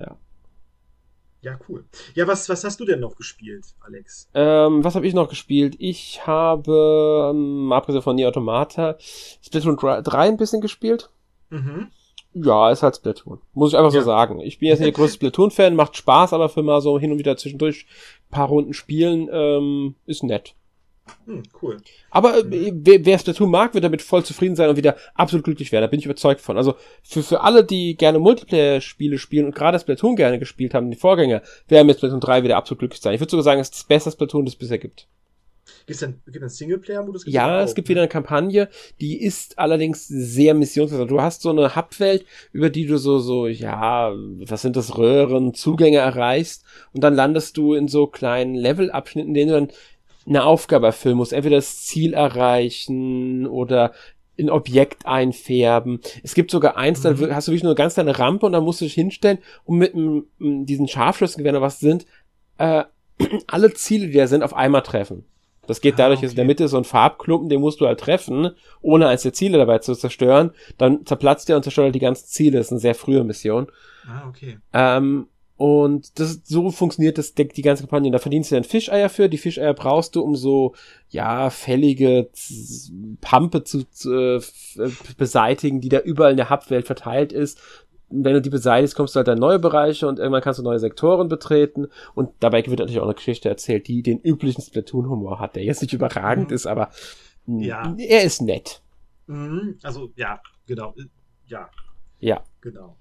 Ja. 0.00 0.16
Ja, 1.42 1.58
cool. 1.68 1.84
Ja, 2.14 2.28
was, 2.28 2.48
was 2.48 2.62
hast 2.62 2.78
du 2.78 2.84
denn 2.84 3.00
noch 3.00 3.16
gespielt, 3.16 3.64
Alex? 3.80 4.28
Ähm, 4.32 4.84
was 4.84 4.94
habe 4.94 5.06
ich 5.06 5.14
noch 5.14 5.28
gespielt? 5.28 5.74
Ich 5.78 6.24
habe, 6.24 7.32
ähm, 7.34 7.72
abgesehen 7.72 8.02
von 8.02 8.14
Nier 8.14 8.28
Automata, 8.28 8.96
Splatoon 8.98 9.76
3 9.76 10.28
ein 10.28 10.36
bisschen 10.36 10.60
gespielt. 10.60 11.10
Mhm. 11.50 11.90
Ja, 12.34 12.70
ist 12.70 12.82
halt 12.82 12.96
Splatoon. 12.96 13.40
Muss 13.52 13.72
ich 13.72 13.78
einfach 13.78 13.92
ja. 13.92 14.00
so 14.00 14.06
sagen. 14.06 14.40
Ich 14.40 14.58
bin 14.58 14.68
jetzt 14.68 14.78
nicht 14.78 14.86
der 14.86 14.92
größte 14.92 15.16
Splatoon-Fan, 15.16 15.74
macht 15.74 15.96
Spaß, 15.96 16.32
aber 16.32 16.48
für 16.48 16.62
mal 16.62 16.80
so 16.80 16.98
hin 16.98 17.12
und 17.12 17.18
wieder 17.18 17.36
zwischendurch 17.36 17.86
paar 18.30 18.48
Runden 18.48 18.72
spielen, 18.72 19.28
ähm, 19.30 19.96
ist 20.06 20.22
nett. 20.22 20.54
Hm, 21.26 21.42
cool. 21.60 21.78
Aber 22.10 22.38
äh, 22.38 22.72
wer, 22.74 23.18
Splatoon 23.18 23.50
mag, 23.50 23.74
wird 23.74 23.84
damit 23.84 24.02
voll 24.02 24.24
zufrieden 24.24 24.56
sein 24.56 24.70
und 24.70 24.76
wieder 24.76 24.96
absolut 25.14 25.44
glücklich 25.44 25.72
werden. 25.72 25.82
Da 25.82 25.88
bin 25.88 25.98
ich 25.98 26.06
überzeugt 26.06 26.40
von. 26.40 26.56
Also 26.56 26.76
für, 27.02 27.22
für 27.22 27.40
alle, 27.40 27.64
die 27.64 27.96
gerne 27.96 28.18
Multiplayer-Spiele 28.18 29.18
spielen 29.18 29.46
und 29.46 29.54
gerade 29.54 29.78
Splatoon 29.78 30.16
gerne 30.16 30.38
gespielt 30.38 30.74
haben, 30.74 30.90
die 30.90 30.96
Vorgänger, 30.96 31.42
werden 31.68 31.86
mit 31.86 31.96
Splatoon 31.96 32.20
3 32.20 32.44
wieder 32.44 32.56
absolut 32.56 32.80
glücklich 32.80 33.00
sein. 33.00 33.14
Ich 33.14 33.20
würde 33.20 33.30
sogar 33.30 33.44
sagen, 33.44 33.60
es 33.60 33.68
ist 33.68 33.74
das 33.74 33.84
beste 33.84 34.10
Splatoon, 34.10 34.44
das 34.44 34.54
es 34.54 34.58
bisher 34.58 34.78
gibt. 34.78 35.08
Gibt 35.86 36.02
es 36.02 36.02
einen 36.02 36.48
Singleplayer-Modus? 36.48 37.24
Ja, 37.26 37.62
es 37.62 37.74
gibt 37.74 37.88
wieder 37.88 38.02
eine 38.02 38.08
Kampagne, 38.08 38.68
die 39.00 39.20
ist 39.20 39.58
allerdings 39.58 40.06
sehr 40.06 40.54
missionsbasiert. 40.54 41.10
Du 41.10 41.20
hast 41.20 41.42
so 41.42 41.50
eine 41.50 41.74
Hubwelt, 41.74 42.24
über 42.52 42.70
die 42.70 42.86
du 42.86 42.98
so, 42.98 43.18
so, 43.18 43.46
ja, 43.46 44.12
was 44.14 44.62
sind 44.62 44.76
das, 44.76 44.96
Röhren, 44.96 45.54
Zugänge 45.54 45.98
erreichst 45.98 46.64
und 46.92 47.02
dann 47.02 47.14
landest 47.14 47.56
du 47.56 47.74
in 47.74 47.88
so 47.88 48.06
kleinen 48.06 48.54
Levelabschnitten, 48.54 49.30
in 49.30 49.34
denen 49.34 49.48
du 49.50 49.54
dann 49.54 49.76
eine 50.26 50.44
Aufgabe 50.44 50.86
erfüllen 50.86 51.16
muss. 51.16 51.32
Entweder 51.32 51.56
das 51.56 51.84
Ziel 51.84 52.14
erreichen 52.14 53.46
oder 53.46 53.92
ein 54.38 54.50
Objekt 54.50 55.06
einfärben. 55.06 56.00
Es 56.22 56.34
gibt 56.34 56.50
sogar 56.50 56.76
eins, 56.76 57.02
mhm. 57.04 57.28
da 57.28 57.34
hast 57.34 57.48
du 57.48 57.52
wirklich 57.52 57.62
nur 57.62 57.72
eine 57.72 57.76
ganz 57.76 57.94
kleine 57.94 58.18
Rampe 58.18 58.46
und 58.46 58.52
dann 58.52 58.64
musst 58.64 58.80
du 58.80 58.84
dich 58.84 58.94
hinstellen 58.94 59.38
und 59.64 59.78
mit 59.78 59.94
m, 59.94 60.26
m, 60.40 60.66
diesen 60.66 60.88
Scharfschützengewehren 60.88 61.56
oder 61.56 61.66
was 61.66 61.80
sind, 61.80 62.06
äh, 62.58 62.84
alle 63.46 63.74
Ziele, 63.74 64.08
die 64.08 64.18
da 64.18 64.26
sind, 64.26 64.42
auf 64.42 64.54
einmal 64.54 64.82
treffen. 64.82 65.24
Das 65.66 65.80
geht 65.80 65.94
ah, 65.94 65.98
dadurch, 65.98 66.18
okay. 66.18 66.26
dass 66.26 66.32
in 66.32 66.36
der 66.36 66.44
Mitte 66.44 66.66
so 66.66 66.76
ein 66.76 66.84
Farbklumpen, 66.84 67.48
den 67.48 67.60
musst 67.60 67.80
du 67.80 67.86
halt 67.86 68.00
treffen, 68.00 68.50
ohne 68.80 69.06
eins 69.06 69.22
der 69.22 69.32
Ziele 69.32 69.58
dabei 69.58 69.78
zu 69.78 69.94
zerstören. 69.94 70.50
Dann 70.76 71.06
zerplatzt 71.06 71.48
der 71.48 71.56
und 71.56 71.62
zerstört 71.62 71.86
halt 71.86 71.94
die 71.94 72.00
ganzen 72.00 72.26
Ziele. 72.26 72.58
Das 72.58 72.66
ist 72.66 72.72
eine 72.72 72.80
sehr 72.80 72.96
frühe 72.96 73.22
Mission. 73.22 73.68
Ah, 74.08 74.28
okay. 74.28 74.58
Ähm, 74.72 75.28
und 75.62 76.18
das, 76.18 76.40
so 76.42 76.72
funktioniert 76.72 77.18
das, 77.18 77.34
die, 77.34 77.46
die 77.46 77.62
ganze 77.62 77.84
Kampagne. 77.84 78.10
Da 78.10 78.18
verdienst 78.18 78.50
du 78.50 78.56
dann 78.56 78.64
Fischeier 78.64 79.08
für. 79.08 79.28
Die 79.28 79.38
Fischeier 79.38 79.74
brauchst 79.74 80.16
du, 80.16 80.20
um 80.20 80.34
so, 80.34 80.74
ja, 81.08 81.50
fällige 81.50 82.30
Pampe 83.20 83.62
zu, 83.62 83.88
zu 83.88 84.12
äh, 84.12 84.40
beseitigen, 85.16 85.80
die 85.80 85.88
da 85.88 86.00
überall 86.00 86.32
in 86.32 86.36
der 86.36 86.50
Hubwelt 86.50 86.86
verteilt 86.86 87.32
ist. 87.32 87.60
wenn 88.08 88.34
du 88.34 88.42
die 88.42 88.50
beseitigst, 88.50 88.96
kommst 88.96 89.14
du 89.14 89.18
halt 89.18 89.28
in 89.28 89.38
neue 89.38 89.60
Bereiche 89.60 90.08
und 90.08 90.18
irgendwann 90.18 90.42
kannst 90.42 90.58
du 90.58 90.64
neue 90.64 90.80
Sektoren 90.80 91.28
betreten. 91.28 91.86
Und 92.16 92.30
dabei 92.40 92.66
wird 92.66 92.80
natürlich 92.80 92.98
auch 92.98 93.04
eine 93.04 93.14
Geschichte 93.14 93.48
erzählt, 93.48 93.86
die 93.86 94.02
den 94.02 94.18
üblichen 94.18 94.62
Splatoon-Humor 94.62 95.38
hat, 95.38 95.54
der 95.54 95.62
jetzt 95.62 95.80
nicht 95.80 95.92
überragend 95.92 96.50
mhm. 96.50 96.56
ist, 96.56 96.66
aber 96.66 96.90
ja. 97.46 97.94
er 97.98 98.24
ist 98.24 98.42
nett. 98.42 98.82
Mhm. 99.28 99.78
Also, 99.84 100.10
ja, 100.16 100.40
genau. 100.66 100.92
Ja. 101.46 101.70
Ja. 102.18 102.42
Genau. 102.60 102.96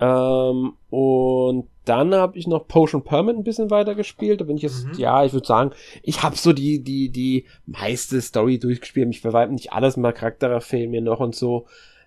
Ähm, 0.00 0.72
und 0.90 1.68
dann 1.84 2.14
habe 2.14 2.38
ich 2.38 2.46
noch 2.46 2.68
Potion 2.68 3.02
Permit 3.02 3.36
ein 3.36 3.44
bisschen 3.44 3.70
weiter 3.70 3.94
gespielt. 3.94 4.40
Da 4.40 4.44
bin 4.44 4.56
ich 4.56 4.62
jetzt, 4.62 4.86
mhm. 4.86 4.94
ja, 4.94 5.24
ich 5.24 5.32
würde 5.32 5.46
sagen, 5.46 5.72
ich 6.02 6.22
habe 6.22 6.36
so 6.36 6.52
die, 6.52 6.82
die, 6.82 7.10
die 7.10 7.46
meiste 7.66 8.20
Story 8.20 8.58
durchgespielt. 8.58 9.08
Mich 9.08 9.20
verweibt 9.20 9.52
nicht 9.52 9.72
alles, 9.72 9.96
mal 9.96 10.12
Charaktere 10.12 10.60
fehlen 10.60 10.90
mir 10.90 11.00
noch 11.00 11.20
und 11.20 11.34
so. 11.34 11.66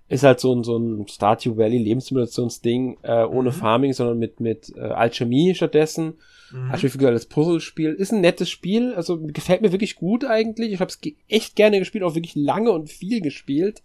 Ist 0.09 0.23
halt 0.23 0.39
so 0.39 0.53
ein, 0.53 0.63
so 0.63 0.77
ein 0.77 1.07
Stardew 1.07 1.57
Valley 1.57 1.77
Lebenssimulationsding, 1.77 2.97
äh, 3.03 3.23
ohne 3.23 3.49
mhm. 3.49 3.53
Farming, 3.53 3.93
sondern 3.93 4.19
mit, 4.19 4.39
mit 4.39 4.71
äh, 4.75 4.81
Alchemie 4.81 5.55
stattdessen. 5.55 6.15
Mhm. 6.51 6.71
Alchemie 6.71 7.05
als 7.05 7.25
Puzzlespiel. 7.25 7.93
Ist 7.93 8.11
ein 8.11 8.21
nettes 8.21 8.49
Spiel, 8.49 8.93
also 8.93 9.19
gefällt 9.19 9.61
mir 9.61 9.71
wirklich 9.71 9.95
gut 9.95 10.25
eigentlich. 10.25 10.73
Ich 10.73 10.81
habe 10.81 10.89
es 10.89 10.99
echt 11.29 11.55
gerne 11.55 11.79
gespielt, 11.79 12.03
auch 12.03 12.15
wirklich 12.15 12.35
lange 12.35 12.71
und 12.71 12.89
viel 12.89 13.21
gespielt. 13.21 13.81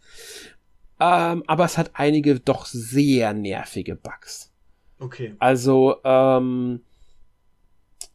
Ähm, 1.01 1.45
aber 1.47 1.65
es 1.65 1.79
hat 1.79 1.93
einige 1.95 2.41
doch 2.41 2.67
sehr 2.67 3.33
nervige 3.33 3.95
Bugs. 3.95 4.53
Okay. 4.99 5.35
Also, 5.39 5.97
ähm, 6.05 6.81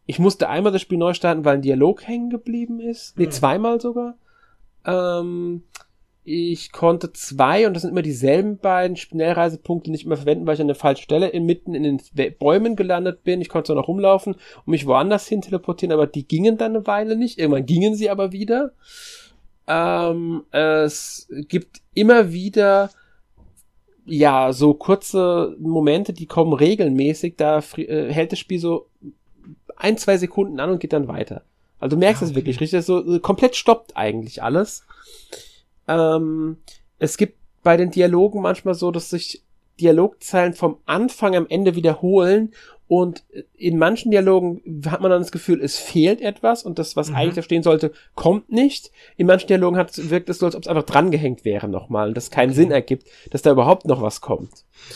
ich 0.06 0.20
musste 0.20 0.50
einmal 0.50 0.74
das 0.74 0.82
Spiel 0.82 0.98
neu 0.98 1.14
starten, 1.14 1.46
weil 1.46 1.56
ein 1.56 1.62
Dialog 1.62 2.06
hängen 2.06 2.30
geblieben 2.30 2.80
ist. 2.80 3.18
Nee, 3.18 3.26
hm. 3.26 3.32
zweimal 3.32 3.80
sogar. 3.80 4.18
Ähm, 4.86 5.64
ich 6.26 6.72
konnte 6.72 7.12
zwei, 7.12 7.68
und 7.68 7.74
das 7.74 7.82
sind 7.82 7.92
immer 7.92 8.02
dieselben 8.02 8.58
beiden 8.58 8.96
Schnellreisepunkte 8.96 9.92
nicht 9.92 10.06
mehr 10.06 10.16
verwenden, 10.16 10.48
weil 10.48 10.56
ich 10.56 10.62
an 10.62 10.68
der 10.68 10.76
falschen 10.76 11.04
Stelle 11.04 11.28
inmitten 11.28 11.74
in 11.74 11.84
den 11.84 12.02
Bäumen 12.38 12.78
gelandet 12.78 13.24
bin. 13.24 13.42
Ich 13.42 13.50
konnte 13.50 13.68
zwar 13.68 13.76
noch 13.76 13.90
rumlaufen 13.90 14.36
und 14.36 14.68
mich 14.72 14.86
woanders 14.86 15.28
hin 15.28 15.42
teleportieren, 15.42 15.92
aber 15.92 16.08
die 16.08 16.26
gingen 16.26 16.58
dann 16.58 16.76
eine 16.76 16.88
Weile 16.88 17.18
nicht. 17.18 17.40
Irgendwann 17.40 17.66
gingen 17.66 17.96
sie 17.96 18.10
aber 18.10 18.32
wieder. 18.32 18.72
Ähm, 19.68 20.44
es 20.52 21.28
gibt 21.48 21.82
immer 21.94 22.32
wieder 22.32 22.90
ja, 24.06 24.52
so 24.52 24.74
kurze 24.74 25.56
Momente, 25.60 26.14
die 26.14 26.26
kommen 26.26 26.54
regelmäßig, 26.54 27.36
da 27.38 27.64
äh, 27.78 28.12
hält 28.12 28.32
das 28.32 28.40
Spiel 28.40 28.60
so 28.60 28.90
ein, 29.78 29.98
zwei 29.98 30.18
Sekunden 30.18 30.60
an 30.60 30.72
und 30.72 30.80
geht 30.80 30.94
dann 30.94 31.08
weiter. 31.08 31.44
Also 31.80 31.96
du 31.96 32.00
merkst 32.00 32.22
es 32.22 32.30
okay. 32.30 32.38
wirklich 32.38 32.60
richtig, 32.60 32.84
so 32.86 33.20
komplett 33.20 33.56
stoppt 33.56 33.96
eigentlich 33.96 34.44
alles. 34.44 34.86
Ähm, 35.88 36.58
es 37.00 37.18
gibt 37.18 37.38
bei 37.62 37.78
den 37.78 37.92
Dialogen 37.92 38.42
manchmal 38.42 38.74
so, 38.74 38.92
dass 38.92 39.10
sich 39.10 39.42
Dialogzeilen 39.80 40.54
vom 40.54 40.78
Anfang 40.86 41.36
am 41.36 41.48
Ende 41.48 41.76
wiederholen 41.76 42.54
und 42.96 43.24
in 43.56 43.80
manchen 43.80 44.12
Dialogen 44.12 44.62
hat 44.86 45.02
man 45.02 45.10
dann 45.10 45.24
das 45.24 45.32
Gefühl, 45.32 45.64
es 45.64 45.80
fehlt 45.80 46.22
etwas 46.22 46.62
und 46.62 46.78
das, 46.78 46.96
was 46.96 47.10
mhm. 47.10 47.16
eigentlich 47.16 47.34
da 47.34 47.42
stehen 47.42 47.64
sollte, 47.64 47.92
kommt 48.14 48.52
nicht. 48.52 48.92
In 49.18 49.26
manchen 49.26 49.48
Dialogen 49.48 49.78
hat, 49.78 49.98
wirkt 50.12 50.30
es 50.30 50.38
so, 50.38 50.46
als 50.46 50.56
ob 50.56 50.62
es 50.62 50.68
einfach 50.68 50.84
drangehängt 50.84 51.44
wäre 51.44 51.68
nochmal 51.68 52.10
und 52.10 52.16
das 52.16 52.30
keinen 52.30 52.52
okay. 52.52 52.58
Sinn 52.58 52.70
ergibt, 52.70 53.08
dass 53.32 53.42
da 53.42 53.50
überhaupt 53.50 53.88
noch 53.88 54.04
was 54.04 54.22
kommt. 54.22 54.52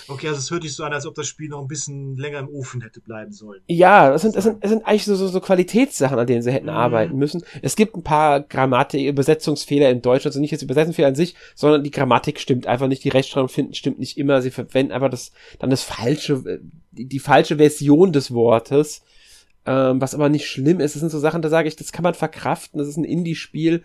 Okay, 0.07 0.28
also 0.28 0.40
es 0.40 0.52
hört 0.52 0.61
sich 0.61 0.76
so 0.76 0.84
an, 0.84 0.94
als 0.94 1.07
ob 1.07 1.15
das 1.15 1.26
Spiel 1.26 1.49
noch 1.49 1.60
ein 1.60 1.68
bisschen 1.68 2.15
länger 2.18 2.40
im 2.40 2.49
Ofen 2.49 2.82
hätte 2.82 3.02
bleiben 3.02 3.32
sollen. 3.32 3.61
Ja, 3.65 4.14
es 4.14 4.22
sind, 4.22 4.36
es 4.36 4.44
sind, 4.44 4.57
es 4.60 4.69
sind 4.69 4.86
eigentlich 4.86 5.06
so, 5.06 5.15
so, 5.15 5.28
so 5.28 5.40
Qualitätssachen, 5.40 6.19
an 6.19 6.28
denen 6.28 6.44
sie 6.44 6.52
hätten 6.52 6.68
mhm. 6.68 6.74
arbeiten 6.74 7.18
müssen. 7.18 7.44
Es 7.64 7.76
gibt 7.76 7.95
ein 7.95 8.03
paar 8.03 8.41
Grammatik, 8.41 9.07
Übersetzungsfehler 9.07 9.90
in 9.90 10.03
Deutsch, 10.03 10.28
also 10.28 10.40
nicht 10.40 10.52
jetzt 10.52 10.61
Übersetzungsfehler 10.61 11.07
an 11.07 11.15
sich, 11.15 11.34
sondern 11.56 11.84
die 11.84 11.91
Grammatik 11.91 12.40
stimmt 12.40 12.68
einfach 12.68 12.88
nicht, 12.88 13.03
die 13.03 13.10
Rechtschreibung 13.10 13.49
finden 13.49 13.74
stimmt 13.74 13.98
nicht 13.98 14.18
immer, 14.18 14.41
sie 14.41 14.52
verwenden 14.52 14.91
einfach 14.91 15.10
das, 15.10 15.32
dann 15.57 15.72
das 15.72 15.84
falsche, 15.84 16.61
die, 16.98 17.06
die 17.06 17.19
falsche 17.19 17.57
Version 17.57 18.11
des 18.11 18.32
Wortes 18.34 19.03
ähm, 19.68 19.99
was 19.99 20.15
aber 20.15 20.30
nicht 20.30 20.48
schlimm 20.48 20.80
ist. 20.80 20.95
Das 20.95 21.02
sind 21.02 21.11
so 21.11 21.19
Sachen, 21.19 21.41
da 21.41 21.49
sage 21.49 21.68
ich, 21.68 21.76
das 21.76 21.91
kann 21.91 22.03
man 22.03 22.14
verkraften. 22.14 22.80
Das 22.80 22.88
ist 22.88 22.95
ein 22.95 23.03
Indie-Spiel, 23.03 23.84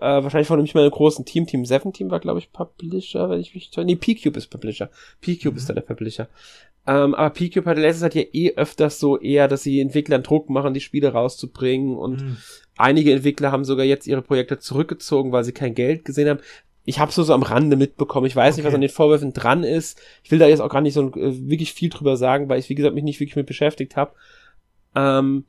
äh, 0.00 0.22
wahrscheinlich 0.22 0.46
von 0.46 0.60
nicht 0.60 0.74
mal 0.74 0.82
einem 0.82 0.90
großen 0.90 1.24
Team. 1.24 1.46
Team 1.46 1.64
7 1.64 1.94
Team 1.94 2.10
war, 2.10 2.20
glaube 2.20 2.38
ich, 2.38 2.52
Publisher, 2.52 3.30
wenn 3.30 3.40
ich 3.40 3.54
mich 3.54 3.70
Nee, 3.74 3.96
P-Cube 3.96 4.36
ist 4.36 4.48
Publisher. 4.48 4.90
P-Cube 5.22 5.52
mhm. 5.52 5.56
ist 5.56 5.70
da 5.70 5.72
der 5.72 5.80
Publisher. 5.80 6.28
Ähm, 6.86 7.14
aber 7.14 7.30
P-Cube 7.30 7.64
hatte 7.68 7.80
letztes 7.80 8.02
Zeit 8.02 8.14
ja 8.14 8.22
eh 8.30 8.54
öfters 8.56 9.00
so 9.00 9.18
eher, 9.18 9.48
dass 9.48 9.62
sie 9.62 9.80
Entwicklern 9.80 10.22
Druck 10.22 10.50
machen, 10.50 10.74
die 10.74 10.80
Spiele 10.82 11.08
rauszubringen 11.08 11.96
und 11.96 12.22
mhm. 12.22 12.36
einige 12.76 13.12
Entwickler 13.12 13.50
haben 13.52 13.64
sogar 13.64 13.86
jetzt 13.86 14.06
ihre 14.06 14.22
Projekte 14.22 14.58
zurückgezogen, 14.58 15.32
weil 15.32 15.44
sie 15.44 15.52
kein 15.52 15.74
Geld 15.74 16.04
gesehen 16.04 16.28
haben. 16.28 16.40
Ich 16.86 16.98
habe 16.98 17.12
so, 17.12 17.22
so 17.22 17.34
am 17.34 17.42
Rande 17.42 17.76
mitbekommen. 17.76 18.26
Ich 18.26 18.36
weiß 18.36 18.54
okay. 18.54 18.62
nicht, 18.62 18.66
was 18.66 18.74
an 18.74 18.80
den 18.80 18.90
Vorwürfen 18.90 19.32
dran 19.32 19.64
ist. 19.64 20.00
Ich 20.24 20.30
will 20.30 20.38
da 20.38 20.46
jetzt 20.46 20.60
auch 20.60 20.70
gar 20.70 20.80
nicht 20.80 20.94
so 20.94 21.08
äh, 21.10 21.48
wirklich 21.48 21.74
viel 21.74 21.90
drüber 21.90 22.16
sagen, 22.16 22.48
weil 22.48 22.58
ich, 22.58 22.68
wie 22.68 22.74
gesagt, 22.74 22.94
mich 22.94 23.04
nicht 23.04 23.20
wirklich 23.20 23.36
mit 23.36 23.46
beschäftigt 23.46 23.96
habe. 23.96 24.12
Ähm, 24.94 25.44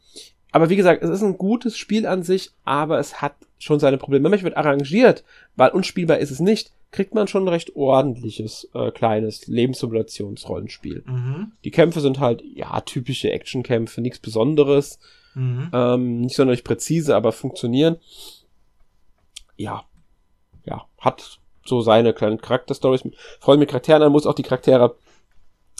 aber 0.51 0.69
wie 0.69 0.75
gesagt, 0.75 1.03
es 1.03 1.09
ist 1.09 1.21
ein 1.21 1.37
gutes 1.37 1.77
Spiel 1.77 2.05
an 2.05 2.23
sich, 2.23 2.51
aber 2.65 2.99
es 2.99 3.21
hat 3.21 3.35
schon 3.59 3.79
seine 3.79 3.97
Probleme. 3.97 4.23
Wenn 4.23 4.31
man 4.31 4.43
wird 4.43 4.57
arrangiert, 4.57 5.23
weil 5.55 5.69
unspielbar 5.69 6.17
ist 6.17 6.31
es 6.31 6.39
nicht, 6.39 6.71
kriegt 6.91 7.13
man 7.13 7.27
schon 7.27 7.43
ein 7.43 7.49
recht 7.49 7.75
ordentliches, 7.75 8.69
äh, 8.73 8.91
kleines 8.91 9.47
Lebenssimulationsrollenspiel. 9.47 11.03
Mhm. 11.05 11.51
Die 11.63 11.71
Kämpfe 11.71 11.99
sind 11.99 12.19
halt, 12.19 12.43
ja, 12.55 12.81
typische 12.81 13.31
Actionkämpfe, 13.31 14.01
nichts 14.01 14.19
Besonderes. 14.19 14.99
Mhm. 15.35 15.69
Ähm, 15.73 16.21
nicht 16.21 16.35
sonderlich 16.35 16.63
präzise, 16.63 17.15
aber 17.15 17.31
funktionieren. 17.31 17.97
Ja. 19.55 19.83
Hat 21.07 21.39
so 21.65 21.81
seine 21.81 22.13
kleinen 22.13 22.39
Charakterstories. 22.39 23.03
Freue 23.39 23.57
mich 23.57 23.67
Charakteren 23.67 24.03
an, 24.03 24.11
muss 24.11 24.27
auch 24.27 24.35
die 24.35 24.43
Charaktere 24.43 24.95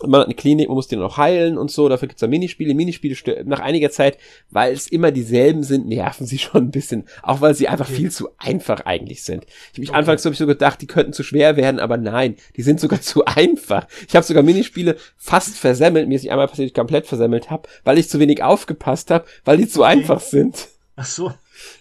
man 0.06 0.22
hat 0.22 0.28
eine 0.28 0.36
Klinik, 0.36 0.68
man 0.68 0.76
muss 0.76 0.88
den 0.88 1.00
noch 1.00 1.18
heilen 1.18 1.58
und 1.58 1.72
so, 1.72 1.90
dafür 1.90 2.08
gibt's 2.08 2.22
da 2.22 2.28
Minispiele. 2.28 2.76
Minispiele 2.76 3.16
nach 3.46 3.60
einiger 3.60 3.90
Zeit, 3.90 4.18
weil 4.52 4.72
es 4.74 4.88
immer 4.88 5.12
dieselben 5.12 5.64
sind, 5.64 5.88
nerven 5.88 6.28
sie 6.28 6.38
schon 6.38 6.66
ein 6.66 6.72
bisschen. 6.72 7.06
Auch 7.24 7.42
weil 7.42 7.56
sie 7.56 7.68
einfach 7.68 7.88
okay. 7.88 7.98
viel 7.98 8.12
zu 8.12 8.30
einfach 8.38 8.82
eigentlich 8.82 9.24
sind. 9.24 9.46
Ich 9.46 9.70
habe 9.74 9.82
mich 9.82 9.90
okay. 9.90 9.98
anfangs 10.00 10.26
hab 10.26 10.34
ich 10.34 10.38
so 10.38 10.46
gedacht, 10.46 10.82
die 10.82 10.88
könnten 10.88 11.14
zu 11.14 11.24
schwer 11.24 11.58
werden, 11.58 11.80
aber 11.80 11.98
nein, 11.98 12.36
die 12.56 12.62
sind 12.62 12.80
sogar 12.80 13.02
zu 13.02 13.26
einfach. 13.26 13.88
Ich 14.08 14.16
habe 14.16 14.26
sogar 14.26 14.44
Minispiele 14.44 14.98
fast 15.18 15.58
versemmelt, 15.58 16.08
mir 16.08 16.16
ist 16.16 16.24
nicht 16.24 16.32
einmal 16.32 16.48
passiert, 16.48 16.68
ich 16.68 16.76
komplett 16.76 17.08
versemmelt 17.08 17.50
habe, 17.50 17.68
weil 17.84 17.98
ich 17.98 18.10
zu 18.10 18.20
wenig 18.20 18.44
aufgepasst 18.44 19.10
habe, 19.10 19.26
weil 19.46 19.58
die 19.58 19.68
zu 19.68 19.82
okay. 19.82 19.90
einfach 19.90 20.20
sind. 20.20 20.68
Ach 20.96 21.06
so. 21.06 21.32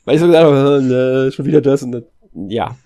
Weil 0.04 0.14
ich 0.14 0.20
so 0.20 0.26
gedacht 0.26 0.44
habe, 0.44 0.80
ne, 0.82 1.32
schon 1.32 1.44
wieder 1.44 1.60
das 1.60 1.82
und 1.82 1.92
das. 1.92 2.02
Ja. 2.36 2.76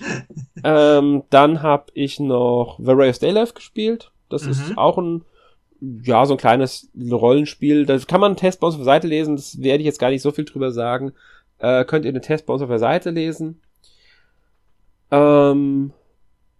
ähm, 0.64 1.24
dann 1.30 1.62
habe 1.62 1.86
ich 1.94 2.18
noch 2.18 2.78
Various 2.78 3.18
Daylife 3.18 3.52
gespielt. 3.52 4.10
Das 4.30 4.44
mhm. 4.44 4.50
ist 4.50 4.78
auch 4.78 4.96
ein, 4.98 5.24
ja, 5.80 6.24
so 6.24 6.34
ein 6.34 6.38
kleines 6.38 6.90
Rollenspiel. 6.98 7.84
Da 7.84 7.98
kann 7.98 8.20
man 8.20 8.32
einen 8.32 8.36
Test 8.36 8.60
bei 8.60 8.66
uns 8.66 8.74
auf 8.74 8.80
der 8.80 8.86
Seite 8.86 9.06
lesen. 9.06 9.36
Das 9.36 9.60
werde 9.60 9.80
ich 9.80 9.86
jetzt 9.86 9.98
gar 9.98 10.10
nicht 10.10 10.22
so 10.22 10.30
viel 10.30 10.44
drüber 10.44 10.72
sagen. 10.72 11.12
Äh, 11.58 11.84
könnt 11.84 12.04
ihr 12.04 12.12
den 12.12 12.22
Test 12.22 12.46
bei 12.46 12.54
uns 12.54 12.62
auf 12.62 12.68
der 12.68 12.78
Seite 12.78 13.10
lesen. 13.10 13.60
Ähm, 15.10 15.92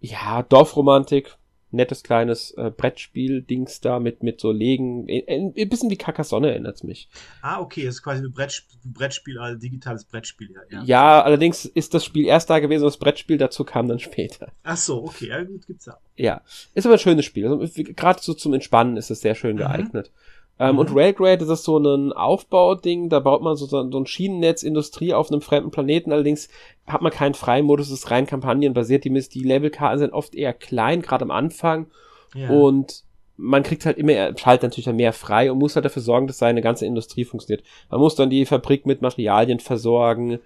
ja, 0.00 0.42
Dorfromantik 0.42 1.36
nettes 1.74 2.02
kleines 2.02 2.52
äh, 2.52 2.70
Brettspiel-Dings 2.70 3.80
da 3.80 3.98
mit, 3.98 4.22
mit 4.22 4.40
so 4.40 4.52
Legen. 4.52 5.06
Ein, 5.08 5.54
ein 5.56 5.68
bisschen 5.68 5.90
wie 5.90 5.96
Carcassonne 5.96 6.50
erinnert 6.50 6.76
es 6.76 6.82
mich. 6.82 7.08
Ah, 7.42 7.60
okay, 7.60 7.84
das 7.84 7.96
ist 7.96 8.02
quasi 8.02 8.24
ein 8.24 8.32
Brettspiel, 8.32 8.78
Brettspiel 8.84 9.38
also 9.38 9.58
digitales 9.58 10.04
Brettspiel. 10.04 10.50
Ja, 10.54 10.60
ja. 10.70 10.84
ja, 10.84 11.22
allerdings 11.22 11.64
ist 11.64 11.94
das 11.94 12.04
Spiel 12.04 12.26
erst 12.26 12.50
da 12.50 12.58
gewesen 12.58 12.82
und 12.82 12.88
das 12.88 12.98
Brettspiel 12.98 13.38
dazu 13.38 13.64
kam 13.64 13.88
dann 13.88 13.98
später. 14.00 14.52
Ach 14.62 14.76
so, 14.76 15.04
okay, 15.04 15.28
ja, 15.28 15.42
gut, 15.42 15.66
gibt's 15.66 15.86
ja. 15.86 15.98
Ja, 16.16 16.42
ist 16.74 16.86
aber 16.86 16.94
ein 16.94 17.00
schönes 17.00 17.24
Spiel. 17.24 17.46
Also, 17.46 17.82
Gerade 17.82 18.22
so 18.22 18.34
zum 18.34 18.54
Entspannen 18.54 18.96
ist 18.96 19.10
es 19.10 19.20
sehr 19.20 19.34
schön 19.34 19.56
mhm. 19.56 19.60
geeignet. 19.60 20.12
Ähm, 20.58 20.74
mhm. 20.74 20.78
Und 20.78 20.94
Railgrade 20.94 21.42
ist 21.42 21.48
das 21.48 21.64
so 21.64 21.78
ein 21.78 22.12
Aufbauding, 22.12 23.08
da 23.08 23.20
baut 23.20 23.42
man 23.42 23.56
so, 23.56 23.66
so 23.66 23.80
ein 23.80 24.06
Schienennetz, 24.06 24.62
Industrie 24.62 25.12
auf 25.12 25.30
einem 25.30 25.40
fremden 25.40 25.70
Planeten, 25.70 26.12
allerdings 26.12 26.48
hat 26.86 27.02
man 27.02 27.12
keinen 27.12 27.34
freien 27.34 27.66
Modus, 27.66 27.88
es 27.88 28.00
ist 28.04 28.10
rein 28.10 28.26
kampagnenbasiert, 28.26 29.04
die, 29.04 29.10
die 29.10 29.42
Levelkarten 29.42 29.98
sind 29.98 30.12
oft 30.12 30.34
eher 30.34 30.52
klein, 30.52 31.02
gerade 31.02 31.24
am 31.24 31.30
Anfang 31.32 31.86
ja. 32.34 32.50
und 32.50 33.02
man 33.36 33.64
kriegt 33.64 33.84
halt 33.84 33.98
immer, 33.98 34.12
er 34.12 34.38
schaltet 34.38 34.62
natürlich 34.62 34.84
dann 34.84 34.96
mehr 34.96 35.12
frei 35.12 35.50
und 35.50 35.58
muss 35.58 35.74
halt 35.74 35.84
dafür 35.84 36.02
sorgen, 36.02 36.28
dass 36.28 36.38
seine 36.38 36.62
ganze 36.62 36.86
Industrie 36.86 37.24
funktioniert. 37.24 37.66
Man 37.90 38.00
muss 38.00 38.14
dann 38.14 38.30
die 38.30 38.46
Fabrik 38.46 38.86
mit 38.86 39.02
Materialien 39.02 39.58
versorgen, 39.58 40.38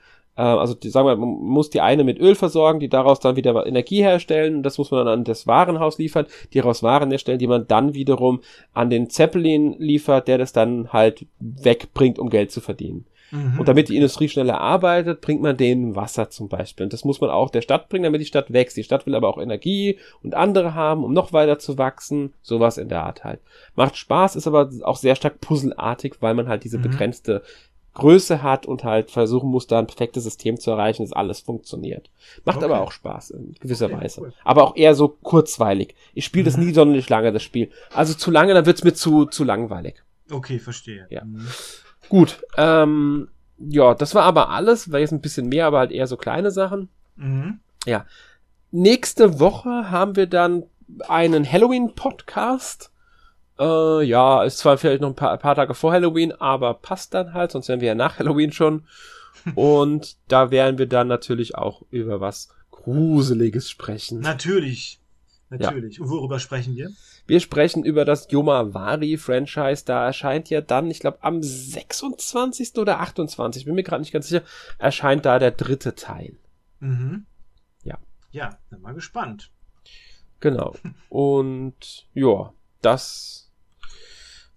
also 0.42 0.74
die, 0.74 0.90
sagen 0.90 1.06
wir, 1.06 1.16
man 1.16 1.28
muss 1.28 1.70
die 1.70 1.80
eine 1.80 2.04
mit 2.04 2.18
Öl 2.20 2.34
versorgen, 2.34 2.80
die 2.80 2.88
daraus 2.88 3.20
dann 3.20 3.36
wieder 3.36 3.66
Energie 3.66 4.02
herstellen. 4.02 4.62
Das 4.62 4.78
muss 4.78 4.90
man 4.90 5.04
dann 5.04 5.18
an 5.18 5.24
das 5.24 5.46
Warenhaus 5.46 5.98
liefern, 5.98 6.26
die 6.52 6.58
daraus 6.58 6.82
Waren 6.82 7.10
herstellen, 7.10 7.38
die 7.38 7.46
man 7.46 7.66
dann 7.66 7.94
wiederum 7.94 8.40
an 8.72 8.90
den 8.90 9.10
Zeppelin 9.10 9.74
liefert, 9.78 10.28
der 10.28 10.38
das 10.38 10.52
dann 10.52 10.92
halt 10.92 11.26
wegbringt, 11.40 12.18
um 12.18 12.30
Geld 12.30 12.52
zu 12.52 12.60
verdienen. 12.60 13.06
Mhm. 13.30 13.58
Und 13.58 13.68
damit 13.68 13.88
die 13.88 13.96
Industrie 13.96 14.28
schneller 14.28 14.60
arbeitet, 14.60 15.20
bringt 15.20 15.42
man 15.42 15.56
denen 15.56 15.96
Wasser 15.96 16.30
zum 16.30 16.48
Beispiel. 16.48 16.84
Und 16.84 16.92
das 16.92 17.04
muss 17.04 17.20
man 17.20 17.30
auch 17.30 17.50
der 17.50 17.62
Stadt 17.62 17.88
bringen, 17.88 18.04
damit 18.04 18.20
die 18.20 18.26
Stadt 18.26 18.52
wächst. 18.52 18.76
Die 18.76 18.84
Stadt 18.84 19.06
will 19.06 19.14
aber 19.14 19.28
auch 19.28 19.38
Energie 19.38 19.98
und 20.22 20.34
andere 20.34 20.74
haben, 20.74 21.04
um 21.04 21.12
noch 21.12 21.32
weiter 21.32 21.58
zu 21.58 21.78
wachsen. 21.78 22.32
Sowas 22.42 22.78
in 22.78 22.88
der 22.88 23.02
Art 23.04 23.24
halt. 23.24 23.40
Macht 23.74 23.96
Spaß, 23.96 24.36
ist 24.36 24.46
aber 24.46 24.70
auch 24.82 24.96
sehr 24.96 25.16
stark 25.16 25.40
puzzelartig, 25.40 26.16
weil 26.20 26.34
man 26.34 26.48
halt 26.48 26.64
diese 26.64 26.78
mhm. 26.78 26.82
begrenzte 26.82 27.42
Größe 27.98 28.42
hat 28.42 28.66
und 28.66 28.84
halt 28.84 29.10
versuchen 29.10 29.50
muss, 29.50 29.66
da 29.66 29.78
ein 29.78 29.86
perfektes 29.86 30.24
System 30.24 30.58
zu 30.58 30.70
erreichen, 30.70 31.02
dass 31.02 31.12
alles 31.12 31.40
funktioniert. 31.40 32.10
Macht 32.44 32.58
okay. 32.58 32.66
aber 32.66 32.80
auch 32.80 32.92
Spaß 32.92 33.30
in 33.30 33.54
gewisser 33.60 33.86
okay, 33.86 34.00
Weise. 34.00 34.20
Cool. 34.22 34.32
Aber 34.44 34.64
auch 34.64 34.76
eher 34.76 34.94
so 34.94 35.08
kurzweilig. 35.08 35.94
Ich 36.14 36.24
spiele 36.24 36.44
mhm. 36.44 36.46
das 36.46 36.56
nie 36.56 36.72
sonderlich 36.72 37.08
lange, 37.08 37.32
das 37.32 37.42
Spiel. 37.42 37.70
Also 37.92 38.14
zu 38.14 38.30
lange, 38.30 38.54
dann 38.54 38.66
wird's 38.66 38.84
mir 38.84 38.94
zu, 38.94 39.26
zu 39.26 39.44
langweilig. 39.44 40.02
Okay, 40.30 40.58
verstehe. 40.58 41.06
Ja. 41.10 41.24
Mhm. 41.24 41.46
Gut. 42.08 42.42
Ähm, 42.56 43.28
ja, 43.58 43.94
das 43.94 44.14
war 44.14 44.22
aber 44.22 44.50
alles, 44.50 44.92
war 44.92 45.00
jetzt 45.00 45.12
ein 45.12 45.20
bisschen 45.20 45.48
mehr, 45.48 45.66
aber 45.66 45.78
halt 45.78 45.90
eher 45.90 46.06
so 46.06 46.16
kleine 46.16 46.50
Sachen. 46.50 46.88
Mhm. 47.16 47.60
Ja. 47.86 48.06
Nächste 48.70 49.40
Woche 49.40 49.90
haben 49.90 50.16
wir 50.16 50.26
dann 50.26 50.64
einen 51.08 51.50
Halloween-Podcast. 51.50 52.90
Äh, 53.58 54.04
ja, 54.04 54.44
ist 54.44 54.58
zwar 54.58 54.78
vielleicht 54.78 55.00
noch 55.00 55.08
ein 55.08 55.14
paar, 55.14 55.32
ein 55.32 55.38
paar 55.38 55.56
Tage 55.56 55.74
vor 55.74 55.92
Halloween, 55.92 56.32
aber 56.32 56.74
passt 56.74 57.14
dann 57.14 57.34
halt, 57.34 57.50
sonst 57.52 57.68
wären 57.68 57.80
wir 57.80 57.88
ja 57.88 57.94
nach 57.94 58.18
Halloween 58.18 58.52
schon. 58.52 58.84
Und 59.54 60.16
da 60.28 60.50
werden 60.50 60.78
wir 60.78 60.86
dann 60.86 61.08
natürlich 61.08 61.54
auch 61.54 61.82
über 61.90 62.20
was 62.20 62.48
Gruseliges 62.70 63.70
sprechen. 63.70 64.20
Natürlich. 64.20 65.00
Natürlich. 65.50 65.96
Ja. 65.96 66.02
Und 66.02 66.10
worüber 66.10 66.38
sprechen 66.38 66.76
wir? 66.76 66.90
Wir 67.26 67.40
sprechen 67.40 67.84
über 67.84 68.04
das 68.04 68.30
Yomawari-Franchise. 68.30 69.84
Da 69.84 70.06
erscheint 70.06 70.50
ja 70.50 70.60
dann, 70.60 70.90
ich 70.90 71.00
glaube, 71.00 71.18
am 71.22 71.42
26. 71.42 72.76
oder 72.76 73.00
28. 73.00 73.64
Bin 73.64 73.74
mir 73.74 73.82
gerade 73.82 74.00
nicht 74.00 74.12
ganz 74.12 74.28
sicher, 74.28 74.44
erscheint 74.78 75.24
da 75.24 75.38
der 75.38 75.50
dritte 75.50 75.94
Teil. 75.94 76.36
Mhm. 76.80 77.26
Ja. 77.84 77.98
Ja, 78.30 78.58
bin 78.70 78.80
mal 78.80 78.94
gespannt. 78.94 79.50
Genau. 80.40 80.74
Und 81.08 82.06
ja, 82.14 82.52
das 82.82 83.47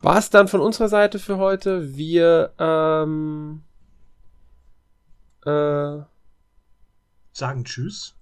war 0.01 0.17
es 0.17 0.29
dann 0.29 0.47
von 0.47 0.59
unserer 0.59 0.87
Seite 0.87 1.19
für 1.19 1.37
heute. 1.37 1.95
Wir 1.95 2.51
ähm, 2.59 3.61
äh, 5.45 6.03
sagen 7.31 7.63
Tschüss. 7.63 8.15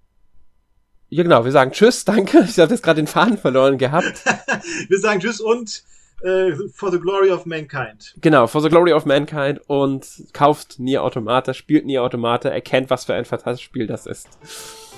Ja, 1.10 1.24
genau, 1.24 1.44
wir 1.44 1.52
sagen 1.52 1.72
Tschüss, 1.72 2.06
danke. 2.06 2.46
Ich 2.48 2.60
habe 2.60 2.72
jetzt 2.72 2.84
gerade 2.84 3.02
den 3.02 3.08
Faden 3.08 3.38
verloren 3.38 3.78
gehabt. 3.78 4.24
wir 4.90 5.00
sagen 5.00 5.20
Tschüss 5.20 5.42
und 5.42 5.84
äh, 6.22 6.52
For 6.74 6.92
the 6.92 7.00
Glory 7.00 7.32
of 7.32 7.46
Mankind. 7.46 8.16
Genau, 8.22 8.46
For 8.46 8.62
the 8.62 8.70
Glory 8.70 8.94
of 8.94 9.06
Mankind 9.06 9.60
und 9.68 10.06
kauft 10.34 10.80
Nier 10.80 11.04
Automata, 11.04 11.54
spielt 11.54 11.86
Nier 11.86 12.04
Automata, 12.04 12.50
erkennt, 12.50 12.90
was 12.90 13.06
für 13.06 13.14
ein 13.14 13.26
fantastisches 13.26 13.62
Spiel 13.66 13.88
das 13.88 14.06
ist. 14.06 14.28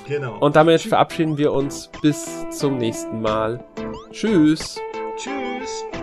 Genau. 0.07 0.37
Und 0.39 0.55
damit 0.55 0.81
verabschieden 0.81 1.37
wir 1.37 1.53
uns 1.53 1.89
bis 2.01 2.27
zum 2.49 2.77
nächsten 2.77 3.21
Mal. 3.21 3.63
Tschüss. 4.11 4.77
Tschüss. 5.15 6.00